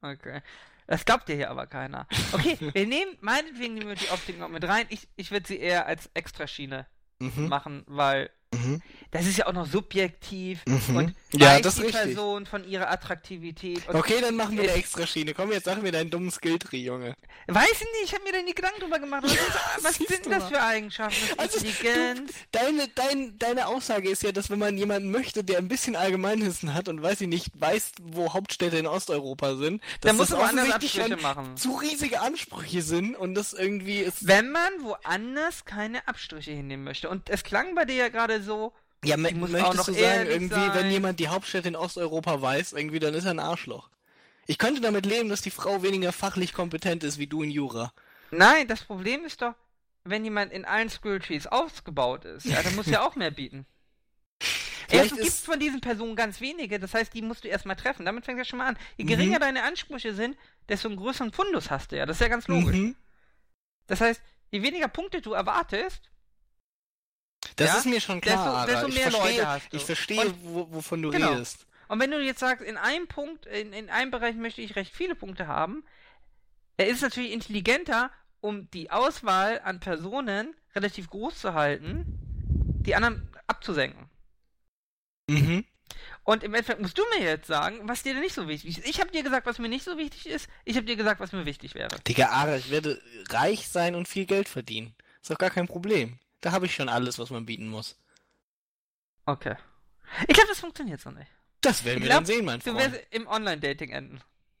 Okay. 0.00 0.42
Das 0.86 1.04
glaubt 1.04 1.28
dir 1.28 1.36
hier 1.36 1.50
aber 1.50 1.66
keiner. 1.66 2.06
Okay, 2.32 2.58
wir 2.74 2.86
nehmen, 2.86 3.16
meinetwegen 3.20 3.74
nehmen 3.74 3.88
wir 3.88 3.96
die 3.96 4.10
Optik 4.10 4.38
noch 4.38 4.48
mit 4.48 4.64
rein. 4.64 4.86
Ich, 4.90 5.08
ich 5.16 5.30
würde 5.30 5.46
sie 5.46 5.58
eher 5.58 5.86
als 5.86 6.10
Extraschiene 6.14 6.86
Mhm. 7.20 7.48
machen, 7.48 7.84
weil 7.86 8.30
Mhm. 8.54 8.82
das 9.10 9.26
ist 9.26 9.38
ja 9.38 9.46
auch 9.46 9.52
noch 9.52 9.66
subjektiv 9.66 10.60
Mhm. 10.66 10.96
und 10.96 11.14
Ja, 11.32 11.58
das 11.60 11.74
ist 11.74 11.78
die 11.80 11.86
richtig. 11.86 12.02
Person 12.04 12.46
von 12.46 12.66
ihrer 12.68 12.90
Attraktivität. 12.90 13.88
Und 13.88 13.96
Okay, 13.96 14.20
dann 14.20 14.36
machen 14.36 14.56
wir 14.56 14.62
eine 14.64 14.72
Ich- 14.72 14.78
Extraschiene. 14.78 15.34
Komm, 15.34 15.50
jetzt 15.52 15.64
sag 15.64 15.82
mir 15.82 15.90
deinen 15.92 16.10
dummen 16.10 16.30
Skilltree, 16.30 16.78
Junge. 16.78 17.14
Weiß 17.48 17.66
ich 17.72 17.80
nicht, 17.80 18.04
ich 18.04 18.12
habe 18.14 18.22
mir 18.24 18.32
da 18.32 18.42
nie 18.42 18.54
Gedanken 18.54 18.80
drüber 18.80 18.98
gemacht. 18.98 19.24
Was, 19.24 19.32
was 19.84 19.94
sind 19.96 20.26
das 20.26 20.42
mal. 20.44 20.48
für 20.50 20.62
Eigenschaften? 20.62 21.38
Also, 21.38 21.58
du, 21.60 21.66
deine, 22.52 22.88
dein, 22.94 23.38
deine 23.38 23.66
Aussage 23.66 24.08
ist 24.08 24.22
ja, 24.22 24.32
dass 24.32 24.50
wenn 24.50 24.58
man 24.58 24.76
jemanden 24.78 25.10
möchte, 25.10 25.42
der 25.44 25.58
ein 25.58 25.68
bisschen 25.68 25.96
Allgemeinwissen 25.96 26.72
hat 26.74 26.88
und 26.88 27.02
weiß 27.02 27.20
ich 27.22 27.28
nicht, 27.28 27.48
weiß, 27.54 27.92
wo 28.02 28.32
Hauptstädte 28.32 28.76
in 28.78 28.86
Osteuropa 28.86 29.56
sind, 29.56 29.82
dass 30.00 30.10
Da 30.10 30.12
musst 30.14 30.30
das 30.32 30.38
offensichtlich 30.38 30.74
Abstriche 31.00 31.08
schon 31.12 31.22
machen. 31.22 31.56
zu 31.56 31.74
riesige 31.76 32.20
Ansprüche 32.20 32.82
sind 32.82 33.16
und 33.16 33.34
das 33.34 33.52
irgendwie 33.52 33.98
ist. 33.98 34.26
Wenn 34.26 34.50
man 34.50 34.70
woanders 34.80 35.64
keine 35.64 36.06
Abstriche 36.08 36.52
hinnehmen 36.52 36.84
möchte. 36.84 37.08
Und 37.08 37.28
es 37.28 37.42
klang 37.44 37.74
bei 37.74 37.84
dir 37.84 37.96
ja 37.96 38.08
gerade 38.08 38.42
so, 38.44 38.72
Ja, 39.04 39.16
die 39.16 39.34
muss 39.34 39.48
auch 39.50 39.52
möchtest 39.52 39.76
noch 39.76 39.84
du 39.86 39.92
sagen, 39.94 40.26
irgendwie, 40.28 40.54
sein. 40.54 40.74
wenn 40.74 40.90
jemand 40.90 41.18
die 41.20 41.28
Hauptstädte 41.28 41.68
in 41.68 41.76
Osteuropa 41.76 42.40
weiß, 42.40 42.72
irgendwie, 42.74 43.00
dann 43.00 43.14
ist 43.14 43.24
er 43.24 43.32
ein 43.32 43.40
Arschloch. 43.40 43.90
Ich 44.46 44.58
könnte 44.58 44.80
damit 44.80 45.06
leben, 45.06 45.28
dass 45.30 45.40
die 45.42 45.50
Frau 45.50 45.82
weniger 45.82 46.12
fachlich 46.12 46.52
kompetent 46.52 47.02
ist 47.02 47.18
wie 47.18 47.26
du 47.26 47.42
in 47.42 47.50
Jura. 47.50 47.92
Nein, 48.30 48.68
das 48.68 48.84
Problem 48.84 49.24
ist 49.24 49.40
doch, 49.42 49.54
wenn 50.04 50.22
jemand 50.24 50.52
in 50.52 50.64
allen 50.66 50.90
Skilltrees 50.90 51.46
ausgebaut 51.46 52.24
ist, 52.26 52.44
ja, 52.46 52.62
dann 52.62 52.74
muss 52.76 52.86
ja 52.86 53.06
auch 53.06 53.16
mehr 53.16 53.30
bieten. 53.30 53.66
Erstens 54.90 55.16
gibt 55.18 55.28
es 55.28 55.34
ist- 55.36 55.46
von 55.46 55.58
diesen 55.58 55.80
Personen 55.80 56.14
ganz 56.14 56.40
wenige, 56.42 56.78
das 56.78 56.92
heißt, 56.92 57.14
die 57.14 57.22
musst 57.22 57.44
du 57.44 57.48
erstmal 57.48 57.76
treffen. 57.76 58.04
Damit 58.04 58.26
fängt 58.26 58.38
das 58.38 58.46
schon 58.48 58.58
mal 58.58 58.66
an. 58.68 58.78
Je 58.98 59.04
Mhm. 59.04 59.08
geringer 59.08 59.38
deine 59.38 59.62
Ansprüche 59.62 60.14
sind, 60.14 60.36
desto 60.68 60.88
einen 60.88 60.98
größeren 60.98 61.32
Fundus 61.32 61.70
hast 61.70 61.92
du 61.92 61.96
ja. 61.96 62.04
Das 62.06 62.16
ist 62.18 62.20
ja 62.20 62.28
ganz 62.28 62.46
logisch. 62.48 62.76
Mhm. 62.76 62.96
Das 63.86 64.00
heißt, 64.02 64.20
je 64.50 64.62
weniger 64.62 64.88
Punkte 64.88 65.22
du 65.22 65.32
erwartest, 65.32 66.10
Das 67.56 67.68
Ja? 67.70 67.78
ist 67.78 67.86
mir 67.86 68.00
schon 68.00 68.20
Desto- 68.20 68.36
klar, 68.42 68.66
desto 68.66 68.88
ich 68.88 68.94
mehr 68.94 69.10
verstehe, 69.10 69.30
Leute 69.36 69.46
hast 69.48 69.72
du. 69.72 69.76
Ich 69.76 69.84
verstehe, 69.84 70.20
Und- 70.26 70.36
wo, 70.44 70.72
wovon 70.72 71.02
du 71.02 71.10
Genau. 71.10 71.32
redest. 71.32 71.66
und 71.88 72.00
wenn 72.00 72.10
du 72.10 72.20
jetzt 72.20 72.40
sagst, 72.40 72.64
in 72.64 72.76
einem 72.76 73.06
Punkt, 73.06 73.46
in, 73.46 73.72
in 73.72 73.90
einem 73.90 74.10
Bereich 74.10 74.34
möchte 74.36 74.60
ich 74.62 74.74
recht 74.76 74.92
viele 74.94 75.14
Punkte 75.14 75.46
haben, 75.46 75.84
er 76.76 76.88
ist 76.88 77.02
natürlich 77.02 77.30
intelligenter, 77.32 78.10
um 78.40 78.68
die 78.72 78.90
Auswahl 78.90 79.60
an 79.62 79.78
Personen 79.80 80.54
relativ 80.74 81.08
groß 81.10 81.38
zu 81.38 81.54
halten, 81.54 82.04
die 82.84 82.94
anderen 82.96 83.28
abzusenken. 83.46 84.10
Mhm. 85.28 85.64
Und 86.24 86.42
im 86.42 86.54
Endeffekt 86.54 86.80
musst 86.80 86.98
du 86.98 87.02
mir 87.16 87.22
jetzt 87.24 87.46
sagen, 87.46 87.80
was 87.82 88.02
dir 88.02 88.14
denn 88.14 88.22
nicht 88.22 88.34
so 88.34 88.48
wichtig 88.48 88.78
ist. 88.78 88.86
Ich 88.88 89.00
habe 89.00 89.10
dir 89.10 89.22
gesagt, 89.22 89.46
was 89.46 89.58
mir 89.58 89.68
nicht 89.68 89.84
so 89.84 89.96
wichtig 89.98 90.26
ist. 90.26 90.48
Ich 90.64 90.76
habe 90.76 90.86
dir 90.86 90.96
gesagt, 90.96 91.20
was 91.20 91.32
mir 91.32 91.44
wichtig 91.46 91.74
wäre. 91.74 91.96
Digga, 92.08 92.28
Ara, 92.30 92.56
ich 92.56 92.70
werde 92.70 93.00
reich 93.28 93.68
sein 93.68 93.94
und 93.94 94.08
viel 94.08 94.24
Geld 94.26 94.48
verdienen. 94.48 94.94
Ist 95.20 95.30
doch 95.30 95.38
gar 95.38 95.50
kein 95.50 95.66
Problem. 95.68 96.18
Da 96.44 96.52
habe 96.52 96.66
ich 96.66 96.74
schon 96.74 96.90
alles, 96.90 97.18
was 97.18 97.30
man 97.30 97.46
bieten 97.46 97.68
muss. 97.68 97.96
Okay. 99.24 99.56
Ich 100.28 100.34
glaube, 100.34 100.48
das 100.50 100.60
funktioniert 100.60 101.00
so 101.00 101.10
nicht. 101.10 101.30
Das 101.62 101.84
werden 101.84 101.98
Ich 101.98 102.02
wir 102.02 102.08
glaub, 102.10 102.18
dann 102.18 102.26
sehen, 102.26 102.44
mein 102.44 102.60
Du 102.60 102.72
Freund. 102.72 102.92
wirst 102.92 103.06
im 103.12 103.26
Online-Dating 103.26 103.88
enden. 103.90 104.20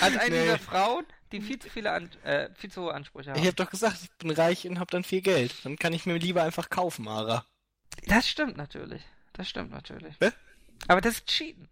Als 0.00 0.16
eine 0.16 0.42
dieser 0.42 0.58
Frauen, 0.58 1.06
die 1.30 1.40
viel 1.40 1.60
zu 1.60 1.70
viele, 1.70 1.92
an, 1.92 2.10
äh, 2.24 2.50
viel 2.56 2.72
zu 2.72 2.82
hohe 2.82 2.92
Ansprüche 2.92 3.30
haben. 3.30 3.38
Ich 3.38 3.46
habe 3.46 3.54
doch 3.54 3.70
gesagt, 3.70 3.98
ich 4.02 4.10
bin 4.18 4.32
reich 4.32 4.66
und 4.66 4.80
habe 4.80 4.90
dann 4.90 5.04
viel 5.04 5.20
Geld. 5.22 5.54
Dann 5.64 5.76
kann 5.78 5.92
ich 5.92 6.06
mir 6.06 6.18
lieber 6.18 6.42
einfach 6.42 6.70
kaufen, 6.70 7.06
Ara. 7.06 7.46
Das 8.06 8.28
stimmt 8.28 8.56
natürlich. 8.56 9.02
Das 9.32 9.48
stimmt 9.48 9.70
natürlich. 9.70 10.16
Hä? 10.20 10.32
Aber 10.88 11.00
das 11.00 11.14
ist 11.18 11.26
Cheaten. 11.28 11.68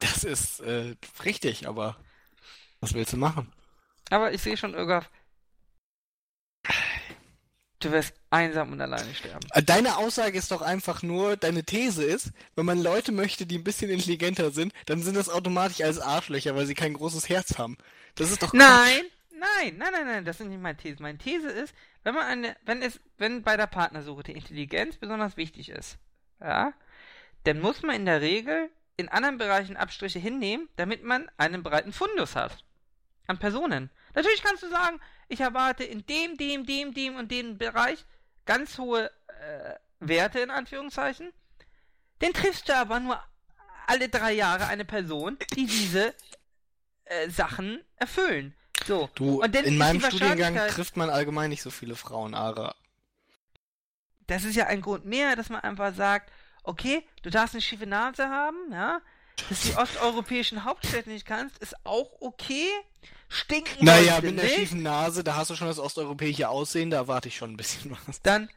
Das 0.00 0.22
ist 0.22 0.60
äh, 0.60 0.96
richtig, 1.24 1.66
aber 1.66 1.96
was 2.80 2.92
willst 2.92 3.14
du 3.14 3.16
machen? 3.16 3.50
Aber 4.10 4.34
ich 4.34 4.42
sehe 4.42 4.58
schon, 4.58 4.74
Irgaf, 4.74 5.08
du 7.80 7.92
wirst 7.92 8.14
einsam 8.30 8.72
und 8.72 8.80
alleine 8.80 9.14
sterben. 9.14 9.46
Äh, 9.52 9.62
Deine 9.62 9.96
Aussage 9.98 10.38
ist 10.38 10.50
doch 10.50 10.62
einfach 10.62 11.02
nur, 11.02 11.36
deine 11.36 11.64
These 11.64 12.04
ist, 12.04 12.32
wenn 12.54 12.66
man 12.66 12.82
Leute 12.82 13.12
möchte, 13.12 13.46
die 13.46 13.58
ein 13.58 13.64
bisschen 13.64 13.90
intelligenter 13.90 14.50
sind, 14.50 14.72
dann 14.86 15.02
sind 15.02 15.16
das 15.16 15.28
automatisch 15.28 15.80
als 15.82 16.00
Arschlöcher, 16.00 16.54
weil 16.56 16.66
sie 16.66 16.74
kein 16.74 16.94
großes 16.94 17.28
Herz 17.28 17.58
haben. 17.58 17.76
Das 18.14 18.30
ist 18.30 18.42
doch. 18.42 18.52
Nein, 18.52 19.02
nein, 19.30 19.76
nein, 19.76 19.92
nein, 19.92 20.06
nein, 20.06 20.24
das 20.24 20.40
ist 20.40 20.46
nicht 20.46 20.60
meine 20.60 20.76
These. 20.78 21.02
Meine 21.02 21.18
These 21.18 21.48
ist, 21.48 21.74
wenn 22.04 22.14
man 22.14 22.24
eine, 22.26 22.56
wenn 22.64 22.82
es, 22.82 23.00
wenn 23.18 23.42
bei 23.42 23.56
der 23.56 23.66
Partnersuche 23.66 24.22
die 24.22 24.32
Intelligenz 24.32 24.96
besonders 24.96 25.36
wichtig 25.36 25.68
ist, 25.68 25.98
ja, 26.40 26.72
dann 27.44 27.60
muss 27.60 27.82
man 27.82 27.96
in 27.96 28.06
der 28.06 28.20
Regel 28.20 28.70
in 28.96 29.08
anderen 29.08 29.38
Bereichen 29.38 29.76
Abstriche 29.76 30.18
hinnehmen, 30.18 30.68
damit 30.76 31.04
man 31.04 31.30
einen 31.36 31.62
breiten 31.62 31.92
Fundus 31.92 32.34
hat. 32.34 32.64
An 33.26 33.38
Personen. 33.38 33.90
Natürlich 34.16 34.42
kannst 34.42 34.62
du 34.62 34.70
sagen, 34.70 34.98
ich 35.28 35.40
erwarte 35.40 35.84
in 35.84 36.04
dem, 36.06 36.38
dem, 36.38 36.64
dem, 36.64 36.94
dem 36.94 37.16
und 37.16 37.30
dem 37.30 37.58
Bereich 37.58 38.04
ganz 38.46 38.78
hohe 38.78 39.10
äh, 39.28 39.74
Werte 40.00 40.40
in 40.40 40.50
Anführungszeichen. 40.50 41.32
Den 42.22 42.32
triffst 42.32 42.68
du 42.68 42.74
aber 42.74 42.98
nur 42.98 43.22
alle 43.86 44.08
drei 44.08 44.32
Jahre 44.32 44.68
eine 44.68 44.86
Person, 44.86 45.36
die 45.54 45.66
diese 45.66 46.14
äh, 47.04 47.28
Sachen 47.28 47.84
erfüllen. 47.96 48.54
So. 48.86 49.10
Du, 49.14 49.42
in 49.42 49.76
meinem 49.76 50.00
die 50.00 50.06
Studiengang 50.06 50.56
trifft 50.68 50.96
man 50.96 51.10
allgemein 51.10 51.50
nicht 51.50 51.62
so 51.62 51.70
viele 51.70 51.94
Frauen, 51.94 52.34
Ara. 52.34 52.74
Das 54.26 54.44
ist 54.44 54.56
ja 54.56 54.66
ein 54.66 54.80
Grund 54.80 55.04
mehr, 55.04 55.36
dass 55.36 55.50
man 55.50 55.60
einfach 55.60 55.94
sagt, 55.94 56.32
okay, 56.62 57.06
du 57.22 57.28
darfst 57.28 57.54
eine 57.54 57.62
schiefe 57.62 57.86
Nase 57.86 58.30
haben, 58.30 58.72
ja. 58.72 59.02
Dass 59.50 59.62
du 59.62 59.68
die 59.68 59.76
osteuropäischen 59.76 60.64
Hauptstädte 60.64 61.10
nicht 61.10 61.26
kannst, 61.26 61.58
ist 61.58 61.76
auch 61.84 62.10
okay. 62.20 62.68
Stinken 63.28 63.84
Naja, 63.84 64.20
mit 64.20 64.36
nicht. 64.36 64.54
schiefen 64.54 64.82
Nase, 64.82 65.24
da 65.24 65.36
hast 65.36 65.50
du 65.50 65.56
schon 65.56 65.66
das 65.66 65.78
osteuropäische 65.78 66.48
Aussehen, 66.48 66.90
da 66.90 66.98
erwarte 66.98 67.28
ich 67.28 67.36
schon 67.36 67.52
ein 67.52 67.56
bisschen 67.56 67.96
was. 68.06 68.22
Dann, 68.22 68.48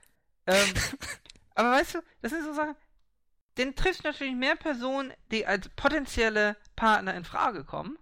ähm, 0.47 0.73
aber 1.55 1.71
weißt 1.71 1.95
du, 1.95 1.99
das 2.21 2.31
sind 2.31 2.43
so 2.43 2.53
Sachen, 2.53 2.75
den 3.57 3.75
triffst 3.75 4.03
du 4.03 4.07
natürlich 4.07 4.35
mehr 4.35 4.55
Personen, 4.55 5.13
die 5.31 5.45
als 5.45 5.69
potenzielle 5.69 6.55
Partner 6.75 7.15
in 7.15 7.25
Frage 7.25 7.63
kommen. 7.65 7.97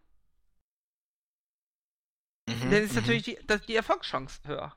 Mhm, 2.47 2.71
Dann 2.71 2.83
ist 2.83 2.91
mhm. 2.91 3.01
natürlich 3.01 3.23
die, 3.23 3.39
das, 3.47 3.61
die 3.65 3.75
Erfolgschance 3.75 4.39
höher. 4.45 4.75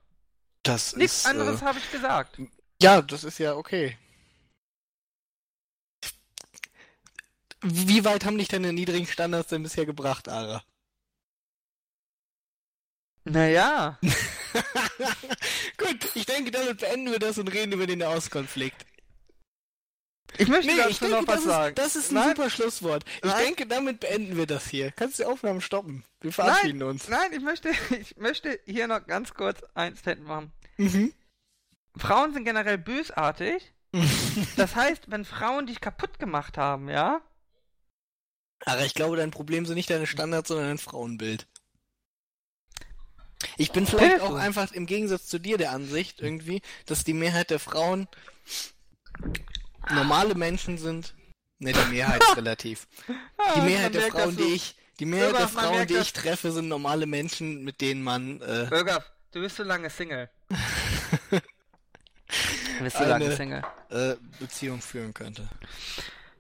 Das 0.63 0.97
Nichts 0.97 1.19
ist, 1.19 1.27
anderes 1.27 1.63
Äh, 1.63 1.65
habe 1.65 1.79
ich 1.79 1.91
gesagt. 1.91 2.41
Ja, 2.83 3.03
das 3.03 3.25
ist 3.25 3.39
ja 3.39 3.55
okay. 3.55 3.97
Wie 7.63 8.05
weit 8.05 8.25
haben 8.25 8.39
dich 8.39 8.49
deine 8.49 8.73
niedrigen 8.73 9.07
Standards 9.07 9.49
denn 9.51 9.63
bisher 9.63 9.85
gebracht, 9.85 10.29
Ara? 10.29 10.63
Naja. 13.31 13.99
Gut, 15.79 15.99
ich 16.15 16.27
denke, 16.27 16.51
damit 16.51 16.79
beenden 16.79 17.11
wir 17.13 17.19
das 17.19 17.39
und 17.39 17.49
reden 17.49 17.73
über 17.73 17.87
den 17.87 18.01
Nahostkonflikt. 18.01 18.87
Ich 20.39 20.49
möchte 20.49 20.71
Nee, 20.73 20.77
dazu 20.79 21.09
noch 21.09 21.27
was 21.27 21.43
sagen. 21.45 21.75
ist, 21.77 21.79
das 21.79 21.97
ist 21.97 22.11
ein 22.13 22.15
Nein, 22.15 22.29
super 22.37 22.51
Schlusswort. 22.51 23.05
Ich 23.17 23.25
Nein. 23.25 23.45
denke, 23.45 23.67
damit 23.67 24.01
beenden 24.01 24.37
wir 24.37 24.47
das 24.47 24.69
hier. 24.69 24.93
Kannst 24.93 25.19
du 25.19 25.25
die 25.25 25.29
Aufnahmen 25.29 25.61
stoppen? 25.61 26.05
Wir 26.21 26.33
verabschieden 26.33 26.83
uns. 26.83 27.09
Nein, 27.09 27.33
ich 27.33 27.41
möchte, 27.43 27.71
ich 28.01 28.17
möchte 28.17 28.59
hier 28.65 28.87
noch 28.87 29.07
ganz 29.07 29.35
kurz 29.35 29.63
ein 29.75 29.97
Statement 29.97 30.29
machen. 30.29 30.53
Mhm. 30.77 31.13
Frauen 31.97 32.33
sind 32.33 32.45
generell 32.45 32.79
bösartig. 32.79 33.73
Das 34.57 34.77
heißt, 34.77 35.11
wenn 35.11 35.25
Frauen 35.25 35.67
dich 35.67 35.81
kaputt 35.81 36.21
gemacht 36.21 36.57
haben, 36.59 36.89
ja, 36.89 37.21
Aber 38.65 38.85
ich 38.85 38.95
glaube, 38.95 39.17
dein 39.17 39.33
Problem 39.33 39.67
sind 39.67 39.75
nicht 39.75 39.91
deine 39.91 40.07
Standards, 40.07 40.49
sondern 40.49 40.69
dein 40.69 40.79
Frauenbild. 40.79 41.49
Ich 43.57 43.73
bin 43.73 43.87
vielleicht 43.87 44.13
Hilfe. 44.19 44.25
auch 44.27 44.35
einfach 44.35 44.73
im 44.73 44.87
Gegensatz 44.87 45.27
zu 45.27 45.39
dir 45.39 45.57
der 45.59 45.73
Ansicht 45.73 46.21
irgendwie, 46.21 46.61
dass 46.87 47.05
die 47.05 47.15
Mehrheit 47.15 47.51
der 47.51 47.59
Frauen 47.59 48.07
normale 49.91 50.35
Menschen 50.35 50.79
sind. 50.79 51.15
Ne, 51.59 51.73
die 51.73 51.91
Mehrheit 51.93 52.23
ist 52.23 52.37
relativ. 52.37 52.87
Die 53.09 53.13
Ah, 53.39 53.63
Mehrheit 53.63 53.93
man 53.95 54.03
der 54.03 54.11
Frauen, 54.13 54.37
die 54.37 54.55
ich, 54.55 54.75
die 54.99 55.05
Mehrheit 55.07 55.31
Bürger, 55.33 55.39
der 55.39 55.49
Frauen, 55.49 55.87
die 55.87 55.95
ich 55.97 56.13
treffe, 56.13 56.53
sind 56.53 56.69
normale 56.69 57.07
Menschen, 57.07 57.63
mit 57.65 57.81
denen 57.81 58.03
man 58.03 58.41
äh, 58.43 58.67
Bürger, 58.69 59.05
du 59.33 59.41
bist 59.41 59.57
so 59.57 59.63
lange 59.63 59.91
Single. 59.91 60.29
Du 62.79 62.85
bist 62.85 62.97
so 62.97 63.05
lange 63.05 63.35
Single. 63.37 63.63
äh, 63.91 64.15
Beziehung 64.39 64.81
führen 64.81 65.13
könnte. 65.13 65.49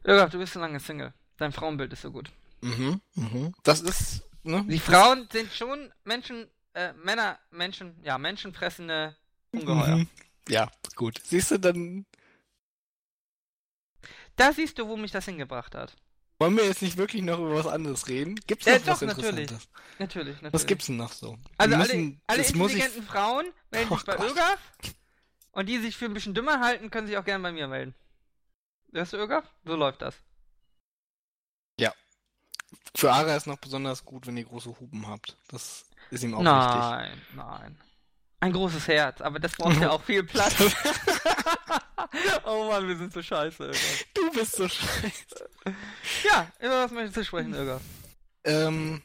Bürger, 0.04 0.28
du 0.28 0.38
bist 0.38 0.52
so 0.54 0.60
lange 0.60 0.78
Single. 0.80 1.12
Dein 1.36 1.52
Frauenbild 1.52 1.92
ist 1.92 2.02
so 2.02 2.10
gut. 2.12 2.30
Mhm, 2.60 3.00
mhm. 3.14 3.52
Das 3.64 3.80
ist, 3.80 4.22
ne? 4.44 4.64
Die 4.68 4.78
Frauen 4.78 5.28
sind 5.32 5.52
schon 5.52 5.92
Menschen, 6.04 6.46
äh, 6.74 6.92
Männer, 6.94 7.38
Menschen, 7.50 8.02
ja, 8.04 8.18
menschenfressende 8.18 9.16
Ungeheuer. 9.52 9.96
Mhm. 9.96 10.08
Ja, 10.48 10.70
gut. 10.96 11.20
Siehst 11.24 11.50
du, 11.50 11.58
dann 11.58 12.06
Da 14.36 14.52
siehst 14.52 14.78
du, 14.78 14.88
wo 14.88 14.96
mich 14.96 15.10
das 15.12 15.24
hingebracht 15.26 15.74
hat. 15.74 15.96
wollen 16.38 16.56
wir 16.56 16.64
jetzt 16.64 16.82
nicht 16.82 16.96
wirklich 16.96 17.22
noch 17.22 17.38
über 17.38 17.54
was 17.54 17.66
anderes 17.66 18.08
reden? 18.08 18.36
Gibt's 18.46 18.66
Äh, 18.66 18.78
noch 18.78 18.86
was 18.86 19.00
doch, 19.00 19.06
natürlich. 19.06 19.50
Interessantes? 19.50 19.68
Natürlich, 19.98 20.34
natürlich. 20.36 20.52
Was 20.54 20.66
gibt's 20.66 20.86
denn 20.86 20.96
noch 20.96 21.12
so? 21.12 21.38
Also 21.58 21.74
alle, 21.74 21.76
müssen- 21.76 22.20
alle 22.26 22.42
das 22.42 22.54
muss 22.54 22.70
ich, 22.72 22.78
intelligenten 22.78 23.08
Frauen 23.10 23.46
melden 23.70 23.90
Oh 23.92 23.96
sich 23.96 24.04
bei 24.06 24.16
Gott. 24.16 24.30
ÖGAF 24.30 24.58
und 25.52 25.66
die 25.68 25.78
sich 25.78 25.96
für 25.96 26.06
ein 26.06 26.14
bisschen 26.14 26.34
dümmer 26.34 26.60
halten, 26.60 26.90
können 26.90 27.06
sich 27.06 27.18
auch 27.18 27.24
gerne 27.24 27.42
bei 27.42 27.52
mir 27.52 27.68
melden. 27.68 27.94
Hörst 28.92 29.12
du 29.12 29.18
ÖGAF? 29.18 29.44
So 29.64 29.76
läuft 29.76 30.02
das. 30.02 30.16
für 32.96 33.12
Ara 33.12 33.34
ist 33.36 33.46
noch 33.46 33.58
besonders 33.58 34.04
gut, 34.04 34.26
wenn 34.26 34.36
ihr 34.36 34.44
große 34.44 34.78
Hupen 34.80 35.06
habt. 35.06 35.36
Das 35.48 35.84
ist 36.10 36.24
ihm 36.24 36.34
auch 36.34 36.40
wichtig. 36.40 36.46
nein, 36.46 37.22
nein. 37.34 37.78
Ein 38.42 38.52
großes 38.52 38.88
Herz, 38.88 39.20
aber 39.20 39.38
das 39.38 39.52
braucht 39.52 39.80
ja 39.80 39.90
auch 39.90 40.02
viel 40.02 40.24
Platz. 40.24 40.54
oh 42.44 42.68
Mann, 42.68 42.88
wir 42.88 42.96
sind 42.96 43.12
so 43.12 43.22
scheiße, 43.22 43.64
ÖGAF. 43.64 44.04
Du 44.14 44.30
bist 44.32 44.56
so 44.56 44.66
scheiße. 44.66 45.48
Ja, 46.24 46.50
über 46.58 46.84
was 46.84 46.90
möchtest 46.90 47.16
du 47.18 47.24
sprechen, 47.24 47.54
ÖGAF? 47.54 47.82
Ähm, 48.44 49.02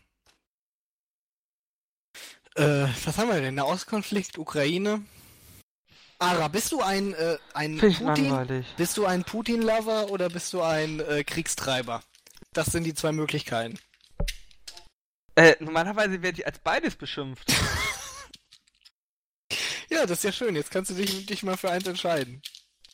äh, 2.56 2.88
was 3.04 3.18
haben 3.18 3.28
wir 3.28 3.42
denn? 3.42 3.56
Nahostkonflikt, 3.56 4.38
Ukraine. 4.38 5.02
Ara, 6.20 6.48
bist 6.48 6.72
du 6.72 6.82
ein, 6.82 7.14
äh, 7.14 7.38
ein 7.54 7.78
Putin? 7.78 8.06
langweilig. 8.06 8.66
Bist 8.78 8.96
du 8.96 9.06
ein 9.06 9.26
Putin-Lover 9.26 10.10
oder 10.12 10.30
bist 10.30 10.54
du 10.54 10.62
ein 10.62 11.02
äh, 11.02 11.26
Kriegstreiber? 11.26 12.02
Das 12.54 12.68
sind 12.68 12.86
die 12.86 12.94
zwei 12.94 13.12
Möglichkeiten. 13.12 13.78
Äh, 15.36 15.56
normalerweise 15.60 16.22
werde 16.22 16.40
ich 16.40 16.46
als 16.48 16.60
beides 16.60 16.96
beschimpft. 16.96 17.52
Ja, 19.90 20.02
das 20.08 20.18
ist 20.20 20.24
ja 20.24 20.32
schön. 20.32 20.56
Jetzt 20.56 20.72
kannst 20.72 20.90
du 20.90 20.96
dich, 20.96 21.26
dich 21.28 21.44
mal 21.44 21.58
für 21.58 21.70
eins 21.70 21.88
entscheiden. 21.88 22.42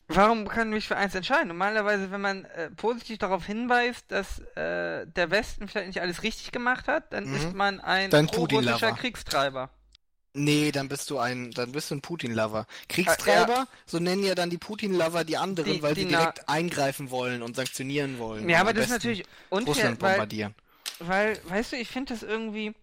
Warum 0.10 0.48
kann 0.48 0.72
mich 0.72 0.88
für 0.90 0.98
eins 0.98 1.16
entscheiden? 1.16 1.48
Normalerweise, 1.48 2.12
wenn 2.12 2.20
man 2.20 2.44
äh, 2.46 2.70
positiv 2.72 3.18
darauf 3.18 3.46
hinweist, 3.46 4.12
dass 4.12 4.40
äh, 4.58 5.08
der 5.08 5.32
Westen 5.32 5.70
vielleicht 5.70 5.88
nicht 5.88 6.02
alles 6.02 6.22
richtig 6.22 6.52
gemacht 6.52 6.88
hat, 6.90 7.14
dann 7.14 7.30
Mhm. 7.30 7.36
ist 7.36 7.54
man 7.54 7.80
ein 7.80 8.10
Dann 8.10 8.28
Putin-Lover. 8.28 8.92
Kriegstreiber. 8.92 9.70
Nee, 10.34 10.72
dann 10.74 10.90
bist 10.90 11.10
du 11.10 11.18
ein, 11.18 11.52
dann 11.52 11.72
bist 11.72 11.92
du 11.92 11.96
ein 11.96 12.02
Putin-Lover. 12.02 12.66
Kriegstreiber, 12.90 13.68
so 13.86 14.00
nennen 14.00 14.24
ja 14.24 14.36
dann 14.36 14.50
die 14.50 14.58
Putin-Lover 14.58 15.24
die 15.24 15.38
anderen, 15.38 15.72
Die- 15.74 15.82
weil 15.82 15.94
die 15.96 16.02
sie 16.02 16.08
direkt 16.08 16.48
eingreifen 16.50 17.10
wollen 17.10 17.42
und 17.42 17.56
sanktionieren 17.56 18.20
wollen. 18.20 18.50
Ja, 18.50 18.60
aber 18.60 18.74
das 18.74 18.86
ist 18.86 18.92
natürlich 18.92 19.24
unfair, 19.50 19.96
weil, 20.02 20.12
bombardieren. 20.12 20.56
Weil, 21.08 21.40
weißt 21.50 21.74
du, 21.74 21.76
ich 21.78 21.90
finde 21.90 22.14
das 22.14 22.24
irgendwie. 22.24 22.74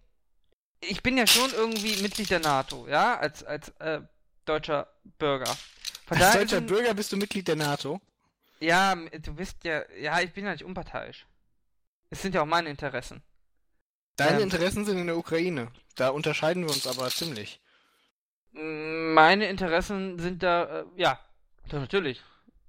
Ich 0.81 1.03
bin 1.03 1.17
ja 1.17 1.27
schon 1.27 1.51
irgendwie 1.51 2.01
Mitglied 2.01 2.29
der 2.29 2.39
NATO, 2.39 2.87
ja, 2.87 3.17
als, 3.17 3.43
als 3.43 3.69
äh, 3.79 4.01
deutscher 4.45 4.87
Bürger. 5.17 5.57
Von 6.05 6.17
Als 6.21 6.33
deutscher 6.33 6.61
Bürger 6.61 6.93
bist 6.93 7.11
du 7.11 7.17
Mitglied 7.17 7.47
der 7.47 7.57
NATO. 7.57 7.99
Ja, 8.61 8.95
du 8.95 9.33
bist 9.33 9.63
ja. 9.63 9.83
Ja, 9.99 10.21
ich 10.21 10.31
bin 10.31 10.45
ja 10.45 10.53
nicht 10.53 10.63
unparteiisch. 10.63 11.25
Es 12.09 12.21
sind 12.21 12.33
ja 12.33 12.41
auch 12.41 12.45
meine 12.45 12.69
Interessen. 12.69 13.21
Deine 14.15 14.37
Ähm. 14.37 14.43
Interessen 14.43 14.85
sind 14.85 14.97
in 14.97 15.07
der 15.07 15.17
Ukraine. 15.17 15.71
Da 15.95 16.09
unterscheiden 16.09 16.63
wir 16.63 16.73
uns 16.73 16.87
aber 16.87 17.09
ziemlich. 17.09 17.59
Meine 18.51 19.47
Interessen 19.47 20.17
sind 20.17 20.41
da, 20.41 20.79
äh, 20.79 20.85
ja, 20.95 21.19
natürlich. 21.71 22.21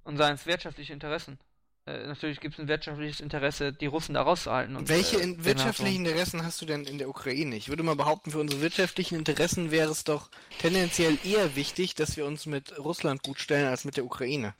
Und 0.03 0.17
seien 0.17 0.35
es 0.35 0.45
wirtschaftliche 0.45 0.93
Interessen. 0.93 1.39
Äh, 1.85 2.05
natürlich 2.05 2.39
gibt 2.39 2.55
es 2.55 2.59
ein 2.59 2.67
wirtschaftliches 2.67 3.21
Interesse, 3.21 3.73
die 3.73 3.87
Russen 3.87 4.13
da 4.13 4.21
rauszuhalten. 4.21 4.75
Und, 4.75 4.87
Welche 4.87 5.17
äh, 5.17 5.23
in, 5.23 5.37
den 5.37 5.45
wirtschaftlichen 5.45 6.05
Interessen 6.05 6.45
hast 6.45 6.61
du 6.61 6.65
denn 6.65 6.85
in 6.85 6.99
der 6.99 7.09
Ukraine? 7.09 7.55
Ich 7.55 7.69
würde 7.69 7.83
mal 7.83 7.95
behaupten, 7.95 8.31
für 8.31 8.39
unsere 8.39 8.61
wirtschaftlichen 8.61 9.15
Interessen 9.15 9.71
wäre 9.71 9.91
es 9.91 10.03
doch 10.03 10.29
tendenziell 10.59 11.17
eher 11.23 11.55
wichtig, 11.55 11.95
dass 11.95 12.17
wir 12.17 12.25
uns 12.25 12.45
mit 12.45 12.77
Russland 12.77 13.23
gut 13.23 13.39
stellen 13.39 13.67
als 13.67 13.83
mit 13.83 13.97
der 13.97 14.05
Ukraine. 14.05 14.53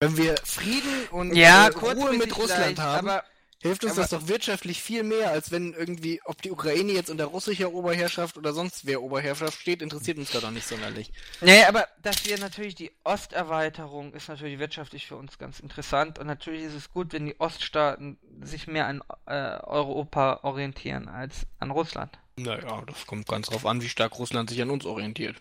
Wenn 0.00 0.16
wir 0.16 0.34
Frieden 0.42 1.06
und 1.12 1.34
Ja, 1.34 1.68
äh, 1.68 1.70
Ruhe 1.70 2.12
mit 2.14 2.36
Russland 2.36 2.80
haben, 2.80 3.08
aber 3.08 3.24
hilft 3.62 3.84
uns 3.84 3.92
aber- 3.94 4.02
das 4.02 4.10
doch 4.10 4.28
wirtschaftlich 4.28 4.82
viel 4.82 5.02
mehr, 5.02 5.30
als 5.30 5.50
wenn 5.50 5.72
irgendwie, 5.72 6.20
ob 6.24 6.42
die 6.42 6.50
Ukraine 6.50 6.92
jetzt 6.92 7.08
unter 7.10 7.24
russischer 7.26 7.72
Oberherrschaft 7.72 8.36
oder 8.36 8.52
sonst 8.52 8.84
wer 8.86 9.00
Oberherrschaft 9.02 9.58
steht, 9.60 9.80
interessiert 9.80 10.18
uns 10.18 10.30
da 10.30 10.40
doch 10.40 10.50
nicht 10.50 10.66
sonderlich. 10.66 11.10
Nee, 11.40 11.64
aber 11.64 11.88
dass 12.02 12.26
wir 12.26 12.38
natürlich 12.38 12.74
die 12.74 12.90
Osterweiterung 13.04 14.12
ist 14.14 14.28
natürlich 14.28 14.58
wirtschaftlich 14.58 15.06
für 15.06 15.16
uns 15.16 15.38
ganz 15.38 15.60
interessant 15.60 16.18
und 16.18 16.26
natürlich 16.26 16.62
ist 16.64 16.74
es 16.74 16.90
gut, 16.90 17.12
wenn 17.12 17.24
die 17.26 17.40
Oststaaten 17.40 18.18
sich 18.42 18.66
mehr 18.66 18.86
an 18.86 19.02
äh, 19.26 19.32
Europa 19.62 20.40
orientieren 20.42 21.08
als 21.08 21.46
an 21.58 21.70
Russland. 21.70 22.18
Naja, 22.36 22.82
das 22.86 23.06
kommt 23.06 23.28
ganz 23.28 23.48
drauf 23.48 23.64
an, 23.66 23.80
wie 23.82 23.88
stark 23.88 24.18
Russland 24.18 24.50
sich 24.50 24.60
an 24.62 24.70
uns 24.70 24.84
orientiert. 24.86 25.36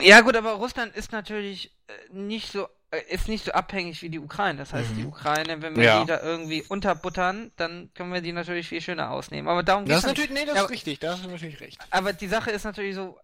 Ja 0.00 0.20
gut, 0.20 0.36
aber 0.36 0.52
Russland 0.52 0.94
ist 0.94 1.12
natürlich 1.12 1.70
äh, 1.88 1.92
nicht 2.12 2.52
so 2.52 2.68
ist 2.98 3.28
nicht 3.28 3.44
so 3.44 3.52
abhängig 3.52 4.02
wie 4.02 4.10
die 4.10 4.18
Ukraine. 4.18 4.58
Das 4.58 4.72
heißt, 4.72 4.90
Mhm. 4.92 4.96
die 4.96 5.04
Ukraine, 5.04 5.62
wenn 5.62 5.76
wir 5.76 5.84
Ja. 5.84 6.00
die 6.00 6.06
da 6.06 6.20
irgendwie 6.20 6.62
unterbuttern, 6.62 7.50
dann 7.56 7.90
können 7.94 8.12
wir 8.12 8.20
die 8.20 8.32
natürlich 8.32 8.68
viel 8.68 8.80
schöner 8.82 9.10
ausnehmen. 9.10 9.48
Aber 9.48 9.62
darum 9.62 9.86
Das 9.86 9.96
geht's 9.96 9.98
ist 9.98 10.04
ja 10.04 10.08
nicht. 10.10 10.18
natürlich, 10.20 10.40
nee, 10.40 10.46
das 10.46 10.56
Ja, 10.56 10.64
ist 10.64 10.70
richtig, 10.70 10.98
da 11.00 11.12
hast 11.12 11.24
du 11.24 11.28
natürlich 11.30 11.60
recht. 11.60 11.80
Aber 11.90 12.12
die 12.12 12.28
Sache 12.28 12.50
ist 12.50 12.64
natürlich 12.64 12.94
so, 12.94 13.18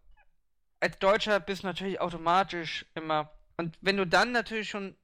als 0.80 0.98
Deutscher 0.98 1.38
bist 1.40 1.62
du 1.62 1.66
natürlich 1.66 2.00
automatisch 2.00 2.86
immer. 2.94 3.30
Und 3.56 3.76
wenn 3.80 3.96
du 3.96 4.06
dann 4.06 4.32
natürlich 4.32 4.70
schon 4.70 4.96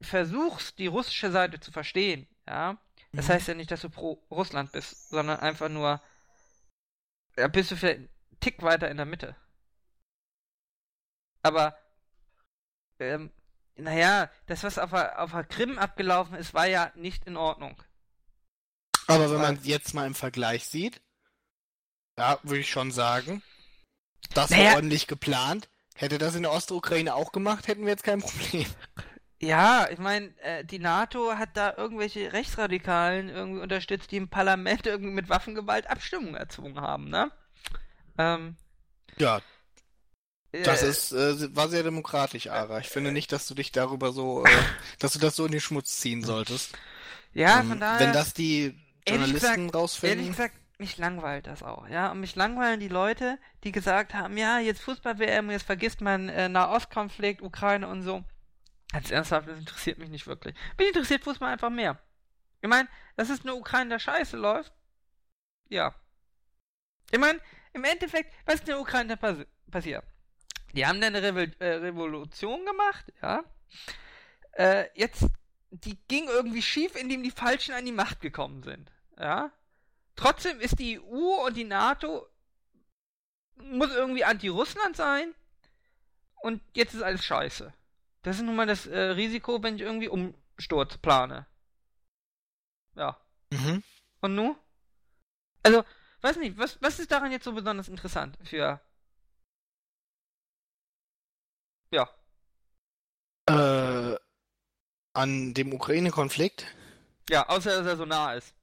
versuchst, 0.00 0.78
die 0.78 0.86
russische 0.86 1.30
Seite 1.30 1.60
zu 1.60 1.70
verstehen, 1.72 2.26
ja, 2.48 2.78
das 3.12 3.28
Mhm. 3.28 3.32
heißt 3.32 3.48
ja 3.48 3.54
nicht, 3.54 3.70
dass 3.70 3.82
du 3.82 3.90
pro 3.90 4.22
Russland 4.30 4.72
bist, 4.72 5.10
sondern 5.10 5.40
einfach 5.40 5.68
nur, 5.68 6.00
da 7.36 7.48
bist 7.48 7.70
du 7.70 7.76
vielleicht 7.76 7.98
einen 7.98 8.08
Tick 8.40 8.62
weiter 8.62 8.90
in 8.90 8.96
der 8.96 9.04
Mitte. 9.06 9.36
Aber, 11.42 11.76
ähm, 12.98 13.30
naja, 13.76 14.30
das, 14.46 14.62
was 14.64 14.78
auf 14.78 14.90
der, 14.90 15.20
auf 15.22 15.32
der 15.32 15.44
Krim 15.44 15.78
abgelaufen 15.78 16.36
ist, 16.36 16.54
war 16.54 16.66
ja 16.66 16.92
nicht 16.94 17.26
in 17.26 17.36
Ordnung. 17.36 17.82
Aber 19.06 19.30
wenn 19.30 19.40
man 19.40 19.58
jetzt 19.64 19.92
mal 19.94 20.06
im 20.06 20.14
Vergleich 20.14 20.66
sieht, 20.66 21.02
ja, 22.18 22.38
würde 22.42 22.60
ich 22.60 22.70
schon 22.70 22.92
sagen, 22.92 23.42
das 24.34 24.56
war 24.56 24.64
Naja. 24.64 24.74
ordentlich 24.74 25.06
geplant. 25.06 25.68
Hätte 25.96 26.18
das 26.18 26.34
in 26.34 26.42
der 26.42 26.52
Ostukraine 26.52 27.14
auch 27.14 27.32
gemacht, 27.32 27.68
hätten 27.68 27.82
wir 27.82 27.90
jetzt 27.90 28.04
kein 28.04 28.20
Problem. 28.20 28.66
Ja, 29.42 29.88
ich 29.90 29.98
meine, 29.98 30.36
äh, 30.42 30.64
die 30.64 30.78
NATO 30.78 31.34
hat 31.36 31.56
da 31.56 31.74
irgendwelche 31.76 32.32
Rechtsradikalen 32.32 33.28
irgendwie 33.30 33.60
unterstützt, 33.62 34.10
die 34.10 34.18
im 34.18 34.28
Parlament 34.28 34.86
irgendwie 34.86 35.12
mit 35.12 35.28
Waffengewalt 35.28 35.88
Abstimmungen 35.88 36.34
erzwungen 36.36 36.80
haben, 36.80 37.08
ne? 37.08 37.30
Ähm, 38.18 38.56
Ja, 39.18 39.40
das 40.52 40.82
äh, 40.82 40.88
ist, 40.88 41.12
äh, 41.12 41.54
war 41.54 41.68
sehr 41.68 41.82
demokratisch, 41.82 42.48
Ara. 42.48 42.78
Ich 42.80 42.88
finde 42.88 43.12
nicht, 43.12 43.32
dass 43.32 43.46
du 43.46 43.54
dich 43.54 43.72
darüber 43.72 44.12
so, 44.12 44.44
äh, 44.44 44.48
dass 44.98 45.12
du 45.12 45.18
das 45.18 45.36
so 45.36 45.46
in 45.46 45.52
den 45.52 45.60
Schmutz 45.60 45.98
ziehen 45.98 46.24
solltest. 46.24 46.76
Ja, 47.32 47.60
Ähm, 47.60 47.68
von 47.68 47.80
daher. 47.80 48.00
Wenn 48.00 48.12
das 48.12 48.34
die 48.34 48.74
ehrlich 49.04 49.26
Journalisten 49.28 49.60
Ehrlich 49.60 49.74
rausfinden. 49.74 50.26
gesagt, 50.28 50.54
mich 50.78 50.96
langweilt 50.96 51.46
das 51.46 51.62
auch, 51.62 51.88
ja. 51.88 52.10
Und 52.10 52.20
mich 52.20 52.34
langweilen 52.36 52.80
die 52.80 52.88
Leute, 52.88 53.38
die 53.64 53.72
gesagt 53.72 54.14
haben, 54.14 54.36
ja, 54.36 54.58
jetzt 54.58 54.80
Fußball-WM, 54.80 55.50
jetzt 55.50 55.66
vergisst 55.66 56.00
man 56.00 56.28
äh, 56.28 56.48
Nahostkonflikt, 56.48 57.42
Ukraine 57.42 57.86
und 57.86 58.02
so. 58.02 58.24
Ganz 58.92 59.10
ernsthaft, 59.10 59.46
das 59.48 59.58
interessiert 59.58 59.98
mich 59.98 60.08
nicht 60.08 60.26
wirklich. 60.26 60.54
Mich 60.78 60.88
interessiert 60.88 61.22
Fußball 61.22 61.52
einfach 61.52 61.70
mehr. 61.70 62.00
Ich 62.62 62.68
meine, 62.68 62.88
dass 63.16 63.30
es 63.30 63.42
eine 63.42 63.54
Ukraine 63.54 63.90
der 63.90 63.98
Scheiße 63.98 64.36
läuft, 64.36 64.72
ja. 65.68 65.94
Ich 67.10 67.18
meine, 67.18 67.40
im 67.72 67.84
Endeffekt, 67.84 68.32
was 68.46 68.56
ist 68.56 68.60
in 68.62 68.66
der 68.66 68.80
Ukraine 68.80 69.16
passi 69.16 69.46
passiert? 69.70 70.04
Die 70.74 70.86
haben 70.86 71.00
dann 71.00 71.14
eine 71.14 71.26
Revo 71.26 71.52
äh, 71.58 71.74
Revolution 71.74 72.64
gemacht, 72.64 73.12
ja. 73.22 73.44
Äh, 74.52 74.86
jetzt, 74.94 75.26
die 75.70 75.98
ging 76.08 76.26
irgendwie 76.28 76.62
schief, 76.62 76.96
indem 76.96 77.22
die 77.22 77.30
Falschen 77.30 77.74
an 77.74 77.84
die 77.84 77.92
Macht 77.92 78.20
gekommen 78.20 78.62
sind, 78.62 78.90
ja. 79.18 79.50
Trotzdem 80.16 80.60
ist 80.60 80.78
die 80.78 81.00
EU 81.00 81.46
und 81.46 81.56
die 81.56 81.64
NATO 81.64 82.26
muss 83.56 83.90
irgendwie 83.90 84.24
anti-Russland 84.24 84.96
sein 84.96 85.34
und 86.42 86.62
jetzt 86.74 86.94
ist 86.94 87.02
alles 87.02 87.24
scheiße. 87.24 87.72
Das 88.22 88.36
ist 88.36 88.42
nun 88.42 88.56
mal 88.56 88.66
das 88.66 88.86
äh, 88.86 88.98
Risiko, 88.98 89.62
wenn 89.62 89.76
ich 89.76 89.82
irgendwie 89.82 90.08
Umsturz 90.08 90.98
plane. 90.98 91.46
Ja. 92.96 93.18
Mhm. 93.50 93.82
Und 94.20 94.34
nu? 94.34 94.56
Also, 95.62 95.84
weiß 96.20 96.36
nicht, 96.36 96.58
was, 96.58 96.80
was 96.82 96.98
ist 96.98 97.10
daran 97.10 97.32
jetzt 97.32 97.44
so 97.44 97.52
besonders 97.52 97.88
interessant 97.88 98.36
für. 98.42 98.80
Ja. 101.90 102.08
Äh, 103.48 104.16
an 105.12 105.54
dem 105.54 105.72
Ukraine-Konflikt? 105.72 106.66
Ja, 107.28 107.48
außer 107.48 107.78
dass 107.78 107.86
er 107.86 107.96
so 107.96 108.04
nah 108.06 108.34
ist. 108.34 108.54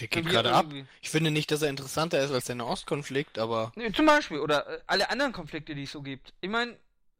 Der 0.00 0.08
geht 0.08 0.26
gerade 0.26 0.52
ab. 0.52 0.66
Ich 1.00 1.10
finde 1.10 1.30
nicht, 1.32 1.50
dass 1.50 1.62
er 1.62 1.70
interessanter 1.70 2.20
ist 2.22 2.30
als 2.30 2.44
der 2.44 2.54
Nahostkonflikt, 2.54 3.38
aber. 3.38 3.72
Nee, 3.74 3.90
zum 3.92 4.06
Beispiel, 4.06 4.38
oder 4.38 4.66
äh, 4.68 4.80
alle 4.86 5.10
anderen 5.10 5.32
Konflikte, 5.32 5.74
die 5.74 5.82
es 5.84 5.92
so 5.92 6.02
gibt. 6.02 6.34
Ich 6.40 6.48
meine, 6.48 6.76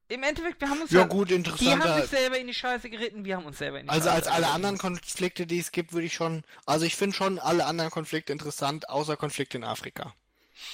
im 0.09 0.22
Endeffekt, 0.22 0.61
wir 0.61 0.70
haben 0.70 0.80
uns 0.80 0.90
Ja, 0.92 1.01
ja. 1.01 1.07
gut, 1.07 1.28
die 1.30 1.34
haben 1.34 1.38
interessanter. 1.44 2.01
sich 2.01 2.11
selber 2.11 2.38
in 2.38 2.46
die 2.46 2.55
Scheiße 2.55 2.88
geritten, 2.88 3.24
wir 3.24 3.36
haben 3.36 3.46
uns 3.46 3.59
selber 3.59 3.80
in 3.80 3.86
die 3.86 3.90
Also 3.90 4.09
Scheiße 4.09 4.16
als 4.16 4.26
alle 4.28 4.49
anderen 4.49 4.78
Konflikte, 4.78 5.46
die 5.46 5.59
es 5.59 5.72
gibt, 5.72 5.92
würde 5.92 6.07
ich 6.07 6.14
schon. 6.14 6.44
Also 6.66 6.86
ich 6.86 6.94
finde 6.94 7.16
schon 7.16 7.38
alle 7.40 7.66
anderen 7.66 7.90
Konflikte 7.90 8.32
interessant, 8.32 8.88
außer 8.88 9.16
Konflikte 9.16 9.59
in 9.59 9.64
Afrika. 9.64 10.14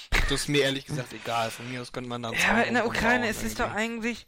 Das 0.09 0.31
ist 0.31 0.47
mir 0.47 0.63
ehrlich 0.63 0.85
gesagt 0.85 1.13
egal. 1.13 1.51
Von 1.51 1.69
mir 1.71 1.81
aus 1.81 1.91
könnte 1.91 2.09
man 2.09 2.23
dann. 2.23 2.33
Ja, 2.33 2.51
aber 2.51 2.65
in 2.65 2.73
der 2.73 2.87
Ukraine 2.87 3.29
ist 3.29 3.43
es 3.43 3.55
doch 3.55 3.71
eigentlich. 3.71 4.27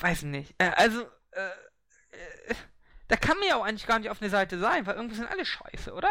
Weiß 0.00 0.22
nicht. 0.22 0.54
Äh, 0.58 0.70
also, 0.76 1.02
äh, 1.32 1.46
äh, 2.50 2.54
da 3.08 3.16
kann 3.16 3.38
man 3.38 3.48
ja 3.48 3.56
auch 3.56 3.64
eigentlich 3.64 3.86
gar 3.86 3.98
nicht 3.98 4.10
auf 4.10 4.20
eine 4.20 4.30
Seite 4.30 4.58
sein, 4.58 4.86
weil 4.86 4.96
irgendwie 4.96 5.16
sind 5.16 5.28
alle 5.30 5.46
scheiße, 5.46 5.92
oder? 5.92 6.10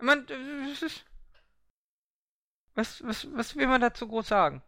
Ich 0.00 0.82
ist. 0.82 1.04
Was, 2.74 3.02
was, 3.04 3.26
was 3.32 3.56
will 3.56 3.66
man 3.66 3.80
dazu 3.80 4.06
groß 4.06 4.28
sagen? 4.28 4.62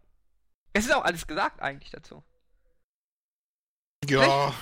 Es 0.72 0.86
ist 0.86 0.94
auch 0.94 1.04
alles 1.04 1.26
gesagt 1.26 1.60
eigentlich 1.60 1.90
dazu. 1.90 2.24
Ja, 4.08 4.52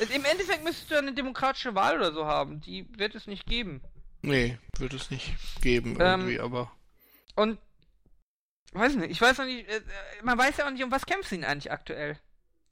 Äh, 0.00 0.14
Im 0.14 0.24
Endeffekt 0.24 0.64
müsstest 0.64 0.90
du 0.90 0.96
eine 0.96 1.12
demokratische 1.12 1.74
Wahl 1.74 1.96
oder 1.96 2.12
so 2.12 2.26
haben. 2.26 2.60
Die 2.60 2.86
wird 2.98 3.14
es 3.14 3.26
nicht 3.26 3.46
geben. 3.46 3.82
nee, 4.22 4.58
wird 4.78 4.94
es 4.94 5.10
nicht 5.10 5.34
geben 5.60 5.96
Ähm, 6.00 6.20
irgendwie, 6.20 6.40
aber. 6.40 6.72
Und. 7.34 7.58
Weiß 8.72 8.96
nicht, 8.96 9.10
ich 9.10 9.20
weiß 9.20 9.38
noch 9.38 9.44
nicht, 9.44 9.68
äh, 9.68 9.76
äh, 9.76 9.82
man 10.22 10.36
weiß 10.36 10.56
ja 10.56 10.66
auch 10.66 10.70
nicht, 10.70 10.82
um 10.82 10.90
was 10.90 11.06
kämpfen 11.06 11.28
sie 11.28 11.36
denn 11.36 11.44
eigentlich 11.44 11.70
aktuell? 11.70 12.18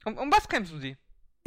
Um, 0.05 0.19
um 0.19 0.33
was 0.33 0.49
kämpfen 0.49 0.81
sie? 0.81 0.97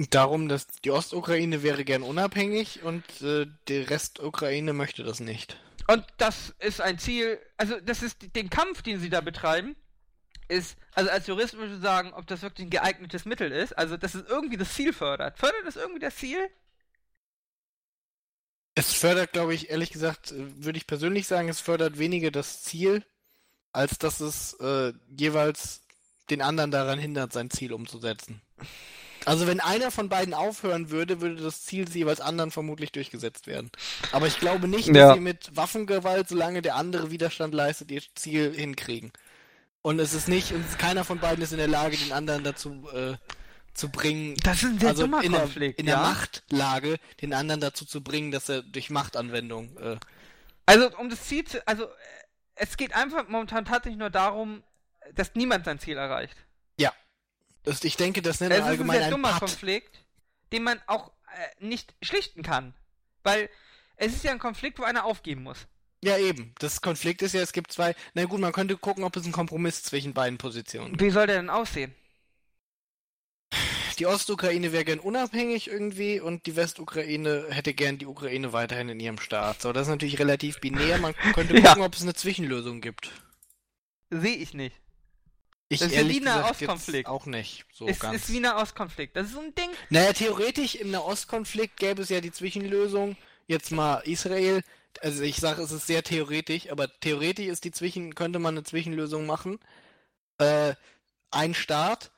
Darum, 0.10 0.48
dass 0.48 0.68
die 0.68 0.92
Ostukraine 0.92 1.62
wäre 1.62 1.84
gern 1.84 2.04
unabhängig 2.04 2.84
und 2.84 3.04
äh, 3.22 3.48
die 3.68 3.80
Restukraine 3.80 4.72
möchte 4.72 5.04
das 5.04 5.20
nicht. 5.20 5.60
Und 5.88 6.06
das 6.18 6.56
ist 6.60 6.82
ein 6.82 7.00
Ziel, 7.00 7.40
also 7.58 7.80
das 7.82 8.02
ist 8.02 8.36
den 8.36 8.50
Kampf, 8.50 8.82
den 8.82 9.00
sie 9.00 9.10
da 9.10 9.22
betreiben, 9.22 9.76
ist, 10.48 10.78
also 10.94 11.10
als 11.10 11.28
Jurist 11.28 11.58
würde 11.58 11.76
ich 11.76 11.82
sagen, 11.82 12.14
ob 12.14 12.28
das 12.28 12.42
wirklich 12.42 12.68
ein 12.68 12.72
geeignetes 12.72 13.26
Mittel 13.26 13.52
ist, 13.52 13.78
also 13.78 13.98
dass 13.98 14.16
es 14.16 14.24
irgendwie 14.28 14.58
das 14.58 14.74
Ziel 14.74 14.94
fördert. 14.94 15.38
Fördert 15.38 15.66
es 15.66 15.76
irgendwie 15.76 16.00
das 16.00 16.16
Ziel? 16.16 16.50
Es 18.76 18.92
fördert, 18.94 19.32
glaube 19.34 19.54
ich, 19.56 19.70
ehrlich 19.70 19.90
gesagt, 19.92 20.32
äh, 20.32 20.64
würde 20.64 20.78
ich 20.78 20.86
persönlich 20.88 21.28
sagen, 21.28 21.50
es 21.50 21.60
fördert 21.62 21.98
weniger 21.98 22.30
das 22.32 22.62
Ziel, 22.64 23.04
als 23.72 23.98
dass 23.98 24.20
es 24.20 24.54
äh, 24.60 24.94
jeweils 25.18 25.82
den 26.30 26.42
anderen 26.42 26.72
daran 26.72 27.00
hindert, 27.00 27.34
sein 27.34 27.50
Ziel 27.50 27.72
umzusetzen. 27.74 28.42
Also 29.26 29.48
wenn 29.48 29.60
einer 29.60 29.90
von 29.92 30.08
beiden 30.08 30.34
aufhören 30.34 30.92
würde, 30.92 31.20
würde 31.20 31.42
das 31.42 31.64
Ziel 31.64 31.86
des 31.86 31.96
jeweils 31.96 32.22
anderen 32.22 32.52
vermutlich 32.52 32.92
durchgesetzt 32.92 33.48
werden. 33.48 33.72
Aber 34.12 34.28
ich 34.28 34.40
glaube 34.40 34.68
nicht, 34.68 34.90
dass 34.90 34.96
Ja. 34.98 35.14
sie 35.16 35.20
mit 35.20 35.56
Waffengewalt, 35.56 36.30
solange 36.30 36.62
der 36.62 36.76
andere 36.76 37.10
Widerstand 37.12 37.54
leistet, 37.54 37.90
ihr 37.92 38.02
Ziel 38.14 38.54
hinkriegen. 38.54 39.12
Und 39.82 40.00
es 40.00 40.14
ist 40.14 40.28
nicht, 40.28 40.52
und 40.52 40.64
keiner 40.80 41.04
von 41.04 41.20
beiden 41.20 41.44
ist 41.44 41.52
in 41.52 41.58
der 41.58 41.68
Lage, 41.68 41.98
den 41.98 42.12
anderen 42.12 42.44
dazu 42.44 42.88
äh, 42.94 43.16
zu 43.76 43.90
bringen, 43.90 44.36
Das 44.44 44.64
ist 44.64 44.70
ein 44.70 44.80
sehr 44.80 44.90
also 44.90 45.04
dummer 45.04 45.24
in, 45.24 45.32
der, 45.32 45.42
Konflikt, 45.42 45.80
in 45.80 45.88
ja. 45.88 45.96
der 45.96 46.04
Machtlage, 46.04 46.98
den 47.22 47.34
anderen 47.34 47.62
dazu 47.62 47.86
zu 47.86 48.04
bringen, 48.04 48.32
dass 48.32 48.50
er 48.50 48.64
durch 48.64 48.90
Machtanwendung. 48.90 49.78
Äh, 49.78 49.98
Also 50.66 50.96
um 50.98 51.10
das 51.10 51.24
Ziel 51.28 51.44
zu, 51.46 51.66
also 51.68 51.88
es 52.56 52.78
geht 52.78 52.96
einfach 52.96 53.28
momentan 53.28 53.66
tatsächlich 53.66 54.00
nur 54.00 54.10
darum, 54.10 54.64
dass 55.14 55.36
niemand 55.36 55.66
sein 55.66 55.78
Ziel 55.80 55.98
erreicht. 55.98 56.36
das, 57.66 57.84
ich 57.84 57.98
denke, 57.98 58.22
das 58.22 58.40
nennt 58.40 58.52
man 58.52 58.60
ist 58.60 58.64
ein 58.66 58.70
allgemein 58.70 58.98
sehr 58.98 59.06
ein 59.06 59.12
dummer 59.12 59.32
Patt. 59.32 59.40
Konflikt, 59.40 60.06
den 60.54 60.64
man 60.64 60.80
auch 60.88 61.12
äh, 61.34 61.66
nicht 61.66 61.94
schlichten 62.02 62.44
kann. 62.44 62.74
Weil 63.24 63.50
es 63.98 64.14
ist 64.14 64.24
ja 64.24 64.32
ein 64.32 64.40
Konflikt, 64.40 64.80
wo 64.80 64.84
einer 64.84 65.04
aufgeben 65.04 65.44
muss. 65.44 65.68
Ja, 66.04 66.18
eben. 66.18 66.54
Das 66.60 66.82
Konflikt 66.82 67.24
ist 67.24 67.34
ja, 67.34 67.42
es 67.42 67.52
gibt 67.52 67.72
zwei. 67.72 67.96
Na 68.14 68.26
gut, 68.26 68.40
man 68.40 68.54
könnte 68.54 68.78
gucken, 68.78 69.04
ob 69.04 69.16
es 69.18 69.24
einen 69.24 69.34
Kompromiss 69.34 69.82
zwischen 69.84 70.14
beiden 70.14 70.38
Positionen 70.38 70.92
gibt. 70.92 71.02
Wie 71.02 71.10
soll 71.10 71.26
der 71.26 71.38
denn 71.38 71.50
aussehen? 71.50 71.96
Die 73.96 74.06
Ostukraine 74.08 74.72
wäre 74.72 74.86
gern 74.86 75.00
unabhängig 75.00 75.68
irgendwie 75.70 76.20
und 76.20 76.46
die 76.46 76.56
Westukraine 76.56 77.46
hätte 77.50 77.74
gern 77.74 77.98
die 77.98 78.06
Ukraine 78.06 78.52
weiterhin 78.54 78.90
in 78.90 79.00
ihrem 79.00 79.20
Staat. 79.20 79.62
So, 79.62 79.72
das 79.74 79.84
ist 79.84 79.90
natürlich 79.92 80.20
relativ 80.20 80.60
binär. 80.60 80.98
Man 80.98 81.16
könnte 81.34 81.56
Ja. 81.58 81.70
gucken, 81.70 81.84
ob 81.84 81.96
es 81.96 82.02
eine 82.02 82.14
Zwischenlösung 82.14 82.82
gibt. 82.82 83.12
Sehe 84.10 84.36
ich 84.36 84.54
nicht. 84.54 84.76
Ich 85.68 85.80
Das 85.80 85.88
ist 85.90 85.96
ehrlich 85.96 86.14
wie 86.18 86.20
ein 86.20 86.26
gesagt 86.26 86.44
Nahostkonflikt. 86.44 86.98
jetzt 86.98 87.08
auch 87.08 87.26
nicht 87.26 87.66
so 87.74 87.88
es 87.88 88.00
ganz. 88.00 88.16
ist 88.18 88.32
wie 88.32 88.38
ein 88.38 88.44
Nahostkonflikt. 88.44 89.16
Das 89.16 89.28
ist 89.28 89.34
so 89.34 89.40
ein 89.40 89.56
Ding. 89.56 89.70
Naja, 89.90 90.14
theoretisch 90.14 90.76
im 90.76 90.92
Nahostkonflikt 90.92 91.78
gäbe 91.78 92.04
es 92.04 92.10
ja 92.10 92.22
die 92.22 92.32
Zwischenlösung, 92.32 93.18
jetzt 93.48 93.72
mal 93.72 93.98
Israel, 94.06 94.62
also 95.02 95.24
ich 95.24 95.38
sage, 95.38 95.64
es 95.64 95.72
ist 95.72 95.88
sehr 95.88 96.04
theoretisch, 96.04 96.70
aber 96.70 96.88
theoretisch 97.00 97.48
ist 97.48 97.64
die 97.64 97.72
Zwischen, 97.72 98.14
könnte 98.16 98.38
man 98.40 98.54
eine 98.56 98.64
Zwischenlösung 98.64 99.26
machen. 99.26 99.60
Äh, 100.38 100.76
ein 101.32 101.54
Staat, 101.56 102.12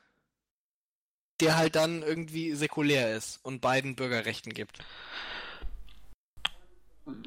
der 1.40 1.58
halt 1.58 1.76
dann 1.76 2.02
irgendwie 2.04 2.54
säkulär 2.54 3.16
ist 3.16 3.40
und 3.44 3.62
beiden 3.62 3.96
Bürgerrechten 3.96 4.54
gibt. 4.54 4.80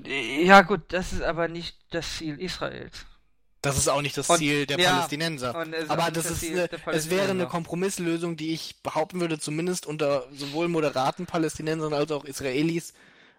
Ja 0.04 0.62
gut, 0.62 0.80
das 0.88 1.12
ist 1.12 1.22
aber 1.22 1.48
nicht 1.48 1.76
das 1.90 2.18
Ziel 2.18 2.38
Israels. 2.40 3.06
Das 3.62 3.76
ist 3.76 3.88
auch 3.88 4.00
nicht 4.00 4.16
das 4.16 4.28
Und- 4.30 4.38
Ziel 4.38 4.66
der 4.66 4.78
ja, 4.78 4.92
Palästinenser. 4.92 5.54
Aber 5.88 6.10
das 6.10 6.24
das 6.28 6.42
ist 6.42 6.50
eine, 6.50 6.68
es 6.92 7.10
wäre 7.10 7.30
eine. 7.30 7.46
Kompromisslösung, 7.46 8.36
die 8.36 8.52
ich 8.52 8.82
behaupten 8.82 9.20
würde, 9.20 9.38
zumindest 9.38 9.86
unter 9.86 10.26
sowohl 10.32 10.68
moderaten 10.68 11.26
Palästinensern 11.26 11.92
als 11.92 12.10
auch 12.10 12.24
Israelis, 12.24 12.94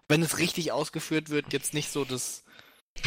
wenn 0.08 0.22
es 0.22 0.38
richtig 0.38 0.72
ausgeführt 0.72 1.30
wird, 1.30 1.52
jetzt 1.52 1.74
nicht 1.74 1.90
so 1.90 2.04
das 2.04 2.44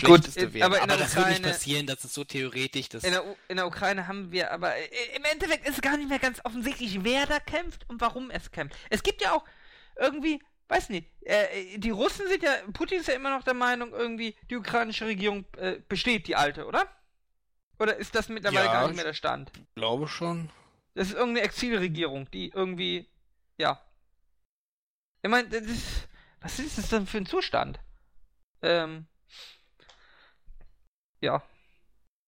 Gut, 0.03 0.35
in- 0.35 0.61
aber 0.63 0.81
Aber, 0.81 0.97
das 0.97 1.15
wird 1.15 1.27
nicht 1.27 1.37
Ukraine- 1.39 1.47
passieren, 1.53 1.87
das 1.87 2.03
ist 2.03 2.13
so 2.13 2.23
theoretisch. 2.23 2.89
Das 2.89 3.03
In 3.03 3.11
der, 3.11 3.25
U 3.25 3.35
in 3.47 3.57
der 3.57 3.67
Ukraine 3.67 4.07
haben 4.07 4.31
wir 4.31 4.51
aber 4.51 4.75
äh, 4.75 4.87
im 5.15 5.23
Endeffekt 5.23 5.67
ist 5.67 5.81
gar 5.81 5.95
nicht 5.97 6.09
mehr 6.09 6.19
ganz 6.19 6.41
offensichtlich, 6.43 7.03
wer 7.03 7.25
da 7.27 7.39
kämpft 7.39 7.87
und 7.89 8.01
warum 8.01 8.29
es 8.31 8.51
kämpft. 8.51 8.75
Es 8.89 9.03
gibt 9.03 9.21
ja 9.21 9.31
auch 9.33 9.45
irgendwie, 9.97 10.41
weiß 10.67 10.89
nicht, 10.89 11.07
äh, 11.21 11.77
die 11.77 11.91
Russen 11.91 12.27
sind 12.27 12.43
ja, 12.43 12.51
Putin 12.73 12.99
ist 12.99 13.07
ja 13.07 13.13
immer 13.13 13.29
noch 13.29 13.43
der 13.43 13.53
Meinung, 13.53 13.91
irgendwie 13.93 14.35
die 14.49 14.57
ukrainische 14.57 15.05
Regierung 15.05 15.45
äh, 15.57 15.79
besteht, 15.87 16.27
die 16.27 16.35
alte, 16.35 16.65
oder? 16.65 16.89
Oder 17.79 17.95
ist 17.97 18.15
das 18.15 18.27
mittlerweile 18.27 18.65
Ja, 18.65 18.73
gar 18.73 18.87
nicht 18.87 18.95
mehr 18.95 19.05
der 19.05 19.13
Stand? 19.13 19.51
glaube 19.75 20.07
schon. 20.07 20.49
Das 20.95 21.07
ist 21.09 21.13
irgendeine 21.13 21.45
Exilregierung, 21.45 22.29
die 22.31 22.49
irgendwie, 22.49 23.07
ja. 23.57 23.81
Ich 25.21 25.29
meine, 25.29 25.47
das 25.49 25.61
ist, 25.63 26.07
was 26.41 26.59
ist 26.59 26.77
das 26.77 26.89
denn 26.89 27.05
für 27.07 27.17
ein 27.17 27.25
Zustand? 27.25 27.79
Ähm, 28.61 29.07
ja. 31.21 31.41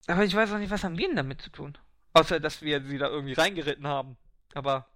Aber 0.07 0.23
ich 0.23 0.33
weiß 0.35 0.51
auch 0.51 0.57
nicht, 0.57 0.71
was 0.71 0.83
haben 0.83 0.97
wir 0.97 1.07
denn 1.07 1.17
damit 1.17 1.41
zu 1.41 1.49
tun? 1.49 1.77
Außer, 2.13 2.39
dass 2.39 2.61
wir 2.61 2.83
sie 2.83 2.97
da 2.97 3.07
irgendwie 3.07 3.33
reingeritten 3.33 3.85
haben. 3.87 4.17
Aber, 4.53 4.87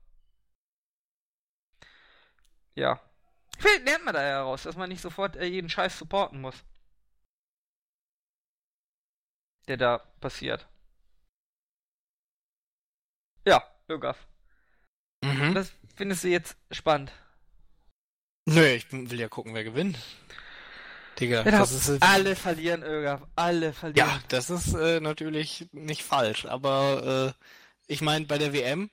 ja. 2.76 3.00
Vielleicht 3.60 3.86
lernt 3.86 4.06
man 4.06 4.14
da 4.14 4.24
ja 4.24 4.42
raus, 4.42 4.64
dass 4.64 4.76
man 4.76 4.90
nicht 4.90 5.02
sofort 5.02 5.36
äh, 5.36 5.46
jeden 5.46 5.70
Scheiß 5.70 5.98
supporten 5.98 6.42
muss. 6.42 6.64
Der 9.68 9.78
da 9.78 10.00
passiert. 10.20 10.68
Ja, 13.46 13.64
Lukas. 13.88 14.18
Mhm. 15.24 15.54
Das 15.54 15.72
findest 15.96 16.24
du 16.24 16.30
jetzt 16.30 16.58
spannend. 16.72 17.12
Nö, 18.46 18.66
ich 18.66 18.92
will 18.92 19.20
ja 19.20 19.30
gucken, 19.30 19.54
wer 19.54 19.64
gewinnt. 19.64 20.00
Digga, 21.22 21.44
Genau. 21.44 21.60
das 21.60 21.72
ist 21.72 22.02
Alle 22.04 22.36
verlieren, 22.36 22.84
Ögaf. 22.84 23.22
Alle 23.36 23.74
verlieren. 23.74 24.10
Ja, 24.10 24.20
das 24.28 24.50
ist 24.50 24.74
äh, 24.74 25.00
natürlich 25.00 25.68
nicht 25.72 26.04
falsch, 26.04 26.46
aber 26.46 27.36
äh, 27.38 27.44
ich 27.88 28.02
meine, 28.02 28.26
bei 28.26 28.38
der 28.38 28.54
WM, 28.54 28.90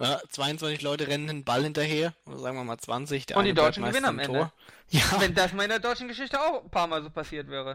ja, 0.00 0.20
22 0.28 0.82
Leute 0.82 1.06
rennen 1.08 1.26
den 1.28 1.44
Ball 1.44 1.62
hinterher, 1.62 2.12
oder 2.26 2.38
sagen 2.38 2.56
wir 2.58 2.64
mal 2.64 2.76
20, 2.78 3.26
der 3.26 3.36
Und 3.36 3.44
die 3.44 3.54
Deutschen 3.54 3.84
gewinnen 3.84 4.04
am 4.04 4.18
Ende. 4.18 4.38
Tor. 4.38 4.52
Ja, 4.90 5.02
Wenn 5.20 5.34
das 5.34 5.52
mal 5.52 5.62
in 5.64 5.70
der 5.70 5.78
deutschen 5.80 6.06
Geschichte 6.08 6.40
auch 6.40 6.62
ein 6.62 6.70
paar 6.70 6.86
Mal 6.86 7.02
so 7.02 7.10
passiert 7.10 7.48
wäre. 7.48 7.74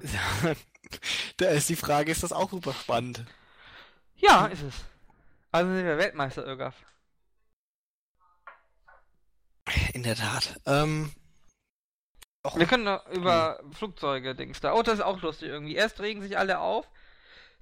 da 1.37 1.49
ist 1.49 1.67
die 1.69 1.75
Frage, 1.75 2.11
ist 2.11 2.23
das 2.23 2.31
auch 2.31 2.49
super 2.51 2.73
spannend? 2.73 3.23
Ja, 4.17 4.45
ist 4.47 4.61
es. 4.61 4.75
Also 5.51 5.73
sind 5.73 5.85
wir 5.85 5.97
Weltmeister, 5.97 6.45
Ögaf. 6.47 6.75
In 9.93 10.03
der 10.03 10.15
Tat. 10.15 10.59
Ähm, 10.65 11.11
och, 12.43 12.57
Wir 12.57 12.65
können 12.65 12.83
noch 12.83 13.07
über 13.07 13.59
Flugzeuge 13.73 14.35
Dings 14.35 14.59
da. 14.59 14.73
Oh, 14.73 14.83
das 14.83 14.95
ist 14.95 15.01
auch 15.01 15.21
lustig 15.21 15.49
irgendwie. 15.49 15.75
Erst 15.75 15.99
regen 15.99 16.21
sich 16.21 16.37
alle 16.37 16.59
auf, 16.59 16.89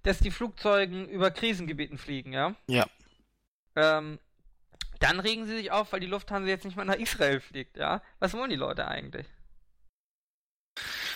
dass 0.04 0.20
die 0.20 0.32
Flugzeugen 0.32 1.08
über 1.10 1.32
Krisengebieten 1.32 1.98
fliegen, 1.98 2.34
ja? 2.34 2.56
Ja. 2.68 2.86
Ähm, 3.76 4.20
dann 5.00 5.20
regen 5.20 5.46
sie 5.46 5.56
sich 5.56 5.72
auf, 5.72 5.92
weil 5.92 6.00
die 6.00 6.08
Lufthansa 6.08 6.50
jetzt 6.50 6.66
nicht 6.66 6.78
mal 6.78 6.86
nach 6.86 6.96
Israel 6.96 7.40
fliegt, 7.40 7.78
ja? 7.78 8.02
Was 8.20 8.34
wollen 8.34 8.50
die 8.50 8.56
Leute 8.56 8.88
eigentlich? 8.88 9.28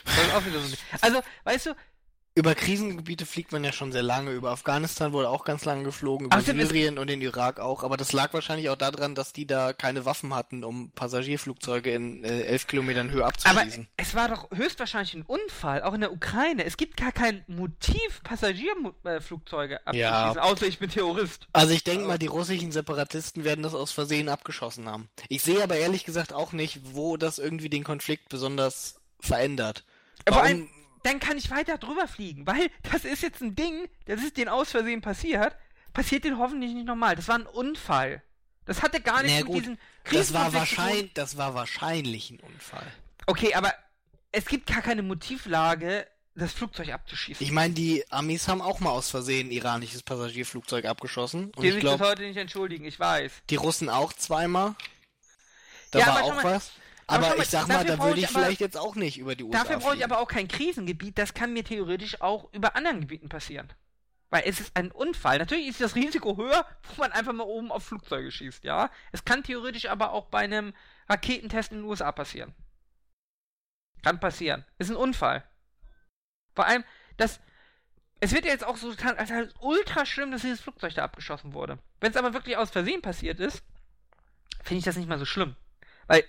Das 0.06 0.18
ist 0.18 0.36
auch 0.36 0.46
wieder 0.46 0.60
so 0.60 0.76
also, 1.02 1.22
weißt 1.46 1.68
du, 1.68 1.76
über 2.36 2.56
Krisengebiete 2.56 3.26
fliegt 3.28 3.52
man 3.52 3.64
ja 3.64 3.72
schon 3.72 3.92
sehr 3.92 4.02
lange. 4.02 4.32
Über 4.32 4.50
Afghanistan 4.52 5.14
wurde 5.14 5.30
auch 5.30 5.46
ganz 5.46 5.66
lange 5.66 5.84
geflogen, 5.84 6.26
über 6.28 6.38
Ach, 6.38 6.42
Syrien 6.42 6.98
und 6.98 7.08
den 7.08 7.22
Irak 7.22 7.60
auch. 7.60 7.84
Aber 7.84 7.96
das 7.96 8.12
lag 8.12 8.34
wahrscheinlich 8.34 8.70
auch 8.72 8.76
daran, 8.76 9.14
dass 9.14 9.34
die 9.34 9.46
da 9.46 9.72
keine 9.74 10.06
Waffen 10.06 10.34
hatten, 10.34 10.64
um 10.64 10.90
Passagierflugzeuge 10.92 11.92
in 11.92 12.24
äh, 12.24 12.42
elf 12.44 12.66
Kilometern 12.66 13.12
Höhe 13.12 13.20
aber 13.24 13.28
abzuschießen. 13.30 13.88
es 13.98 14.16
war 14.16 14.30
doch 14.30 14.50
höchstwahrscheinlich 14.52 15.14
ein 15.14 15.22
Unfall, 15.24 15.84
auch 15.84 15.94
in 15.94 16.02
der 16.02 16.12
Ukraine. 16.12 16.66
Es 16.66 16.76
gibt 16.78 16.98
gar 16.98 17.12
kein 17.12 17.44
Motiv, 17.48 18.22
Passagierflugzeuge 18.24 19.86
abzuschießen, 19.86 20.00
Ja. 20.00 20.32
außer 20.42 20.66
ich 20.66 20.80
bin 20.80 20.90
Terrorist. 20.90 21.48
Also 21.54 21.74
ich 21.74 21.84
denke 21.84 22.08
mal, 22.08 22.18
die 22.18 22.28
russischen 22.28 22.72
Separatisten 22.72 23.44
werden 23.44 23.62
das 23.64 23.76
aus 23.76 23.92
Versehen 23.92 24.30
abgeschossen 24.30 24.88
haben. 24.90 25.10
Ich 25.30 25.44
sehe 25.44 25.62
aber 25.64 25.76
ehrlich 25.78 26.04
gesagt 26.04 26.34
auch 26.34 26.52
nicht, 26.52 26.80
wo 26.94 27.18
das 27.18 27.38
irgendwie 27.38 27.70
den 27.70 27.84
Konflikt 27.84 28.30
besonders 28.30 28.96
verändert. 29.20 29.84
Warum- 30.28 30.68
dann 31.04 31.20
kann 31.20 31.38
ich 31.38 31.52
weiter 31.52 31.78
drüber 31.78 32.08
fliegen, 32.08 32.48
weil 32.48 32.70
das 32.92 33.06
ist 33.06 33.22
jetzt 33.22 33.42
ein 33.42 33.56
Ding, 33.56 33.88
das 34.06 34.22
ist 34.22 34.38
denen 34.38 34.50
aus 34.50 34.72
Versehen 34.72 35.02
passiert, 35.02 35.56
passiert 35.94 36.24
den 36.24 36.38
hoffentlich 36.40 36.74
nicht 36.74 36.86
nochmal. 36.86 37.16
Das 37.16 37.28
war 37.28 37.36
ein 37.36 37.46
Unfall. 37.46 38.24
Das 38.66 38.82
hatte 38.82 39.02
gar 39.02 39.22
nichts 39.22 39.40
Naja, 39.40 39.44
mit 39.46 39.54
gut, 39.54 39.62
diesen 39.64 39.80
das 40.06 40.34
war 40.34 40.50
Kriegskonflikt 40.50 40.78
wahrscheinlich, 40.80 41.14
das 41.14 41.38
war 41.38 41.54
wahrscheinlich 41.54 42.32
ein 42.32 42.40
Unfall. 42.40 42.88
Okay, 43.28 43.54
aber 43.54 43.74
es 44.32 44.46
gibt 44.46 44.68
gar 44.68 44.82
keine 44.82 45.04
Motivlage, 45.04 46.08
das 46.36 46.54
Flugzeug 46.54 46.90
abzuschießen. 46.90 47.46
Ich 47.46 47.52
meine, 47.52 47.74
die 47.74 48.04
Amis 48.10 48.48
haben 48.48 48.62
auch 48.62 48.80
mal 48.80 48.90
aus 48.90 49.10
Versehen 49.10 49.50
ein 49.50 49.52
iranisches 49.52 50.02
Passagierflugzeug 50.02 50.86
abgeschossen. 50.86 51.52
Und 51.56 51.62
die 51.62 51.68
ich 51.68 51.74
sich 51.76 51.84
bis 51.84 51.90
glaube, 51.92 52.08
heute 52.10 52.24
nicht 52.24 52.38
entschuldigen, 52.38 52.86
ich 52.86 53.00
weiß. 53.00 53.32
die 53.50 53.56
Russen 53.56 53.90
auch 53.90 54.14
zweimal. 54.14 54.76
Da 55.92 56.00
Ja, 56.00 56.08
war 56.08 56.24
auch 56.24 56.44
was. 56.44 56.72
Aber 57.16 57.32
Aber 57.32 57.38
ich 57.42 57.50
sag 57.50 57.68
mal, 57.68 57.84
da 57.86 57.96
brauche 57.96 58.08
würde 58.10 58.20
ich 58.20 58.26
ich 58.26 58.30
aber- 58.32 58.46
vielleicht 58.46 58.62
jetzt 58.62 58.78
auch 58.78 58.96
nicht 58.96 59.18
über 59.18 59.36
die 59.36 59.44
USA 59.44 59.60
Dafür 59.64 59.78
brauche 59.80 59.96
ich 59.96 60.04
aber 60.04 60.20
auch 60.20 60.28
kein 60.28 60.48
Krisengebiet, 60.48 61.18
das 61.18 61.34
kann 61.34 61.54
mir 61.54 61.64
theoretisch 61.64 62.22
auch 62.22 62.52
über 62.54 62.76
anderen 62.76 63.02
Gebieten 63.02 63.30
passieren. 63.30 63.72
Weil 64.30 64.44
es 64.48 64.60
ist 64.60 64.76
ein 64.76 64.92
Unfall. 64.92 65.38
Natürlich 65.38 65.68
ist 65.68 65.80
das 65.82 65.96
Risiko 65.96 66.36
höher, 66.38 66.66
wo 66.84 67.02
man 67.02 67.12
einfach 67.12 67.34
mal 67.34 67.44
oben 67.44 67.72
auf 67.72 67.84
Flugzeuge 67.86 68.32
schießt, 68.32 68.64
ja. 68.64 68.90
Es 69.12 69.26
kann 69.26 69.44
theoretisch 69.44 69.88
aber 69.88 70.12
auch 70.12 70.26
bei 70.26 70.40
einem 70.40 70.74
Raketentest 71.08 71.72
in 71.72 71.80
den 71.80 71.86
USA 71.86 72.12
passieren. 72.12 72.54
Kann 74.02 74.20
passieren. 74.20 74.66
Ist 74.80 74.90
ein 74.90 74.96
Unfall. 74.98 75.44
Vor 76.56 76.66
allem, 76.66 76.84
das. 77.18 77.40
Es 78.20 78.32
wird 78.32 78.46
ja 78.46 78.52
jetzt 78.52 78.64
auch 78.64 78.78
so 78.78 78.90
getan, 78.90 79.18
als 79.18 79.30
es 79.32 79.54
ultra 79.60 80.06
schlimm, 80.06 80.32
dass 80.32 80.42
dieses 80.44 80.62
Flugzeug 80.62 80.94
da 80.96 81.04
abgeschossen 81.04 81.54
wurde. 81.54 81.78
Wenn 82.00 82.12
es 82.12 82.18
aber 82.18 82.34
wirklich 82.34 82.56
aus 82.56 82.70
Versehen 82.72 83.02
passiert 83.02 83.40
ist, 83.40 83.64
finde 84.64 84.80
ich 84.80 84.86
das 84.86 84.96
nicht 84.96 85.10
mal 85.10 85.20
so 85.20 85.26
schlimm. 85.26 85.56
Weil 86.08 86.24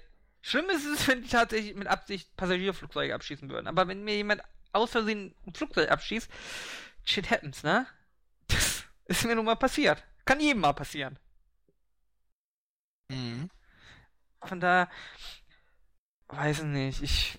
schlimm 0.45 0.69
ist 0.71 0.85
es, 0.85 1.09
wenn 1.09 1.23
die 1.23 1.29
tatsächlich 1.29 1.75
mit 1.75 1.89
Absicht 1.89 2.37
Passagierflugzeuge 2.37 3.15
abschießen 3.15 3.49
würden. 3.49 3.67
Aber 3.67 3.89
wenn 3.89 4.05
mir 4.05 4.15
jemand 4.15 4.43
aus 4.73 4.91
Versehen 4.91 5.35
ein 5.47 5.55
Flugzeug 5.55 5.91
abschießt, 5.91 6.31
shit 7.05 7.31
happens, 7.31 7.63
ne? 7.63 7.87
Das 8.49 8.85
ist 9.07 9.25
mir 9.25 9.35
nun 9.35 9.47
mal 9.47 9.57
passiert. 9.57 10.05
Kann 10.25 10.41
jedem 10.41 10.61
mal 10.61 10.75
passieren. 10.75 11.19
Mhm. 13.09 13.51
Von 14.43 14.61
daher, 14.61 14.91
weiß 16.29 16.59
ich 16.61 16.65
nicht, 16.65 17.03
ich. 17.03 17.39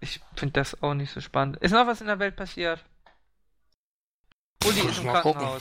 Ich 0.00 0.20
finde 0.36 0.52
das 0.52 0.82
auch 0.82 0.94
nicht 0.94 1.10
so 1.10 1.20
spannend. 1.20 1.56
Ist 1.58 1.72
noch 1.72 1.86
was 1.86 2.00
in 2.00 2.06
der 2.06 2.18
Welt 2.18 2.36
passiert? 2.36 2.84
Uli 4.64 4.80
ist 4.80 4.98
im 4.98 5.06
Mal 5.06 5.22
gucken. 5.22 5.60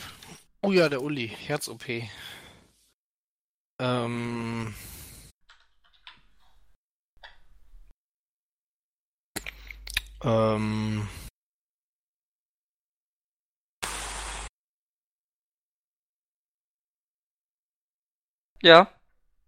Oh 0.66 0.72
ja, 0.72 0.90
der 0.90 1.04
Uli, 1.04 1.28
Herz-OP. 1.28 2.10
Ähm. 3.80 4.74
Ähm. 10.24 11.08
Ja. 18.64 18.90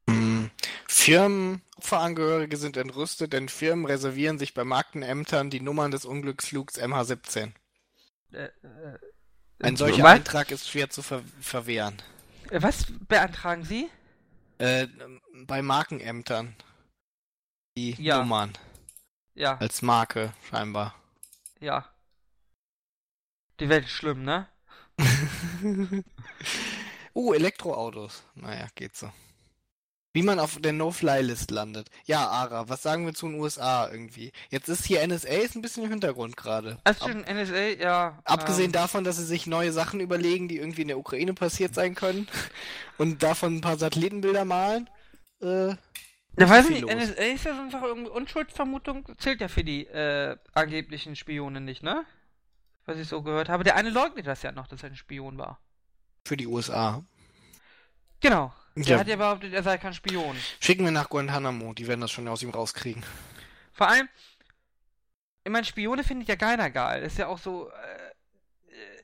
mh, 0.07 0.51
Firmen, 0.87 1.63
Opferangehörige 1.77 2.57
sind 2.57 2.77
entrüstet, 2.77 3.33
denn 3.33 3.49
Firmen 3.49 3.85
reservieren 3.85 4.37
sich 4.37 4.53
bei 4.53 4.63
Markenämtern 4.63 5.49
die 5.49 5.61
Nummern 5.61 5.89
des 5.89 6.05
Unglücksflugs 6.05 6.79
MH17. 6.79 7.53
Äh, 8.33 8.49
äh, 8.61 8.99
Ein 9.59 9.75
solcher 9.75 10.03
was? 10.03 10.13
Eintrag 10.13 10.51
ist 10.51 10.69
schwer 10.69 10.89
zu 10.89 11.01
ver 11.01 11.23
verwehren. 11.41 12.01
Äh, 12.51 12.61
Was 12.61 12.85
beantragen 13.07 13.63
Sie? 13.63 13.89
Äh, 14.59 14.87
bei 15.45 15.61
Markenämtern. 15.61 16.55
Die 17.77 17.91
Ja. 18.01 18.19
Nummern. 18.19 18.53
Ja, 19.35 19.57
Als 19.57 19.81
Marke, 19.83 20.33
scheinbar. 20.49 20.95
ja. 21.59 21.87
Die 23.59 23.69
Welt 23.69 23.85
ist 23.85 23.91
schlimm, 23.91 24.23
ne? 24.23 24.47
uh, 27.15 27.33
Elektroautos. 27.33 28.23
Naja, 28.35 28.67
geht 28.75 28.95
so. 28.95 29.11
Wie 30.17 30.23
man 30.23 30.39
auf 30.39 30.59
der 30.59 30.73
No-Fly-List 30.73 31.51
landet. 31.51 31.91
Ja, 32.05 32.27
Ara, 32.27 32.67
was 32.67 32.81
sagen 32.81 33.05
wir 33.05 33.13
zu 33.13 33.27
den 33.27 33.39
USA 33.39 33.87
irgendwie? 33.87 34.31
Jetzt 34.49 34.67
ist 34.67 34.83
hier 34.83 35.07
NSA 35.07 35.27
ist 35.27 35.55
ein 35.55 35.61
bisschen 35.61 35.83
im 35.83 35.91
Hintergrund 35.91 36.35
gerade. 36.35 36.79
Also 36.85 37.07
NSA, 37.07 37.67
ja. 37.79 38.17
abgesehen 38.23 38.65
ähm, 38.65 38.71
davon, 38.71 39.03
dass 39.03 39.17
sie 39.17 39.25
sich 39.25 39.45
neue 39.45 39.71
Sachen 39.71 39.99
überlegen, 39.99 40.47
die 40.47 40.57
irgendwie 40.57 40.81
in 40.81 40.87
der 40.87 40.97
Ukraine 40.97 41.35
passiert 41.35 41.75
sein 41.75 41.93
können 41.93 42.27
und 42.97 43.21
davon 43.21 43.57
ein 43.57 43.61
paar 43.61 43.77
Satellitenbilder 43.77 44.43
malen. 44.43 44.89
Äh, 45.39 45.75
Ja, 46.39 46.49
weiß 46.49 46.67
ich 46.71 46.81
nicht. 46.81 46.95
NSA 46.95 47.21
ist 47.21 47.45
ja 47.45 47.53
so 47.53 47.61
einfach 47.61 47.83
irgendwie 47.83 48.09
Unschuldsvermutung, 48.09 49.07
zählt 49.19 49.39
ja 49.39 49.49
für 49.49 49.63
die 49.63 49.85
äh, 49.85 50.35
angeblichen 50.55 51.15
Spione 51.15 51.61
nicht, 51.61 51.83
ne? 51.83 52.05
Was 52.87 52.97
ich 52.97 53.07
so 53.07 53.21
gehört 53.21 53.49
habe. 53.49 53.63
Der 53.63 53.75
eine 53.75 53.91
leugnet 53.91 54.25
das 54.25 54.41
ja 54.41 54.51
noch, 54.51 54.65
dass 54.65 54.81
er 54.81 54.89
ein 54.89 54.95
Spion 54.95 55.37
war. 55.37 55.59
für 56.25 56.37
die 56.37 56.47
USA. 56.47 57.03
Genau. 58.19 58.51
Der 58.85 58.93
Ja. 58.95 58.99
hat 58.99 59.07
ja 59.07 59.15
behauptet, 59.15 59.53
er 59.53 59.63
sei 59.63 59.77
kein 59.77 59.93
Spion. 59.93 60.35
Schicken 60.59 60.85
wir 60.85 60.91
nach 60.91 61.09
Guantanamo, 61.09 61.73
die 61.73 61.87
werden 61.87 62.01
das 62.01 62.11
schon 62.11 62.27
aus 62.27 62.43
ihm 62.43 62.49
rauskriegen. 62.51 63.03
Vor 63.73 63.87
allem, 63.89 64.07
ich 65.43 65.51
meine, 65.51 65.65
Spione 65.65 66.03
findet 66.03 66.27
ja 66.27 66.35
keiner 66.35 66.69
geil. 66.69 67.03
Ist 67.03 67.17
ja 67.17 67.27
auch 67.27 67.37
so, 67.39 67.69
äh, 67.69 67.73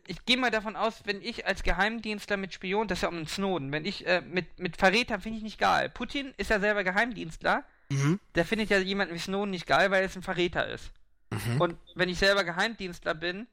ich 0.07 0.25
gehe 0.25 0.37
mal 0.37 0.51
davon 0.51 0.75
aus, 0.75 1.01
wenn 1.05 1.21
ich 1.21 1.45
als 1.47 1.63
Geheimdienstler 1.63 2.37
mit 2.37 2.53
Spion, 2.53 2.87
das 2.87 2.99
ist 2.99 3.01
ja 3.03 3.09
um 3.09 3.15
den 3.15 3.27
Snowden, 3.27 3.71
wenn 3.71 3.85
ich 3.85 4.05
äh, 4.05 4.21
mit, 4.21 4.59
mit 4.59 4.77
Verrätern 4.77 5.21
finde 5.21 5.37
ich 5.37 5.43
nicht 5.43 5.59
geil. 5.59 5.89
Putin 5.89 6.33
ist 6.37 6.49
ja 6.49 6.59
selber 6.59 6.83
Geheimdienstler, 6.83 7.63
Mhm. 7.89 8.19
der 8.35 8.45
findet 8.45 8.69
ja 8.69 8.79
jemanden 8.79 9.13
wie 9.13 9.19
Snowden 9.19 9.51
nicht 9.51 9.67
geil, 9.67 9.91
weil 9.91 9.99
er 9.99 10.03
jetzt 10.03 10.15
ein 10.15 10.23
Verräter 10.23 10.67
ist. 10.67 10.91
Mhm. 11.29 11.61
Und 11.61 11.77
wenn 11.95 12.09
ich 12.09 12.17
selber 12.17 12.43
Geheimdienstler 12.43 13.13
bin, 13.13 13.45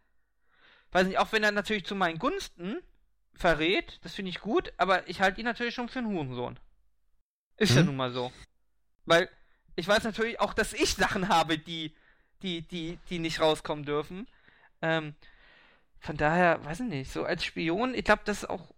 weiß 0.93 1.07
nicht, 1.07 1.19
auch 1.19 1.31
wenn 1.33 1.43
er 1.45 1.51
natürlich 1.53 1.85
zu 1.85 1.95
meinen 1.95 2.19
Gunsten 2.19 2.79
verrät, 3.41 3.99
das 4.03 4.15
finde 4.15 4.31
ich 4.31 4.41
gut, 4.41 4.73
aber 4.77 5.09
ich 5.09 5.21
halte 5.21 5.41
ihn 5.41 5.47
natürlich 5.47 5.75
schon 5.75 5.89
für 5.89 6.01
einen 6.01 6.09
Hurensohn. 6.09 6.59
Ist 7.57 7.75
ja 7.75 7.81
Mhm. 7.81 7.87
nun 7.87 7.97
mal 7.97 8.13
so. 8.13 8.33
Weil 9.07 9.29
ich 9.77 9.89
weiß 9.89 10.05
natürlich 10.05 10.41
auch, 10.41 10.55
dass 10.55 10.73
ich 10.73 10.95
Sachen 10.95 11.29
habe, 11.29 11.59
die, 11.59 11.95
die, 12.43 12.63
die, 12.63 12.99
die 13.09 13.19
nicht 13.19 13.41
rauskommen 13.41 13.85
dürfen. 13.85 14.29
Ähm, 14.83 15.15
von 15.99 16.17
daher, 16.17 16.65
weiß 16.65 16.81
ich 16.81 16.89
nicht, 16.89 17.13
so 17.13 17.25
als 17.25 17.45
Spion, 17.45 17.95
ich 17.95 18.05
glaube, 18.05 18.23
das 18.25 18.43
ist 18.43 18.51
auch. 18.51 18.75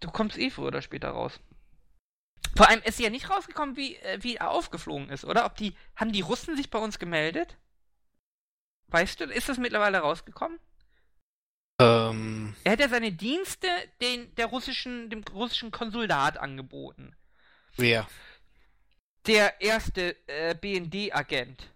Du 0.00 0.10
kommst 0.10 0.38
eh 0.38 0.50
früher 0.50 0.68
oder 0.68 0.82
später 0.82 1.10
raus. 1.10 1.40
Vor 2.56 2.68
allem 2.68 2.82
ist 2.82 2.98
ja 2.98 3.10
nicht 3.10 3.30
rausgekommen, 3.30 3.76
wie, 3.76 3.96
äh, 3.96 4.18
wie 4.22 4.36
er 4.36 4.50
aufgeflogen 4.50 5.08
ist, 5.10 5.24
oder? 5.24 5.46
Ob 5.46 5.56
die. 5.56 5.76
Haben 5.96 6.12
die 6.12 6.20
Russen 6.20 6.56
sich 6.56 6.70
bei 6.70 6.78
uns 6.78 6.98
gemeldet? 6.98 7.56
Weißt 8.88 9.20
du, 9.20 9.24
ist 9.24 9.48
das 9.48 9.58
mittlerweile 9.58 9.98
rausgekommen? 9.98 10.58
Ähm, 11.82 12.54
Er 12.64 12.72
hat 12.72 12.80
ja 12.80 12.88
seine 12.88 13.12
Dienste 13.12 13.68
den, 14.00 14.34
der 14.36 14.46
russischen, 14.46 15.10
dem 15.10 15.22
russischen 15.32 15.70
Konsulat 15.70 16.38
angeboten. 16.38 17.14
Wer? 17.76 18.06
Der 19.26 19.60
erste 19.60 20.16
äh, 20.26 20.54
BND-Agent. 20.54 21.68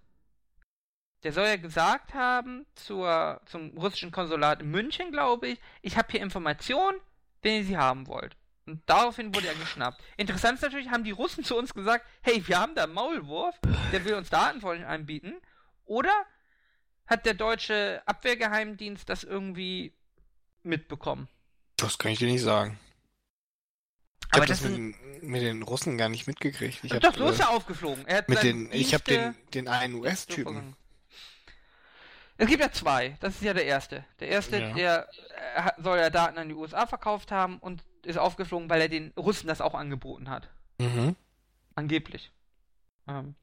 Der 1.22 1.32
soll 1.32 1.46
ja 1.46 1.56
gesagt 1.56 2.14
haben 2.14 2.66
zur, 2.74 3.40
zum 3.46 3.76
russischen 3.76 4.10
Konsulat 4.12 4.62
in 4.62 4.70
München, 4.70 5.10
glaube 5.10 5.48
ich, 5.48 5.60
ich 5.82 5.96
habe 5.96 6.08
hier 6.12 6.22
Informationen, 6.22 7.00
wenn 7.42 7.56
ihr 7.56 7.64
sie 7.64 7.76
haben 7.76 8.06
wollt. 8.06 8.36
Und 8.66 8.82
daraufhin 8.86 9.34
wurde 9.34 9.46
er 9.46 9.54
geschnappt. 9.54 10.02
Interessant 10.16 10.56
ist 10.56 10.62
natürlich, 10.62 10.90
haben 10.90 11.04
die 11.04 11.12
Russen 11.12 11.44
zu 11.44 11.56
uns 11.56 11.72
gesagt, 11.72 12.04
hey, 12.22 12.46
wir 12.46 12.58
haben 12.58 12.74
da 12.74 12.84
einen 12.84 12.94
Maulwurf, 12.94 13.54
der 13.92 14.04
will 14.04 14.14
uns 14.14 14.28
Daten 14.28 14.60
von 14.60 14.76
euch 14.76 14.86
anbieten. 14.86 15.34
Oder 15.84 16.12
hat 17.06 17.26
der 17.26 17.34
deutsche 17.34 18.02
Abwehrgeheimdienst 18.06 19.08
das 19.08 19.24
irgendwie 19.24 19.92
mitbekommen? 20.62 21.28
Das 21.76 21.98
kann 21.98 22.12
ich 22.12 22.18
dir 22.18 22.28
nicht 22.28 22.42
sagen. 22.42 22.78
Ich 24.22 24.32
Aber 24.32 24.40
hab 24.42 24.48
das 24.48 24.60
das 24.62 24.68
mit, 24.70 24.76
den- 24.78 24.94
mit 25.30 25.42
den 25.42 25.62
Russen 25.62 25.96
gar 25.98 26.08
nicht 26.08 26.26
mitgekriegt. 26.26 26.82
Ich 26.82 26.92
hab, 26.92 27.00
Doch, 27.00 27.14
so 27.16 27.28
ist 27.28 27.40
er 27.40 27.50
aufgeflogen. 27.50 28.06
Er 28.06 28.24
mit 28.26 28.42
den, 28.42 28.70
ich 28.72 28.92
habe 28.92 29.04
den, 29.04 29.34
den 29.54 29.68
einen 29.68 29.94
US-Typen. 29.94 30.74
Es 32.38 32.48
gibt 32.48 32.60
ja 32.60 32.70
zwei. 32.70 33.16
Das 33.20 33.36
ist 33.36 33.42
ja 33.42 33.54
der 33.54 33.64
erste. 33.64 34.04
Der 34.20 34.28
erste, 34.28 34.58
Ja. 34.58 34.74
der 34.74 35.08
äh, 35.56 35.70
soll 35.82 35.98
ja 35.98 36.10
Daten 36.10 36.36
an 36.38 36.48
die 36.48 36.54
USA 36.54 36.86
verkauft 36.86 37.30
haben 37.32 37.58
und 37.58 37.82
ist 38.04 38.18
aufgeflogen, 38.18 38.68
weil 38.68 38.80
er 38.82 38.88
den 38.88 39.12
Russen 39.16 39.46
das 39.46 39.60
auch 39.62 39.74
angeboten 39.74 40.28
hat. 40.28 40.50
Mhm. 40.78 41.16
Angeblich. 41.74 42.30
Ähm, 43.08 43.34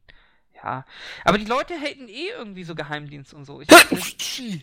ja. 0.64 0.86
Aber 1.26 1.38
die 1.38 1.46
Leute 1.46 1.76
haten 1.76 2.08
eh 2.08 2.30
irgendwie 2.30 2.64
so 2.64 2.76
Geheimdienst 2.76 3.34
und 3.34 3.46
so. 3.46 3.62
Ich, 3.62 3.68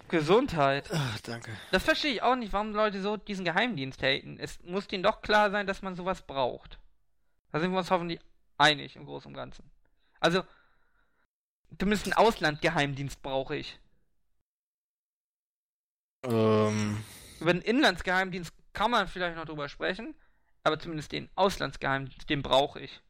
Gesundheit. 0.09 0.91
Ah, 0.93 1.17
danke. 1.25 1.51
Das 1.71 1.85
verstehe 1.85 2.15
ich 2.15 2.23
auch 2.23 2.37
nicht, 2.37 2.53
warum 2.53 2.73
Leute 2.73 3.01
so 3.03 3.17
diesen 3.17 3.45
Geheimdienst 3.45 4.03
haten. 4.03 4.39
Es 4.39 4.63
muss 4.63 4.89
denen 4.89 5.03
doch 5.03 5.23
klar 5.23 5.51
sein, 5.51 5.67
dass 5.67 5.83
man 5.83 5.95
sowas 5.95 6.23
braucht. 6.23 6.79
Da 7.53 7.61
sind 7.61 7.73
wir 7.73 7.79
uns 7.79 7.91
hoffentlich 7.91 8.21
einig 8.59 8.97
im 8.97 9.05
Großen 9.05 9.29
und 9.29 9.35
Ganzen. 9.35 9.71
Also, 10.21 10.45
zumindest 11.79 12.07
einen 12.07 12.15
Auslandgeheimdienst 12.15 13.23
brauche 13.23 13.57
ich. 13.57 13.79
Ähm, 16.23 17.03
Über 17.41 17.53
den 17.53 17.63
Inlandsgeheimdienst 17.63 18.53
kann 18.73 18.91
man 18.91 19.09
vielleicht 19.09 19.37
noch 19.37 19.47
drüber 19.47 19.69
sprechen, 19.69 20.15
aber 20.63 20.79
zumindest 20.79 21.13
den 21.13 21.31
Auslandsgeheimdienst, 21.35 22.29
den 22.29 22.43
brauche 22.43 22.81
ich. 22.81 23.01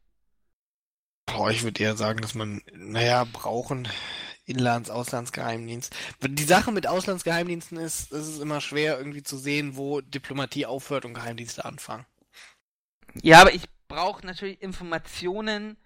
Boah, 1.32 1.50
ich 1.50 1.62
würde 1.62 1.82
eher 1.82 1.96
sagen, 1.96 2.20
dass 2.20 2.34
man, 2.34 2.62
naja, 2.72 3.24
brauchen 3.24 3.88
Inlands-, 4.46 4.90
Auslandsgeheimdienst. 4.90 5.94
Die 6.22 6.44
Sache 6.44 6.72
mit 6.72 6.86
Auslandsgeheimdiensten 6.86 7.78
ist, 7.78 8.12
es 8.12 8.28
ist 8.28 8.40
immer 8.40 8.60
schwer 8.60 8.98
irgendwie 8.98 9.22
zu 9.22 9.36
sehen, 9.38 9.76
wo 9.76 10.00
Diplomatie 10.00 10.66
aufhört 10.66 11.04
und 11.04 11.14
Geheimdienste 11.14 11.64
anfangen. 11.64 12.06
Ja, 13.22 13.40
aber 13.40 13.54
ich 13.54 13.62
brauche 13.88 14.24
natürlich 14.24 14.60
Informationen 14.62 15.76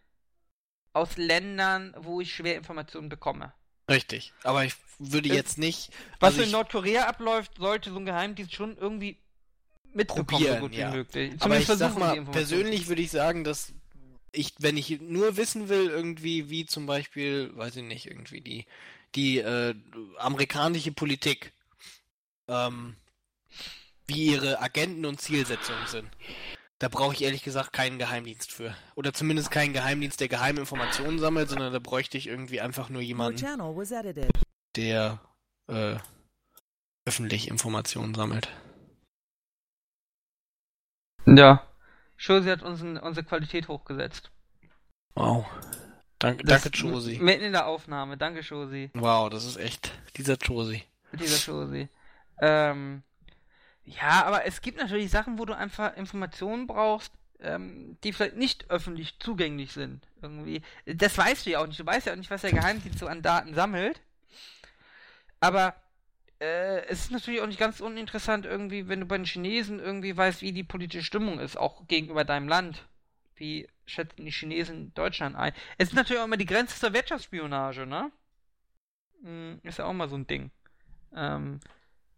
aus 0.92 1.16
Ländern, 1.16 1.94
wo 1.98 2.20
ich 2.20 2.34
schwer 2.34 2.56
Informationen 2.56 3.08
bekomme. 3.08 3.52
Richtig. 3.90 4.32
Aber 4.44 4.64
ich 4.64 4.74
würde 4.98 5.28
Äh, 5.28 5.34
jetzt 5.34 5.58
nicht. 5.58 5.90
Was 6.20 6.30
also 6.30 6.42
in 6.42 6.46
ich- 6.46 6.52
Nordkorea 6.52 7.06
abläuft, 7.06 7.52
sollte 7.58 7.90
so 7.90 7.98
ein 7.98 8.06
Geheimdienst 8.06 8.54
schon 8.54 8.76
irgendwie 8.76 9.18
mitbekommen, 9.92 10.26
Probieren, 10.26 10.54
so 10.56 10.60
gut 10.68 10.74
ja. 10.74 10.92
wie 10.92 10.96
möglich. 10.96 11.30
Aber 11.32 11.40
Zumindest 11.40 11.70
ich 11.70 11.78
sag 11.78 11.98
mal, 11.98 12.22
persönlich 12.26 12.88
würde 12.88 13.02
ich 13.02 13.10
sagen, 13.10 13.44
dass 13.44 13.72
ich, 14.34 14.54
wenn 14.58 14.76
ich 14.76 15.00
nur 15.00 15.36
wissen 15.36 15.68
will, 15.68 15.88
irgendwie, 15.88 16.50
wie 16.50 16.66
zum 16.66 16.86
Beispiel, 16.86 17.50
weiß 17.56 17.76
ich 17.76 17.84
nicht, 17.84 18.06
irgendwie 18.06 18.40
die, 18.40 18.66
die 19.14 19.38
äh, 19.38 19.74
amerikanische 20.18 20.92
Politik, 20.92 21.52
ähm, 22.48 22.96
wie 24.06 24.32
ihre 24.32 24.60
Agenten 24.60 25.06
und 25.06 25.20
Zielsetzungen 25.20 25.86
sind. 25.86 26.08
Da 26.78 26.88
brauche 26.88 27.14
ich 27.14 27.22
ehrlich 27.22 27.42
gesagt 27.42 27.72
keinen 27.72 27.98
Geheimdienst 27.98 28.52
für. 28.52 28.76
Oder 28.94 29.14
zumindest 29.14 29.50
keinen 29.50 29.72
Geheimdienst, 29.72 30.20
der 30.20 30.28
geheime 30.28 30.60
Informationen 30.60 31.18
sammelt, 31.18 31.48
sondern 31.48 31.72
da 31.72 31.78
bräuchte 31.78 32.18
ich 32.18 32.26
irgendwie 32.26 32.60
einfach 32.60 32.90
nur 32.90 33.00
jemanden, 33.00 33.42
der 34.76 35.20
äh, 35.68 35.96
öffentlich 37.06 37.48
Informationen 37.48 38.14
sammelt. 38.14 38.48
Ja. 41.26 41.66
Josi 42.26 42.48
hat 42.48 42.62
unseren, 42.62 42.96
unsere 42.98 43.24
Qualität 43.26 43.68
hochgesetzt. 43.68 44.30
Wow. 45.14 45.46
Danke, 46.18 46.44
Das- 46.44 46.62
danke, 46.62 46.78
Josi. 46.78 47.18
Mitten 47.18 47.44
in 47.44 47.52
der 47.52 47.66
Aufnahme. 47.66 48.16
Danke, 48.16 48.40
Josi. 48.40 48.90
Wow, 48.94 49.28
das 49.30 49.44
ist 49.44 49.56
echt 49.56 49.92
dieser 50.16 50.36
Josi. 50.38 50.82
Dieser 51.12 51.36
Josi. 51.52 51.88
Ähm, 52.40 53.02
ja, 53.84 54.24
aber 54.24 54.46
es 54.46 54.62
gibt 54.62 54.78
natürlich 54.78 55.10
Sachen, 55.10 55.38
wo 55.38 55.44
du 55.44 55.52
einfach 55.56 55.96
Informationen 55.96 56.66
brauchst, 56.66 57.12
ähm, 57.40 57.98
die 58.02 58.12
vielleicht 58.12 58.36
nicht 58.36 58.70
öffentlich 58.70 59.18
zugänglich 59.20 59.72
sind. 59.72 60.06
Irgendwie. 60.22 60.62
Das 60.86 61.18
weißt 61.18 61.44
du 61.44 61.50
ja 61.50 61.58
auch 61.60 61.66
nicht. 61.66 61.78
Du 61.78 61.84
weißt 61.86 62.06
ja 62.06 62.12
auch 62.12 62.16
nicht, 62.16 62.30
was 62.30 62.40
der 62.40 62.52
Geheimdienst 62.52 62.98
so 62.98 63.06
an 63.06 63.20
Daten 63.22 63.54
sammelt. 63.54 64.00
Aber 65.40 65.74
äh, 66.40 66.84
es 66.86 67.00
ist 67.00 67.10
natürlich 67.10 67.40
auch 67.40 67.46
nicht 67.46 67.58
ganz 67.58 67.80
uninteressant, 67.80 68.46
irgendwie, 68.46 68.88
wenn 68.88 69.00
du 69.00 69.06
bei 69.06 69.16
den 69.16 69.26
Chinesen 69.26 69.78
irgendwie 69.80 70.16
weißt, 70.16 70.42
wie 70.42 70.52
die 70.52 70.64
politische 70.64 71.04
Stimmung 71.04 71.38
ist, 71.38 71.56
auch 71.56 71.86
gegenüber 71.86 72.24
deinem 72.24 72.48
Land. 72.48 72.86
Wie 73.36 73.68
schätzen 73.86 74.24
die 74.24 74.30
Chinesen 74.30 74.94
Deutschland 74.94 75.36
ein? 75.36 75.52
Es 75.78 75.88
ist 75.88 75.94
natürlich 75.94 76.20
auch 76.20 76.26
immer 76.26 76.36
die 76.36 76.46
Grenze 76.46 76.78
zur 76.78 76.92
Wirtschaftsspionage, 76.92 77.86
ne? 77.86 78.10
Hm, 79.22 79.60
Ist 79.62 79.78
ja 79.78 79.86
auch 79.86 79.92
mal 79.92 80.08
so 80.08 80.16
ein 80.16 80.26
Ding. 80.26 80.50
Ähm, 81.14 81.60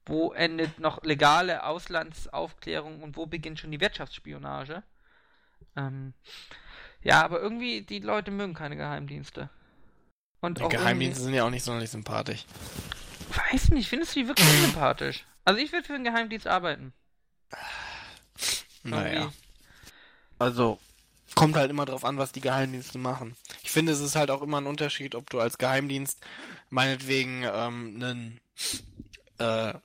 wo 0.04 0.32
endet 0.32 0.78
noch 0.78 1.02
legale 1.02 1.64
Auslandsaufklärung 1.64 3.02
und 3.02 3.16
wo 3.16 3.26
beginnt 3.26 3.58
schon 3.58 3.72
die 3.72 3.80
Wirtschaftsspionage? 3.80 4.82
Ähm, 5.76 6.14
ja, 7.02 7.22
aber 7.22 7.40
irgendwie, 7.40 7.82
die 7.82 7.98
Leute 7.98 8.30
mögen 8.30 8.54
keine 8.54 8.76
Geheimdienste. 8.76 9.50
Und 10.40 10.60
Die 10.60 10.68
Geheimdienste 10.68 11.22
sind 11.22 11.34
ja 11.34 11.44
auch 11.44 11.50
nicht 11.50 11.64
sonderlich 11.64 11.90
sympathisch. 11.90 12.44
Weiß 13.36 13.70
nicht, 13.70 13.88
findest 13.88 14.14
du 14.14 14.20
die 14.20 14.28
wirklich 14.28 14.48
unsympathisch? 14.48 15.24
Also 15.44 15.60
ich 15.60 15.72
würde 15.72 15.86
für 15.86 15.94
einen 15.94 16.04
Geheimdienst 16.04 16.46
arbeiten. 16.46 16.92
Naja. 18.82 19.32
Also, 20.38 20.78
kommt 21.34 21.56
halt 21.56 21.70
immer 21.70 21.86
drauf 21.86 22.04
an, 22.04 22.18
was 22.18 22.32
die 22.32 22.40
Geheimdienste 22.40 22.98
machen. 22.98 23.36
Ich 23.62 23.70
finde, 23.70 23.92
es 23.92 24.00
ist 24.00 24.16
halt 24.16 24.30
auch 24.30 24.42
immer 24.42 24.60
ein 24.60 24.66
Unterschied, 24.66 25.14
ob 25.14 25.30
du 25.30 25.40
als 25.40 25.58
Geheimdienst 25.58 26.18
meinetwegen 26.70 27.42
ähm, 27.44 27.94
einen, 27.96 28.40
äh, 29.38 29.78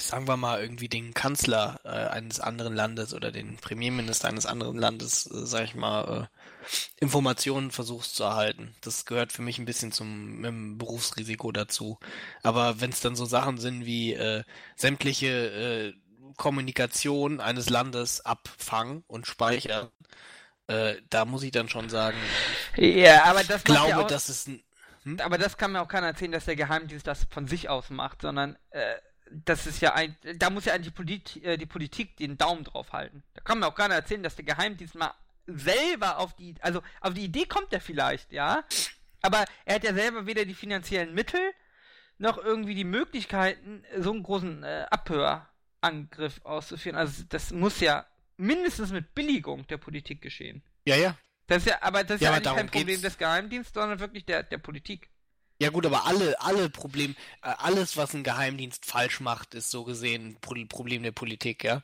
sagen 0.00 0.28
wir 0.28 0.36
mal, 0.36 0.60
irgendwie 0.60 0.88
den 0.88 1.14
Kanzler 1.14 1.80
äh, 1.84 1.88
eines 1.88 2.40
anderen 2.40 2.74
Landes 2.74 3.14
oder 3.14 3.32
den 3.32 3.56
Premierminister 3.56 4.28
eines 4.28 4.46
anderen 4.46 4.78
Landes, 4.78 5.26
äh, 5.26 5.46
sag 5.46 5.64
ich 5.64 5.74
mal, 5.74 6.28
äh, 6.28 6.72
Informationen 7.00 7.70
versuchst 7.70 8.14
zu 8.16 8.24
erhalten. 8.24 8.74
Das 8.80 9.04
gehört 9.04 9.32
für 9.32 9.42
mich 9.42 9.58
ein 9.58 9.64
bisschen 9.64 9.92
zum 9.92 10.78
Berufsrisiko 10.78 11.52
dazu. 11.52 11.98
Aber 12.42 12.80
wenn 12.80 12.90
es 12.90 13.00
dann 13.00 13.16
so 13.16 13.24
Sachen 13.24 13.58
sind 13.58 13.84
wie 13.84 14.14
äh, 14.14 14.44
sämtliche 14.76 15.28
äh, 15.28 15.94
Kommunikation 16.36 17.40
eines 17.40 17.68
Landes 17.68 18.24
abfangen 18.24 19.04
und 19.06 19.26
speichern, 19.26 19.90
äh, 20.68 20.96
da 21.10 21.24
muss 21.24 21.42
ich 21.42 21.50
dann 21.50 21.68
schon 21.68 21.88
sagen, 21.88 22.16
Ja, 22.76 23.24
aber 23.24 23.42
das 23.44 23.62
ich 23.62 23.68
macht 23.68 23.78
ja 23.78 23.86
glaube, 23.86 24.04
auch, 24.04 24.08
das 24.08 24.28
ist 24.28 24.48
ein. 24.48 24.62
Hm? 25.04 25.18
aber 25.18 25.36
das 25.36 25.56
kann 25.56 25.72
mir 25.72 25.82
auch 25.82 25.88
keiner 25.88 26.06
erzählen, 26.06 26.30
dass 26.30 26.44
der 26.44 26.54
Geheimdienst 26.54 27.06
das 27.06 27.26
von 27.28 27.48
sich 27.48 27.68
aus 27.68 27.90
macht, 27.90 28.22
sondern 28.22 28.56
äh, 28.70 28.94
das 29.44 29.66
ist 29.66 29.80
ja 29.80 29.94
ein, 29.94 30.16
da 30.36 30.50
muss 30.50 30.64
ja 30.64 30.74
eigentlich 30.74 30.92
die, 30.92 30.96
Polit, 30.96 31.44
äh, 31.44 31.56
die 31.56 31.66
Politik 31.66 32.16
den 32.16 32.36
Daumen 32.38 32.64
drauf 32.64 32.92
halten. 32.92 33.22
Da 33.34 33.40
kann 33.42 33.58
mir 33.58 33.66
auch 33.66 33.74
keiner 33.74 33.94
erzählen, 33.94 34.22
dass 34.22 34.36
der 34.36 34.44
Geheimdienst 34.44 34.94
mal 34.94 35.14
selber 35.46 36.18
auf 36.18 36.34
die, 36.36 36.54
also 36.60 36.82
auf 37.00 37.14
die 37.14 37.24
Idee 37.24 37.46
kommt 37.46 37.72
er 37.72 37.80
vielleicht, 37.80 38.32
ja, 38.32 38.64
aber 39.22 39.44
er 39.64 39.76
hat 39.76 39.84
ja 39.84 39.94
selber 39.94 40.26
weder 40.26 40.44
die 40.44 40.54
finanziellen 40.54 41.14
Mittel 41.14 41.40
noch 42.18 42.38
irgendwie 42.38 42.74
die 42.74 42.84
Möglichkeiten, 42.84 43.84
so 43.98 44.12
einen 44.12 44.22
großen 44.22 44.62
äh, 44.62 44.86
Abhörangriff 44.90 46.40
auszuführen. 46.44 46.96
Also 46.96 47.24
das 47.28 47.50
muss 47.50 47.80
ja 47.80 48.06
mindestens 48.36 48.92
mit 48.92 49.14
Billigung 49.14 49.66
der 49.66 49.78
Politik 49.78 50.22
geschehen. 50.22 50.62
Ja, 50.84 50.96
ja. 50.96 51.16
Das 51.46 51.58
ist 51.58 51.68
ja, 51.68 51.82
aber 51.82 52.04
das 52.04 52.16
ist 52.16 52.22
Ja, 52.22 52.30
ja, 52.30 52.36
eigentlich 52.36 52.54
kein 52.54 52.66
Problem 52.66 52.86
geht's. 52.86 53.02
des 53.02 53.18
Geheimdienstes, 53.18 53.74
sondern 53.74 53.98
wirklich 53.98 54.24
der, 54.24 54.42
der 54.42 54.58
Politik. 54.58 55.10
Ja 55.62 55.70
gut, 55.70 55.86
aber 55.86 56.06
alle, 56.06 56.40
alle 56.40 56.68
Problem, 56.70 57.14
äh, 57.42 57.48
alles, 57.58 57.96
was 57.96 58.14
ein 58.14 58.24
Geheimdienst 58.24 58.84
falsch 58.84 59.20
macht, 59.20 59.54
ist 59.54 59.70
so 59.70 59.84
gesehen 59.84 60.26
ein 60.30 60.40
Pro 60.40 60.56
Problem 60.68 61.04
der 61.04 61.12
Politik, 61.12 61.62
ja. 61.62 61.82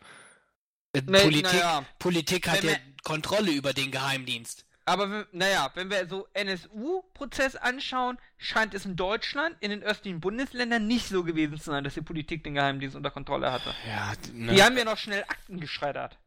Äh, 0.92 1.02
Nee, 1.06 1.22
Politik, 1.22 1.44
naja. 1.52 1.84
Politik 2.00 2.48
hat 2.48 2.62
Wenn 2.62 2.70
ja 2.70 2.74
wir- 2.76 2.80
Kontrolle 3.05 3.52
über 3.52 3.72
den 3.72 3.92
Geheimdienst. 3.92 4.64
Aber 4.84 5.26
naja, 5.30 5.70
wenn 5.74 5.90
wir 5.90 6.09
so 6.09 6.26
NSU-Prozess 6.32 7.55
anschauen, 7.55 8.18
scheint 8.36 8.74
es 8.74 8.84
in 8.84 8.96
Deutschland, 8.96 9.55
in 9.60 9.70
den 9.70 9.82
östlichen 9.84 10.18
Bundesländern 10.18 10.86
nicht 10.88 11.06
so 11.09 11.22
gewesen 11.22 11.59
zu 11.59 11.70
sein, 11.70 11.84
dass 11.84 11.94
die 11.94 12.00
Politik 12.02 12.42
den 12.42 12.55
Geheimdienst 12.55 12.96
unter 12.96 13.10
Kontrolle 13.12 13.52
hatte. 13.52 13.74
Ja, 13.86 14.12
ne. 14.32 14.55
Die 14.55 14.62
haben 14.62 14.76
ja 14.76 14.84
noch 14.84 14.96
schnell 14.98 15.22
Akten 15.28 15.60
geschreddert. 15.60 16.18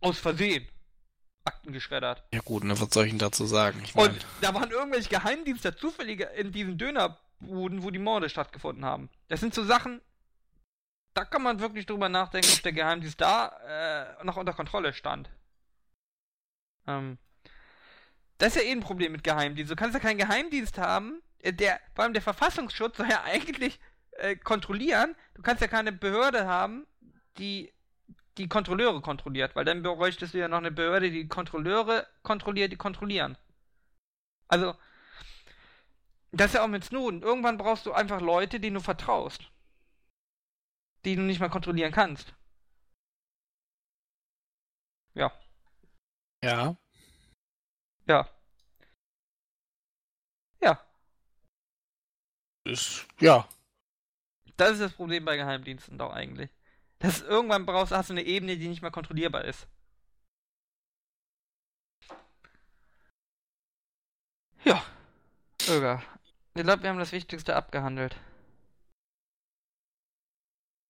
Aus 0.00 0.18
Versehen. 0.18 0.66
Akten 1.44 1.72
geschreddert. 1.72 2.22
ja 2.32 2.40
gut, 2.40 2.64
ne, 2.64 2.78
was 2.80 2.90
soll 2.90 3.06
ich 3.06 3.10
denn 3.10 3.18
dazu 3.18 3.46
sagen? 3.46 3.80
Ich 3.84 3.94
mein, 3.94 4.10
Und 4.10 4.26
da 4.40 4.54
waren 4.54 4.70
irgendwelche 4.70 5.08
Geheimdienste 5.08 5.74
zufällige 5.74 6.24
in 6.24 6.52
diesen 6.52 6.78
Dönerbuden, 6.78 7.82
wo 7.82 7.90
die 7.90 7.98
Morde 7.98 8.28
stattgefunden 8.28 8.84
haben. 8.84 9.10
Das 9.28 9.40
sind 9.40 9.54
so 9.54 9.64
Sachen, 9.64 10.00
da 11.14 11.24
kann 11.24 11.42
man 11.42 11.60
wirklich 11.60 11.86
drüber 11.86 12.08
nachdenken, 12.08 12.50
ob 12.52 12.62
der 12.62 12.72
Geheimdienst 12.72 13.20
da 13.20 14.16
äh, 14.20 14.24
noch 14.24 14.36
unter 14.36 14.52
Kontrolle 14.52 14.92
stand. 14.92 15.30
Ähm, 16.86 17.18
das 18.38 18.56
ist 18.56 18.62
ja 18.62 18.68
eh 18.68 18.72
ein 18.72 18.80
Problem 18.80 19.12
mit 19.12 19.24
Geheimdienst. 19.24 19.70
Du 19.70 19.76
kannst 19.76 19.94
ja 19.94 20.00
keinen 20.00 20.18
Geheimdienst 20.18 20.78
haben, 20.78 21.22
äh, 21.38 21.52
der, 21.52 21.80
vor 21.94 22.04
allem 22.04 22.12
der 22.12 22.22
Verfassungsschutz 22.22 22.96
soll 22.96 23.08
ja 23.08 23.22
eigentlich 23.24 23.78
äh, 24.12 24.36
kontrollieren. 24.36 25.14
Du 25.34 25.42
kannst 25.42 25.60
ja 25.60 25.68
keine 25.68 25.92
Behörde 25.92 26.46
haben, 26.46 26.86
die 27.38 27.72
die 28.38 28.48
Kontrolleure 28.48 29.00
kontrolliert, 29.00 29.54
weil 29.56 29.64
dann 29.64 29.82
bräuchtest 29.82 30.34
du 30.34 30.38
ja 30.38 30.48
noch 30.48 30.58
eine 30.58 30.70
Behörde, 30.70 31.10
die 31.10 31.28
Kontrolleure 31.28 32.06
kontrolliert, 32.22 32.72
die 32.72 32.76
kontrollieren. 32.76 33.36
Also, 34.48 34.74
das 36.32 36.48
ist 36.48 36.54
ja 36.54 36.64
auch 36.64 36.68
mit 36.68 36.84
Snowden. 36.84 37.22
Irgendwann 37.22 37.58
brauchst 37.58 37.86
du 37.86 37.92
einfach 37.92 38.20
Leute, 38.20 38.58
denen 38.60 38.74
du 38.74 38.80
vertraust. 38.80 39.50
Die 41.04 41.16
du 41.16 41.22
nicht 41.22 41.40
mal 41.40 41.50
kontrollieren 41.50 41.92
kannst. 41.92 42.34
Ja. 45.14 45.32
Ja. 46.42 46.76
Ja. 48.06 48.28
Ja. 50.60 50.80
Ist, 52.64 53.06
ja. 53.20 53.46
Das 54.56 54.72
ist 54.72 54.80
das 54.80 54.92
Problem 54.92 55.24
bei 55.24 55.36
Geheimdiensten 55.36 55.98
doch 55.98 56.12
eigentlich. 56.12 56.50
Dass 57.02 57.20
irgendwann 57.20 57.66
brauchst, 57.66 57.90
hast 57.90 58.10
du 58.10 58.14
eine 58.14 58.22
Ebene, 58.22 58.56
die 58.56 58.68
nicht 58.68 58.80
mehr 58.80 58.92
kontrollierbar 58.92 59.44
ist. 59.44 59.66
Ja. 64.62 64.84
Öger. 65.68 66.00
Ich 66.54 66.62
glaube, 66.62 66.84
wir 66.84 66.90
haben 66.90 67.00
das 67.00 67.10
Wichtigste 67.10 67.56
abgehandelt. 67.56 68.16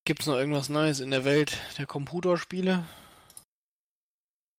Gibt's 0.05 0.27
noch 0.27 0.37
irgendwas 0.37 0.69
Neues 0.69 1.01
in 1.01 1.11
der 1.11 1.25
Welt 1.25 1.59
der 1.79 1.87
Computerspiele? 1.87 2.85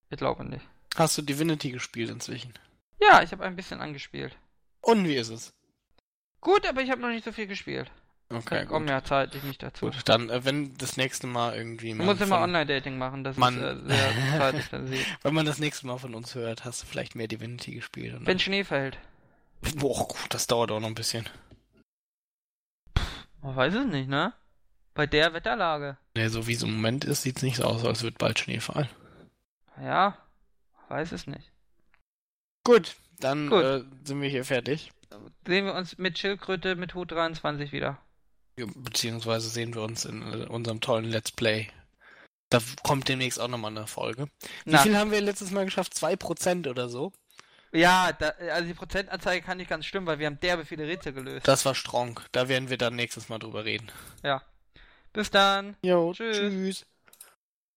Ich 0.09 0.17
glaube 0.17 0.45
nicht. 0.45 0.65
Hast 0.95 1.17
du 1.19 1.21
Divinity 1.21 1.69
gespielt 1.69 2.09
inzwischen? 2.09 2.53
Ja, 2.99 3.21
ich 3.21 3.31
habe 3.31 3.43
ein 3.43 3.55
bisschen 3.55 3.79
angespielt. 3.79 4.35
Und 4.81 5.07
wie 5.07 5.15
ist 5.15 5.29
es? 5.29 5.53
Gut, 6.41 6.65
aber 6.65 6.81
ich 6.81 6.89
habe 6.89 7.01
noch 7.01 7.09
nicht 7.09 7.25
so 7.25 7.31
viel 7.31 7.47
gespielt. 7.47 7.91
Okay, 8.35 8.63
ich 8.63 8.67
komme 8.67 8.85
gut. 8.85 8.89
ja 8.89 9.03
zeitlich 9.03 9.43
nicht 9.43 9.61
dazu. 9.63 9.87
Gut, 9.87 10.01
dann, 10.05 10.29
äh, 10.29 10.43
wenn 10.45 10.75
das 10.77 10.97
nächste 10.97 11.27
Mal 11.27 11.55
irgendwie 11.55 11.93
man 11.93 12.05
musst 12.05 12.21
immer 12.21 12.41
Online-Dating 12.41 12.97
machen, 12.97 13.23
das 13.23 13.37
Man- 13.37 13.57
ist 13.57 13.63
äh, 13.63 13.95
sehr 13.95 14.13
zeitintensiv. 14.39 15.17
Wenn 15.21 15.33
man 15.33 15.45
das 15.45 15.59
nächste 15.59 15.87
Mal 15.87 15.97
von 15.97 16.15
uns 16.15 16.35
hört, 16.35 16.65
hast 16.65 16.81
du 16.83 16.87
vielleicht 16.87 17.15
mehr 17.15 17.27
Divinity 17.27 17.73
gespielt. 17.75 18.15
Und 18.15 18.25
Wenn 18.25 18.39
Schnee 18.39 18.63
fällt. 18.63 18.97
Boah, 19.77 20.07
gut, 20.07 20.25
das 20.29 20.47
dauert 20.47 20.71
auch 20.71 20.79
noch 20.79 20.87
ein 20.87 20.95
bisschen. 20.95 21.27
Man 23.41 23.55
weiß 23.55 23.73
es 23.73 23.85
nicht, 23.87 24.09
ne? 24.09 24.33
Bei 24.93 25.07
der 25.07 25.33
Wetterlage. 25.33 25.97
Ne, 26.15 26.29
so 26.29 26.47
wie 26.47 26.53
es 26.53 26.63
im 26.63 26.73
Moment 26.75 27.03
ist, 27.05 27.23
sieht's 27.23 27.41
nicht 27.41 27.57
so 27.57 27.63
aus, 27.63 27.83
als 27.83 28.03
wird 28.03 28.17
bald 28.17 28.37
Schnee 28.39 28.59
fallen. 28.59 28.89
Ja, 29.81 30.17
weiß 30.89 31.11
es 31.11 31.25
nicht. 31.27 31.51
Gut, 32.63 32.95
dann 33.19 33.49
Gut. 33.49 33.63
Äh, 33.63 33.83
sind 34.03 34.21
wir 34.21 34.29
hier 34.29 34.45
fertig. 34.45 34.91
Sehen 35.45 35.65
wir 35.65 35.73
uns 35.73 35.97
mit 35.97 36.17
Schildkröte 36.19 36.75
mit 36.75 36.93
Hut 36.95 37.11
23 37.11 37.71
wieder. 37.71 37.97
Beziehungsweise 38.55 39.49
sehen 39.49 39.73
wir 39.73 39.81
uns 39.81 40.05
in 40.05 40.21
äh, 40.21 40.45
unserem 40.45 40.79
tollen 40.79 41.05
Let's 41.05 41.31
Play. 41.31 41.69
Da 42.49 42.59
kommt 42.83 43.09
demnächst 43.09 43.39
auch 43.39 43.47
nochmal 43.47 43.71
eine 43.71 43.87
Folge. 43.87 44.27
Wie 44.65 44.71
Na. 44.71 44.79
viel 44.79 44.95
haben 44.95 45.11
wir 45.11 45.21
letztes 45.21 45.49
Mal 45.51 45.65
geschafft? 45.65 45.93
2% 45.93 46.69
oder 46.69 46.87
so? 46.87 47.11
Ja, 47.71 48.11
da, 48.13 48.29
also 48.51 48.67
die 48.67 48.75
Prozentanzeige 48.75 49.43
kann 49.43 49.57
nicht 49.57 49.69
ganz 49.69 49.87
stimmen, 49.87 50.05
weil 50.05 50.19
wir 50.19 50.27
haben 50.27 50.39
derbe 50.39 50.63
viele 50.63 50.85
Rätsel 50.85 51.13
gelöst. 51.13 51.47
Das 51.47 51.65
war 51.65 51.73
strong. 51.73 52.19
Da 52.31 52.47
werden 52.47 52.69
wir 52.69 52.77
dann 52.77 52.95
nächstes 52.95 53.29
Mal 53.29 53.39
drüber 53.39 53.65
reden. 53.65 53.91
Ja. 54.21 54.43
Bis 55.11 55.31
dann. 55.31 55.75
Jo, 55.81 56.13
Tschüss. 56.13 56.37
tschüss. 56.37 56.85